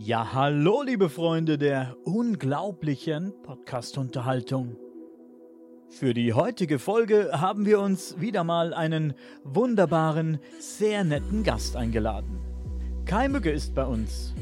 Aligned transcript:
Ja, 0.00 0.32
hallo, 0.32 0.82
liebe 0.82 1.08
Freunde 1.08 1.58
der 1.58 1.96
unglaublichen 2.04 3.32
Podcast-Unterhaltung. 3.42 4.76
Für 5.90 6.14
die 6.14 6.34
heutige 6.34 6.78
Folge 6.78 7.30
haben 7.32 7.66
wir 7.66 7.80
uns 7.80 8.20
wieder 8.20 8.44
mal 8.44 8.74
einen 8.74 9.14
wunderbaren, 9.42 10.38
sehr 10.60 11.02
netten 11.02 11.42
Gast 11.42 11.74
eingeladen. 11.74 12.38
Kai 13.06 13.28
Mücke 13.28 13.50
ist 13.50 13.74
bei 13.74 13.84
uns. 13.84 14.34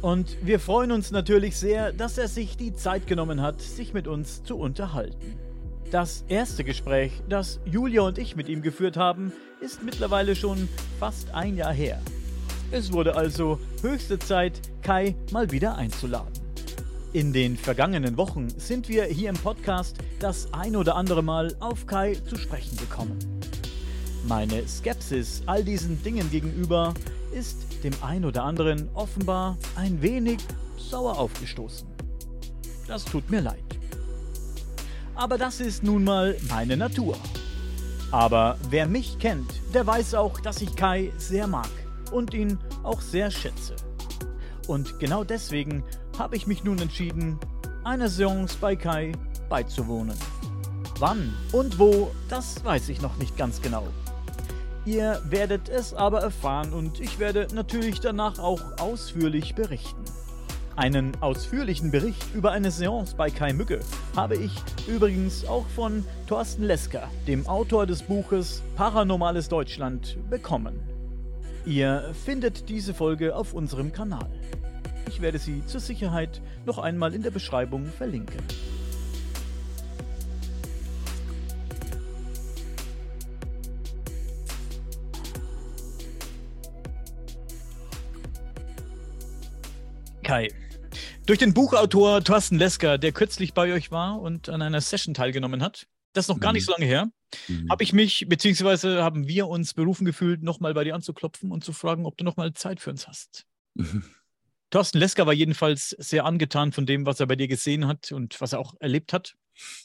Und 0.00 0.38
wir 0.42 0.58
freuen 0.58 0.90
uns 0.90 1.10
natürlich 1.10 1.58
sehr, 1.58 1.92
dass 1.92 2.16
er 2.16 2.28
sich 2.28 2.56
die 2.56 2.72
Zeit 2.72 3.06
genommen 3.06 3.42
hat, 3.42 3.60
sich 3.60 3.92
mit 3.92 4.08
uns 4.08 4.42
zu 4.42 4.56
unterhalten. 4.56 5.38
Das 5.90 6.24
erste 6.28 6.64
Gespräch, 6.64 7.12
das 7.28 7.60
Julia 7.66 8.00
und 8.00 8.16
ich 8.16 8.36
mit 8.36 8.48
ihm 8.48 8.62
geführt 8.62 8.96
haben, 8.96 9.34
ist 9.60 9.82
mittlerweile 9.82 10.34
schon 10.34 10.66
fast 10.98 11.34
ein 11.34 11.58
Jahr 11.58 11.74
her. 11.74 12.00
Es 12.74 12.92
wurde 12.92 13.14
also 13.14 13.60
höchste 13.82 14.18
Zeit, 14.18 14.60
Kai 14.82 15.14
mal 15.30 15.52
wieder 15.52 15.76
einzuladen. 15.76 16.32
In 17.12 17.32
den 17.32 17.56
vergangenen 17.56 18.16
Wochen 18.16 18.48
sind 18.48 18.88
wir 18.88 19.04
hier 19.04 19.30
im 19.30 19.36
Podcast 19.36 19.98
das 20.18 20.52
ein 20.52 20.74
oder 20.74 20.96
andere 20.96 21.22
Mal 21.22 21.54
auf 21.60 21.86
Kai 21.86 22.16
zu 22.28 22.36
sprechen 22.36 22.76
gekommen. 22.76 23.16
Meine 24.26 24.66
Skepsis 24.66 25.44
all 25.46 25.62
diesen 25.62 26.02
Dingen 26.02 26.28
gegenüber 26.32 26.94
ist 27.32 27.84
dem 27.84 27.92
ein 28.02 28.24
oder 28.24 28.42
anderen 28.42 28.88
offenbar 28.94 29.56
ein 29.76 30.02
wenig 30.02 30.40
sauer 30.76 31.16
aufgestoßen. 31.16 31.86
Das 32.88 33.04
tut 33.04 33.30
mir 33.30 33.40
leid. 33.40 33.62
Aber 35.14 35.38
das 35.38 35.60
ist 35.60 35.84
nun 35.84 36.02
mal 36.02 36.36
meine 36.48 36.76
Natur. 36.76 37.16
Aber 38.10 38.58
wer 38.68 38.88
mich 38.88 39.20
kennt, 39.20 39.52
der 39.72 39.86
weiß 39.86 40.14
auch, 40.14 40.40
dass 40.40 40.60
ich 40.60 40.74
Kai 40.74 41.12
sehr 41.18 41.46
mag 41.46 41.70
und 42.12 42.34
ihn 42.34 42.58
auch 42.82 43.00
sehr 43.00 43.30
schätze. 43.30 43.76
Und 44.66 44.98
genau 44.98 45.24
deswegen 45.24 45.84
habe 46.18 46.36
ich 46.36 46.46
mich 46.46 46.64
nun 46.64 46.78
entschieden, 46.78 47.38
einer 47.84 48.08
Seance 48.08 48.56
bei 48.60 48.76
Kai 48.76 49.12
beizuwohnen. 49.48 50.16
Wann 50.98 51.34
und 51.52 51.78
wo, 51.78 52.10
das 52.28 52.64
weiß 52.64 52.88
ich 52.88 53.02
noch 53.02 53.16
nicht 53.18 53.36
ganz 53.36 53.60
genau. 53.60 53.86
Ihr 54.86 55.20
werdet 55.24 55.68
es 55.68 55.94
aber 55.94 56.20
erfahren 56.20 56.72
und 56.72 57.00
ich 57.00 57.18
werde 57.18 57.48
natürlich 57.54 58.00
danach 58.00 58.38
auch 58.38 58.60
ausführlich 58.78 59.54
berichten. 59.54 60.04
Einen 60.76 61.12
ausführlichen 61.22 61.90
Bericht 61.90 62.34
über 62.34 62.50
eine 62.50 62.70
Seance 62.70 63.14
bei 63.16 63.30
Kai 63.30 63.52
Mücke 63.52 63.80
habe 64.16 64.36
ich 64.36 64.52
übrigens 64.88 65.46
auch 65.46 65.66
von 65.68 66.04
Thorsten 66.26 66.64
Lesker, 66.64 67.08
dem 67.26 67.46
Autor 67.46 67.86
des 67.86 68.02
Buches 68.02 68.62
Paranormales 68.76 69.48
Deutschland, 69.48 70.18
bekommen. 70.28 70.93
Ihr 71.66 72.12
findet 72.26 72.68
diese 72.68 72.92
Folge 72.92 73.34
auf 73.34 73.54
unserem 73.54 73.90
Kanal. 73.90 74.28
Ich 75.08 75.22
werde 75.22 75.38
sie 75.38 75.64
zur 75.64 75.80
Sicherheit 75.80 76.42
noch 76.66 76.76
einmal 76.78 77.14
in 77.14 77.22
der 77.22 77.30
Beschreibung 77.30 77.86
verlinken. 77.86 78.42
Kai, 90.22 90.48
durch 91.24 91.38
den 91.38 91.54
Buchautor 91.54 92.22
Thorsten 92.22 92.58
Lesker, 92.58 92.98
der 92.98 93.12
kürzlich 93.12 93.54
bei 93.54 93.72
euch 93.72 93.90
war 93.90 94.20
und 94.20 94.50
an 94.50 94.60
einer 94.60 94.82
Session 94.82 95.14
teilgenommen 95.14 95.62
hat, 95.62 95.86
das 96.14 96.24
ist 96.24 96.28
noch 96.28 96.40
gar 96.40 96.52
nicht 96.52 96.62
mhm. 96.62 96.66
so 96.66 96.72
lange 96.72 96.86
her, 96.86 97.10
mhm. 97.48 97.68
habe 97.70 97.82
ich 97.82 97.92
mich, 97.92 98.26
beziehungsweise 98.28 99.02
haben 99.02 99.28
wir 99.28 99.48
uns 99.48 99.74
berufen 99.74 100.04
gefühlt, 100.04 100.42
nochmal 100.42 100.72
bei 100.72 100.84
dir 100.84 100.94
anzuklopfen 100.94 101.50
und 101.50 101.62
zu 101.64 101.72
fragen, 101.72 102.06
ob 102.06 102.16
du 102.16 102.24
nochmal 102.24 102.54
Zeit 102.54 102.80
für 102.80 102.90
uns 102.90 103.06
hast. 103.06 103.46
Mhm. 103.74 104.04
Thorsten 104.70 104.98
Lesker 104.98 105.26
war 105.26 105.32
jedenfalls 105.32 105.90
sehr 105.90 106.24
angetan 106.24 106.72
von 106.72 106.86
dem, 106.86 107.06
was 107.06 107.20
er 107.20 107.26
bei 107.26 107.36
dir 107.36 107.46
gesehen 107.46 107.86
hat 107.86 108.10
und 108.10 108.40
was 108.40 108.52
er 108.52 108.58
auch 108.58 108.74
erlebt 108.80 109.12
hat. 109.12 109.36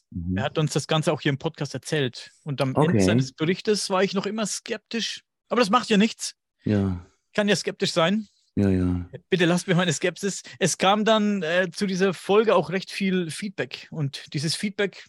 Mhm. 0.09 0.37
Er 0.37 0.43
hat 0.43 0.57
uns 0.57 0.73
das 0.73 0.87
Ganze 0.87 1.13
auch 1.13 1.21
hier 1.21 1.29
im 1.29 1.37
Podcast 1.37 1.73
erzählt. 1.73 2.31
Und 2.43 2.61
am 2.61 2.75
okay. 2.75 2.91
Ende 2.91 3.03
seines 3.03 3.33
Berichtes 3.33 3.89
war 3.89 4.03
ich 4.03 4.13
noch 4.13 4.25
immer 4.25 4.45
skeptisch. 4.47 5.21
Aber 5.47 5.61
das 5.61 5.69
macht 5.69 5.89
ja 5.89 5.97
nichts. 5.97 6.35
Ja. 6.63 7.05
Ich 7.27 7.33
kann 7.33 7.47
ja 7.47 7.55
skeptisch 7.55 7.91
sein. 7.91 8.27
Ja, 8.55 8.69
ja. 8.69 9.05
Bitte 9.29 9.45
lasst 9.45 9.67
mir 9.67 9.75
meine 9.75 9.93
Skepsis. 9.93 10.41
Es 10.57 10.77
kam 10.77 11.05
dann 11.05 11.43
äh, 11.43 11.69
zu 11.71 11.85
dieser 11.85 12.13
Folge 12.13 12.55
auch 12.55 12.71
recht 12.71 12.91
viel 12.91 13.29
Feedback. 13.29 13.87
Und 13.91 14.33
dieses 14.33 14.55
Feedback 14.55 15.07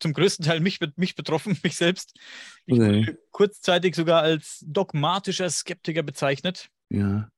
zum 0.00 0.12
größten 0.12 0.44
Teil 0.44 0.60
mich, 0.60 0.78
mich 0.96 1.14
betroffen, 1.14 1.58
mich 1.62 1.76
selbst. 1.76 2.14
Ich 2.66 2.74
okay. 2.74 3.06
wurde 3.06 3.18
kurzzeitig 3.30 3.94
sogar 3.94 4.22
als 4.22 4.64
dogmatischer 4.66 5.50
Skeptiker 5.50 6.02
bezeichnet. 6.02 6.68
Ja. 6.90 7.30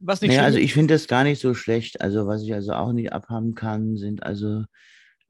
Was 0.00 0.20
nicht 0.20 0.30
naja, 0.30 0.44
also 0.44 0.58
ich 0.58 0.74
finde 0.74 0.94
das 0.94 1.06
gar 1.06 1.24
nicht 1.24 1.40
so 1.40 1.54
schlecht. 1.54 2.00
Also 2.00 2.26
was 2.26 2.42
ich 2.42 2.52
also 2.52 2.72
auch 2.72 2.92
nicht 2.92 3.12
abhaben 3.12 3.54
kann, 3.54 3.96
sind 3.96 4.22
also 4.22 4.64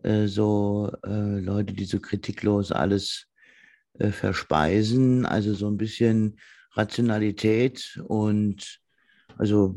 äh, 0.03 0.27
so 0.27 0.93
äh, 1.05 1.41
Leute, 1.41 1.75
die 1.75 1.84
so 1.84 2.00
kritiklos 2.00 2.72
alles 2.72 3.27
äh, 3.99 4.11
verspeisen. 4.11 5.27
Also 5.27 5.55
so 5.55 5.69
ein 5.69 5.77
bisschen 5.77 6.38
Rationalität 6.72 8.00
und 8.06 8.81
also 9.37 9.75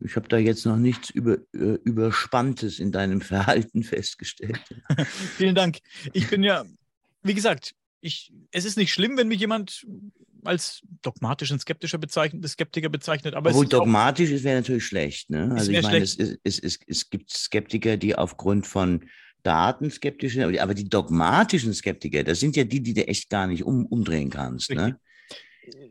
ich 0.00 0.16
habe 0.16 0.28
da 0.28 0.38
jetzt 0.38 0.66
noch 0.66 0.76
nichts 0.76 1.10
über, 1.10 1.38
äh, 1.54 1.78
Überspanntes 1.84 2.78
in 2.78 2.92
deinem 2.92 3.20
Verhalten 3.20 3.82
festgestellt. 3.82 4.60
Vielen 5.36 5.54
Dank. 5.54 5.78
Ich 6.12 6.28
bin 6.28 6.42
ja, 6.42 6.64
wie 7.22 7.34
gesagt, 7.34 7.74
ich, 8.00 8.32
es 8.50 8.64
ist 8.64 8.76
nicht 8.76 8.92
schlimm, 8.92 9.16
wenn 9.16 9.28
mich 9.28 9.40
jemand 9.40 9.86
als 10.44 10.82
dogmatisch 11.02 11.50
und 11.50 11.60
skeptischer 11.60 11.98
bezeichnet, 11.98 12.46
Skeptiker 12.48 12.88
bezeichnet. 12.88 13.34
Aber 13.34 13.50
Obwohl 13.50 13.66
dogmatisch 13.66 14.30
ist 14.30 14.44
wäre 14.44 14.60
natürlich 14.60 14.86
schlecht. 14.86 15.30
Ne? 15.30 15.50
Also 15.52 15.72
ich 15.72 15.82
meine, 15.82 15.98
es, 15.98 16.16
es, 16.16 16.58
es, 16.58 16.78
es 16.86 17.10
gibt 17.10 17.30
Skeptiker, 17.30 17.96
die 17.96 18.14
aufgrund 18.14 18.66
von 18.66 19.04
Daten 19.42 19.90
skeptisch 19.90 20.34
sind, 20.34 20.58
aber 20.58 20.74
die 20.74 20.88
dogmatischen 20.88 21.72
Skeptiker, 21.72 22.24
das 22.24 22.40
sind 22.40 22.56
ja 22.56 22.64
die, 22.64 22.82
die 22.82 22.94
du 22.94 23.06
echt 23.06 23.30
gar 23.30 23.46
nicht 23.46 23.64
um, 23.64 23.86
umdrehen 23.86 24.30
kannst. 24.30 24.70
Ne? 24.70 24.98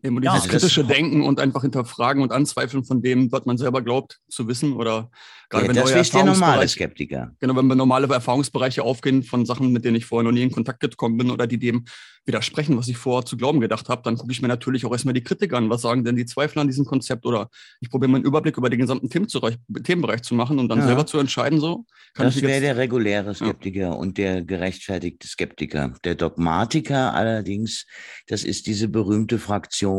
Eben, 0.06 0.22
ja, 0.22 0.36
dieses 0.36 0.50
kritische 0.50 0.84
Denken 0.84 1.24
und 1.24 1.40
einfach 1.40 1.64
hinterfragen 1.64 2.22
und 2.22 2.32
anzweifeln 2.32 2.84
von 2.84 3.02
dem, 3.02 3.32
was 3.32 3.46
man 3.46 3.58
selber 3.58 3.82
glaubt 3.82 4.20
zu 4.30 4.48
wissen 4.48 4.74
oder 4.74 5.10
gerade 5.50 5.66
ja, 5.66 5.70
wenn 5.70 5.76
das 5.76 5.92
neue 5.92 6.00
ist 6.02 6.14
der 6.14 6.24
normale 6.24 6.68
Skeptiker. 6.68 7.32
Genau, 7.40 7.56
wenn 7.56 7.66
wir 7.66 7.76
normale 7.76 8.08
Erfahrungsbereiche 8.08 8.84
aufgehen 8.84 9.24
von 9.24 9.46
Sachen, 9.46 9.72
mit 9.72 9.84
denen 9.84 9.96
ich 9.96 10.06
vorher 10.06 10.24
noch 10.24 10.32
nie 10.32 10.44
in 10.44 10.52
Kontakt 10.52 10.80
gekommen 10.80 11.18
bin 11.18 11.32
oder 11.32 11.48
die 11.48 11.58
dem 11.58 11.86
widersprechen, 12.26 12.78
was 12.78 12.88
ich 12.88 12.98
vorher 12.98 13.26
zu 13.26 13.38
glauben 13.38 13.60
gedacht 13.60 13.88
habe, 13.90 14.02
dann 14.04 14.18
gucke 14.18 14.32
ich 14.32 14.42
mir 14.42 14.48
natürlich 14.48 14.86
auch 14.86 14.92
erstmal 14.92 15.14
die 15.14 15.24
Kritik 15.24 15.54
an. 15.54 15.70
Was 15.70 15.82
sagen 15.82 16.04
denn 16.04 16.16
die 16.16 16.26
Zweifler 16.26 16.62
an 16.62 16.68
diesem 16.68 16.86
Konzept? 16.86 17.26
Oder 17.26 17.50
ich 17.80 17.90
probiere 17.90 18.10
mal 18.12 18.18
einen 18.18 18.26
Überblick 18.26 18.58
über 18.58 18.70
den 18.70 18.80
gesamten 18.80 19.10
Themenbereich 19.10 20.22
zu 20.24 20.36
machen 20.36 20.60
und 20.60 20.70
dann 20.70 20.80
ja. 20.80 20.88
selber 20.88 21.06
zu 21.06 21.20
entscheiden, 21.20 21.60
so. 21.60 21.86
das 22.16 22.42
wäre 22.42 22.62
der 22.62 22.78
reguläre 22.78 23.34
Skeptiker 23.36 23.80
ja. 23.80 23.92
und 23.92 24.18
der 24.18 24.44
gerechtfertigte 24.44 25.28
Skeptiker. 25.28 25.94
Der 26.04 26.16
Dogmatiker 26.16 27.14
allerdings, 27.14 27.86
das 28.28 28.44
ist 28.44 28.68
diese 28.68 28.88
berühmte 28.88 29.38
Fraktion, 29.38 29.95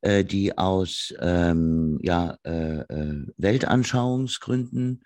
äh, 0.00 0.24
die 0.24 0.56
aus 0.56 1.14
ähm, 1.20 1.98
ja, 2.02 2.38
äh, 2.44 2.80
äh 2.80 3.26
Weltanschauungsgründen 3.36 5.02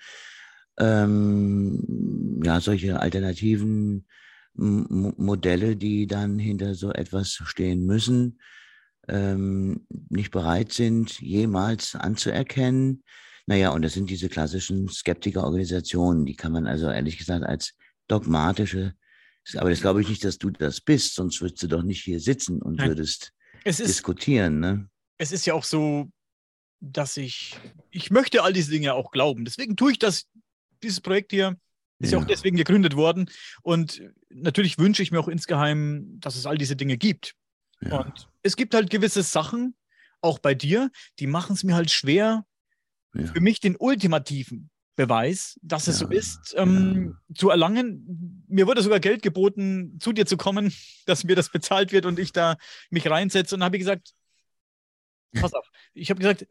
ähm, 0.78 2.40
ja, 2.44 2.60
solche 2.60 2.98
alternativen 3.00 4.06
Modelle, 4.54 5.76
die 5.76 6.06
dann 6.06 6.38
hinter 6.38 6.74
so 6.74 6.90
etwas 6.90 7.40
stehen 7.44 7.86
müssen, 7.86 8.40
ähm, 9.08 9.86
nicht 10.08 10.32
bereit 10.32 10.72
sind, 10.72 11.20
jemals 11.20 11.94
anzuerkennen. 11.94 13.04
Naja, 13.46 13.70
und 13.70 13.82
das 13.82 13.94
sind 13.94 14.10
diese 14.10 14.28
klassischen 14.28 14.88
Skeptikerorganisationen, 14.88 16.26
die 16.26 16.34
kann 16.34 16.52
man 16.52 16.66
also 16.66 16.90
ehrlich 16.90 17.18
gesagt 17.18 17.44
als 17.44 17.74
dogmatische, 18.08 18.94
aber 19.56 19.70
das 19.70 19.80
glaube 19.80 20.02
ich 20.02 20.08
nicht, 20.08 20.24
dass 20.24 20.38
du 20.38 20.50
das 20.50 20.80
bist, 20.80 21.14
sonst 21.14 21.40
würdest 21.40 21.62
du 21.62 21.66
doch 21.68 21.82
nicht 21.82 22.02
hier 22.02 22.20
sitzen 22.20 22.60
und 22.60 22.76
Nein. 22.76 22.88
würdest 22.88 23.32
ist, 23.64 23.80
diskutieren. 23.80 24.60
Ne? 24.60 24.88
Es 25.18 25.32
ist 25.32 25.46
ja 25.46 25.54
auch 25.54 25.64
so, 25.64 26.10
dass 26.80 27.16
ich, 27.16 27.56
ich 27.90 28.10
möchte 28.10 28.42
all 28.42 28.52
diese 28.52 28.70
Dinge 28.70 28.94
auch 28.94 29.10
glauben. 29.10 29.44
Deswegen 29.44 29.76
tue 29.76 29.92
ich 29.92 29.98
das, 29.98 30.26
dieses 30.82 31.00
Projekt 31.00 31.32
hier 31.32 31.56
ist 32.00 32.12
ja. 32.12 32.18
ja 32.18 32.24
auch 32.24 32.26
deswegen 32.26 32.56
gegründet 32.56 32.96
worden. 32.96 33.30
Und 33.62 34.02
natürlich 34.30 34.78
wünsche 34.78 35.02
ich 35.02 35.12
mir 35.12 35.20
auch 35.20 35.28
insgeheim, 35.28 36.18
dass 36.18 36.36
es 36.36 36.46
all 36.46 36.58
diese 36.58 36.76
Dinge 36.76 36.96
gibt. 36.96 37.34
Ja. 37.82 38.00
Und 38.00 38.28
es 38.42 38.56
gibt 38.56 38.74
halt 38.74 38.90
gewisse 38.90 39.22
Sachen, 39.22 39.76
auch 40.22 40.38
bei 40.38 40.54
dir, 40.54 40.90
die 41.18 41.26
machen 41.26 41.54
es 41.54 41.64
mir 41.64 41.74
halt 41.74 41.90
schwer, 41.90 42.44
ja. 43.14 43.26
für 43.26 43.40
mich 43.40 43.60
den 43.60 43.76
ultimativen 43.76 44.70
Beweis, 45.00 45.58
dass 45.62 45.88
es 45.88 45.98
so 45.98 46.08
ist, 46.08 46.54
ähm, 46.58 47.16
zu 47.34 47.48
erlangen. 47.48 48.44
Mir 48.48 48.66
wurde 48.66 48.82
sogar 48.82 49.00
Geld 49.00 49.22
geboten, 49.22 49.98
zu 49.98 50.12
dir 50.12 50.26
zu 50.26 50.36
kommen, 50.36 50.74
dass 51.06 51.24
mir 51.24 51.36
das 51.36 51.48
bezahlt 51.48 51.90
wird 51.90 52.04
und 52.04 52.18
ich 52.18 52.32
da 52.32 52.56
mich 52.90 53.08
reinsetze. 53.08 53.54
Und 53.54 53.64
habe 53.64 53.76
ich 53.76 53.80
gesagt, 53.80 54.12
pass 55.40 55.54
auf, 55.54 55.66
ich 55.94 56.10
habe 56.10 56.20
gesagt, 56.20 56.46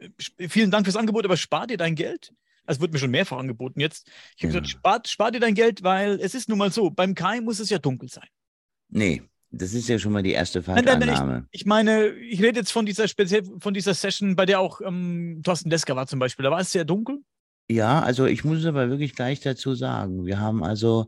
vielen 0.50 0.72
Dank 0.72 0.88
fürs 0.88 0.96
Angebot, 0.96 1.26
aber 1.26 1.38
spar 1.38 1.68
dir 1.68 1.78
dein 1.78 1.94
Geld. 1.94 2.34
Es 2.66 2.80
wird 2.80 2.92
mir 2.92 2.98
schon 2.98 3.12
mehrfach 3.12 3.38
angeboten 3.38 3.80
jetzt. 3.80 4.08
Ich 4.36 4.44
habe 4.44 4.54
ja. 4.54 4.60
gesagt, 4.62 4.70
spar, 4.70 5.02
spar 5.06 5.32
dir 5.32 5.40
dein 5.40 5.54
Geld, 5.54 5.84
weil 5.84 6.20
es 6.20 6.34
ist 6.34 6.50
nun 6.50 6.58
mal 6.58 6.72
so, 6.72 6.90
beim 6.90 7.14
Kai 7.14 7.42
muss 7.42 7.60
es 7.60 7.70
ja 7.70 7.78
dunkel 7.78 8.10
sein. 8.10 8.28
Nee, 8.90 9.22
Das 9.52 9.74
ist 9.74 9.90
ja 9.90 10.00
schon 10.00 10.12
mal 10.12 10.24
die 10.24 10.32
erste 10.32 10.64
Falschannahme. 10.64 11.06
Nein, 11.06 11.16
nein, 11.16 11.28
nein, 11.28 11.48
ich, 11.52 11.62
ich, 11.62 11.66
meine, 11.68 12.10
ich 12.10 12.42
rede 12.42 12.60
jetzt 12.60 12.72
von 12.72 12.88
dieser 12.88 13.08
speziell 13.08 13.44
von 13.60 13.76
dieser 13.76 13.94
Session, 13.94 14.36
bei 14.36 14.48
der 14.48 14.60
auch 14.60 14.82
ähm, 14.82 15.42
Thorsten 15.44 15.70
Lesker 15.70 15.96
war 15.96 16.08
zum 16.08 16.18
Beispiel. 16.18 16.44
Da 16.44 16.52
war 16.52 16.60
es 16.60 16.72
sehr 16.72 16.86
dunkel. 16.86 17.24
Ja, 17.72 18.02
also 18.02 18.26
ich 18.26 18.44
muss 18.44 18.66
aber 18.66 18.90
wirklich 18.90 19.16
gleich 19.16 19.42
dazu 19.42 19.76
sagen, 19.76 20.26
wir 20.26 20.40
haben 20.40 20.64
also 20.64 21.08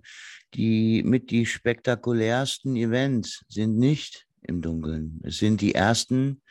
die 0.53 1.01
mit 1.03 1.31
die 1.31 1.47
spektakulärsten 1.47 2.75
Events 2.75 3.43
sind 3.49 3.79
nicht 3.79 4.27
im 4.43 4.61
Dunkeln. 4.61 5.19
Es 5.23 5.39
sind 5.39 5.61
die 5.61 5.73
ersten 5.73 6.43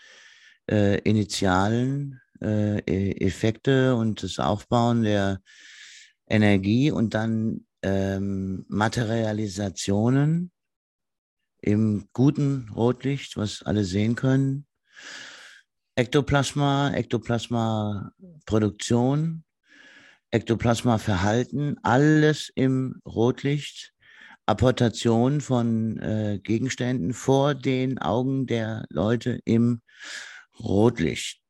äh, 0.69 0.99
initialen 1.03 2.21
äh, 2.41 2.79
e-, 2.79 3.25
Effekte 3.25 3.95
und 3.95 4.25
das 4.25 4.41
Aufbauen 4.41 5.03
der 5.03 5.41
Energie 6.27 6.91
und 6.91 7.15
dann 7.15 7.67
ähm, 7.83 8.65
Materialisationen 8.69 10.51
im 11.61 12.09
guten 12.13 12.69
Rotlicht, 12.75 13.37
was 13.37 13.63
alle 13.63 13.85
sehen 13.85 14.17
können. 14.17 14.67
Ektoplasma, 15.95 16.95
Ektoplasma-Produktion, 16.95 19.45
Ektoplasma-Verhalten, 20.31 21.77
alles 21.83 22.51
im 22.55 23.01
Rotlicht, 23.07 23.93
Apportation 24.47 25.41
von 25.41 25.99
äh, 25.99 26.41
Gegenständen 26.43 27.13
vor 27.13 27.55
den 27.55 27.99
Augen 27.99 28.47
der 28.47 28.85
Leute 28.91 29.41
im 29.45 29.81
Rotlicht. 30.59 31.41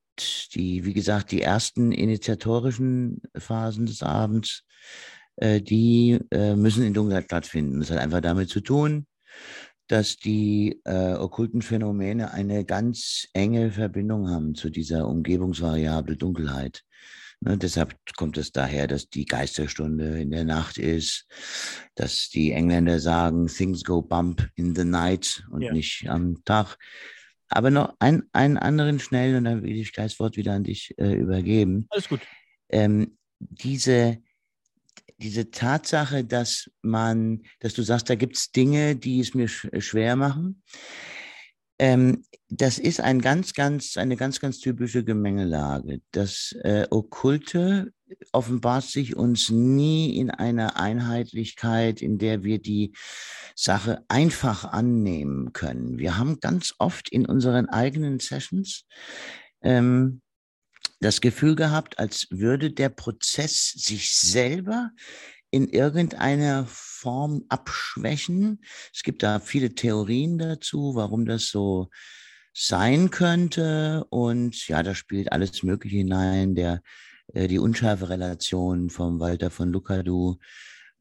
Die, 0.55 0.85
wie 0.85 0.93
gesagt, 0.93 1.31
die 1.31 1.41
ersten 1.41 1.93
initiatorischen 1.93 3.23
Phasen 3.37 3.87
des 3.87 4.03
Abends, 4.03 4.65
äh, 5.37 5.61
die 5.63 6.19
äh, 6.31 6.55
müssen 6.57 6.85
in 6.85 6.93
Dunkelheit 6.93 7.25
stattfinden. 7.25 7.81
Das 7.81 7.91
hat 7.91 7.99
einfach 7.99 8.21
damit 8.21 8.51
zu 8.51 8.61
tun, 8.61 9.07
dass 9.87 10.17
die 10.17 10.81
äh, 10.85 11.15
okkulten 11.15 11.63
Phänomene 11.63 12.33
eine 12.33 12.65
ganz 12.65 13.27
enge 13.33 13.73
Verbindung 13.73 14.29
haben 14.29 14.55
zu 14.55 14.71
dieser 14.71 15.09
Umgebungsvariable 15.09 16.17
Dunkelheit. 16.17 16.83
Ne, 17.43 17.57
deshalb 17.57 17.97
kommt 18.17 18.37
es 18.37 18.53
daher, 18.53 18.87
dass 18.87 19.09
die 19.09 19.25
Geisterstunde 19.25 20.21
in 20.21 20.31
der 20.31 20.45
Nacht 20.45 20.77
ist, 20.77 21.27
dass 21.95 22.29
die 22.29 22.53
Engländer 22.53 23.01
sagen, 23.01 23.47
things 23.47 23.83
go 23.83 24.03
bump 24.03 24.51
in 24.57 24.75
the 24.75 24.85
night 24.85 25.43
und 25.51 25.63
ja. 25.63 25.73
nicht 25.73 26.09
am 26.11 26.45
Tag. 26.45 26.77
Aber 27.49 27.71
noch 27.71 27.97
ein, 27.99 28.25
einen 28.33 28.59
anderen 28.59 29.01
schnell, 29.01 29.37
und 29.37 29.45
dann 29.45 29.63
will 29.63 29.77
ich 29.77 29.93
das 29.93 30.21
Wort 30.21 30.37
wieder 30.37 30.53
an 30.53 30.65
dich 30.65 30.95
äh, 30.99 31.15
übergeben. 31.15 31.87
Alles 31.89 32.09
gut. 32.11 32.21
Ähm, 32.69 33.17
diese, 33.39 34.19
diese 35.17 35.51
Tatsache, 35.51 36.25
dass 36.25 36.71
man, 36.83 37.43
dass 37.61 37.73
du 37.73 37.83
sagst, 37.83 38.11
da 38.11 38.17
gibt 38.17 38.37
es 38.37 38.53
Dinge, 38.53 38.97
die 38.97 39.19
es 39.19 39.33
mir 39.33 39.49
sch 39.49 39.67
schwer 39.79 40.15
machen. 40.15 40.63
Ähm, 41.81 42.25
das 42.51 42.79
ist 42.79 43.01
ein 43.01 43.23
ganz, 43.23 43.55
ganz, 43.55 43.97
eine 43.97 44.17
ganz, 44.17 44.39
ganz 44.39 44.59
typische 44.59 45.03
Gemengelage. 45.03 46.03
Das 46.11 46.55
äh, 46.63 46.87
Okkulte 46.91 47.95
offenbart 48.33 48.85
sich 48.85 49.17
uns 49.17 49.49
nie 49.49 50.19
in 50.19 50.31
einer 50.31 50.77
Einheitlichkeit, 50.79 52.03
in 52.03 52.19
der 52.19 52.43
wir 52.43 52.61
die 52.61 52.93
Sache 53.55 54.05
einfach 54.09 54.67
annehmen 54.67 55.55
können. 55.55 55.97
Wir 55.97 56.19
haben 56.19 56.39
ganz 56.41 56.75
oft 56.77 57.09
in 57.09 57.25
unseren 57.25 57.71
eigenen 57.71 58.21
Sessions 58.21 58.85
ähm, 59.63 60.21
das 61.01 61.23
Gefühl 61.23 61.57
gehabt, 61.57 61.99
als 61.99 62.27
würde 62.29 62.73
der 62.73 62.91
Prozess 62.91 63.73
sich 63.73 64.15
selber 64.15 64.91
in 65.51 65.69
irgendeiner 65.69 66.67
Form 66.67 67.45
abschwächen. 67.49 68.63
Es 68.95 69.03
gibt 69.03 69.23
da 69.23 69.41
viele 69.41 69.75
Theorien 69.75 70.39
dazu, 70.39 70.95
warum 70.95 71.27
das 71.27 71.49
so 71.49 71.89
sein 72.53 73.11
könnte. 73.11 74.05
Und 74.11 74.69
ja, 74.69 74.83
da 74.83 74.95
spielt 74.95 75.33
alles 75.33 75.63
Mögliche 75.63 75.97
hinein. 75.97 76.55
Der, 76.55 76.83
äh, 77.35 77.49
die 77.49 77.59
unscharfe 77.59 78.09
Relation 78.09 78.91
vom 78.91 79.21
Walter 79.21 79.51
von 79.51 79.71
Lucadou 79.73 80.37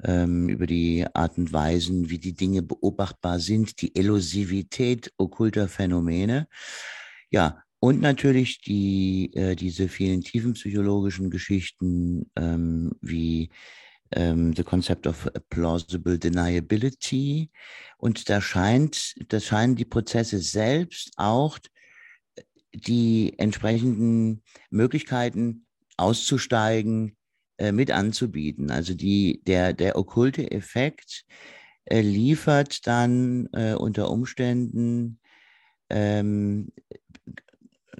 ähm, 0.03 0.49
über 0.49 0.67
die 0.67 1.05
Art 1.13 1.37
und 1.37 1.51
Weisen, 1.51 2.09
wie 2.09 2.19
die 2.19 2.33
Dinge 2.33 2.61
beobachtbar 2.61 3.39
sind, 3.39 3.81
die 3.81 3.95
Elusivität 3.95 5.11
okkulter 5.17 5.67
Phänomene. 5.67 6.47
Ja, 7.29 7.63
und 7.79 8.01
natürlich 8.01 8.61
die, 8.61 9.31
äh, 9.33 9.55
diese 9.55 9.87
vielen 9.87 10.21
tiefenpsychologischen 10.21 11.29
Geschichten 11.29 12.29
ähm, 12.35 12.91
wie 13.01 13.49
ähm, 14.11 14.53
The 14.55 14.63
Concept 14.63 15.07
of 15.07 15.29
Plausible 15.49 16.17
Deniability. 16.17 17.49
Und 17.97 18.29
da 18.29 18.41
scheint, 18.41 19.15
da 19.31 19.39
scheinen 19.39 19.75
die 19.75 19.85
Prozesse 19.85 20.39
selbst 20.39 21.11
auch 21.17 21.59
die 22.73 23.33
entsprechenden 23.37 24.43
Möglichkeiten 24.69 25.65
auszusteigen, 25.97 27.17
äh, 27.57 27.71
mit 27.71 27.91
anzubieten. 27.91 28.71
Also 28.71 28.93
die, 28.93 29.41
der, 29.45 29.73
der 29.73 29.97
okkulte 29.97 30.49
Effekt 30.49 31.25
äh, 31.85 32.01
liefert 32.01 32.87
dann 32.87 33.49
äh, 33.51 33.73
unter 33.73 34.09
Umständen 34.09 35.19
ähm, 35.89 36.71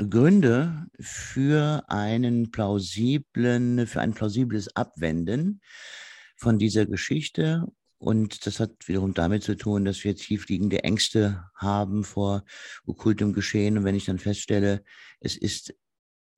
Gründe 0.08 0.88
für 1.00 1.84
einen 1.88 2.52
plausiblen, 2.52 3.86
für 3.86 4.00
ein 4.00 4.14
plausibles 4.14 4.76
Abwenden 4.76 5.62
von 6.38 6.58
dieser 6.58 6.86
Geschichte. 6.86 7.66
Und 7.98 8.46
das 8.46 8.62
hat 8.62 8.88
wiederum 8.88 9.14
damit 9.14 9.44
zu 9.44 9.58
tun, 9.58 9.84
dass 9.84 10.04
wir 10.06 10.16
tiefliegende 10.16 10.84
Ängste 10.86 11.44
haben 11.56 12.06
vor 12.06 12.46
okkultem 12.86 13.34
Geschehen. 13.34 13.78
Und 13.78 13.84
wenn 13.84 13.96
ich 13.96 14.06
dann 14.06 14.20
feststelle, 14.20 14.84
es 15.20 15.36
ist, 15.36 15.76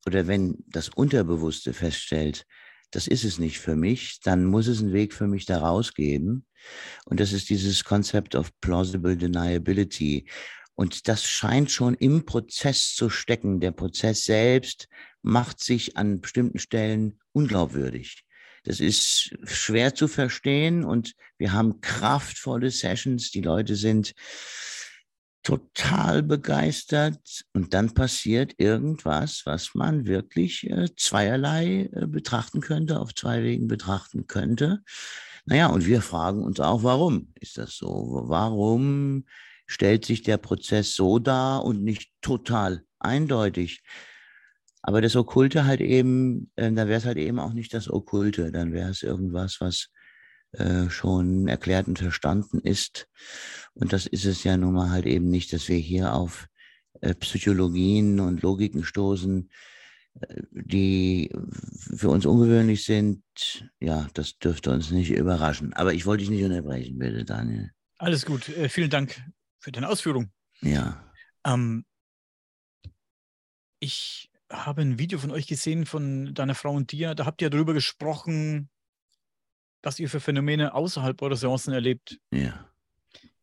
oder 0.06 0.26
wenn 0.26 0.56
das 0.66 0.88
Unterbewusste 0.88 1.72
feststellt, 1.72 2.46
das 2.90 3.06
ist 3.06 3.24
es 3.24 3.38
nicht 3.38 3.60
für 3.60 3.76
mich, 3.76 4.20
dann 4.22 4.44
muss 4.44 4.66
es 4.66 4.80
einen 4.80 4.92
Weg 4.92 5.14
für 5.14 5.28
mich 5.28 5.46
daraus 5.46 5.94
geben. 5.94 6.46
Und 7.04 7.20
das 7.20 7.32
ist 7.32 7.48
dieses 7.48 7.84
Concept 7.84 8.34
of 8.34 8.52
plausible 8.60 9.16
deniability. 9.16 10.28
Und 10.82 11.06
das 11.06 11.22
scheint 11.22 11.70
schon 11.70 11.94
im 11.94 12.24
Prozess 12.24 12.96
zu 12.96 13.08
stecken. 13.08 13.60
Der 13.60 13.70
Prozess 13.70 14.24
selbst 14.24 14.88
macht 15.22 15.62
sich 15.62 15.96
an 15.96 16.20
bestimmten 16.20 16.58
Stellen 16.58 17.20
unglaubwürdig. 17.30 18.24
Das 18.64 18.80
ist 18.80 19.30
schwer 19.44 19.94
zu 19.94 20.08
verstehen 20.08 20.82
und 20.82 21.14
wir 21.38 21.52
haben 21.52 21.80
kraftvolle 21.82 22.72
Sessions. 22.72 23.30
Die 23.30 23.42
Leute 23.42 23.76
sind 23.76 24.14
total 25.44 26.24
begeistert 26.24 27.44
und 27.52 27.74
dann 27.74 27.94
passiert 27.94 28.54
irgendwas, 28.58 29.42
was 29.44 29.76
man 29.76 30.06
wirklich 30.06 30.68
äh, 30.68 30.88
zweierlei 30.96 31.90
äh, 31.92 32.08
betrachten 32.08 32.60
könnte, 32.60 32.98
auf 32.98 33.14
zwei 33.14 33.44
Wegen 33.44 33.68
betrachten 33.68 34.26
könnte. 34.26 34.82
Naja, 35.44 35.68
und 35.68 35.86
wir 35.86 36.02
fragen 36.02 36.42
uns 36.42 36.58
auch, 36.58 36.82
warum 36.82 37.32
ist 37.38 37.56
das 37.56 37.76
so? 37.76 38.24
Warum 38.24 39.26
stellt 39.72 40.04
sich 40.04 40.22
der 40.22 40.36
Prozess 40.36 40.94
so 40.94 41.18
dar 41.18 41.64
und 41.64 41.82
nicht 41.82 42.12
total 42.20 42.84
eindeutig. 42.98 43.82
Aber 44.82 45.00
das 45.00 45.16
Okkulte 45.16 45.64
halt 45.64 45.80
eben, 45.80 46.50
äh, 46.56 46.70
dann 46.72 46.88
wäre 46.88 46.98
es 46.98 47.06
halt 47.06 47.18
eben 47.18 47.38
auch 47.38 47.52
nicht 47.52 47.72
das 47.72 47.90
Okkulte, 47.90 48.52
dann 48.52 48.72
wäre 48.72 48.90
es 48.90 49.02
irgendwas, 49.02 49.60
was 49.60 49.88
äh, 50.52 50.90
schon 50.90 51.48
erklärt 51.48 51.88
und 51.88 51.98
verstanden 51.98 52.60
ist. 52.60 53.08
Und 53.74 53.92
das 53.92 54.06
ist 54.06 54.26
es 54.26 54.44
ja 54.44 54.56
nun 54.56 54.74
mal 54.74 54.90
halt 54.90 55.06
eben 55.06 55.28
nicht, 55.28 55.52
dass 55.52 55.68
wir 55.68 55.78
hier 55.78 56.14
auf 56.14 56.48
äh, 57.00 57.14
Psychologien 57.14 58.20
und 58.20 58.42
Logiken 58.42 58.84
stoßen, 58.84 59.48
äh, 60.20 60.42
die 60.50 61.30
für 61.96 62.10
uns 62.10 62.26
ungewöhnlich 62.26 62.84
sind. 62.84 63.22
Ja, 63.80 64.08
das 64.14 64.38
dürfte 64.38 64.70
uns 64.70 64.90
nicht 64.90 65.12
überraschen. 65.12 65.72
Aber 65.72 65.94
ich 65.94 66.04
wollte 66.04 66.22
dich 66.24 66.30
nicht 66.30 66.44
unterbrechen, 66.44 66.98
bitte, 66.98 67.24
Daniel. 67.24 67.70
Alles 67.98 68.26
gut. 68.26 68.48
Äh, 68.48 68.68
vielen 68.68 68.90
Dank 68.90 69.22
für 69.62 69.72
deine 69.72 69.88
Ausführung. 69.88 70.32
Ja. 70.60 71.02
Ähm, 71.46 71.84
ich 73.78 74.30
habe 74.50 74.82
ein 74.82 74.98
Video 74.98 75.18
von 75.18 75.30
euch 75.30 75.46
gesehen, 75.46 75.86
von 75.86 76.34
deiner 76.34 76.54
Frau 76.54 76.72
und 76.72 76.92
dir. 76.92 77.14
Da 77.14 77.24
habt 77.24 77.40
ihr 77.40 77.48
darüber 77.48 77.72
gesprochen, 77.72 78.68
was 79.82 79.98
ihr 79.98 80.08
für 80.08 80.20
Phänomene 80.20 80.74
außerhalb 80.74 81.20
eurer 81.22 81.36
Seancen 81.36 81.72
erlebt. 81.72 82.18
Ja. 82.32 82.68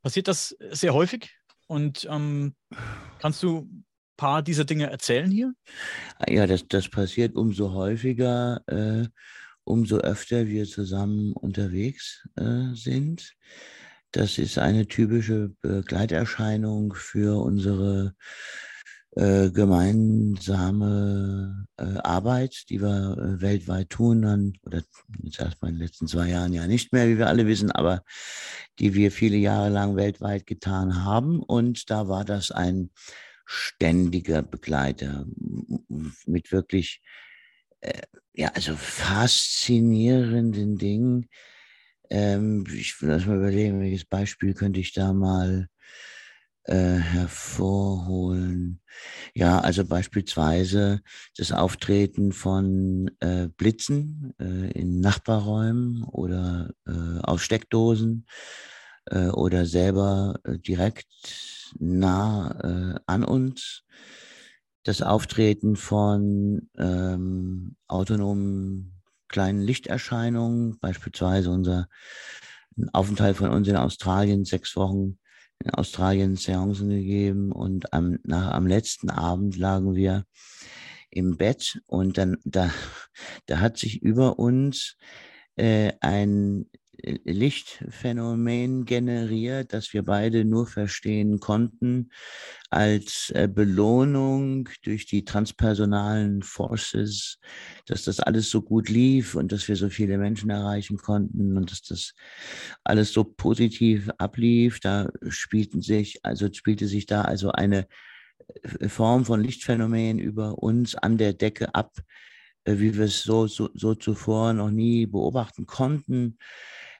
Passiert 0.02 0.28
das 0.28 0.56
sehr 0.72 0.94
häufig? 0.94 1.32
Und 1.68 2.08
ähm, 2.10 2.56
kannst 3.20 3.44
du 3.44 3.62
ein 3.62 3.86
paar 4.18 4.42
dieser 4.42 4.66
Dinge 4.66 4.90
erzählen 4.90 5.32
hier? 5.32 5.54
Ja, 6.28 6.48
das, 6.48 6.68
das 6.68 6.90
passiert 6.90 7.36
umso 7.36 7.72
häufiger, 7.72 8.62
äh, 8.68 9.08
umso 9.64 9.98
öfter 9.98 10.48
wir 10.48 10.66
zusammen 10.66 11.34
unterwegs 11.34 12.28
äh, 12.36 12.74
sind. 12.74 13.36
Das 14.12 14.38
ist 14.38 14.58
eine 14.58 14.88
typische 14.88 15.52
Begleiterscheinung 15.62 16.94
für 16.96 17.44
unsere 17.44 18.16
äh, 19.16 19.50
gemeinsame 19.52 21.66
äh, 21.78 21.98
Arbeit, 22.04 22.66
die 22.70 22.82
wir 22.82 23.18
äh, 23.18 23.42
weltweit 23.42 23.90
tun, 23.90 24.22
dann, 24.22 24.54
oder 24.64 24.84
jetzt 25.24 25.40
erstmal 25.40 25.72
in 25.72 25.78
den 25.78 25.84
letzten 25.84 26.08
zwei 26.08 26.30
Jahren 26.30 26.54
ja 26.54 26.68
nicht 26.68 26.94
mehr, 26.94 27.08
wie 27.08 27.18
wir 27.18 27.28
alle 27.28 27.48
wissen, 27.48 27.72
aber 27.72 28.04
die 28.80 28.94
wir 28.94 29.12
viele 29.12 29.38
Jahre 29.38 29.70
lang 29.70 29.96
weltweit 29.96 30.46
getan 30.46 31.04
haben. 31.04 31.42
Und 31.42 31.90
da 31.90 32.08
war 32.08 32.24
das 32.24 32.52
ein 32.52 32.92
ständiger 33.46 34.44
Begleiter 34.44 35.26
mit 36.26 36.52
wirklich, 36.52 37.02
äh, 37.82 38.04
ja, 38.34 38.50
also 38.54 38.76
faszinierenden 38.76 40.78
Dingen. 40.78 41.30
Ähm, 42.10 42.66
ich 42.74 43.02
will 43.02 43.10
erst 43.10 43.28
mal 43.28 43.38
überlegen, 43.38 43.80
welches 43.80 44.06
Beispiel 44.06 44.54
könnte 44.54 44.80
ich 44.80 44.94
da 44.94 45.14
mal 45.14 45.68
äh, 46.66 46.98
hervorholen. 46.98 48.82
Ja, 49.34 49.60
also 49.60 49.86
beispielsweise 49.86 51.02
das 51.38 51.52
Auftreten 51.52 52.32
von 52.32 53.10
äh, 53.20 53.48
Blitzen 53.48 54.34
äh, 54.40 54.72
in 54.72 55.00
Nachbarräumen 55.00 56.04
oder 56.04 56.72
äh, 56.88 57.20
auf 57.24 57.42
Steckdosen 57.42 58.26
äh, 59.06 59.28
oder 59.30 59.66
selber 59.66 60.40
äh, 60.44 60.58
direkt 60.60 61.08
nah 61.80 62.52
äh, 62.96 63.00
an 63.06 63.24
uns. 63.24 63.84
Das 64.84 65.02
Auftreten 65.02 65.76
von 65.76 66.70
ähm, 66.78 67.76
autonomen 67.88 68.99
kleinen 69.30 69.62
Lichterscheinungen, 69.62 70.80
beispielsweise 70.80 71.52
unser 71.52 71.88
Aufenthalt 72.94 73.38
von 73.38 73.50
uns 73.52 73.68
in 73.68 73.76
Australien, 73.76 74.46
sechs 74.46 74.76
Wochen 74.76 75.20
in 75.64 75.72
Australien 75.72 76.36
Seancen 76.36 76.90
gegeben 76.90 77.52
und 77.52 77.94
am, 77.94 78.20
nach, 78.24 78.52
am 78.52 78.66
letzten 78.66 79.10
Abend 79.10 79.58
lagen 79.58 79.96
wir 79.96 80.26
im 81.10 81.38
Bett 81.38 81.82
und 81.86 82.18
dann 82.18 82.38
da, 82.46 82.72
da 83.46 83.60
hat 83.60 83.78
sich 83.78 84.02
über 84.02 84.40
uns 84.40 84.96
äh, 85.56 85.94
ein 86.00 86.70
Lichtphänomen 87.24 88.86
generiert, 88.86 89.74
das 89.74 89.94
wir 89.94 90.04
beide 90.04 90.46
nur 90.46 90.68
verstehen 90.68 91.40
konnten 91.40 92.10
als 92.70 93.32
äh, 93.34 93.48
Belohnung 93.48 94.70
durch 94.84 95.06
die 95.06 95.26
transpersonalen 95.26 96.44
Forces, 96.44 97.40
dass 97.86 98.04
das 98.04 98.20
alles 98.20 98.50
so 98.50 98.62
gut 98.62 98.90
lief 98.90 99.36
und 99.36 99.52
dass 99.52 99.68
wir 99.68 99.76
so 99.76 99.90
viele 99.90 100.18
Menschen 100.18 100.50
erreichen 100.50 100.98
konnten 100.98 101.58
und 101.58 101.72
dass 101.72 101.82
das 101.82 102.14
alles 102.84 103.12
so 103.12 103.24
positiv 103.24 104.10
ablief. 104.18 104.80
Da 104.80 105.10
spielten 105.30 105.82
sich, 105.82 106.20
also 106.24 106.52
spielte 106.54 106.88
sich 106.88 107.06
da 107.06 107.22
also 107.22 107.52
eine 107.52 107.88
äh, 108.64 108.90
Form 108.90 109.26
von 109.26 109.42
Lichtphänomen 109.42 110.20
über 110.20 110.60
uns 110.60 110.96
an 110.96 111.18
der 111.18 111.34
Decke 111.34 111.74
ab, 111.74 111.98
äh, 112.66 112.78
wie 112.78 112.96
wir 112.96 113.06
es 113.06 113.24
so, 113.24 113.48
so, 113.48 113.70
so 113.74 113.96
zuvor 113.96 114.54
noch 114.54 114.72
nie 114.72 115.06
beobachten 115.06 115.66
konnten. 115.66 116.38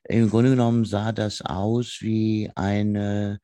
Im 0.10 0.30
Grunde 0.30 0.50
genommen 0.50 0.86
sah 0.86 1.12
das 1.12 1.42
aus 1.42 1.98
wie 2.02 2.50
eine, 2.56 3.40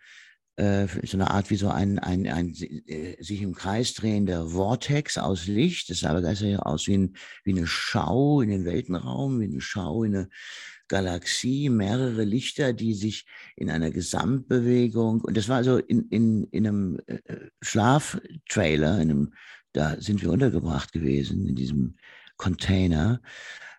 äh, 0.56 0.88
so 1.04 1.16
eine 1.16 1.30
Art 1.30 1.52
wie 1.52 1.58
so 1.58 1.70
ein, 1.70 2.00
ein, 2.00 2.26
ein, 2.28 2.56
äh, 2.88 3.22
sich 3.24 3.44
im 3.44 3.54
Kreis 3.54 3.94
drehender 3.94 4.50
Vortex 4.50 5.20
aus 5.20 5.46
Licht. 5.46 5.92
Das 5.92 6.00
sah 6.00 6.10
aber 6.10 6.24
ganz 6.24 6.42
aus 6.42 6.88
wie, 6.88 6.98
ein, 6.98 7.14
wie 7.44 7.52
eine 7.52 7.68
Schau 7.68 8.42
in 8.42 8.50
den 8.50 8.66
Weltenraum, 8.66 9.40
wie 9.40 9.46
eine 9.46 9.62
Schau 9.62 10.04
in 10.04 10.16
eine 10.16 10.30
Galaxie, 10.88 11.70
mehrere 11.70 12.24
Lichter, 12.24 12.74
die 12.74 12.96
sich 12.96 13.28
in 13.56 13.70
einer 13.70 13.92
Gesamtbewegung, 13.92 15.22
und 15.22 15.38
das 15.38 15.48
war 15.48 15.58
also 15.58 15.78
in, 15.78 16.08
in, 16.10 16.46
in 16.46 16.68
einem 16.68 17.00
äh, 17.06 17.20
Schlaftrailer, 17.62 18.96
in 19.02 19.12
einem, 19.12 19.34
da 19.72 20.02
sind 20.02 20.24
wir 20.24 20.32
untergebracht 20.32 20.94
gewesen, 20.94 21.46
in 21.46 21.56
diesem 21.56 21.98
Container. 22.38 23.22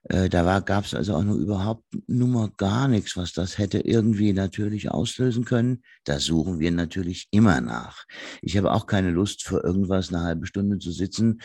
Äh, 0.09 0.29
da 0.29 0.61
gab 0.61 0.85
es 0.85 0.95
also 0.95 1.15
auch 1.15 1.25
nur 1.25 1.37
überhaupt 1.37 1.85
nur 2.07 2.29
mal 2.29 2.51
gar 2.57 2.89
nichts, 2.89 3.17
was 3.17 3.33
das 3.33 3.59
hätte 3.59 3.81
irgendwie 3.81 4.33
natürlich 4.33 4.91
auslösen 4.91 5.45
können. 5.45 5.83
Da 6.05 6.21
suchen 6.21 6.61
wir 6.61 6.71
natürlich 6.71 7.27
immer 7.31 7.61
nach. 7.61 8.05
Ich 8.41 8.57
habe 8.57 8.73
auch 8.73 8.87
keine 8.87 9.11
Lust, 9.11 9.45
vor 9.45 9.65
irgendwas 9.65 10.13
eine 10.13 10.23
halbe 10.23 10.47
Stunde 10.47 10.79
zu 10.79 10.93
sitzen, 10.93 11.41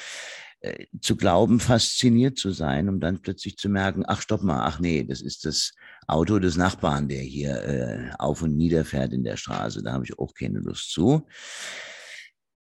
äh, 0.59 0.85
zu 1.01 1.15
glauben, 1.15 1.59
fasziniert 1.59 2.37
zu 2.37 2.51
sein, 2.51 2.87
um 2.87 2.99
dann 2.99 3.21
plötzlich 3.21 3.57
zu 3.57 3.67
merken, 3.67 4.03
ach 4.05 4.21
stopp 4.21 4.43
mal, 4.43 4.63
ach 4.63 4.79
nee, 4.79 5.03
das 5.03 5.21
ist 5.21 5.45
das 5.45 5.73
Auto 6.07 6.37
des 6.37 6.55
Nachbarn, 6.55 7.07
der 7.07 7.21
hier 7.21 7.63
äh, 7.63 8.11
auf 8.19 8.43
und 8.43 8.57
nieder 8.57 8.85
fährt 8.85 9.13
in 9.13 9.23
der 9.23 9.37
Straße. 9.37 9.81
Da 9.81 9.93
habe 9.93 10.05
ich 10.05 10.19
auch 10.19 10.35
keine 10.35 10.59
Lust 10.59 10.91
zu. 10.91 11.25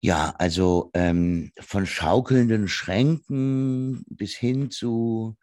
Ja, 0.01 0.35
also 0.37 0.91
ähm, 0.93 1.51
von 1.59 1.85
schaukelnden 1.85 2.67
Schränken 2.67 4.03
bis 4.09 4.35
hin 4.35 4.69
zu 4.69 5.37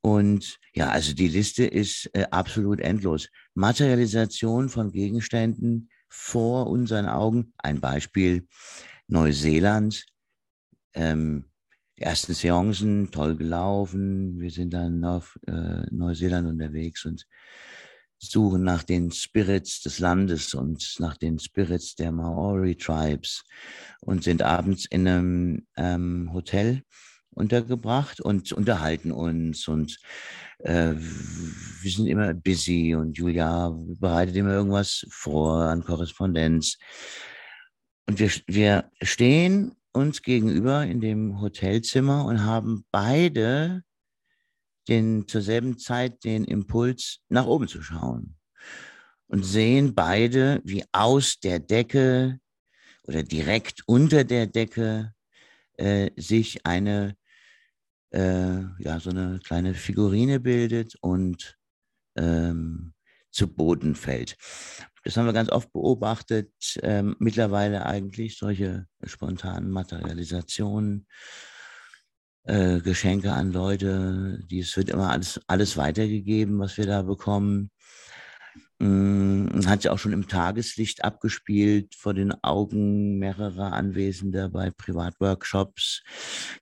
Und 0.00 0.58
ja, 0.74 0.90
also 0.90 1.14
die 1.14 1.28
Liste 1.28 1.64
ist 1.64 2.10
äh, 2.14 2.26
absolut 2.30 2.80
endlos. 2.80 3.28
Materialisation 3.54 4.68
von 4.68 4.90
Gegenständen 4.90 5.90
vor 6.08 6.66
unseren 6.66 7.06
Augen. 7.06 7.52
Ein 7.58 7.80
Beispiel, 7.80 8.46
Neuseeland. 9.06 10.04
Ähm, 10.94 11.44
ersten 11.96 12.34
Seancen, 12.34 13.10
toll 13.10 13.36
gelaufen. 13.36 14.40
Wir 14.40 14.50
sind 14.50 14.74
dann 14.74 15.04
auf 15.04 15.38
äh, 15.46 15.86
Neuseeland 15.90 16.48
unterwegs 16.48 17.04
und 17.04 17.26
suchen 18.22 18.62
nach 18.62 18.84
den 18.84 19.10
Spirits 19.10 19.82
des 19.82 19.98
Landes 19.98 20.54
und 20.54 20.94
nach 20.98 21.16
den 21.16 21.38
Spirits 21.38 21.96
der 21.96 22.12
Maori 22.12 22.76
Tribes 22.76 23.44
und 24.00 24.22
sind 24.22 24.42
abends 24.42 24.86
in 24.86 25.08
einem 25.08 25.66
ähm, 25.76 26.30
Hotel 26.32 26.82
untergebracht 27.30 28.20
und 28.20 28.52
unterhalten 28.52 29.10
uns 29.10 29.66
und 29.66 29.98
äh, 30.58 30.94
wir 30.94 31.90
sind 31.90 32.06
immer 32.06 32.32
busy 32.34 32.94
und 32.94 33.18
Julia 33.18 33.76
bereitet 33.98 34.36
immer 34.36 34.52
irgendwas 34.52 35.04
vor 35.10 35.62
an 35.62 35.82
Korrespondenz. 35.82 36.78
Und 38.06 38.18
wir, 38.18 38.30
wir 38.46 38.90
stehen 39.00 39.74
uns 39.92 40.22
gegenüber 40.22 40.84
in 40.84 41.00
dem 41.00 41.40
Hotelzimmer 41.40 42.24
und 42.24 42.44
haben 42.44 42.84
beide 42.90 43.82
den, 44.88 45.26
zur 45.28 45.42
selben 45.42 45.78
Zeit 45.78 46.24
den 46.24 46.44
Impuls, 46.44 47.20
nach 47.28 47.46
oben 47.46 47.68
zu 47.68 47.82
schauen. 47.82 48.36
Und 49.26 49.44
sehen 49.44 49.94
beide, 49.94 50.60
wie 50.64 50.84
aus 50.92 51.40
der 51.40 51.58
Decke 51.58 52.38
oder 53.04 53.22
direkt 53.22 53.82
unter 53.86 54.24
der 54.24 54.46
Decke 54.46 55.14
äh, 55.78 56.10
sich 56.16 56.66
eine, 56.66 57.16
äh, 58.10 58.60
ja, 58.78 59.00
so 59.00 59.10
eine 59.10 59.40
kleine 59.42 59.74
Figurine 59.74 60.38
bildet 60.38 60.96
und 61.00 61.58
ähm, 62.16 62.92
zu 63.30 63.48
Boden 63.48 63.94
fällt. 63.94 64.36
Das 65.04 65.16
haben 65.16 65.26
wir 65.26 65.32
ganz 65.32 65.50
oft 65.50 65.72
beobachtet, 65.72 66.52
ähm, 66.82 67.16
mittlerweile 67.18 67.86
eigentlich 67.86 68.36
solche 68.36 68.86
spontanen 69.04 69.70
Materialisationen 69.70 71.06
äh, 72.44 72.80
Geschenke 72.80 73.32
an 73.32 73.52
Leute, 73.52 74.40
es 74.50 74.76
wird 74.76 74.90
immer 74.90 75.10
alles, 75.10 75.40
alles 75.46 75.76
weitergegeben, 75.76 76.58
was 76.58 76.76
wir 76.76 76.86
da 76.86 77.02
bekommen. 77.02 77.70
Mm, 78.78 79.64
hat 79.66 79.82
sich 79.82 79.90
auch 79.90 79.98
schon 79.98 80.12
im 80.12 80.26
Tageslicht 80.26 81.04
abgespielt 81.04 81.94
vor 81.94 82.14
den 82.14 82.32
Augen 82.42 83.18
mehrerer 83.18 83.72
Anwesender 83.72 84.48
bei 84.48 84.70
Privatworkshops, 84.70 86.02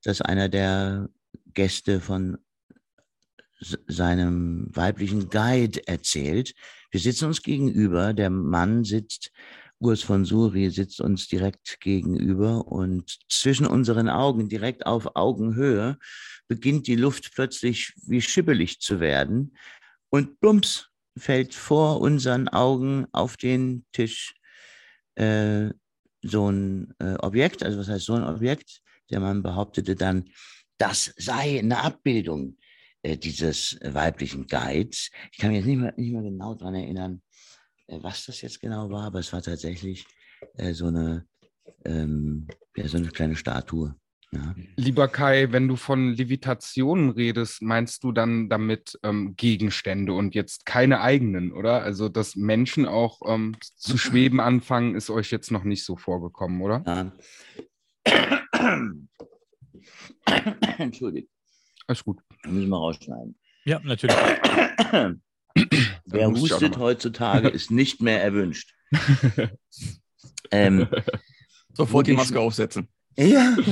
dass 0.03 0.21
einer 0.21 0.49
der 0.51 1.09
Gäste 1.55 2.01
von 2.01 2.39
seinem 3.87 4.69
weiblichen 4.75 5.29
Guide 5.31 5.87
erzählt. 5.87 6.55
Wir 6.91 7.01
sitzen 7.01 7.27
uns 7.27 7.43
gegenüber, 7.43 8.13
der 8.13 8.31
Mann 8.31 8.85
sitzt 8.85 9.31
Urs 9.81 10.03
von 10.03 10.25
Suri 10.25 10.71
sitzt 10.71 11.01
uns 11.01 11.27
direkt 11.27 11.81
gegenüber 11.81 12.67
und 12.67 13.19
zwischen 13.31 13.67
unseren 13.67 14.09
Augen, 14.09 14.49
direkt 14.49 14.85
auf 14.87 15.17
Augenhöhe, 15.17 15.99
beginnt 16.49 16.87
die 16.87 16.97
Luft 16.97 17.33
plötzlich 17.35 17.95
wie 18.07 18.21
schibbelig 18.21 18.81
zu 18.81 19.01
werden 19.01 19.57
und 20.11 20.39
plumps 20.41 20.91
fällt 21.17 21.55
vor 21.55 22.01
unseren 22.01 22.49
Augen 22.49 23.07
auf 23.13 23.37
den 23.37 23.87
Tisch 23.93 24.35
äh, 25.15 25.71
so 26.23 26.51
ein 26.51 26.95
äh, 26.99 27.15
Objekt, 27.15 27.63
also 27.63 27.79
was 27.79 27.89
heißt 27.89 28.05
so 28.05 28.15
ein 28.15 28.25
Objekt? 28.25 28.83
Der 29.11 29.21
Mann 29.21 29.43
behauptete 29.43 29.97
dann, 29.97 30.29
das 30.77 31.15
sei 31.17 31.59
eine 31.59 31.79
Abbildung 31.79 32.59
äh, 33.03 33.17
dieses 33.17 33.79
weiblichen 33.83 34.47
Guides. 34.47 35.11
Ich 35.33 35.39
kann 35.39 35.51
mich 35.51 35.59
jetzt 35.59 35.67
nicht 35.67 35.79
mehr, 35.79 35.95
nicht 35.97 36.13
mehr 36.13 36.23
genau 36.23 36.55
daran 36.55 36.75
erinnern, 36.75 37.23
was 38.03 38.27
das 38.27 38.41
jetzt 38.43 38.61
genau 38.61 38.91
war, 38.91 39.05
aber 39.05 39.19
es 39.19 39.33
war 39.33 39.43
tatsächlich 39.43 40.07
äh, 40.57 40.73
so, 40.73 40.87
eine, 40.87 41.27
ähm, 41.85 42.47
ja, 42.77 42.89
so 42.89 42.99
eine 42.99 43.09
kleine 43.09 43.37
Statue. 43.37 43.95
Ja. 44.33 44.55
Lieber 44.77 45.09
Kai, 45.09 45.51
wenn 45.51 45.67
du 45.67 45.75
von 45.75 46.13
Levitationen 46.13 47.11
redest, 47.11 47.63
meinst 47.63 48.05
du 48.05 48.13
dann 48.13 48.49
damit 48.49 48.97
ähm, 49.03 49.35
Gegenstände 49.37 50.13
und 50.13 50.37
jetzt 50.37 50.67
keine 50.67 51.01
eigenen, 51.01 51.53
oder? 51.53 51.83
Also, 51.83 52.09
dass 52.09 52.37
Menschen 52.37 52.87
auch 52.87 53.23
ähm, 53.27 53.57
zu 53.61 53.99
schweben 53.99 54.39
anfangen, 54.39 54.95
ist 54.95 55.11
euch 55.11 55.33
jetzt 55.33 55.51
noch 55.51 55.65
nicht 55.65 55.85
so 55.85 55.97
vorgekommen, 55.97 56.63
oder? 56.63 56.85
Ja. 56.87 57.13
Entschuldigt. 60.79 61.29
Alles 61.89 62.05
gut. 62.05 62.21
Müssen 62.45 62.69
wir 62.69 62.77
rausschneiden. 62.77 63.37
Ja, 63.65 63.81
natürlich. 63.83 64.17
Wer 66.05 66.31
hustet 66.31 66.77
heutzutage, 66.79 67.49
ist 67.51 67.71
nicht 67.71 68.01
mehr 68.01 68.23
erwünscht. 68.23 68.75
ähm, 70.51 70.89
Sofort 71.73 72.07
die 72.07 72.13
Maske 72.13 72.41
aufsetzen. 72.41 72.89
Ja. 73.17 73.57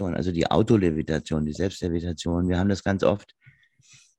Also 0.00 0.32
die 0.32 0.50
Autolevitation, 0.50 1.44
die 1.44 1.52
Selbstlevitation. 1.52 2.48
Wir 2.48 2.58
haben 2.58 2.68
das 2.68 2.82
ganz 2.82 3.04
oft 3.04 3.36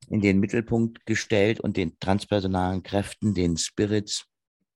in 0.09 0.21
den 0.21 0.39
Mittelpunkt 0.39 1.05
gestellt 1.05 1.59
und 1.59 1.75
den 1.75 1.99
transpersonalen 1.99 2.81
Kräften, 2.81 3.33
den 3.33 3.57
Spirits, 3.57 4.23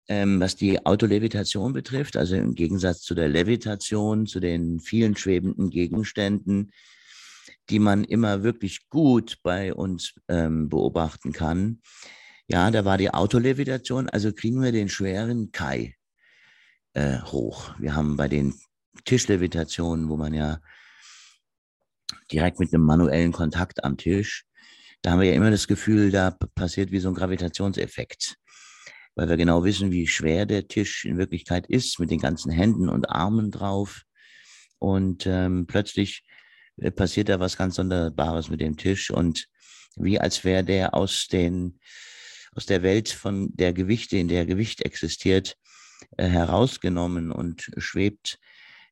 ähm, 0.10 0.42
was 0.42 0.58
die 0.58 0.86
Autolevitation 0.86 1.72
betrifft, 1.72 2.18
also 2.18 2.36
im 2.36 2.54
Gegensatz 2.54 3.00
zu 3.00 3.16
der 3.16 3.30
Levitation, 3.30 4.26
zu 4.26 4.42
den 4.42 4.82
vielen 4.82 5.16
schwebenden 5.16 5.70
Gegenständen, 5.70 6.72
die 7.70 7.80
man 7.80 8.04
immer 8.04 8.44
wirklich 8.44 8.90
gut 8.90 9.38
bei 9.44 9.74
uns 9.74 10.16
ähm, 10.28 10.70
beobachten 10.70 11.32
kann. 11.32 11.82
Ja, 12.48 12.70
da 12.72 12.86
war 12.86 12.98
die 12.98 13.14
Autolevitation, 13.14 14.10
also 14.10 14.34
kriegen 14.34 14.62
wir 14.62 14.72
den 14.72 14.90
schweren 14.90 15.52
Kai 15.52 15.96
äh, 16.94 17.20
hoch. 17.22 17.74
Wir 17.80 17.96
haben 17.96 18.18
bei 18.18 18.28
den 18.28 18.54
Tischlevitationen, 19.06 20.10
wo 20.10 20.18
man 20.18 20.34
ja 20.34 20.60
direkt 22.32 22.60
mit 22.60 22.74
einem 22.74 22.84
manuellen 22.84 23.32
Kontakt 23.32 23.84
am 23.84 23.98
Tisch, 23.98 24.46
da 25.04 25.12
haben 25.12 25.20
wir 25.20 25.28
ja 25.28 25.36
immer 25.36 25.52
das 25.52 25.68
Gefühl, 25.68 26.12
da 26.12 26.32
passiert 26.32 26.92
wie 26.92 27.00
so 27.00 27.10
ein 27.10 27.14
Gravitationseffekt, 27.14 28.38
weil 29.16 29.28
wir 29.28 29.36
genau 29.36 29.66
wissen, 29.66 29.92
wie 29.92 30.08
schwer 30.08 30.46
der 30.46 30.70
Tisch 30.70 31.04
in 31.04 31.18
Wirklichkeit 31.18 31.68
ist, 31.68 32.00
mit 32.00 32.10
den 32.10 32.20
ganzen 32.20 32.52
Händen 32.52 32.88
und 32.88 33.10
Armen 33.10 33.52
drauf. 33.52 34.04
Und 34.80 35.26
ähm, 35.28 35.66
plötzlich 35.68 36.24
passiert 36.96 37.30
da 37.30 37.40
was 37.40 37.58
ganz 37.58 37.76
Sonderbares 37.76 38.50
mit 38.50 38.62
dem 38.62 38.78
Tisch 38.78 39.12
und 39.12 39.48
wie 39.96 40.20
als 40.20 40.44
wäre 40.44 40.64
der 40.64 40.94
aus 40.94 41.28
den 41.28 41.80
aus 42.56 42.66
der 42.66 42.84
Welt 42.84 43.10
von 43.10 43.50
der 43.56 43.74
Gewichte, 43.74 44.18
in 44.18 44.28
der 44.28 44.46
Gewicht 44.46 44.82
existiert, 44.82 45.58
äh, 46.18 46.28
herausgenommen 46.28 47.32
und 47.32 47.72
schwebt 47.78 48.40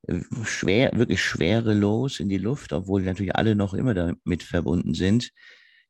äh, 0.08 0.22
schwer, 0.44 0.92
wirklich 0.96 1.22
schwerelos 1.22 2.20
in 2.20 2.30
die 2.30 2.38
Luft, 2.38 2.74
obwohl 2.74 3.04
natürlich 3.04 3.36
alle 3.36 3.56
noch 3.56 3.74
immer 3.74 3.94
damit 3.94 4.44
verbunden 4.44 4.94
sind. 4.94 5.32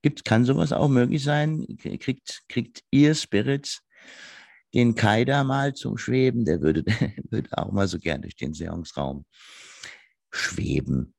Gibt, 0.02 0.26
kann 0.26 0.46
sowas 0.46 0.74
auch 0.74 0.90
möglich 0.90 1.24
sein? 1.24 1.66
Kriegt, 1.78 2.44
kriegt 2.50 2.84
ihr 2.90 3.14
Spirits 3.16 3.84
den 4.74 4.96
Kai 4.96 5.26
da 5.26 5.44
mal 5.44 5.74
zum 5.74 5.98
Schweben? 5.98 6.44
Der 6.46 6.62
würde, 6.62 6.84
würde 7.30 7.50
auch 7.58 7.72
mal 7.72 7.88
so 7.88 8.00
gern 8.00 8.22
durch 8.22 8.36
den 8.36 8.54
Seanceraum 8.54 9.26
schweben. 10.32 11.14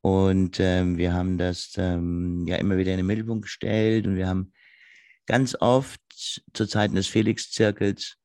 Und 0.00 0.60
ähm, 0.60 0.96
wir 0.96 1.12
haben 1.12 1.38
das 1.38 1.72
ähm, 1.76 2.44
ja 2.46 2.56
immer 2.56 2.76
wieder 2.76 2.92
in 2.92 2.98
den 2.98 3.06
Mittelpunkt 3.06 3.42
gestellt 3.42 4.06
und 4.06 4.16
wir 4.16 4.28
haben 4.28 4.52
ganz 5.26 5.56
oft 5.60 6.00
zu 6.54 6.66
Zeiten 6.66 6.94
des 6.94 7.08
Felix-Zirkels 7.08 8.16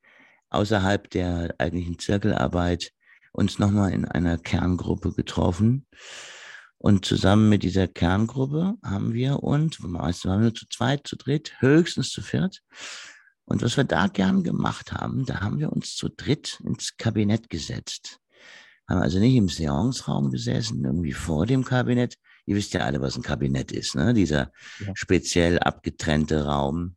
außerhalb 0.49 1.09
der 1.09 1.55
eigentlichen 1.57 1.99
Zirkelarbeit 1.99 2.91
uns 3.31 3.59
nochmal 3.59 3.91
in 3.91 4.05
einer 4.05 4.37
Kerngruppe 4.37 5.13
getroffen. 5.13 5.87
Und 6.77 7.05
zusammen 7.05 7.49
mit 7.49 7.63
dieser 7.63 7.87
Kerngruppe 7.87 8.75
haben 8.83 9.13
wir 9.13 9.41
uns, 9.41 9.79
meistens 9.79 10.29
waren 10.29 10.43
wir 10.43 10.53
zu 10.53 10.67
zweit, 10.67 11.07
zu 11.07 11.15
dritt, 11.15 11.55
höchstens 11.59 12.11
zu 12.11 12.21
viert. 12.21 12.61
Und 13.45 13.61
was 13.61 13.77
wir 13.77 13.83
da 13.83 14.07
gern 14.07 14.43
gemacht 14.43 14.93
haben, 14.93 15.25
da 15.25 15.41
haben 15.41 15.59
wir 15.59 15.71
uns 15.71 15.95
zu 15.95 16.09
dritt 16.09 16.61
ins 16.63 16.95
Kabinett 16.97 17.49
gesetzt. 17.49 18.19
Haben 18.87 19.01
also 19.01 19.19
nicht 19.19 19.35
im 19.35 19.49
Seanceraum 19.49 20.29
gesessen, 20.31 20.83
irgendwie 20.83 21.13
vor 21.13 21.45
dem 21.45 21.63
Kabinett. 21.63 22.15
Ihr 22.45 22.55
wisst 22.55 22.73
ja 22.73 22.81
alle, 22.81 22.99
was 23.01 23.15
ein 23.15 23.21
Kabinett 23.21 23.71
ist, 23.71 23.95
ne? 23.95 24.13
Dieser 24.13 24.51
ja. 24.79 24.91
speziell 24.93 25.59
abgetrennte 25.59 26.45
Raum, 26.45 26.95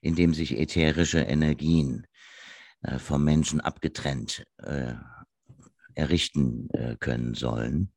in 0.00 0.16
dem 0.16 0.34
sich 0.34 0.58
ätherische 0.58 1.20
Energien 1.20 2.06
äh, 2.82 2.98
vom 2.98 3.22
Menschen 3.22 3.60
abgetrennt 3.60 4.44
äh, 4.58 4.94
errichten 5.94 6.68
äh, 6.70 6.96
können 6.98 7.34
sollen. 7.34 7.92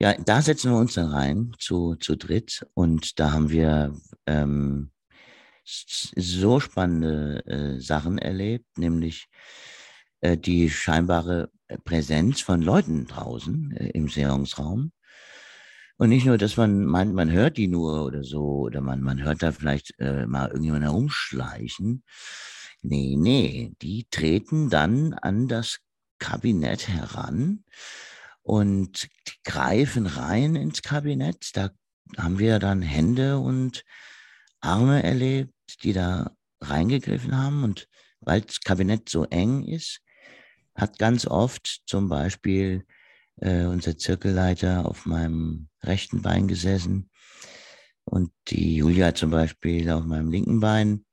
Ja, 0.00 0.14
da 0.14 0.42
setzen 0.42 0.72
wir 0.72 0.78
uns 0.78 0.94
dann 0.94 1.10
rein 1.10 1.52
zu, 1.58 1.94
zu 1.94 2.16
dritt 2.16 2.66
und 2.74 3.20
da 3.20 3.32
haben 3.32 3.50
wir 3.50 3.96
ähm, 4.26 4.90
so 5.64 6.60
spannende 6.60 7.46
äh, 7.46 7.80
Sachen 7.80 8.18
erlebt, 8.18 8.76
nämlich 8.76 9.28
die 10.36 10.70
scheinbare 10.70 11.50
Präsenz 11.84 12.40
von 12.40 12.62
Leuten 12.62 13.06
draußen 13.06 13.76
äh, 13.76 13.90
im 13.90 14.08
Seanceraum. 14.08 14.92
Und 15.96 16.08
nicht 16.08 16.26
nur, 16.26 16.38
dass 16.38 16.56
man 16.56 16.84
meint, 16.84 17.14
man 17.14 17.30
hört 17.30 17.56
die 17.56 17.68
nur 17.68 18.04
oder 18.04 18.24
so, 18.24 18.42
oder 18.62 18.80
man, 18.80 19.00
man 19.00 19.22
hört 19.22 19.42
da 19.42 19.52
vielleicht 19.52 19.98
äh, 20.00 20.26
mal 20.26 20.48
irgendjemand 20.48 20.84
herumschleichen. 20.84 22.02
Nee, 22.82 23.16
nee, 23.16 23.72
die 23.80 24.06
treten 24.10 24.70
dann 24.70 25.14
an 25.14 25.46
das 25.48 25.78
Kabinett 26.18 26.88
heran 26.88 27.64
und 28.42 29.08
greifen 29.44 30.06
rein 30.06 30.56
ins 30.56 30.82
Kabinett. 30.82 31.50
Da 31.54 31.70
haben 32.18 32.38
wir 32.38 32.58
dann 32.58 32.82
Hände 32.82 33.38
und 33.38 33.84
Arme 34.60 35.02
erlebt, 35.02 35.54
die 35.82 35.92
da 35.92 36.32
reingegriffen 36.60 37.36
haben. 37.36 37.62
Und 37.62 37.88
weil 38.20 38.40
das 38.40 38.60
Kabinett 38.60 39.08
so 39.08 39.24
eng 39.24 39.64
ist, 39.64 40.00
hat 40.74 40.98
ganz 40.98 41.26
oft 41.26 41.82
zum 41.86 42.08
Beispiel 42.08 42.84
äh, 43.40 43.64
unser 43.64 43.96
Zirkelleiter 43.96 44.86
auf 44.86 45.06
meinem 45.06 45.68
rechten 45.82 46.22
Bein 46.22 46.48
gesessen 46.48 47.10
und 48.04 48.32
die 48.48 48.76
Julia 48.76 49.14
zum 49.14 49.30
Beispiel 49.30 49.90
auf 49.90 50.04
meinem 50.04 50.30
linken 50.30 50.60
Bein. 50.60 51.04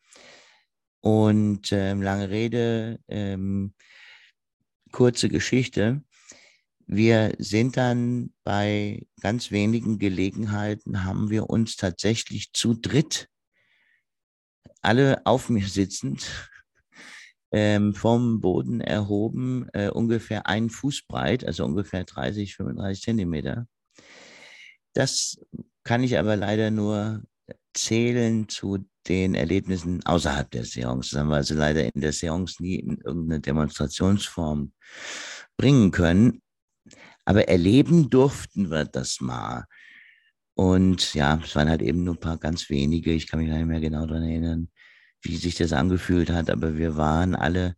Und 1.04 1.72
ähm, 1.72 2.02
lange 2.02 2.30
Rede, 2.30 3.00
ähm, 3.08 3.74
kurze 4.92 5.30
Geschichte. 5.30 6.04
Wir 6.86 7.34
sind 7.40 7.78
dann 7.78 8.34
bei 8.44 9.08
ganz 9.22 9.50
wenigen 9.50 9.98
Gelegenheiten, 9.98 11.06
haben 11.06 11.30
wir 11.30 11.50
uns 11.50 11.76
tatsächlich 11.76 12.52
zu 12.54 12.76
dritt, 12.76 13.30
alle 14.82 15.26
auf 15.26 15.50
mir 15.50 15.68
sitzend, 15.68 16.51
ähm, 17.52 17.94
vom 17.94 18.42
Boden 18.42 18.82
erhoben, 18.82 19.68
äh, 19.74 19.90
ungefähr 19.90 20.48
ein 20.48 20.70
Fuß 20.70 21.04
breit, 21.08 21.46
also 21.46 21.66
ungefähr 21.66 22.04
30, 22.04 22.56
35 22.56 23.04
Zentimeter. 23.04 23.68
Das 24.94 25.40
kann 25.84 26.04
ich 26.04 26.18
aber 26.18 26.36
leider 26.36 26.72
nur 26.72 27.24
zählen 27.74 28.48
zu 28.50 28.86
den 29.08 29.36
Erlebnissen 29.36 30.06
außerhalb 30.06 30.50
der 30.52 30.66
Seance. 30.66 31.12
Das 31.12 31.20
haben 31.20 31.30
wir 31.30 31.38
also 31.38 31.56
leider 31.56 31.94
in 31.94 32.02
der 32.02 32.14
Seance 32.14 32.62
nie 32.62 32.76
in 32.76 32.98
irgendeine 32.98 33.42
Demonstrationsform 33.42 34.74
bringen 35.58 35.92
können. 35.92 36.42
Aber 37.26 37.48
erleben 37.48 38.10
durften 38.10 38.70
wir 38.70 38.86
das 38.86 39.22
mal. 39.22 39.66
Und 40.56 41.14
ja, 41.14 41.40
es 41.44 41.56
waren 41.56 41.70
halt 41.70 41.82
eben 41.82 42.04
nur 42.04 42.16
ein 42.16 42.20
paar 42.20 42.38
ganz 42.38 42.70
wenige. 42.70 43.12
Ich 43.12 43.28
kann 43.28 43.40
mich 43.40 43.50
gar 43.50 43.58
nicht 43.58 43.68
mehr 43.68 43.80
genau 43.80 44.06
daran 44.06 44.24
erinnern, 44.24 44.70
wie 45.22 45.38
sich 45.38 45.56
das 45.56 45.74
angefühlt 45.74 46.30
hat, 46.30 46.50
aber 46.50 46.78
wir 46.78 46.98
waren 46.98 47.36
alle 47.36 47.76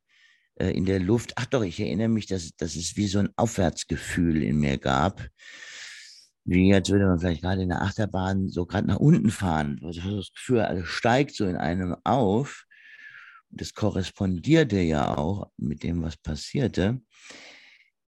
äh, 0.56 0.71
in 0.71 0.86
der 0.86 0.99
Luft. 0.99 1.34
Ach 1.36 1.45
doch, 1.45 1.63
ich 1.63 1.79
erinnere 1.79 2.10
mich, 2.10 2.27
dass, 2.27 2.56
dass 2.56 2.75
es 2.75 2.95
wie 2.95 3.08
so 3.08 3.19
ein 3.19 3.29
Aufwärtsgefühl 3.36 4.43
in 4.43 4.60
mir 4.60 4.77
gab. 4.77 5.27
Wie 6.45 6.73
als 6.73 6.89
würde 6.89 7.06
man 7.06 7.19
vielleicht 7.19 7.41
gerade 7.41 7.62
in 7.62 7.69
der 7.69 7.82
Achterbahn 7.82 8.49
so 8.49 8.65
gerade 8.65 8.88
nach 8.88 8.97
unten 8.97 9.32
fahren. 9.32 9.79
Also 9.84 10.17
das 10.17 10.34
Gefühl, 10.34 10.62
alles 10.62 10.88
steigt 10.88 11.36
so 11.36 11.45
in 11.45 11.56
einem 11.56 11.95
auf. 12.03 12.65
Das 13.49 13.73
korrespondierte 13.73 14.79
ja 14.79 15.15
auch 15.15 15.51
mit 15.58 15.84
dem, 15.84 16.01
was 16.01 16.17
passierte. 16.17 17.01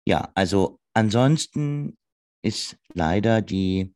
Ja, 0.05 0.31
also 0.35 0.79
ansonsten 0.93 1.97
ist 2.41 2.77
leider 2.93 3.41
die 3.41 3.93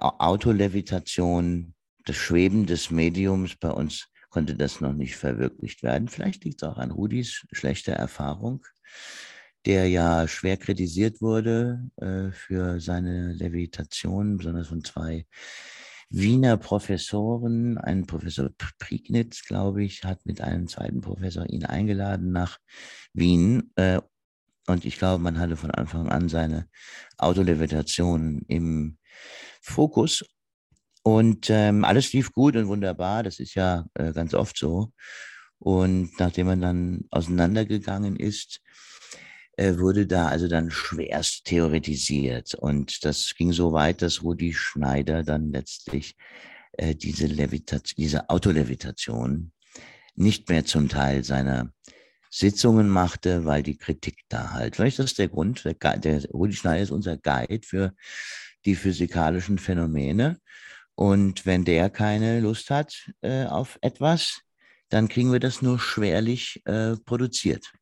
Autolevitation 0.00 1.74
das 2.08 2.16
Schweben 2.16 2.64
des 2.64 2.90
Mediums 2.90 3.56
bei 3.56 3.70
uns 3.70 4.08
konnte 4.30 4.54
das 4.54 4.80
noch 4.80 4.94
nicht 4.94 5.16
verwirklicht 5.16 5.82
werden. 5.82 6.08
Vielleicht 6.08 6.44
liegt 6.44 6.62
es 6.62 6.68
auch 6.68 6.78
an 6.78 6.90
Rudis 6.90 7.46
schlechter 7.52 7.92
Erfahrung, 7.92 8.64
der 9.66 9.88
ja 9.88 10.26
schwer 10.26 10.56
kritisiert 10.56 11.20
wurde 11.20 11.90
äh, 11.96 12.30
für 12.32 12.80
seine 12.80 13.32
Levitation, 13.32 14.38
besonders 14.38 14.68
von 14.68 14.82
zwei 14.84 15.26
Wiener 16.10 16.56
Professoren, 16.56 17.76
ein 17.76 18.06
Professor 18.06 18.48
Prignitz, 18.78 19.44
glaube 19.46 19.84
ich, 19.84 20.04
hat 20.04 20.24
mit 20.24 20.40
einem 20.40 20.66
zweiten 20.66 21.02
Professor 21.02 21.46
ihn 21.50 21.66
eingeladen 21.66 22.32
nach 22.32 22.58
Wien. 23.12 23.70
Äh, 23.76 24.00
und 24.66 24.86
ich 24.86 24.96
glaube, 24.96 25.22
man 25.22 25.38
hatte 25.38 25.56
von 25.56 25.70
Anfang 25.70 26.08
an 26.08 26.30
seine 26.30 26.68
Autolevitation 27.18 28.42
im 28.48 28.96
Fokus. 29.60 30.24
Und 31.08 31.48
ähm, 31.48 31.86
alles 31.86 32.12
lief 32.12 32.32
gut 32.32 32.54
und 32.54 32.68
wunderbar. 32.68 33.22
Das 33.22 33.40
ist 33.40 33.54
ja 33.54 33.86
äh, 33.94 34.12
ganz 34.12 34.34
oft 34.34 34.58
so. 34.58 34.92
Und 35.58 36.10
nachdem 36.20 36.48
man 36.48 36.60
dann 36.60 37.04
auseinandergegangen 37.10 38.16
ist, 38.16 38.60
äh, 39.56 39.78
wurde 39.78 40.06
da 40.06 40.28
also 40.28 40.48
dann 40.48 40.70
schwerst 40.70 41.46
theoretisiert. 41.46 42.52
Und 42.52 43.06
das 43.06 43.34
ging 43.38 43.52
so 43.52 43.72
weit, 43.72 44.02
dass 44.02 44.22
Rudi 44.22 44.52
Schneider 44.52 45.22
dann 45.22 45.50
letztlich 45.50 46.14
äh, 46.72 46.94
diese, 46.94 47.26
diese 47.26 48.28
Autolevitation 48.28 49.52
nicht 50.14 50.50
mehr 50.50 50.66
zum 50.66 50.90
Teil 50.90 51.24
seiner 51.24 51.72
Sitzungen 52.28 52.90
machte, 52.90 53.46
weil 53.46 53.62
die 53.62 53.78
Kritik 53.78 54.18
da 54.28 54.50
halt. 54.50 54.76
Vielleicht 54.76 54.98
ist 54.98 55.12
das 55.12 55.14
der 55.14 55.28
Grund. 55.28 55.64
Der, 55.64 55.96
der 55.96 56.22
Rudi 56.26 56.52
Schneider 56.52 56.82
ist 56.82 56.90
unser 56.90 57.16
Guide 57.16 57.66
für 57.66 57.94
die 58.66 58.74
physikalischen 58.74 59.56
Phänomene. 59.56 60.38
Und 60.98 61.46
wenn 61.46 61.64
der 61.64 61.90
keine 61.90 62.40
Lust 62.40 62.70
hat 62.70 63.12
äh, 63.20 63.44
auf 63.44 63.78
etwas, 63.82 64.40
dann 64.88 65.06
kriegen 65.06 65.30
wir 65.30 65.38
das 65.38 65.62
nur 65.62 65.78
schwerlich 65.78 66.60
äh, 66.64 66.96
produziert. 66.96 67.72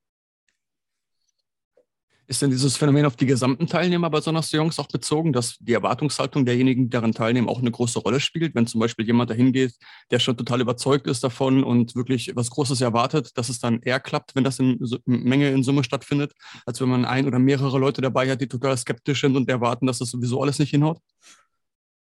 Ist 2.27 2.43
denn 2.43 2.51
dieses 2.51 2.77
Phänomen 2.77 3.07
auf 3.07 3.17
die 3.17 3.25
gesamten 3.25 3.69
Teilnehmer 3.69 4.11
bei 4.11 4.21
Sonntagsseance 4.21 4.79
auch 4.83 4.89
bezogen, 4.89 5.33
dass 5.33 5.57
die 5.61 5.73
Erwartungshaltung 5.73 6.45
derjenigen, 6.45 6.85
die 6.85 6.91
daran 6.91 7.13
teilnehmen, 7.13 7.49
auch 7.49 7.61
eine 7.61 7.71
große 7.71 8.01
Rolle 8.01 8.21
spielt? 8.21 8.55
Wenn 8.55 8.67
zum 8.67 8.83
Beispiel 8.83 9.07
jemand 9.07 9.31
dahin 9.31 9.51
geht, 9.51 9.73
der 10.11 10.19
schon 10.19 10.37
total 10.37 10.61
überzeugt 10.61 11.07
ist 11.07 11.25
davon 11.25 11.65
und 11.65 11.97
wirklich 11.97 12.33
was 12.35 12.51
Großes 12.51 12.83
erwartet, 12.83 13.31
dass 13.39 13.49
es 13.49 13.61
dann 13.61 13.81
eher 13.81 13.99
klappt, 13.99 14.35
wenn 14.35 14.45
das 14.45 14.59
in 14.59 14.79
Menge 15.07 15.49
in 15.53 15.63
Summe 15.63 15.85
stattfindet, 15.85 16.35
als 16.67 16.83
wenn 16.83 16.91
man 16.91 17.07
ein 17.07 17.27
oder 17.27 17.39
mehrere 17.39 17.79
Leute 17.79 18.03
dabei 18.03 18.31
hat, 18.31 18.43
die 18.43 18.49
total 18.49 18.77
skeptisch 18.77 19.23
sind 19.23 19.37
und 19.37 19.49
erwarten, 19.49 19.87
dass 19.87 20.01
das 20.01 20.11
sowieso 20.11 20.43
alles 20.43 20.59
nicht 20.59 20.71
hinhaut? 20.71 20.99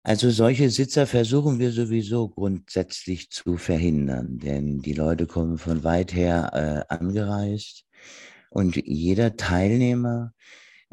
Also 0.07 0.31
solche 0.31 0.69
Sitzer 0.69 1.07
versuchen 1.07 1.59
wir 1.59 1.73
sowieso 1.73 2.29
grundsätzlich 2.29 3.31
zu 3.31 3.57
verhindern, 3.57 4.39
denn 4.39 4.81
die 4.83 4.93
Leute 4.93 5.27
kommen 5.27 5.57
von 5.57 5.83
weit 5.83 6.13
her 6.13 6.87
äh, 6.91 6.95
angereist 6.95 7.87
und 8.51 8.77
jeder 8.77 9.37
Teilnehmer, 9.39 10.35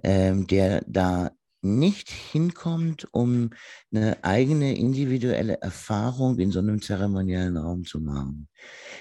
ähm, 0.02 0.48
der 0.48 0.82
da 0.88 1.32
nicht 1.62 2.10
hinkommt, 2.10 3.06
um 3.12 3.50
eine 3.94 4.24
eigene 4.24 4.78
individuelle 4.78 5.60
Erfahrung 5.62 6.40
in 6.40 6.52
so 6.52 6.60
einem 6.60 6.82
zeremoniellen 6.82 7.58
Raum 7.58 7.84
zu 7.84 8.00
machen, 8.00 8.48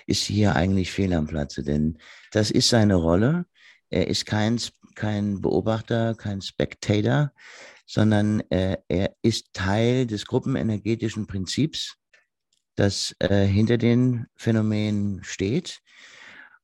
ist 0.06 0.24
hier 0.24 0.56
eigentlich 0.56 0.90
fehl 0.90 1.12
am 1.12 1.28
Platze, 1.28 1.62
denn 1.62 1.98
das 2.32 2.50
ist 2.50 2.68
seine 2.68 2.96
Rolle. 2.96 3.46
Er 3.90 4.08
ist 4.08 4.26
kein, 4.26 4.60
kein 4.96 5.40
Beobachter, 5.40 6.16
kein 6.16 6.42
Spectator, 6.42 7.32
sondern 7.90 8.38
äh, 8.50 8.76
er 8.86 9.16
ist 9.20 9.52
Teil 9.52 10.06
des 10.06 10.24
gruppenenergetischen 10.24 11.26
Prinzips, 11.26 11.96
das 12.76 13.16
äh, 13.18 13.46
hinter 13.46 13.78
den 13.78 14.26
Phänomenen 14.36 15.24
steht. 15.24 15.80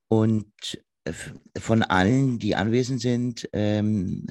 Und 0.06 0.52
von 1.58 1.82
allen, 1.82 2.38
die 2.38 2.54
anwesend 2.54 3.00
sind, 3.00 3.48
ähm, 3.52 4.28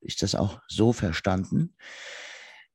ist 0.00 0.22
das 0.22 0.34
auch 0.34 0.60
so 0.68 0.92
verstanden. 0.92 1.74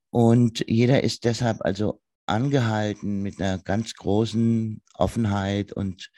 Und 0.09 0.65
jeder 0.67 1.03
ist 1.03 1.23
deshalb 1.23 1.61
also 1.61 2.01
angehalten 2.25 3.21
mit 3.21 3.39
einer 3.39 3.59
ganz 3.59 3.93
großen 3.93 4.81
Offenheit 4.95 5.71
und 5.71 6.09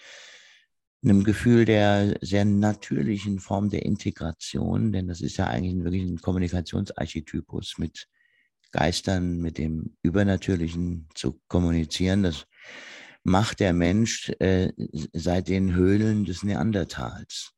einem 1.04 1.24
Gefühl 1.24 1.66
der 1.66 2.18
sehr 2.22 2.46
natürlichen 2.46 3.40
Form 3.40 3.70
der 3.70 3.86
Integration, 3.86 4.92
denn 4.92 5.08
das 5.08 5.22
ist 5.22 5.38
ja 5.38 5.48
eigentlich 5.48 5.84
wirklich 5.84 6.04
ein 6.04 6.22
Kommunikationsarchetypus 6.22 7.78
mit 7.78 8.08
Geistern, 8.72 9.38
mit 9.40 9.58
dem 9.58 9.96
Übernatürlichen 10.02 11.08
zu 11.14 11.40
kommunizieren. 11.48 12.24
Das 12.24 12.48
macht 13.24 13.60
der 13.60 13.74
Mensch 13.74 14.30
äh, 14.40 14.72
seit 15.14 15.48
den 15.48 15.76
Höhlen 15.76 16.26
des 16.26 16.44
Neandertals. 16.44 17.54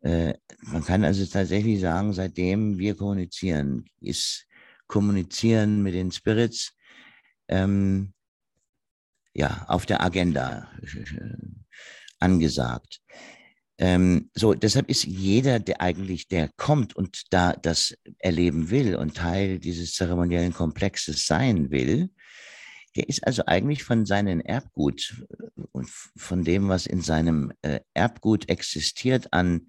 Äh, 0.00 0.34
man 0.62 0.84
kann 0.84 1.04
also 1.04 1.24
tatsächlich 1.26 1.80
sagen, 1.80 2.12
seitdem 2.12 2.78
wir 2.78 2.94
kommunizieren, 2.94 3.86
ist 4.00 4.46
Kommunizieren 4.86 5.82
mit 5.82 5.94
den 5.94 6.12
Spirits 6.12 6.76
ähm, 7.48 8.12
ja, 9.32 9.64
auf 9.66 9.86
der 9.86 10.02
Agenda 10.02 10.70
angesagt. 12.24 13.00
Ähm, 13.78 14.30
so, 14.34 14.54
deshalb 14.54 14.88
ist 14.88 15.04
jeder, 15.04 15.58
der 15.58 15.80
eigentlich, 15.80 16.28
der 16.28 16.48
kommt 16.56 16.94
und 16.96 17.24
da 17.30 17.52
das 17.52 17.94
erleben 18.18 18.70
will 18.70 18.96
und 18.96 19.16
Teil 19.16 19.58
dieses 19.58 19.94
zeremoniellen 19.94 20.52
Komplexes 20.52 21.26
sein 21.26 21.70
will, 21.70 22.10
der 22.96 23.08
ist 23.08 23.26
also 23.26 23.44
eigentlich 23.46 23.82
von 23.82 24.06
seinem 24.06 24.40
Erbgut 24.40 25.20
und 25.72 25.88
von 26.16 26.44
dem, 26.44 26.68
was 26.68 26.86
in 26.86 27.00
seinem 27.00 27.52
äh, 27.62 27.80
Erbgut 27.92 28.48
existiert, 28.48 29.32
an 29.32 29.66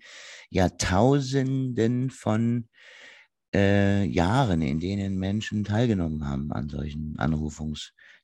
Jahrtausenden 0.51 2.11
von 2.11 2.69
äh, 3.55 4.03
Jahren, 4.03 4.61
in 4.61 4.79
denen 4.79 5.17
Menschen 5.17 5.63
teilgenommen 5.63 6.27
haben 6.27 6.51
an 6.51 6.69
solchen 6.69 7.15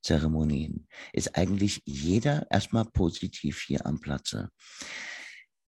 Anrufungszeremonien, 0.02 0.88
ist 1.14 1.36
eigentlich 1.36 1.82
jeder 1.86 2.48
erstmal 2.50 2.86
positiv 2.86 3.62
hier 3.62 3.86
am 3.86 4.00
Platze. 4.00 4.50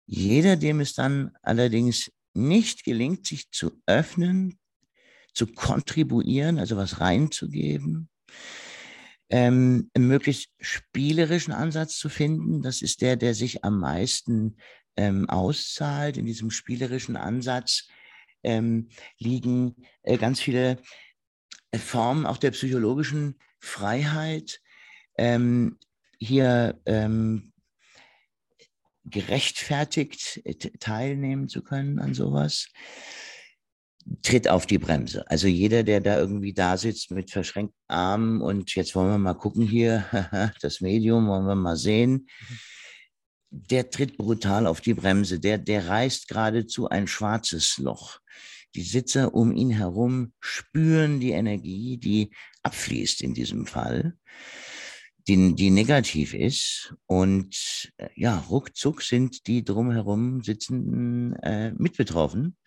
Jeder, 0.05 0.55
dem 0.55 0.79
es 0.79 0.93
dann 0.93 1.31
allerdings 1.41 2.12
nicht 2.33 2.83
gelingt, 2.83 3.27
sich 3.27 3.51
zu 3.51 3.71
öffnen, 3.86 4.59
zu 5.33 5.47
kontribuieren, 5.47 6.59
also 6.59 6.77
was 6.77 6.99
reinzugeben, 6.99 8.09
ähm, 9.29 9.89
möglichst 9.97 10.49
spielerischen 10.59 11.53
Ansatz 11.53 11.97
zu 11.97 12.09
finden. 12.09 12.62
Das 12.62 12.81
ist 12.81 13.01
der, 13.01 13.15
der 13.15 13.33
sich 13.33 13.63
am 13.63 13.79
meisten 13.79 14.57
ähm, 14.95 15.29
auszahlt. 15.29 16.17
In 16.17 16.25
diesem 16.25 16.51
spielerischen 16.51 17.15
Ansatz 17.15 17.88
ähm, 18.43 18.89
liegen 19.17 19.75
äh, 20.03 20.17
ganz 20.17 20.39
viele 20.39 20.77
Formen 21.75 22.27
auch 22.27 22.38
der 22.38 22.51
psychologischen 22.51 23.39
Freiheit. 23.63 24.60
Ähm, 25.17 25.78
hier 26.19 26.80
ähm, 26.86 27.54
gerechtfertigt 29.06 30.41
äh, 30.45 30.56
teilnehmen 30.56 31.49
zu 31.49 31.62
können 31.62 31.99
an 31.99 32.13
sowas 32.13 32.69
tritt 34.21 34.49
auf 34.49 34.65
die 34.65 34.80
Bremse. 34.80 35.30
Also 35.30 35.47
jeder, 35.47 35.84
der 35.84 36.02
da 36.02 36.17
irgendwie 36.17 36.54
da 36.54 36.78
sitzt 36.78 37.12
mit 37.12 37.32
verschränkten 37.32 37.80
Armen 37.88 38.41
und 38.41 38.76
jetzt 38.76 38.95
wollen 38.95 39.12
wir 39.12 39.17
mal 39.17 39.34
gucken 39.34 39.65
hier, 39.65 40.06
das 40.62 40.82
Medium 40.82 41.28
wollen 41.28 41.45
wir 41.45 41.56
mal 41.56 41.78
sehen, 41.78 42.28
der 43.49 43.89
tritt 43.89 44.17
brutal 44.17 44.67
auf 44.67 44.82
die 44.82 44.93
Bremse. 44.93 45.39
Der, 45.39 45.58
der 45.58 45.88
reißt 45.88 46.28
geradezu 46.28 46.89
ein 46.89 47.08
schwarzes 47.08 47.78
Loch. 47.78 48.19
Die 48.76 48.82
Sitzer 48.82 49.34
um 49.34 49.56
ihn 49.56 49.69
herum 49.69 50.34
spüren 50.39 51.19
die 51.19 51.32
Energie, 51.32 51.97
die 51.97 52.32
abfließt 52.63 53.21
in 53.21 53.34
diesem 53.34 53.65
Fall, 53.65 54.17
die, 55.28 55.56
die 55.56 55.69
negativ 55.69 56.34
ist. 56.34 56.95
Und 57.06 57.91
äh, 57.97 58.10
ja, 58.15 58.39
ruckzuck 58.39 59.02
sind 59.02 59.47
die 59.47 59.63
drumherum 59.63 60.41
Sitzenden 60.43 61.34
äh, 61.43 61.71
mit 61.78 61.97
betroffen 61.97 62.58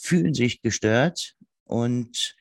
fühlen 0.00 0.34
sich 0.34 0.62
gestört 0.62 1.34
und 1.64 2.34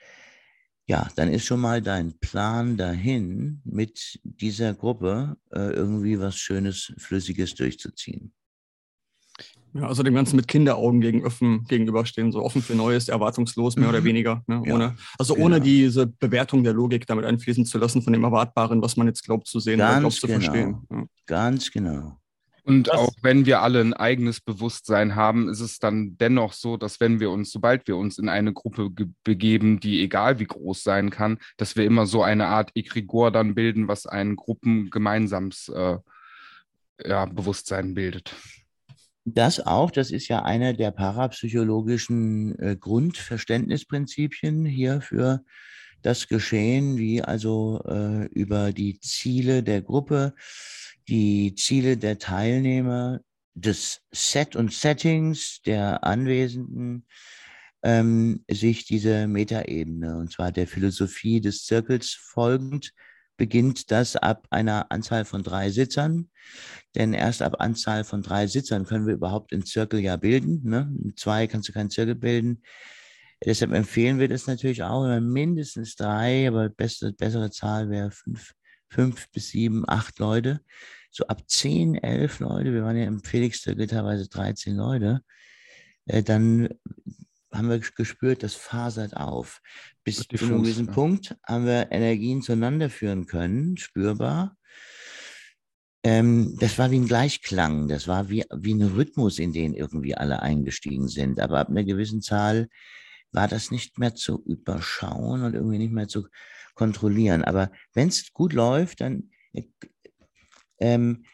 ja, 0.88 1.08
dann 1.16 1.32
ist 1.32 1.46
schon 1.46 1.60
mal 1.60 1.82
dein 1.84 2.18
Plan 2.20 2.76
dahin, 2.76 3.62
mit 3.64 4.20
dieser 4.24 4.74
Gruppe 4.74 5.38
äh, 5.52 5.72
irgendwie 5.72 6.20
was 6.20 6.38
Schönes, 6.38 6.94
Flüssiges 6.98 7.54
durchzuziehen. 7.54 8.34
Ja, 9.74 9.88
also 9.88 10.02
dem 10.04 10.16
Ganzen 10.16 10.36
mit 10.36 10.48
Kinderaugen 10.48 11.00
gegen 11.00 11.26
offen, 11.26 11.66
gegenüberstehen, 11.66 12.32
so 12.32 12.44
offen 12.44 12.62
für 12.62 12.76
Neues, 12.76 13.08
erwartungslos, 13.08 13.76
mehr 13.76 13.88
mhm. 13.88 13.94
oder 13.94 14.04
weniger. 14.04 14.44
Ne? 14.48 14.64
Ja, 14.66 14.74
ohne, 14.74 14.96
also 15.18 15.36
genau. 15.36 15.46
ohne 15.46 15.62
diese 15.62 16.08
Bewertung 16.08 16.64
der 16.64 16.74
Logik 16.74 17.06
damit 17.06 17.26
einfließen 17.26 17.66
zu 17.66 17.78
lassen 17.78 18.02
von 18.02 18.14
dem 18.14 18.24
Erwartbaren, 18.24 18.82
was 18.82 18.98
man 18.98 19.08
jetzt 19.08 19.24
glaubt 19.24 19.48
zu 19.48 19.60
sehen 19.60 19.78
Ganz 19.78 19.92
oder 19.92 20.00
glaubt 20.00 20.22
genau. 20.22 20.34
zu 20.34 20.42
verstehen. 20.42 20.78
Ja. 20.90 21.04
Ganz 21.28 21.72
genau. 21.72 22.20
Und 22.64 22.88
das, 22.88 22.98
auch 22.98 23.14
wenn 23.24 23.46
wir 23.48 23.62
alle 23.62 23.82
ein 23.82 23.94
eigenes 23.94 24.42
Bewusstsein 24.42 25.16
haben, 25.16 25.50
ist 25.50 25.60
es 25.60 25.80
dann 25.80 26.18
dennoch 26.18 26.54
so, 26.54 26.78
dass 26.78 27.00
wenn 27.00 27.20
wir 27.20 27.32
uns, 27.32 27.52
sobald 27.52 27.88
wir 27.88 27.98
uns 27.98 28.20
in 28.20 28.30
eine 28.30 28.54
Gruppe 28.54 28.92
begeben, 29.24 29.80
die 29.80 30.02
egal 30.04 30.40
wie 30.40 30.46
groß 30.46 30.84
sein 30.84 31.10
kann, 31.10 31.40
dass 31.58 31.76
wir 31.76 31.86
immer 31.86 32.06
so 32.06 32.22
eine 32.22 32.46
Art 32.46 32.72
Egregor 32.76 33.32
dann 33.32 33.56
bilden, 33.56 33.88
was 33.88 34.06
ein 34.06 34.36
gruppengemeinsames 34.36 35.70
äh, 35.70 35.98
ja, 37.04 37.26
Bewusstsein 37.26 37.94
bildet. 37.96 38.36
Das 39.26 39.60
auch, 39.60 39.92
das 39.92 40.12
ist 40.12 40.28
ja 40.28 40.44
einer 40.44 40.74
der 40.74 40.92
parapsychologischen 40.92 42.58
äh, 42.60 42.76
Grundverständnisprinzipien 42.76 44.66
hier 44.66 45.02
für 45.02 45.44
das 46.02 46.28
Geschehen, 46.28 46.98
wie 46.98 47.22
also 47.22 47.84
äh, 47.86 48.26
über 48.28 48.72
die 48.72 49.00
Ziele 49.00 49.64
der 49.64 49.82
Gruppe, 49.82 50.34
die 51.08 51.54
Ziele 51.56 51.98
der 51.98 52.18
Teilnehmer, 52.18 53.20
des 53.60 54.02
Set 54.12 54.56
und 54.56 54.74
Settings 54.74 55.62
der 55.66 56.04
Anwesenden, 56.04 57.06
ähm, 57.84 58.44
sich 58.50 58.86
diese 58.86 59.28
Metaebene, 59.28 60.18
und 60.18 60.32
zwar 60.32 60.52
der 60.52 60.68
Philosophie 60.68 61.42
des 61.42 61.66
Zirkels 61.66 62.12
folgend, 62.12 62.94
beginnt 63.40 63.90
das 63.90 64.16
ab 64.16 64.46
einer 64.52 64.92
Anzahl 64.92 65.26
von 65.26 65.42
drei 65.42 65.72
Sitzern. 65.72 66.30
Denn 66.94 67.14
erst 67.14 67.42
ab 67.42 67.56
Anzahl 67.60 68.04
von 68.04 68.22
drei 68.22 68.46
Sitzern 68.46 68.86
können 68.86 69.08
wir 69.08 69.16
überhaupt 69.16 69.54
einen 69.54 69.66
Zirkel 69.66 70.00
ja 70.02 70.18
bilden. 70.18 70.62
Ne? 70.64 70.88
Mit 70.92 71.18
zwei 71.18 71.48
kannst 71.48 71.68
du 71.70 71.74
keinen 71.74 71.90
Zirkel 71.90 72.14
bilden. 72.16 72.62
Deshalb 73.44 73.72
empfehlen 73.72 74.20
wir 74.20 74.28
das 74.28 74.46
natürlich 74.46 74.84
auch 74.84 75.06
immer 75.06 75.22
mindestens 75.22 75.96
drei, 75.96 76.48
aber 76.48 76.70
beste, 76.70 77.14
bessere 77.14 77.50
Zahl 77.50 77.90
wäre 77.90 78.12
fünf, 78.12 78.54
fünf 78.90 79.32
bis 79.32 79.50
sieben, 79.50 79.88
acht 79.88 80.20
Leute. 80.20 80.60
So 81.10 81.26
ab 81.28 81.42
zehn, 81.48 81.96
elf 81.96 82.40
Leute, 82.40 82.74
wir 82.74 82.84
waren 82.84 82.98
ja 82.98 83.06
im 83.06 83.24
Felix-Zirkel 83.24 83.88
teilweise 83.88 84.28
13 84.28 84.76
Leute, 84.76 85.22
äh, 86.06 86.22
dann 86.22 86.70
haben 87.52 87.70
wir 87.70 87.80
gespürt, 87.80 88.44
das 88.44 88.54
fasert 88.54 89.16
auf. 89.16 89.62
Bis 90.04 90.28
zu 90.28 90.46
einem 90.46 90.64
gewissen 90.64 90.88
ja. 90.88 90.94
Punkt 90.94 91.36
haben 91.44 91.66
wir 91.66 91.92
Energien 91.92 92.42
zueinander 92.42 92.90
führen 92.90 93.26
können, 93.26 93.78
spürbar. 93.78 94.56
Ähm, 96.04 96.56
das 96.60 96.78
war 96.78 96.92
wie 96.92 97.00
ein 97.00 97.08
Gleichklang, 97.08 97.88
das 97.88 98.08
war 98.08 98.30
wie, 98.30 98.46
wie 98.56 98.74
ein 98.74 98.82
Rhythmus, 98.82 99.38
in 99.38 99.52
den 99.52 99.74
irgendwie 99.74 100.16
alle 100.16 100.42
eingestiegen 100.42 101.08
sind. 101.08 101.40
Aber 101.40 101.60
ab 101.60 101.70
einer 101.70 101.84
gewissen 101.84 102.22
Zahl 102.22 102.70
war 103.32 103.48
das 103.48 103.72
nicht 103.72 104.00
mehr 104.00 104.16
zu 104.16 104.42
überschauen 104.46 105.44
und 105.44 105.54
irgendwie 105.56 105.78
nicht 105.78 105.94
mehr 105.94 106.08
zu 106.08 106.28
kontrollieren. 106.74 107.44
Aber 107.44 107.72
wenn 107.94 108.08
es 108.08 108.32
gut 108.32 108.54
läuft, 108.54 109.02
dann 109.02 109.32
ähm, 110.80 111.26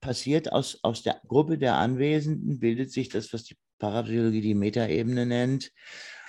passiert 0.00 0.52
aus, 0.52 0.78
aus 0.82 1.02
der 1.02 1.20
Gruppe 1.28 1.58
der 1.58 1.76
Anwesenden, 1.76 2.58
bildet 2.58 2.90
sich 2.90 3.10
das, 3.10 3.32
was 3.32 3.44
die 3.44 3.56
Parapsychologie 3.78 4.40
die 4.40 4.54
Metaebene 4.54 5.26
nennt. 5.26 5.70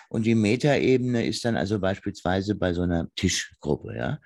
Und 0.09 0.25
die 0.25 0.35
Metaebene 0.35 1.25
ist 1.25 1.45
dann 1.45 1.57
also 1.57 1.79
beispielsweise 1.79 2.55
bei 2.55 2.73
so 2.73 2.83
einer 2.83 3.07
Tischgruppe, 3.15 3.95
ja. 3.95 4.19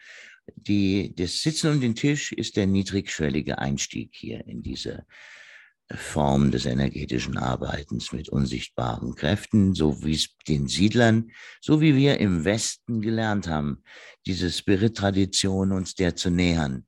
Die, 0.55 1.13
das 1.15 1.41
Sitzen 1.41 1.71
um 1.71 1.81
den 1.81 1.95
Tisch 1.95 2.31
ist 2.31 2.57
der 2.57 2.65
niedrigschwellige 2.65 3.59
Einstieg 3.59 4.15
hier 4.15 4.45
in 4.47 4.63
diese 4.63 5.05
Form 5.91 6.51
des 6.51 6.65
energetischen 6.65 7.37
Arbeitens 7.37 8.11
mit 8.11 8.29
unsichtbaren 8.29 9.15
Kräften, 9.15 9.73
so 9.73 10.03
wie 10.03 10.13
es 10.13 10.35
den 10.47 10.67
Siedlern, 10.67 11.31
so 11.61 11.81
wie 11.81 11.95
wir 11.95 12.19
im 12.19 12.45
Westen 12.45 13.01
gelernt 13.01 13.47
haben, 13.47 13.83
diese 14.25 14.51
Spirit-Tradition 14.51 15.71
uns 15.71 15.95
der 15.95 16.15
zu 16.15 16.29
nähern. 16.29 16.85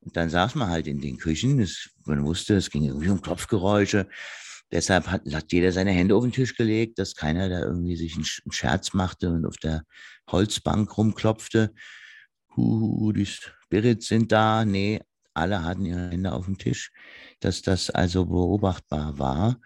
Und 0.00 0.16
dann 0.16 0.28
saß 0.28 0.54
man 0.56 0.68
halt 0.68 0.86
in 0.86 1.00
den 1.00 1.16
Küchen, 1.16 1.60
es, 1.60 1.90
man 2.04 2.24
wusste, 2.24 2.56
es 2.56 2.70
ging 2.70 2.84
irgendwie 2.84 3.08
um 3.08 3.22
Klopfgeräusche. 3.22 4.08
Deshalb 4.72 5.06
hat, 5.08 5.22
hat 5.32 5.52
jeder 5.52 5.70
seine 5.70 5.90
Hände 5.92 6.16
auf 6.16 6.24
den 6.24 6.32
Tisch 6.32 6.56
gelegt, 6.56 6.98
dass 6.98 7.14
keiner 7.14 7.48
da 7.50 7.60
irgendwie 7.60 7.96
sich 7.96 8.14
einen 8.16 8.24
Scherz 8.24 8.94
machte 8.94 9.30
und 9.30 9.44
auf 9.46 9.56
der 9.58 9.84
Holzbank 10.30 10.96
rumklopfte. 10.96 11.74
Huhu, 12.56 13.12
die 13.12 13.26
Spirits 13.26 14.08
sind 14.08 14.32
da. 14.32 14.64
Nee, 14.64 15.00
alle 15.34 15.62
hatten 15.62 15.84
ihre 15.84 16.10
Hände 16.10 16.32
auf 16.32 16.46
dem 16.46 16.56
Tisch, 16.56 16.90
dass 17.40 17.60
das 17.60 17.90
also 17.90 18.26
beobachtbar 18.26 19.18
war. 19.18 19.60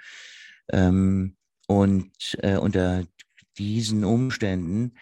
Ähm, 0.72 1.36
und 1.68 2.36
äh, 2.42 2.56
unter 2.56 3.04
diesen 3.58 4.04
Umständen 4.04 4.94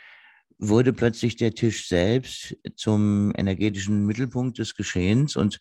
wurde 0.59 0.93
plötzlich 0.93 1.37
der 1.37 1.55
Tisch 1.55 1.89
selbst 1.89 2.57
zum 2.77 3.33
energetischen 3.37 4.07
Mittelpunkt 4.07 4.59
des 4.59 4.75
Geschehens 4.75 5.37
und 5.37 5.61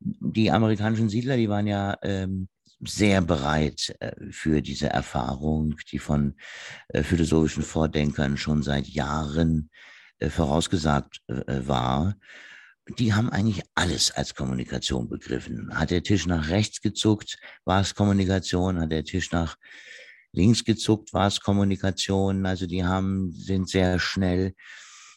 die 0.00 0.50
amerikanischen 0.50 1.08
Siedler, 1.08 1.36
die 1.36 1.48
waren 1.48 1.66
ja 1.66 1.98
ähm, 2.02 2.48
sehr 2.80 3.20
bereit 3.20 3.94
äh, 4.00 4.12
für 4.30 4.62
diese 4.62 4.88
Erfahrung, 4.88 5.76
die 5.90 5.98
von 5.98 6.34
äh, 6.88 7.02
philosophischen 7.02 7.62
Vordenkern 7.62 8.36
schon 8.36 8.62
seit 8.62 8.86
Jahren 8.86 9.70
äh, 10.18 10.30
vorausgesagt 10.30 11.22
war 11.26 12.14
die 12.96 13.12
haben 13.12 13.28
eigentlich 13.28 13.62
alles 13.74 14.10
als 14.10 14.34
Kommunikation 14.34 15.08
begriffen. 15.08 15.68
Hat 15.74 15.90
der 15.90 16.02
Tisch 16.02 16.26
nach 16.26 16.48
rechts 16.48 16.80
gezuckt, 16.80 17.38
war 17.64 17.80
es 17.80 17.94
Kommunikation. 17.94 18.80
Hat 18.80 18.92
der 18.92 19.04
Tisch 19.04 19.30
nach 19.30 19.56
links 20.32 20.64
gezuckt, 20.64 21.12
war 21.12 21.26
es 21.26 21.40
Kommunikation. 21.40 22.46
Also 22.46 22.66
die 22.66 22.84
haben, 22.84 23.32
sind 23.32 23.68
sehr 23.68 23.98
schnell 23.98 24.54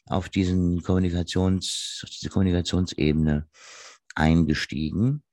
auf 0.05 0.29
diesen 0.29 0.81
Kommunikations, 0.83 2.03
diese 2.11 2.29
Kommunikationsebene 2.29 3.47
eingestiegen. 4.15 5.23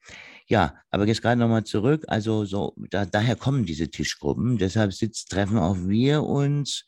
Ja, 0.48 0.74
aber 0.90 1.06
jetzt 1.06 1.22
gerade 1.22 1.38
nochmal 1.38 1.64
zurück. 1.64 2.04
Also 2.08 2.44
so, 2.44 2.74
da, 2.90 3.04
daher 3.04 3.36
kommen 3.36 3.66
diese 3.66 3.90
Tischgruppen. 3.90 4.56
Deshalb 4.58 4.94
sitzt, 4.94 5.30
treffen 5.30 5.58
auch 5.58 5.76
wir 5.76 6.22
uns 6.22 6.84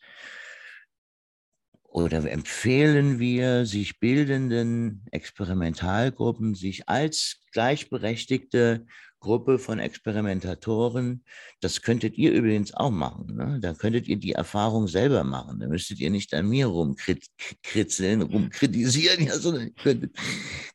oder 1.83 2.23
empfehlen 2.29 3.19
wir 3.19 3.65
sich 3.65 3.99
bildenden 3.99 5.05
Experimentalgruppen, 5.11 6.55
sich 6.55 6.87
als 6.89 7.41
gleichberechtigte 7.51 8.85
Gruppe 9.21 9.59
von 9.59 9.77
Experimentatoren, 9.77 11.23
das 11.59 11.83
könntet 11.83 12.17
ihr 12.17 12.31
übrigens 12.31 12.73
auch 12.73 12.89
machen. 12.89 13.35
Ne? 13.35 13.59
Da 13.61 13.73
könntet 13.73 14.07
ihr 14.07 14.17
die 14.17 14.31
Erfahrung 14.31 14.87
selber 14.87 15.23
machen. 15.23 15.59
Da 15.59 15.67
müsstet 15.67 15.99
ihr 15.99 16.09
nicht 16.09 16.33
an 16.33 16.49
mir 16.49 16.65
rumkritzeln, 16.65 18.23
rumkritisieren, 18.23 19.25
ja, 19.27 19.37
sondern 19.37 19.75
könntet 19.75 20.15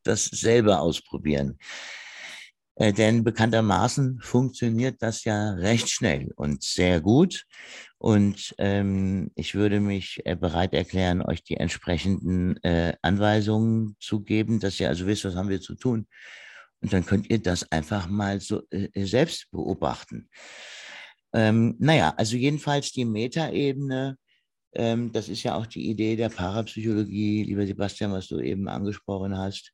das 0.04 0.26
selber 0.26 0.80
ausprobieren. 0.80 1.58
Äh, 2.76 2.92
denn 2.92 3.24
bekanntermaßen 3.24 4.20
funktioniert 4.20 4.96
das 5.00 5.24
ja 5.24 5.52
recht 5.54 5.88
schnell 5.88 6.32
und 6.36 6.62
sehr 6.62 7.00
gut. 7.00 7.44
Und 7.98 8.54
ähm, 8.58 9.30
ich 9.34 9.54
würde 9.54 9.80
mich 9.80 10.20
äh, 10.24 10.36
bereit 10.36 10.74
erklären, 10.74 11.22
euch 11.22 11.42
die 11.42 11.56
entsprechenden 11.56 12.62
äh, 12.62 12.94
Anweisungen 13.00 13.96
zu 13.98 14.20
geben, 14.20 14.60
dass 14.60 14.78
ihr 14.78 14.88
also 14.88 15.06
wisst, 15.06 15.24
was 15.24 15.36
haben 15.36 15.48
wir 15.48 15.60
zu 15.62 15.74
tun. 15.74 16.06
Und 16.82 16.92
dann 16.92 17.06
könnt 17.06 17.30
ihr 17.30 17.40
das 17.40 17.70
einfach 17.72 18.08
mal 18.08 18.40
so 18.40 18.62
äh, 18.70 18.88
selbst 19.06 19.50
beobachten. 19.50 20.28
Ähm, 21.32 21.76
naja, 21.78 22.12
also 22.18 22.36
jedenfalls 22.36 22.92
die 22.92 23.06
Metaebene, 23.06 24.18
ähm, 24.74 25.10
das 25.12 25.30
ist 25.30 25.42
ja 25.42 25.54
auch 25.54 25.66
die 25.66 25.88
Idee 25.88 26.14
der 26.16 26.28
Parapsychologie, 26.28 27.44
lieber 27.44 27.66
Sebastian, 27.66 28.12
was 28.12 28.28
du 28.28 28.38
eben 28.38 28.68
angesprochen 28.68 29.38
hast 29.38 29.72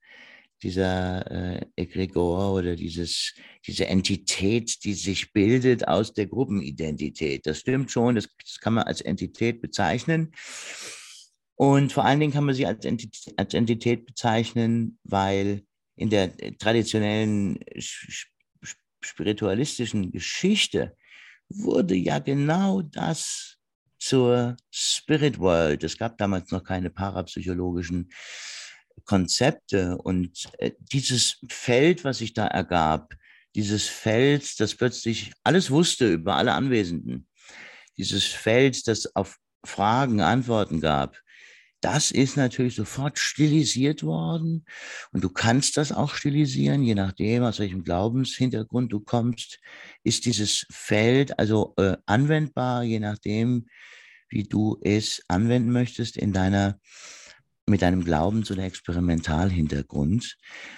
dieser 0.63 1.31
äh, 1.31 1.67
Egregor 1.77 2.55
oder 2.55 2.77
dieses, 2.77 3.35
diese 3.67 3.87
Entität, 3.87 4.85
die 4.85 4.95
sich 4.95 5.33
bildet 5.33 5.89
aus 5.89 6.13
der 6.13 6.27
Gruppenidentität. 6.27 7.47
Das 7.47 7.59
stimmt 7.59 7.91
schon, 7.91 8.15
das, 8.15 8.29
das 8.43 8.61
kann 8.61 8.75
man 8.75 8.85
als 8.85 9.01
Entität 9.01 9.61
bezeichnen. 9.61 10.33
Und 11.57 11.93
vor 11.93 12.05
allen 12.05 12.21
Dingen 12.21 12.33
kann 12.33 12.45
man 12.45 12.55
sie 12.55 12.67
als 12.67 12.85
Entität, 12.85 13.35
als 13.37 13.55
Entität 13.55 14.07
bezeichnen, 14.07 14.99
weil 15.05 15.63
in 15.97 16.11
der 16.11 16.37
traditionellen 16.59 17.59
spiritualistischen 19.05 20.11
Geschichte 20.11 20.97
wurde 21.49 21.95
ja 21.95 22.19
genau 22.19 22.83
das 22.83 23.59
zur 23.99 24.57
Spirit 24.71 25.39
World. 25.39 25.85
Es 25.85 25.99
gab 25.99 26.19
damals 26.19 26.51
noch 26.51 26.65
keine 26.65 26.91
parapsychologischen 26.91 28.11
Konzepte 29.05 29.99
und 29.99 30.49
äh, 30.59 30.73
dieses 30.79 31.39
Feld, 31.49 32.05
was 32.05 32.19
sich 32.19 32.35
da 32.35 32.47
ergab, 32.47 33.15
dieses 33.55 33.87
Feld, 33.87 34.59
das 34.61 34.75
plötzlich 34.75 35.33
alles 35.45 35.71
wusste 35.71 36.11
über 36.11 36.37
alle 36.37 36.55
Anwesenden, 36.55 37.27
dieses 37.97 38.25
Feld, 38.25 38.89
das 38.89 39.15
auf 39.15 39.39
Fragen 39.65 40.21
Antworten 40.21 40.81
gab, 40.81 41.17
das 41.83 42.13
ist 42.13 42.37
natürlich 42.37 42.77
sofort 42.77 43.19
stilisiert 43.19 44.05
worden. 44.05 44.65
Und 45.11 45.25
du 45.25 45.29
kannst 45.29 45.77
das 45.77 45.91
auch 45.91 46.15
stilisieren, 46.15 46.85
je 46.85 46.95
nachdem, 46.95 47.43
aus 47.43 47.59
welchem 47.59 47.83
Glaubenshintergrund 47.83 48.93
du 48.93 49.01
kommst, 49.01 49.59
ist 50.05 50.25
dieses 50.25 50.65
Feld 50.71 51.39
also 51.41 51.75
äh, 51.77 51.97
anwendbar, 52.07 52.85
je 52.85 53.01
nachdem, 53.01 53.67
wie 54.29 54.45
du 54.45 54.79
es 54.83 55.23
anwenden 55.27 55.73
möchtest 55.73 56.17
in 56.17 56.33
deiner 56.33 56.79
mit 57.67 57.83
einem 57.83 58.05
Glaubens- 58.05 58.51
oder 58.51 58.65
Experimentalhintergrund. 58.65 60.37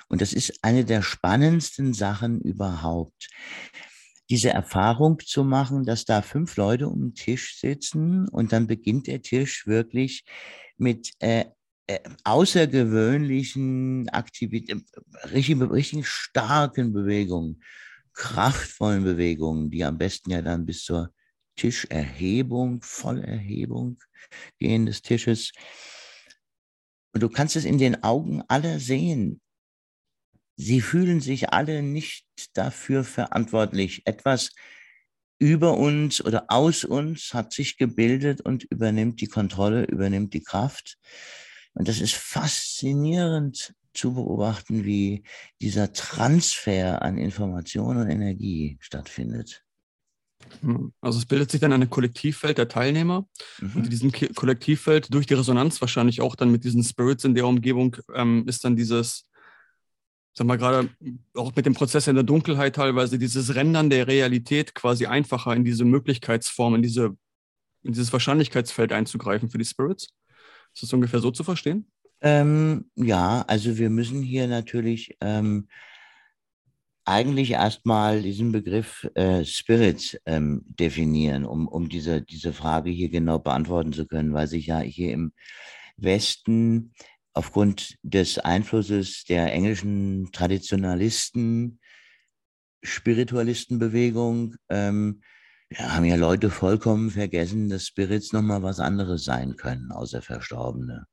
Und 0.09 0.21
das 0.21 0.33
ist 0.33 0.59
eine 0.63 0.85
der 0.85 1.03
spannendsten 1.03 1.95
Sachen 1.95 2.41
überhaupt. 2.41 3.29
Diese 4.31 4.51
Erfahrung 4.51 5.19
zu 5.21 5.45
machen, 5.45 5.85
dass 5.85 6.05
da 6.05 6.23
fünf 6.23 6.57
Leute 6.57 6.89
um 6.89 7.01
den 7.01 7.15
Tisch 7.15 7.59
sitzen 7.59 8.29
und 8.29 8.53
dann 8.53 8.67
beginnt 8.67 9.07
der 9.07 9.23
Tisch 9.23 9.67
wirklich 9.67 10.25
mit 10.77 11.13
äh, 11.21 11.45
äh, 11.87 12.01
außergewöhnlichen 12.25 14.09
Aktivitäten, 14.09 14.87
richtig, 15.33 15.61
richtig 15.61 16.07
starken 16.07 16.93
Bewegungen, 16.95 17.63
kraftvollen 18.15 19.05
Bewegungen, 19.05 19.71
die 19.71 19.85
am 19.85 19.99
besten 19.99 20.31
ja 20.31 20.41
dann 20.41 20.65
bis 20.65 20.85
zur 20.85 21.13
Tischerhebung, 21.57 22.81
Vollerhebung 22.83 23.99
gehen 24.59 24.87
des 24.87 25.03
Tisches. 25.03 25.53
Und 27.15 27.23
du 27.23 27.29
kannst 27.29 27.55
es 27.55 27.65
in 27.65 27.79
den 27.79 28.03
Augen 28.03 28.43
aller 28.49 28.81
sehen. 28.81 29.41
Sie 30.57 30.81
fühlen 30.81 31.21
sich 31.21 31.51
alle 31.51 31.83
nicht 31.83 32.27
dafür 32.55 33.05
verantwortlich. 33.05 34.03
Etwas 34.05 34.51
über 35.39 35.79
uns 35.79 36.25
oder 36.25 36.47
aus 36.49 36.85
uns 36.85 37.33
hat 37.33 37.53
sich 37.53 37.77
gebildet 37.77 38.41
und 38.41 38.65
übernimmt 38.65 39.21
die 39.21 39.27
Kontrolle, 39.29 39.85
übernimmt 39.85 40.35
die 40.35 40.43
Kraft. 40.43 40.97
Und 41.75 41.89
das 41.89 42.01
ist 42.01 42.15
faszinierend 42.15 43.75
zu 43.93 44.15
beobachten, 44.15 44.85
wie 44.85 45.25
dieser 45.61 45.93
Transfer 45.93 47.03
an 47.03 47.17
Information 47.17 47.97
und 47.97 48.11
Energie 48.11 48.77
stattfindet. 48.81 49.64
Hm. 50.61 50.93
Also 51.01 51.19
es 51.19 51.27
bildet 51.27 51.51
sich 51.51 51.61
dann 51.61 51.73
ein 51.73 51.91
Kollektivfeld 51.91 52.59
der 52.59 52.69
Teilnehmer 52.69 53.27
mhm. 53.61 53.73
und 53.75 53.85
in 53.85 53.91
diesem 53.91 54.13
Kollektivfeld 54.13 55.13
durch 55.13 55.27
die 55.27 55.35
Resonanz 55.35 55.81
wahrscheinlich 55.81 56.21
auch 56.21 56.37
dann 56.37 56.51
mit 56.51 56.65
diesen 56.65 56.83
Spirits 56.83 57.25
in 57.25 57.35
der 57.35 57.47
Umgebung 57.47 57.97
ähm, 58.15 58.45
ist 58.47 58.65
dann 58.65 58.77
dieses, 58.77 59.29
sag 60.35 60.47
mal 60.47 60.59
gerade 60.59 60.89
auch 61.35 61.55
mit 61.55 61.67
dem 61.67 61.75
Prozess 61.75 62.07
in 62.07 62.15
der 62.15 62.25
Dunkelheit 62.25 62.77
teilweise 62.77 63.19
dieses 63.19 63.55
Rendern 63.55 63.91
der 63.91 64.07
Realität 64.07 64.75
quasi 64.75 65.07
einfacher 65.07 65.55
in 65.55 65.65
diese 65.65 65.85
Möglichkeitsform, 65.85 66.77
in 66.77 66.83
diese 66.83 67.17
in 67.85 67.93
dieses 67.93 68.13
Wahrscheinlichkeitsfeld 68.13 68.93
einzugreifen 68.93 69.51
für 69.51 69.59
die 69.59 69.65
Spirits. 69.65 70.09
Ist 70.75 70.83
das 70.83 70.93
ungefähr 70.93 71.21
so 71.21 71.31
zu 71.31 71.45
verstehen? 71.45 71.87
Ähm, 72.21 72.91
ja, 72.97 73.45
also 73.47 73.77
wir 73.77 73.91
müssen 73.91 74.23
hier 74.23 74.49
natürlich 74.49 75.17
ähm, 75.21 75.69
eigentlich 77.05 77.53
erstmal 77.53 78.23
diesen 78.23 78.53
Begriff 78.53 79.09
äh, 79.15 79.45
Spirit 79.45 80.21
ähm, 80.27 80.63
definieren, 80.67 81.45
um, 81.45 81.69
um 81.69 81.89
diese, 81.89 82.23
diese 82.23 82.53
Frage 82.53 82.91
hier 82.91 83.11
genau 83.11 83.39
beantworten 83.39 83.93
zu 83.93 84.07
können, 84.07 84.33
weil 84.33 84.47
sich 84.47 84.67
ja 84.67 84.81
hier 84.81 85.13
im 85.13 85.33
Westen 85.97 86.93
aufgrund 87.35 87.99
des 88.03 88.39
Einflusses 88.39 89.25
der 89.25 89.53
englischen 89.53 90.31
Traditionalisten, 90.33 91.81
Spiritualistenbewegung, 92.83 94.57
ähm, 94.69 95.23
ja, 95.71 95.95
haben 95.95 96.05
ja 96.05 96.17
Leute 96.17 96.51
vollkommen 96.51 97.11
vergessen, 97.11 97.69
dass 97.69 97.87
Spirits 97.87 98.33
nochmal 98.33 98.63
was 98.63 98.81
anderes 98.81 99.25
sein 99.25 99.57
können, 99.57 99.91
außer 99.91 100.23
Verstorbene. 100.23 101.07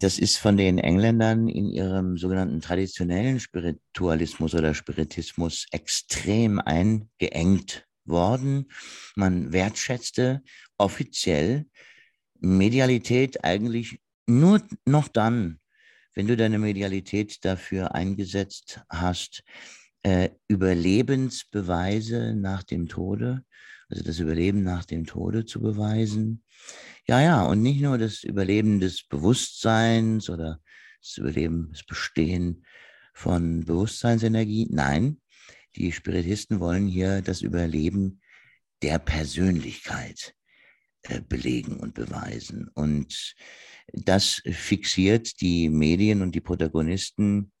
Das 0.00 0.18
ist 0.18 0.38
von 0.38 0.56
den 0.56 0.78
Engländern 0.78 1.46
in 1.46 1.68
ihrem 1.68 2.16
sogenannten 2.16 2.62
traditionellen 2.62 3.38
Spiritualismus 3.38 4.54
oder 4.54 4.72
Spiritismus 4.72 5.66
extrem 5.72 6.58
eingeengt 6.58 7.86
worden. 8.06 8.72
Man 9.14 9.52
wertschätzte 9.52 10.42
offiziell 10.78 11.66
Medialität 12.38 13.44
eigentlich 13.44 14.00
nur 14.26 14.62
noch 14.86 15.08
dann, 15.08 15.60
wenn 16.14 16.26
du 16.26 16.34
deine 16.34 16.58
Medialität 16.58 17.44
dafür 17.44 17.94
eingesetzt 17.94 18.80
hast, 18.88 19.42
äh, 20.02 20.30
Überlebensbeweise 20.48 22.34
nach 22.34 22.62
dem 22.62 22.88
Tode, 22.88 23.44
also 23.90 24.04
das 24.04 24.20
Überleben 24.20 24.62
nach 24.62 24.84
dem 24.84 25.04
Tode 25.04 25.44
zu 25.44 25.60
beweisen. 25.60 26.44
Ja, 27.06 27.20
ja, 27.20 27.42
und 27.42 27.62
nicht 27.62 27.80
nur 27.80 27.98
das 27.98 28.22
Überleben 28.22 28.80
des 28.80 29.06
Bewusstseins 29.06 30.30
oder 30.30 30.60
das 31.00 31.16
Überleben, 31.16 31.68
das 31.72 31.82
Bestehen 31.84 32.64
von 33.14 33.64
Bewusstseinsenergie. 33.64 34.68
Nein, 34.70 35.20
die 35.76 35.92
Spiritisten 35.92 36.60
wollen 36.60 36.86
hier 36.86 37.22
das 37.22 37.42
Überleben 37.42 38.20
der 38.82 38.98
Persönlichkeit 38.98 40.34
äh, 41.02 41.20
belegen 41.20 41.78
und 41.78 41.94
beweisen. 41.94 42.68
Und 42.74 43.34
das 43.92 44.42
fixiert 44.46 45.40
die 45.40 45.68
Medien 45.68 46.22
und 46.22 46.34
die 46.34 46.40
Protagonisten 46.40 47.52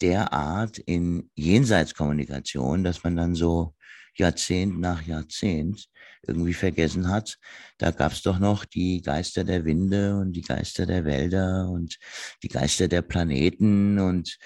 derart 0.00 0.78
in 0.78 1.30
Jenseitskommunikation, 1.34 2.84
dass 2.84 3.02
man 3.02 3.16
dann 3.16 3.34
so 3.34 3.74
Jahrzehnt 4.18 4.78
nach 4.78 5.02
Jahrzehnt 5.02 5.88
irgendwie 6.26 6.54
vergessen 6.54 7.08
hat, 7.08 7.38
da 7.78 7.90
gab 7.90 8.12
es 8.12 8.22
doch 8.22 8.38
noch 8.38 8.64
die 8.64 9.02
Geister 9.02 9.44
der 9.44 9.64
Winde 9.64 10.16
und 10.16 10.32
die 10.32 10.42
Geister 10.42 10.86
der 10.86 11.04
Wälder 11.04 11.68
und 11.70 11.98
die 12.42 12.48
Geister 12.48 12.88
der 12.88 13.02
Planeten 13.02 13.98
und 13.98 14.38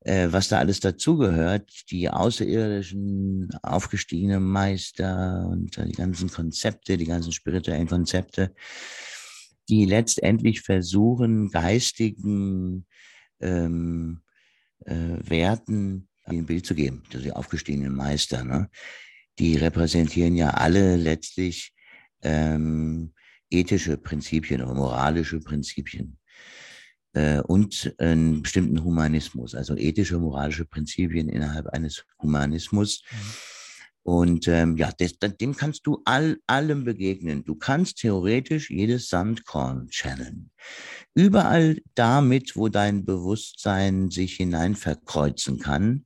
äh, 0.00 0.28
was 0.30 0.48
da 0.48 0.58
alles 0.58 0.80
dazugehört, 0.80 1.70
die 1.90 2.08
außerirdischen 2.08 3.50
aufgestiegenen 3.62 4.42
Meister 4.42 5.46
und 5.48 5.76
die 5.76 5.92
ganzen 5.92 6.30
Konzepte, 6.30 6.96
die 6.96 7.04
ganzen 7.04 7.32
spirituellen 7.32 7.86
Konzepte, 7.86 8.54
die 9.68 9.84
letztendlich 9.84 10.62
versuchen, 10.62 11.50
geistigen 11.50 12.86
ähm, 13.40 14.22
äh, 14.84 15.18
Werten 15.22 16.08
ein 16.24 16.46
Bild 16.46 16.66
zu 16.66 16.74
geben, 16.74 17.02
die 17.12 17.32
aufgestiegenen 17.32 17.94
Meister. 17.94 18.44
Ne? 18.44 18.70
Die 19.40 19.56
repräsentieren 19.56 20.36
ja 20.36 20.50
alle 20.50 20.96
letztlich 20.96 21.72
ähm, 22.22 23.14
ethische 23.48 23.96
Prinzipien 23.96 24.60
oder 24.60 24.74
moralische 24.74 25.40
Prinzipien 25.40 26.18
äh, 27.14 27.40
und 27.40 27.94
einen 27.96 28.42
bestimmten 28.42 28.84
Humanismus, 28.84 29.54
also 29.54 29.74
ethische, 29.76 30.18
moralische 30.18 30.66
Prinzipien 30.66 31.30
innerhalb 31.30 31.68
eines 31.68 32.04
Humanismus. 32.20 33.02
Mhm. 33.10 33.16
Und 34.02 34.48
ähm, 34.48 34.76
ja, 34.76 34.90
das, 34.98 35.18
dem 35.18 35.56
kannst 35.56 35.86
du 35.86 36.02
all, 36.04 36.36
allem 36.46 36.84
begegnen. 36.84 37.42
Du 37.44 37.54
kannst 37.54 37.98
theoretisch 37.98 38.70
jedes 38.70 39.08
Sandkorn 39.08 39.88
channeln. 39.88 40.50
Überall 41.14 41.78
damit, 41.94 42.56
wo 42.56 42.68
dein 42.68 43.06
Bewusstsein 43.06 44.10
sich 44.10 44.34
hinein 44.34 44.74
verkreuzen 44.74 45.58
kann, 45.58 46.04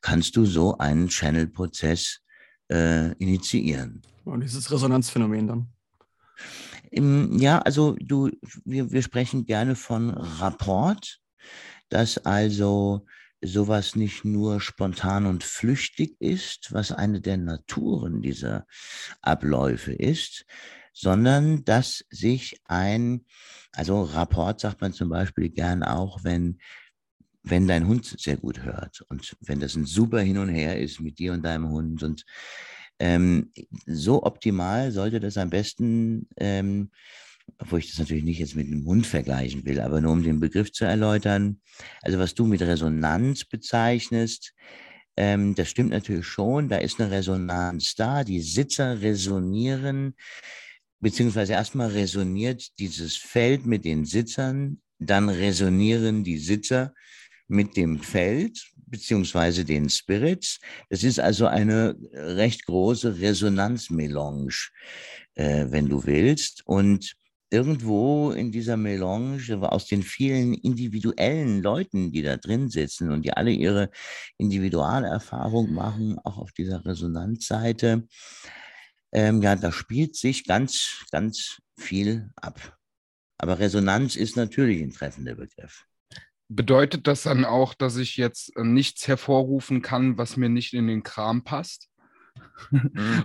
kannst 0.00 0.36
du 0.36 0.46
so 0.46 0.78
einen 0.78 1.08
Channel-Prozess 1.08 2.20
äh, 2.70 3.12
initiieren. 3.14 4.02
Und 4.24 4.42
dieses 4.42 4.70
Resonanzphänomen 4.70 5.46
dann? 5.46 5.66
Ja, 6.92 7.60
also 7.60 7.96
du, 8.00 8.30
wir, 8.64 8.90
wir 8.90 9.02
sprechen 9.02 9.44
gerne 9.44 9.76
von 9.76 10.10
Rapport, 10.10 11.20
dass 11.88 12.18
also 12.18 13.06
sowas 13.42 13.96
nicht 13.96 14.24
nur 14.24 14.60
spontan 14.60 15.26
und 15.26 15.44
flüchtig 15.44 16.16
ist, 16.20 16.72
was 16.72 16.92
eine 16.92 17.20
der 17.20 17.36
Naturen 17.36 18.22
dieser 18.22 18.66
Abläufe 19.22 19.92
ist, 19.92 20.46
sondern 20.92 21.64
dass 21.64 22.04
sich 22.10 22.60
ein, 22.64 23.24
also 23.72 24.02
Rapport 24.02 24.60
sagt 24.60 24.80
man 24.80 24.92
zum 24.92 25.08
Beispiel 25.08 25.48
gern 25.48 25.82
auch, 25.82 26.24
wenn, 26.24 26.58
wenn 27.42 27.66
dein 27.66 27.86
Hund 27.86 28.06
sehr 28.18 28.36
gut 28.36 28.62
hört 28.62 29.02
und 29.08 29.36
wenn 29.40 29.60
das 29.60 29.74
ein 29.76 29.86
super 29.86 30.20
Hin 30.20 30.38
und 30.38 30.48
Her 30.48 30.78
ist 30.78 31.00
mit 31.00 31.18
dir 31.18 31.32
und 31.32 31.44
deinem 31.44 31.68
Hund 31.68 32.02
und 32.02 32.24
ähm, 32.98 33.50
so 33.86 34.22
optimal 34.24 34.92
sollte 34.92 35.20
das 35.20 35.38
am 35.38 35.50
besten 35.50 36.28
ähm, 36.36 36.90
obwohl 37.58 37.80
ich 37.80 37.88
das 37.88 37.98
natürlich 37.98 38.24
nicht 38.24 38.38
jetzt 38.38 38.56
mit 38.56 38.66
einem 38.66 38.84
Hund 38.84 39.06
vergleichen 39.06 39.64
will, 39.64 39.80
aber 39.80 40.00
nur 40.00 40.12
um 40.12 40.22
den 40.22 40.40
Begriff 40.40 40.72
zu 40.72 40.84
erläutern. 40.84 41.60
Also 42.02 42.18
was 42.18 42.34
du 42.34 42.46
mit 42.46 42.62
Resonanz 42.62 43.44
bezeichnest, 43.44 44.54
ähm, 45.16 45.54
das 45.54 45.68
stimmt 45.68 45.90
natürlich 45.90 46.26
schon, 46.26 46.68
da 46.68 46.76
ist 46.76 47.00
eine 47.00 47.10
Resonanz 47.10 47.94
da, 47.94 48.24
die 48.24 48.40
Sitzer 48.40 49.00
resonieren, 49.00 50.14
beziehungsweise 51.00 51.54
erstmal 51.54 51.88
resoniert 51.88 52.78
dieses 52.78 53.16
Feld 53.16 53.66
mit 53.66 53.84
den 53.84 54.04
Sitzern, 54.04 54.80
dann 54.98 55.28
resonieren 55.28 56.24
die 56.24 56.38
Sitzer 56.38 56.94
mit 57.50 57.76
dem 57.76 57.98
Feld, 57.98 58.70
beziehungsweise 58.86 59.64
den 59.64 59.90
Spirits. 59.90 60.60
Das 60.88 61.02
ist 61.02 61.18
also 61.18 61.46
eine 61.46 61.96
recht 62.12 62.64
große 62.66 63.20
Resonanzmelange, 63.20 64.54
äh, 65.34 65.66
wenn 65.68 65.88
du 65.88 66.04
willst. 66.06 66.62
Und 66.66 67.14
irgendwo 67.50 68.30
in 68.30 68.52
dieser 68.52 68.76
Melange 68.76 69.40
aus 69.60 69.86
den 69.86 70.02
vielen 70.02 70.54
individuellen 70.54 71.60
Leuten, 71.60 72.12
die 72.12 72.22
da 72.22 72.36
drin 72.36 72.68
sitzen 72.68 73.10
und 73.10 73.24
die 73.24 73.32
alle 73.32 73.50
ihre 73.50 73.90
Individualerfahrung 74.38 75.72
machen, 75.72 76.18
auch 76.20 76.38
auf 76.38 76.52
dieser 76.52 76.84
Resonanzseite, 76.84 78.06
ähm, 79.12 79.42
ja, 79.42 79.56
da 79.56 79.72
spielt 79.72 80.14
sich 80.14 80.46
ganz, 80.46 81.04
ganz 81.10 81.60
viel 81.76 82.30
ab. 82.36 82.78
Aber 83.38 83.58
Resonanz 83.58 84.14
ist 84.14 84.36
natürlich 84.36 84.80
ein 84.82 84.92
treffender 84.92 85.34
Begriff. 85.34 85.84
Bedeutet 86.52 87.06
das 87.06 87.22
dann 87.22 87.44
auch, 87.44 87.74
dass 87.74 87.96
ich 87.96 88.16
jetzt 88.16 88.56
äh, 88.56 88.64
nichts 88.64 89.06
hervorrufen 89.06 89.82
kann, 89.82 90.18
was 90.18 90.36
mir 90.36 90.48
nicht 90.48 90.74
in 90.74 90.88
den 90.88 91.04
Kram 91.04 91.44
passt? 91.44 91.88
Mhm. 92.70 93.24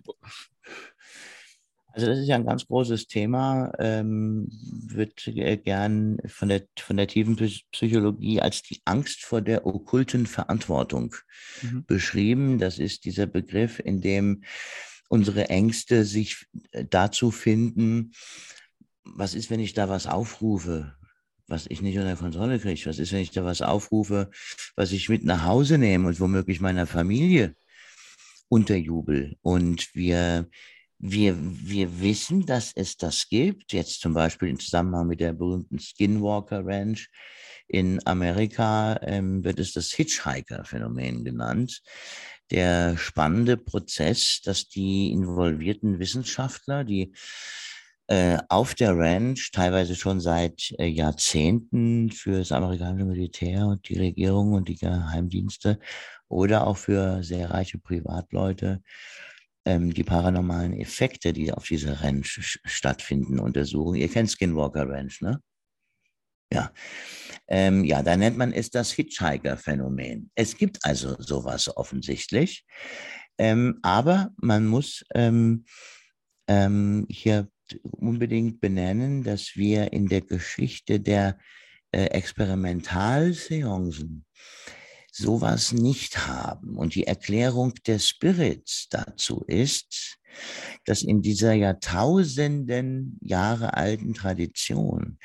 Also 1.88 2.08
das 2.08 2.20
ist 2.20 2.28
ja 2.28 2.36
ein 2.36 2.46
ganz 2.46 2.68
großes 2.68 3.08
Thema, 3.08 3.72
ähm, 3.80 4.50
wird 4.50 5.24
gern 5.64 6.18
von 6.28 6.50
der, 6.50 6.68
von 6.78 6.98
der 6.98 7.08
tiefen 7.08 7.38
Psychologie 7.72 8.42
als 8.42 8.64
die 8.64 8.82
Angst 8.84 9.24
vor 9.24 9.42
der 9.42 9.66
okkulten 9.66 10.26
Verantwortung 10.26 11.16
mhm. 11.62 11.86
beschrieben. 11.86 12.60
Das 12.60 12.80
ist 12.80 13.06
dieser 13.06 13.28
Begriff, 13.28 13.80
in 13.80 14.02
dem 14.02 14.44
unsere 15.08 15.50
Ängste 15.50 16.04
sich 16.04 16.46
äh, 16.72 16.84
dazu 16.84 17.32
finden, 17.32 18.12
was 19.06 19.34
ist, 19.34 19.50
wenn 19.50 19.62
ich 19.62 19.74
da 19.74 19.88
was 19.88 20.06
aufrufe, 20.06 20.96
was 21.48 21.66
ich 21.68 21.82
nicht 21.82 21.98
unter 21.98 22.16
Kontrolle 22.16 22.60
kriege? 22.60 22.86
Was 22.86 23.00
ist, 23.00 23.12
wenn 23.12 23.22
ich 23.22 23.32
da 23.32 23.46
was 23.46 23.62
aufrufe, 23.62 24.30
was 24.76 24.92
ich 24.92 25.10
mit 25.10 25.24
nach 25.24 25.44
Hause 25.44 25.78
nehme 25.78 26.08
und 26.08 26.20
womöglich 26.20 26.60
meiner 26.60 26.88
Familie 26.88 27.56
unterjubel? 28.50 29.36
Und 29.42 29.94
wir 29.94 30.48
wir, 30.98 31.36
wir 31.38 32.00
wissen, 32.00 32.46
dass 32.46 32.72
es 32.74 32.98
das 32.98 33.28
gibt, 33.30 33.74
jetzt 33.74 34.02
zum 34.02 34.14
Beispiel 34.14 34.50
im 34.50 34.60
Zusammenhang 34.60 35.08
mit 35.08 35.20
der 35.20 35.34
berühmten 35.34 35.80
Skinwalker 35.80 36.66
Ranch 36.66 37.10
in 37.68 38.00
Amerika 38.06 39.00
ähm, 39.02 39.44
wird 39.44 39.60
es 39.60 39.74
das 39.74 39.92
Hitchhiker-Phänomen 39.92 41.24
genannt. 41.24 41.82
Der 42.52 42.96
spannende 42.98 43.58
Prozess, 43.58 44.42
dass 44.44 44.68
die 44.68 45.12
involvierten 45.12 46.00
Wissenschaftler, 46.00 46.84
die 46.84 47.14
äh, 48.08 48.38
auf 48.50 48.76
der 48.76 48.98
Ranch 48.98 49.52
teilweise 49.52 49.96
schon 49.96 50.20
seit 50.20 50.74
äh, 50.78 50.86
Jahrzehnten 50.86 52.12
für 52.12 52.40
das 52.40 52.52
amerikanische 52.52 53.06
Militär 53.06 53.66
und 53.68 53.88
die 53.90 53.98
Regierung 53.98 54.54
und 54.54 54.70
die 54.70 54.78
Geheimdienste 54.78 55.80
oder 56.28 56.68
auch 56.68 56.78
für 56.78 57.24
sehr 57.24 57.52
reiche 57.52 57.80
Privatleute 57.80 58.82
ähm, 59.66 59.94
die 59.94 60.04
paranormalen 60.04 60.74
Effekte, 60.74 61.34
die 61.34 61.52
auf 61.52 61.66
dieser 61.66 62.02
Ranch 62.02 62.60
stattfinden, 62.64 63.40
untersuchen. 63.40 63.96
Ihr 63.96 64.08
kennt 64.10 64.30
Skinwalker 64.30 64.88
Ranch, 64.88 65.22
ne? 65.22 65.42
Ja. 66.54 66.72
Ähm, 67.48 67.84
ja, 67.84 68.04
da 68.04 68.16
nennt 68.16 68.38
man 68.38 68.54
es 68.54 68.70
das 68.70 68.92
Hitchhiker-Phänomen. 68.92 70.30
Es 70.36 70.58
gibt 70.58 70.86
also 70.86 71.16
sowas 71.20 71.76
offensichtlich. 71.76 72.66
Ähm, 73.38 73.80
aber 73.82 74.30
man 74.38 74.68
muss 74.68 75.04
ähm, 75.14 75.66
ähm 76.48 77.08
hier 77.10 77.50
unbedingt 77.82 78.62
benennen, 78.62 79.24
dass 79.24 79.56
wir 79.56 79.94
in 79.94 80.08
der 80.08 80.22
Geschichte 80.22 81.00
der 81.00 81.38
äh, 81.92 82.06
Experimentalseancen 82.06 84.26
sowas 85.12 85.72
nicht 85.72 86.28
haben. 86.28 86.78
Und 86.78 86.96
die 86.96 87.08
Erklärung 87.08 87.74
der 87.88 88.00
Spirits 88.00 88.88
dazu 88.90 89.44
ist, 89.48 90.18
dass 90.84 91.02
in 91.02 91.22
dieser 91.22 91.54
Jahrtausenden 91.54 93.18
Jahre 93.22 93.76
alten 93.76 94.14
Tradition 94.14 95.18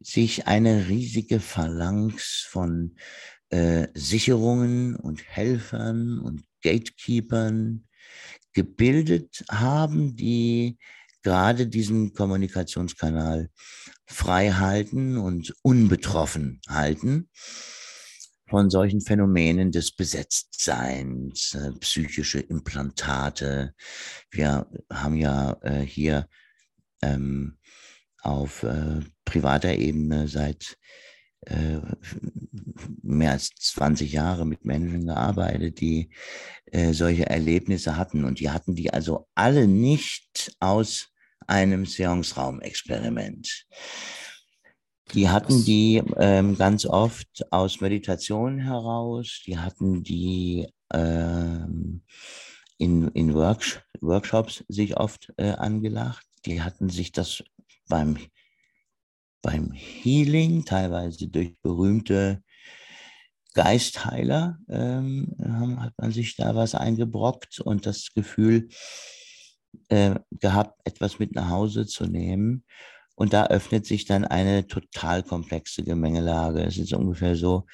sich 0.00 0.46
eine 0.46 0.88
riesige 0.88 1.40
Phalanx 1.40 2.46
von 2.48 2.96
äh, 3.50 3.88
Sicherungen 3.94 4.96
und 4.96 5.22
Helfern 5.28 6.18
und 6.18 6.44
Gatekeepern 6.62 7.86
gebildet 8.54 9.44
haben, 9.50 10.16
die 10.16 10.78
gerade 11.26 11.66
diesen 11.66 12.12
Kommunikationskanal 12.12 13.50
frei 14.06 14.52
halten 14.52 15.18
und 15.18 15.52
unbetroffen 15.62 16.60
halten 16.68 17.28
von 18.48 18.70
solchen 18.70 19.00
Phänomenen 19.00 19.72
des 19.72 19.90
Besetztseins, 19.90 21.54
äh, 21.54 21.72
psychische 21.80 22.38
Implantate. 22.38 23.74
Wir 24.30 24.70
haben 24.88 25.16
ja 25.16 25.56
äh, 25.62 25.80
hier 25.80 26.28
ähm, 27.02 27.58
auf 28.22 28.62
äh, 28.62 29.00
privater 29.24 29.74
Ebene 29.74 30.28
seit 30.28 30.78
mehr 33.02 33.32
als 33.32 33.50
20 33.50 34.10
Jahre 34.10 34.44
mit 34.44 34.64
Menschen 34.64 35.06
gearbeitet, 35.06 35.80
die 35.80 36.10
solche 36.90 37.26
Erlebnisse 37.26 37.96
hatten. 37.96 38.24
Und 38.24 38.40
die 38.40 38.50
hatten 38.50 38.74
die 38.74 38.92
also 38.92 39.28
alle 39.36 39.68
nicht 39.68 40.56
aus 40.58 41.12
einem 41.46 41.86
Seance-Raum-Experiment. 41.86 43.66
Die 45.14 45.28
hatten 45.28 45.64
die 45.64 46.02
ähm, 46.16 46.56
ganz 46.56 46.84
oft 46.84 47.46
aus 47.52 47.80
Meditation 47.80 48.58
heraus, 48.58 49.42
die 49.46 49.56
hatten 49.56 50.02
die 50.02 50.66
ähm, 50.92 52.02
in, 52.78 53.08
in 53.08 53.34
Works 53.34 53.80
Workshops 54.00 54.64
sich 54.68 54.96
oft 54.96 55.32
äh, 55.36 55.52
angelacht, 55.52 56.26
die 56.44 56.62
hatten 56.62 56.88
sich 56.88 57.12
das 57.12 57.42
beim, 57.88 58.18
beim 59.42 59.72
Healing, 59.72 60.64
teilweise 60.64 61.28
durch 61.28 61.56
berühmte 61.62 62.42
Geistheiler, 63.54 64.58
ähm, 64.68 65.34
hat 65.80 65.94
man 65.96 66.12
sich 66.12 66.36
da 66.36 66.54
was 66.54 66.74
eingebrockt 66.74 67.60
und 67.60 67.86
das 67.86 68.12
Gefühl 68.14 68.68
äh, 69.88 70.16
gehabt, 70.30 70.80
etwas 70.84 71.18
mit 71.18 71.34
nach 71.34 71.48
Hause 71.48 71.86
zu 71.86 72.06
nehmen. 72.06 72.64
Und 73.14 73.32
da 73.32 73.46
öffnet 73.46 73.86
sich 73.86 74.04
dann 74.04 74.24
eine 74.24 74.66
total 74.66 75.22
komplexe 75.22 75.82
Gemengelage. 75.82 76.62
Es 76.62 76.76
ist 76.76 76.92
ungefähr 76.92 77.34
so, 77.34 77.64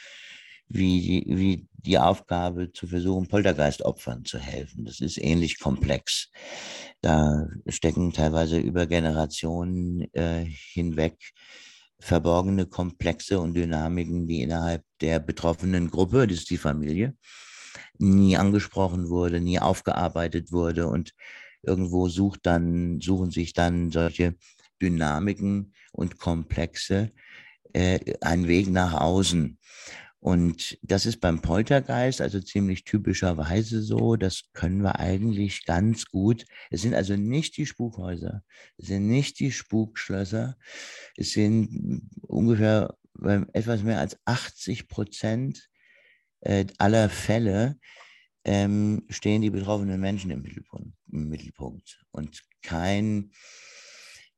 wie 0.68 1.00
die, 1.00 1.36
wie 1.36 1.68
die 1.72 1.98
Aufgabe 1.98 2.72
zu 2.72 2.86
versuchen, 2.86 3.28
Poltergeistopfern 3.28 4.24
zu 4.24 4.38
helfen. 4.38 4.84
Das 4.84 5.00
ist 5.00 5.18
ähnlich 5.18 5.58
komplex. 5.58 6.30
Da 7.00 7.48
stecken 7.66 8.12
teilweise 8.12 8.58
über 8.58 8.86
Generationen 8.86 10.02
äh, 10.14 10.44
hinweg 10.46 11.18
verborgene 11.98 12.66
Komplexe 12.66 13.40
und 13.40 13.54
Dynamiken, 13.54 14.26
die 14.26 14.42
innerhalb 14.42 14.84
der 15.00 15.20
betroffenen 15.20 15.90
Gruppe, 15.90 16.26
das 16.26 16.38
ist 16.38 16.50
die 16.50 16.58
Familie, 16.58 17.16
nie 17.98 18.36
angesprochen 18.36 19.08
wurde, 19.08 19.40
nie 19.40 19.60
aufgearbeitet 19.60 20.50
wurde 20.50 20.88
und 20.88 21.14
irgendwo 21.62 22.08
sucht 22.08 22.40
dann, 22.44 23.00
suchen 23.00 23.30
sich 23.30 23.52
dann 23.52 23.90
solche 23.90 24.34
Dynamiken 24.80 25.74
und 25.92 26.18
Komplexe 26.18 27.12
äh, 27.72 28.14
einen 28.20 28.48
Weg 28.48 28.68
nach 28.70 28.94
außen. 28.94 29.58
Und 30.22 30.78
das 30.82 31.04
ist 31.04 31.20
beim 31.20 31.42
Poltergeist 31.42 32.20
also 32.20 32.40
ziemlich 32.40 32.84
typischerweise 32.84 33.82
so. 33.82 34.14
Das 34.14 34.44
können 34.52 34.82
wir 34.82 35.00
eigentlich 35.00 35.64
ganz 35.64 36.06
gut. 36.06 36.44
Es 36.70 36.82
sind 36.82 36.94
also 36.94 37.16
nicht 37.16 37.56
die 37.56 37.66
Spukhäuser, 37.66 38.44
es 38.78 38.86
sind 38.86 39.08
nicht 39.08 39.40
die 39.40 39.50
Spukschlösser. 39.50 40.56
Es 41.16 41.32
sind 41.32 42.08
ungefähr 42.22 42.96
etwas 43.52 43.82
mehr 43.82 43.98
als 43.98 44.16
80 44.24 44.86
Prozent 44.86 45.68
äh, 46.40 46.66
aller 46.78 47.08
Fälle 47.08 47.76
ähm, 48.44 49.04
stehen 49.08 49.42
die 49.42 49.50
betroffenen 49.50 50.00
Menschen 50.00 50.30
im 50.30 50.42
Mittelpunkt, 50.42 50.94
im 51.10 51.28
Mittelpunkt. 51.28 52.04
Und 52.10 52.42
kein 52.62 53.30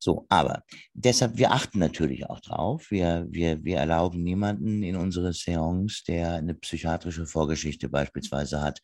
so, 0.05 0.27
aber 0.29 0.65
deshalb, 0.93 1.39
wir 1.39 1.53
achten 1.53 1.79
natürlich 1.79 2.27
auch 2.29 2.41
drauf. 2.41 2.91
Wir, 2.91 3.27
wir, 3.31 3.65
wir 3.65 3.79
erlauben 3.79 4.23
niemanden 4.23 4.83
in 4.83 4.97
unsere 4.97 5.33
Seance, 5.33 6.05
der 6.07 6.35
eine 6.35 6.53
psychiatrische 6.53 7.25
Vorgeschichte 7.25 7.89
beispielsweise 7.89 8.61
hat. 8.61 8.83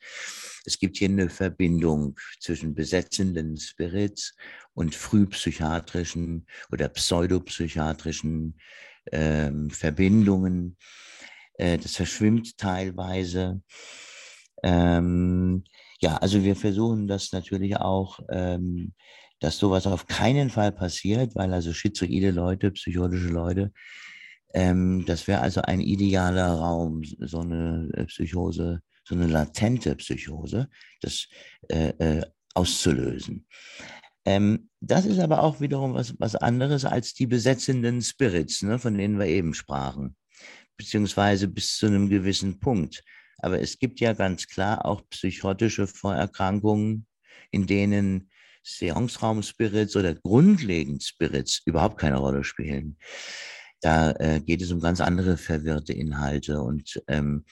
Es 0.65 0.79
gibt 0.79 0.97
hier 0.97 1.11
eine 1.11 1.29
Verbindung 1.29 2.19
zwischen 2.41 2.75
besetzenden 2.75 3.59
Spirits 3.59 4.35
und 4.73 4.95
frühpsychiatrischen 4.95 6.47
oder 6.73 6.89
pseudopsychiatrischen 6.89 8.59
ähm, 9.13 9.69
Verbindungen. 9.69 10.79
Äh, 11.59 11.77
das 11.77 11.97
verschwimmt 11.97 12.57
teilweise. 12.57 13.61
Ähm, 14.63 15.65
ja, 16.01 16.17
also 16.17 16.43
wir 16.43 16.57
versuchen 16.57 17.09
das 17.09 17.33
natürlich 17.33 17.77
auch 17.77 18.21
ähm, 18.31 18.93
dass 19.41 19.59
sowas 19.59 19.87
auf 19.87 20.07
keinen 20.07 20.51
Fall 20.51 20.71
passiert, 20.71 21.35
weil 21.35 21.53
also 21.53 21.73
schizoide 21.73 22.31
Leute, 22.31 22.71
psychotische 22.71 23.29
Leute, 23.29 23.73
ähm, 24.53 25.05
das 25.07 25.27
wäre 25.27 25.41
also 25.41 25.63
ein 25.63 25.81
idealer 25.81 26.53
Raum, 26.53 27.03
so 27.05 27.41
eine 27.41 27.89
äh, 27.95 28.05
Psychose, 28.05 28.81
so 29.05 29.15
eine 29.15 29.27
latente 29.27 29.97
Psychose, 29.97 30.69
das 31.01 31.27
äh, 31.69 31.89
äh, 31.99 32.23
auszulösen. 32.55 33.47
Ähm, 34.27 34.69
das 34.81 35.07
ist 35.07 35.19
aber 35.19 35.43
auch 35.43 35.61
wiederum 35.61 35.95
was, 35.95 36.15
was 36.19 36.37
anderes 36.37 36.85
als 36.85 37.15
die 37.15 37.27
besetzenden 37.27 38.03
Spirits, 38.03 38.63
ne, 38.63 38.79
von 38.79 38.97
denen 38.97 39.19
wir 39.19 39.27
eben 39.27 39.55
sprachen, 39.55 40.17
beziehungsweise 40.77 41.49
bis 41.49 41.77
zu 41.77 41.87
einem 41.87 42.11
gewissen 42.11 42.61
Punkt. 42.61 43.03
Aber 43.43 43.61
es 43.61 43.79
gibt 43.79 44.01
ja 44.01 44.13
ganz 44.13 44.47
klar 44.47 44.85
auch 44.85 45.03
psychotische 45.11 45.87
Vorerkrankungen, 45.87 47.07
in 47.51 47.67
denen 47.67 48.31
Seance-Raum-Spirits 48.63 49.97
oder 49.97 50.15
grundlegend 50.15 51.03
Spirits 51.03 51.63
überhaupt 51.65 51.99
keine 51.99 52.19
Rolle 52.19 52.45
spielen. 52.45 52.97
Da 53.83 54.11
äh, 54.13 54.41
geht 54.41 54.61
es 54.61 54.73
um 54.73 54.81
ganz 54.81 55.01
andere 55.01 55.39
verwirrte 55.39 55.95
Inhalte 55.95 56.61
und 56.61 57.03
ähm, 57.09 57.45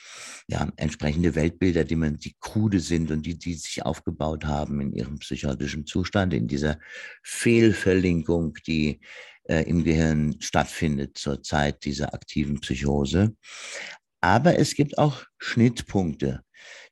ja, 0.47 0.70
entsprechende 0.76 1.34
Weltbilder, 1.34 1.84
die 1.84 1.97
man, 1.97 2.18
die 2.18 2.36
krude 2.39 2.80
sind 2.80 3.11
und 3.11 3.24
die, 3.24 3.39
die 3.39 3.55
sich 3.55 3.84
aufgebaut 3.84 4.45
haben 4.45 4.80
in 4.82 4.93
ihrem 4.93 5.18
psychotischen 5.20 5.86
Zustand, 5.86 6.34
in 6.34 6.47
dieser 6.47 6.78
Fehlverlinkung, 7.22 8.59
die 8.66 9.01
äh, 9.45 9.62
im 9.62 9.84
Gehirn 9.84 10.36
stattfindet 10.41 11.16
zur 11.16 11.43
Zeit 11.43 11.84
dieser 11.86 12.12
aktiven 12.12 12.61
Psychose. 12.61 13.34
Aber 14.21 14.59
es 14.59 14.75
gibt 14.75 14.99
auch 14.99 15.25
Schnittpunkte 15.39 16.43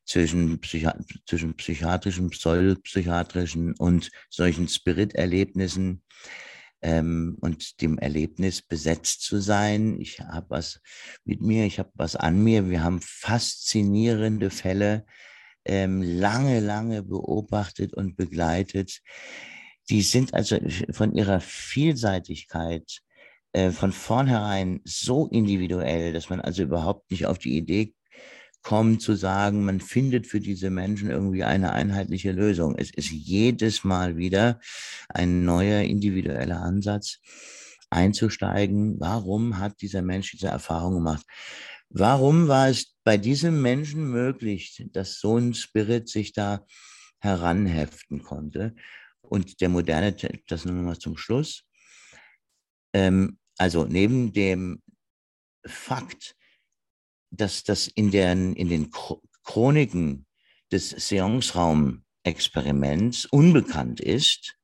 zwischen, 0.05 0.59
Psychi 0.59 0.89
zwischen 1.25 1.55
psychiatrischen, 1.55 2.29
pseudopsychiatrischen 2.29 3.73
und 3.75 4.09
solchen 4.29 4.67
Spirit-Erlebnissen 4.67 6.01
ähm, 6.81 7.37
und 7.41 7.81
dem 7.81 7.97
Erlebnis 7.97 8.61
besetzt 8.61 9.21
zu 9.21 9.39
sein. 9.39 9.99
Ich 9.99 10.19
habe 10.21 10.49
was 10.49 10.79
mit 11.25 11.41
mir, 11.41 11.65
ich 11.65 11.79
habe 11.79 11.91
was 11.95 12.15
an 12.15 12.41
mir. 12.43 12.69
Wir 12.69 12.83
haben 12.83 13.01
faszinierende 13.01 14.49
Fälle 14.49 15.05
ähm, 15.65 16.01
lange, 16.01 16.61
lange 16.61 17.03
beobachtet 17.03 17.93
und 17.93 18.15
begleitet. 18.15 19.01
Die 19.89 20.01
sind 20.01 20.33
also 20.33 20.57
von 20.91 21.13
ihrer 21.13 21.41
Vielseitigkeit 21.41 23.01
äh, 23.57 23.71
von 23.71 23.91
vornherein 23.91 24.81
so 24.83 25.27
individuell, 25.27 26.13
dass 26.13 26.29
man 26.29 26.41
also 26.41 26.61
überhaupt 26.61 27.09
nicht 27.09 27.25
auf 27.25 27.39
die 27.39 27.57
Idee 27.57 27.95
kommt 28.61 29.01
zu 29.01 29.15
sagen, 29.15 29.65
man 29.65 29.81
findet 29.81 30.27
für 30.27 30.39
diese 30.39 30.69
Menschen 30.69 31.09
irgendwie 31.09 31.43
eine 31.43 31.71
einheitliche 31.71 32.33
Lösung. 32.33 32.75
Es 32.77 32.91
ist 32.91 33.09
jedes 33.09 33.83
Mal 33.83 34.15
wieder 34.17 34.59
ein 35.09 35.43
neuer 35.43 35.81
individueller 35.81 36.61
Ansatz 36.61 37.17
einzusteigen. 37.89 38.99
Warum 38.99 39.57
hat 39.57 39.81
dieser 39.81 40.03
Mensch 40.03 40.31
diese 40.31 40.49
Erfahrung 40.49 40.93
gemacht? 40.93 41.25
Warum 41.89 42.47
war 42.47 42.69
es 42.69 42.93
bei 43.03 43.17
diesem 43.17 43.63
Menschen 43.63 44.11
möglich, 44.11 44.85
dass 44.91 45.19
so 45.19 45.37
ein 45.37 45.55
Spirit 45.55 46.09
sich 46.09 46.31
da 46.31 46.63
heranheften 47.21 48.21
konnte? 48.21 48.75
Und 49.21 49.61
der 49.61 49.69
moderne, 49.69 50.15
das 50.47 50.65
nur 50.65 50.75
noch 50.75 50.83
mal 50.83 50.99
zum 50.99 51.17
Schluss. 51.17 51.63
Ähm, 52.93 53.39
also 53.57 53.85
neben 53.85 54.33
dem 54.33 54.83
Fakt, 55.65 56.35
dass 57.31 57.63
das 57.63 57.87
in, 57.87 58.11
den, 58.11 58.53
in 58.55 58.69
den 58.69 58.91
Chroniken 59.43 60.27
des 60.71 60.89
Seance-Raum-Experiments 60.89 63.25
unbekannt 63.25 63.99
ist, 63.99 64.56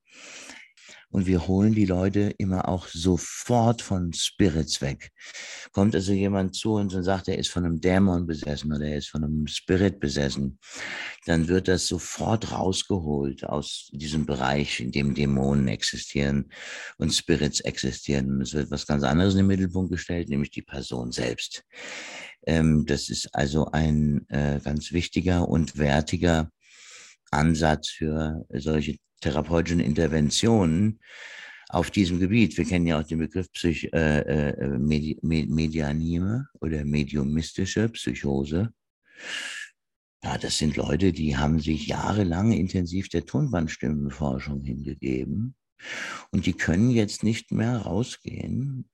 und 1.13 1.27
wir 1.27 1.47
holen 1.47 1.73
die 1.73 1.85
Leute 1.85 2.33
immer 2.39 2.67
auch 2.67 2.87
sofort 2.87 3.83
von 3.83 4.13
Spirits 4.13 4.81
weg. 4.81 5.11
Kommt 5.71 5.93
also 5.93 6.11
jemand 6.11 6.55
zu 6.55 6.73
uns 6.73 6.95
und 6.95 7.03
sagt, 7.03 7.27
er 7.27 7.37
ist 7.37 7.49
von 7.49 7.65
einem 7.65 7.79
Dämon 7.79 8.25
besessen 8.25 8.73
oder 8.73 8.87
er 8.87 8.97
ist 8.97 9.09
von 9.09 9.23
einem 9.23 9.45
Spirit 9.45 9.99
besessen, 9.99 10.57
dann 11.27 11.47
wird 11.47 11.67
das 11.67 11.85
sofort 11.85 12.51
rausgeholt 12.51 13.45
aus 13.45 13.89
diesem 13.93 14.25
Bereich, 14.25 14.79
in 14.79 14.91
dem 14.91 15.13
Dämonen 15.13 15.67
existieren 15.67 16.51
und 16.97 17.13
Spirits 17.13 17.59
existieren. 17.59 18.31
Und 18.31 18.41
es 18.41 18.55
wird 18.55 18.71
was 18.71 18.87
ganz 18.87 19.03
anderes 19.03 19.35
in 19.35 19.41
den 19.41 19.47
Mittelpunkt 19.47 19.91
gestellt, 19.91 20.29
nämlich 20.29 20.49
die 20.49 20.63
Person 20.63 21.11
selbst. 21.11 21.63
Ähm, 22.47 22.87
das 22.87 23.09
ist 23.09 23.35
also 23.35 23.67
ein 23.67 24.25
äh, 24.29 24.59
ganz 24.63 24.91
wichtiger 24.91 25.47
und 25.47 25.77
wertiger 25.77 26.49
Ansatz 27.29 27.89
für 27.89 28.45
solche 28.49 28.97
therapeutischen 29.23 29.79
Interventionen 29.79 30.99
auf 31.69 31.89
diesem 31.89 32.19
Gebiet. 32.19 32.57
Wir 32.57 32.65
kennen 32.65 32.87
ja 32.87 32.99
auch 32.99 33.07
den 33.07 33.19
Begriff 33.19 33.51
Psych, 33.53 33.91
äh, 33.93 34.19
äh, 34.19 34.77
Medi 34.77 35.17
Medianime 35.21 36.47
oder 36.61 36.85
mediumistische 36.85 37.89
Psychose. 37.89 38.71
Ja, 40.23 40.37
das 40.37 40.57
sind 40.57 40.77
Leute, 40.77 41.11
die 41.11 41.35
haben 41.35 41.59
sich 41.59 41.87
jahrelang 41.87 42.51
intensiv 42.51 43.09
der 43.09 43.25
Tonbandstimmenforschung 43.25 44.61
hingegeben 44.61 45.55
und 46.31 46.45
die 46.45 46.53
können 46.53 46.91
jetzt 46.91 47.23
nicht 47.23 47.51
mehr 47.51 47.77
rausgehen. 47.77 48.89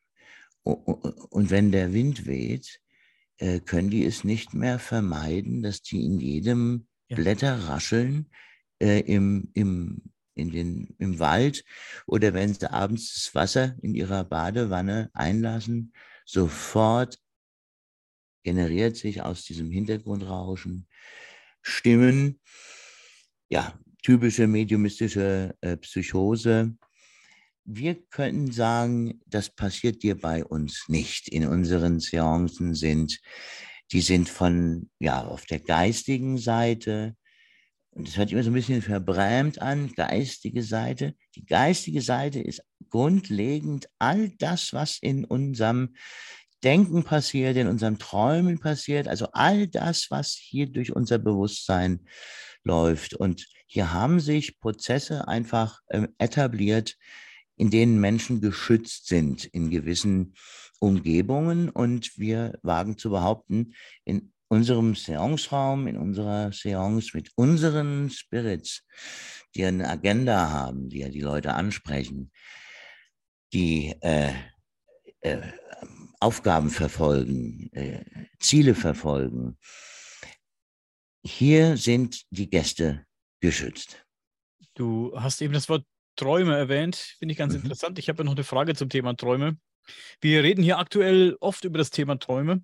Und 0.64 1.52
wenn 1.52 1.72
der 1.72 1.94
Wind 1.94 2.26
weht, 2.26 2.80
äh, 3.38 3.60
können 3.60 3.90
die 3.90 4.06
es 4.06 4.24
nicht 4.24 4.54
mehr 4.54 4.80
vermeiden, 4.80 5.62
dass 5.62 5.82
die 5.82 6.04
in 6.04 6.20
jedem 6.20 6.88
ja. 7.10 7.16
Blätterrascheln 7.16 8.30
äh, 8.80 9.00
im, 9.02 9.50
im, 9.54 10.12
in 10.40 10.52
den, 10.52 10.96
im 10.98 11.20
Wald 11.20 11.64
oder 12.06 12.34
wenn 12.34 12.54
sie 12.54 12.72
abends 12.72 13.14
das 13.14 13.36
Wasser 13.36 13.76
in 13.82 13.96
ihrer 13.96 14.24
Badewanne 14.24 15.10
einlassen, 15.14 15.94
sofort 16.26 17.20
generiert 18.44 18.96
sich 18.96 19.22
aus 19.22 19.44
diesem 19.44 19.70
Hintergrundrauschen 19.72 20.88
Stimmen, 21.62 22.40
ja, 23.50 23.78
typische 24.02 24.48
mediumistische 24.48 25.56
äh, 25.62 25.78
Psychose, 25.78 26.76
wir 27.72 28.02
können 28.10 28.52
sagen, 28.52 29.22
das 29.28 29.50
passiert 29.50 30.02
dir 30.02 30.20
bei 30.20 30.44
uns 30.44 30.86
nicht. 30.88 31.30
In 31.30 31.48
unseren 31.48 32.00
Seancen 32.00 32.74
sind, 32.74 33.20
die 33.92 34.02
sind 34.02 34.28
von, 34.28 34.90
ja, 35.00 35.24
auf 35.24 35.46
der 35.46 35.60
geistigen 35.60 36.40
Seite, 36.40 37.16
und 38.00 38.08
das 38.08 38.16
hört 38.16 38.32
immer 38.32 38.44
so 38.44 38.50
ein 38.50 38.54
bisschen 38.54 38.82
verbrämt 38.82 39.62
an, 39.62 39.92
geistige 39.92 40.64
Seite. 40.64 41.16
Die 41.36 41.46
geistige 41.46 42.02
Seite 42.02 42.40
ist 42.40 42.64
grundlegend 42.90 43.90
all 44.00 44.30
das, 44.40 44.72
was 44.72 45.00
in 45.02 45.26
unserem 45.26 45.96
Denken 46.64 47.04
passiert, 47.04 47.58
in 47.58 47.68
unserem 47.68 48.00
Träumen 48.00 48.58
passiert, 48.58 49.10
also 49.10 49.28
all 49.34 49.68
das, 49.68 50.08
was 50.12 50.32
hier 50.32 50.68
durch 50.68 50.96
unser 50.96 51.18
Bewusstsein 51.18 52.06
läuft. 52.64 53.16
Und 53.16 53.46
hier 53.68 53.92
haben 53.92 54.22
sich 54.22 54.62
Prozesse 54.62 55.28
einfach 55.28 55.82
äh, 55.88 56.08
etabliert, 56.20 56.96
in 57.58 57.70
denen 57.70 58.00
Menschen 58.00 58.40
geschützt 58.40 59.08
sind 59.08 59.44
in 59.44 59.70
gewissen 59.72 60.36
Umgebungen. 60.80 61.68
Und 61.70 62.18
wir 62.18 62.58
wagen 62.64 62.98
zu 62.98 63.10
behaupten, 63.10 63.74
in 64.06 64.32
unserem 64.50 64.96
Seance-Raum, 64.96 65.88
in 65.88 65.98
unserer 65.98 66.52
Seance 66.52 67.12
mit 67.14 67.32
unseren 67.36 68.10
Spirits, 68.10 68.84
die 69.56 69.66
eine 69.66 69.88
Agenda 69.88 70.50
haben, 70.50 70.90
die 70.90 71.00
ja 71.00 71.10
die 71.10 71.22
Leute 71.22 71.54
ansprechen, 71.54 72.32
die 73.54 73.96
äh, 74.02 74.34
äh, 75.22 75.42
Aufgaben 76.20 76.70
verfolgen, 76.70 77.70
äh, 77.74 78.04
Ziele 78.40 78.76
verfolgen. 78.76 79.58
Hier 81.24 81.78
sind 81.78 82.26
die 82.30 82.50
Gäste 82.50 83.06
geschützt. 83.40 84.06
Du 84.74 85.14
hast 85.16 85.42
eben 85.42 85.54
das 85.54 85.70
Wort 85.70 85.86
Träume 86.16 86.58
erwähnt. 86.58 86.96
Finde 86.96 87.32
ich 87.32 87.38
ganz 87.38 87.54
mhm. 87.54 87.62
interessant. 87.62 88.00
Ich 88.00 88.10
habe 88.10 88.20
ja 88.20 88.24
noch 88.26 88.36
eine 88.36 88.44
Frage 88.44 88.76
zum 88.76 88.90
Thema 88.90 89.16
Träume. 89.16 89.58
Wir 90.22 90.44
reden 90.44 90.64
hier 90.64 90.78
aktuell 90.78 91.38
oft 91.40 91.64
über 91.64 91.78
das 91.78 91.90
Thema 91.90 92.20
Träume. 92.20 92.64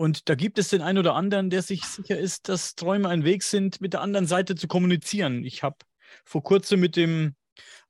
Und 0.00 0.30
da 0.30 0.34
gibt 0.34 0.58
es 0.58 0.70
den 0.70 0.80
einen 0.80 0.96
oder 0.96 1.14
anderen, 1.14 1.50
der 1.50 1.60
sich 1.60 1.84
sicher 1.84 2.16
ist, 2.16 2.48
dass 2.48 2.74
Träume 2.74 3.10
ein 3.10 3.22
Weg 3.22 3.42
sind, 3.42 3.82
mit 3.82 3.92
der 3.92 4.00
anderen 4.00 4.26
Seite 4.26 4.54
zu 4.54 4.66
kommunizieren. 4.66 5.44
Ich 5.44 5.62
habe 5.62 5.76
vor 6.24 6.42
kurzem 6.42 6.80
mit 6.80 6.96
dem 6.96 7.34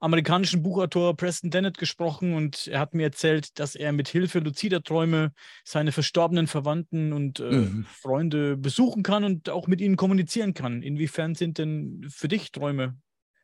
amerikanischen 0.00 0.60
Buchautor 0.60 1.16
Preston 1.16 1.50
Dennett 1.50 1.78
gesprochen 1.78 2.34
und 2.34 2.66
er 2.66 2.80
hat 2.80 2.94
mir 2.94 3.04
erzählt, 3.04 3.60
dass 3.60 3.76
er 3.76 3.92
mit 3.92 4.08
Hilfe 4.08 4.40
luzider 4.40 4.82
Träume 4.82 5.32
seine 5.62 5.92
verstorbenen 5.92 6.48
Verwandten 6.48 7.12
und 7.12 7.38
äh, 7.38 7.52
mhm. 7.52 7.86
Freunde 7.88 8.56
besuchen 8.56 9.04
kann 9.04 9.22
und 9.22 9.48
auch 9.48 9.68
mit 9.68 9.80
ihnen 9.80 9.94
kommunizieren 9.94 10.52
kann. 10.52 10.82
Inwiefern 10.82 11.36
sind 11.36 11.58
denn 11.58 12.04
für 12.10 12.26
dich 12.26 12.50
Träume 12.50 12.98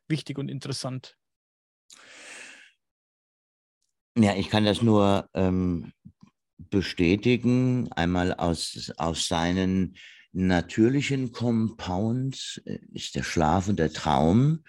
wichtig 0.08 0.38
und 0.38 0.50
interessant? 0.50 1.16
Ja, 4.18 4.34
ich 4.34 4.50
kann 4.50 4.64
das 4.64 4.82
nur 4.82 5.28
ähm, 5.34 5.92
bestätigen, 6.58 7.90
einmal 7.92 8.34
aus, 8.34 8.92
aus 8.96 9.28
seinen 9.28 9.96
natürlichen 10.32 11.32
Compounds 11.32 12.60
äh, 12.64 12.78
ist 12.92 13.14
der 13.14 13.22
Schlaf 13.22 13.68
und 13.68 13.78
der 13.78 13.92
Traum 13.92 14.64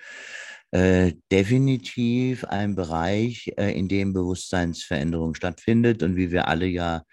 äh, 0.72 1.14
definitiv 1.32 2.44
ein 2.46 2.76
Bereich, 2.76 3.54
äh, 3.58 3.78
in 3.78 3.88
dem 3.88 4.14
Bewusstseinsveränderung 4.14 5.34
stattfindet. 5.36 6.04
Und 6.04 6.16
wie 6.16 6.32
wir 6.32 6.48
alle 6.48 6.68
ja 6.68 7.04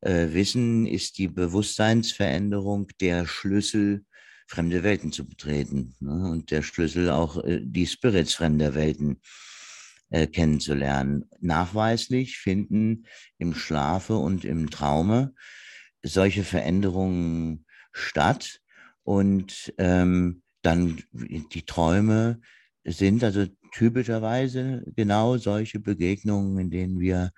äh, 0.00 0.28
wissen, 0.32 0.86
ist 0.86 1.18
die 1.18 1.28
Bewusstseinsveränderung 1.28 2.88
der 3.00 3.26
Schlüssel, 3.26 4.04
fremde 4.48 4.84
Welten 4.84 5.10
zu 5.10 5.26
betreten. 5.26 5.96
Ne? 5.98 6.30
Und 6.30 6.50
der 6.52 6.62
Schlüssel 6.62 7.10
auch 7.10 7.42
äh, 7.42 7.60
die 7.62 7.86
Spirits 7.86 8.34
fremder 8.34 8.74
Welten 8.74 9.20
äh, 10.10 10.26
kennenzulernen. 10.26 11.24
Nachweislich 11.40 12.38
finden 12.38 13.06
im 13.38 13.54
Schlafe 13.54 14.16
und 14.16 14.44
im 14.44 14.70
Traume 14.70 15.34
solche 16.02 16.44
Veränderungen 16.44 17.66
statt 17.92 18.60
und 19.02 19.74
ähm, 19.78 20.42
dann 20.62 21.02
die 21.12 21.64
Träume 21.64 22.40
sind 22.84 23.24
also 23.24 23.46
typischerweise 23.72 24.84
genau 24.94 25.36
solche 25.38 25.80
Begegnungen, 25.80 26.58
in 26.58 26.70
denen 26.70 27.00
wir 27.00 27.30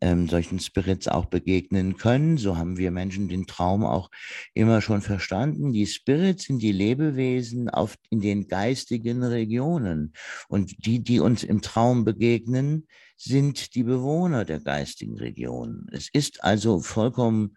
ähm, 0.00 0.28
solchen 0.28 0.58
Spirits 0.60 1.08
auch 1.08 1.26
begegnen 1.26 1.96
können. 1.96 2.38
So 2.38 2.56
haben 2.56 2.76
wir 2.76 2.90
Menschen 2.90 3.28
den 3.28 3.46
Traum 3.46 3.84
auch 3.84 4.10
immer 4.54 4.80
schon 4.80 5.02
verstanden. 5.02 5.72
Die 5.72 5.86
Spirits 5.86 6.44
sind 6.44 6.60
die 6.60 6.72
Lebewesen 6.72 7.68
auf, 7.68 7.96
in 8.10 8.20
den 8.20 8.48
geistigen 8.48 9.22
Regionen. 9.22 10.12
Und 10.48 10.86
die, 10.86 11.02
die 11.02 11.20
uns 11.20 11.44
im 11.44 11.62
Traum 11.62 12.04
begegnen, 12.04 12.86
sind 13.16 13.74
die 13.74 13.82
Bewohner 13.82 14.44
der 14.44 14.60
geistigen 14.60 15.16
Regionen. 15.16 15.86
Es 15.92 16.08
ist 16.12 16.44
also 16.44 16.80
vollkommen 16.80 17.56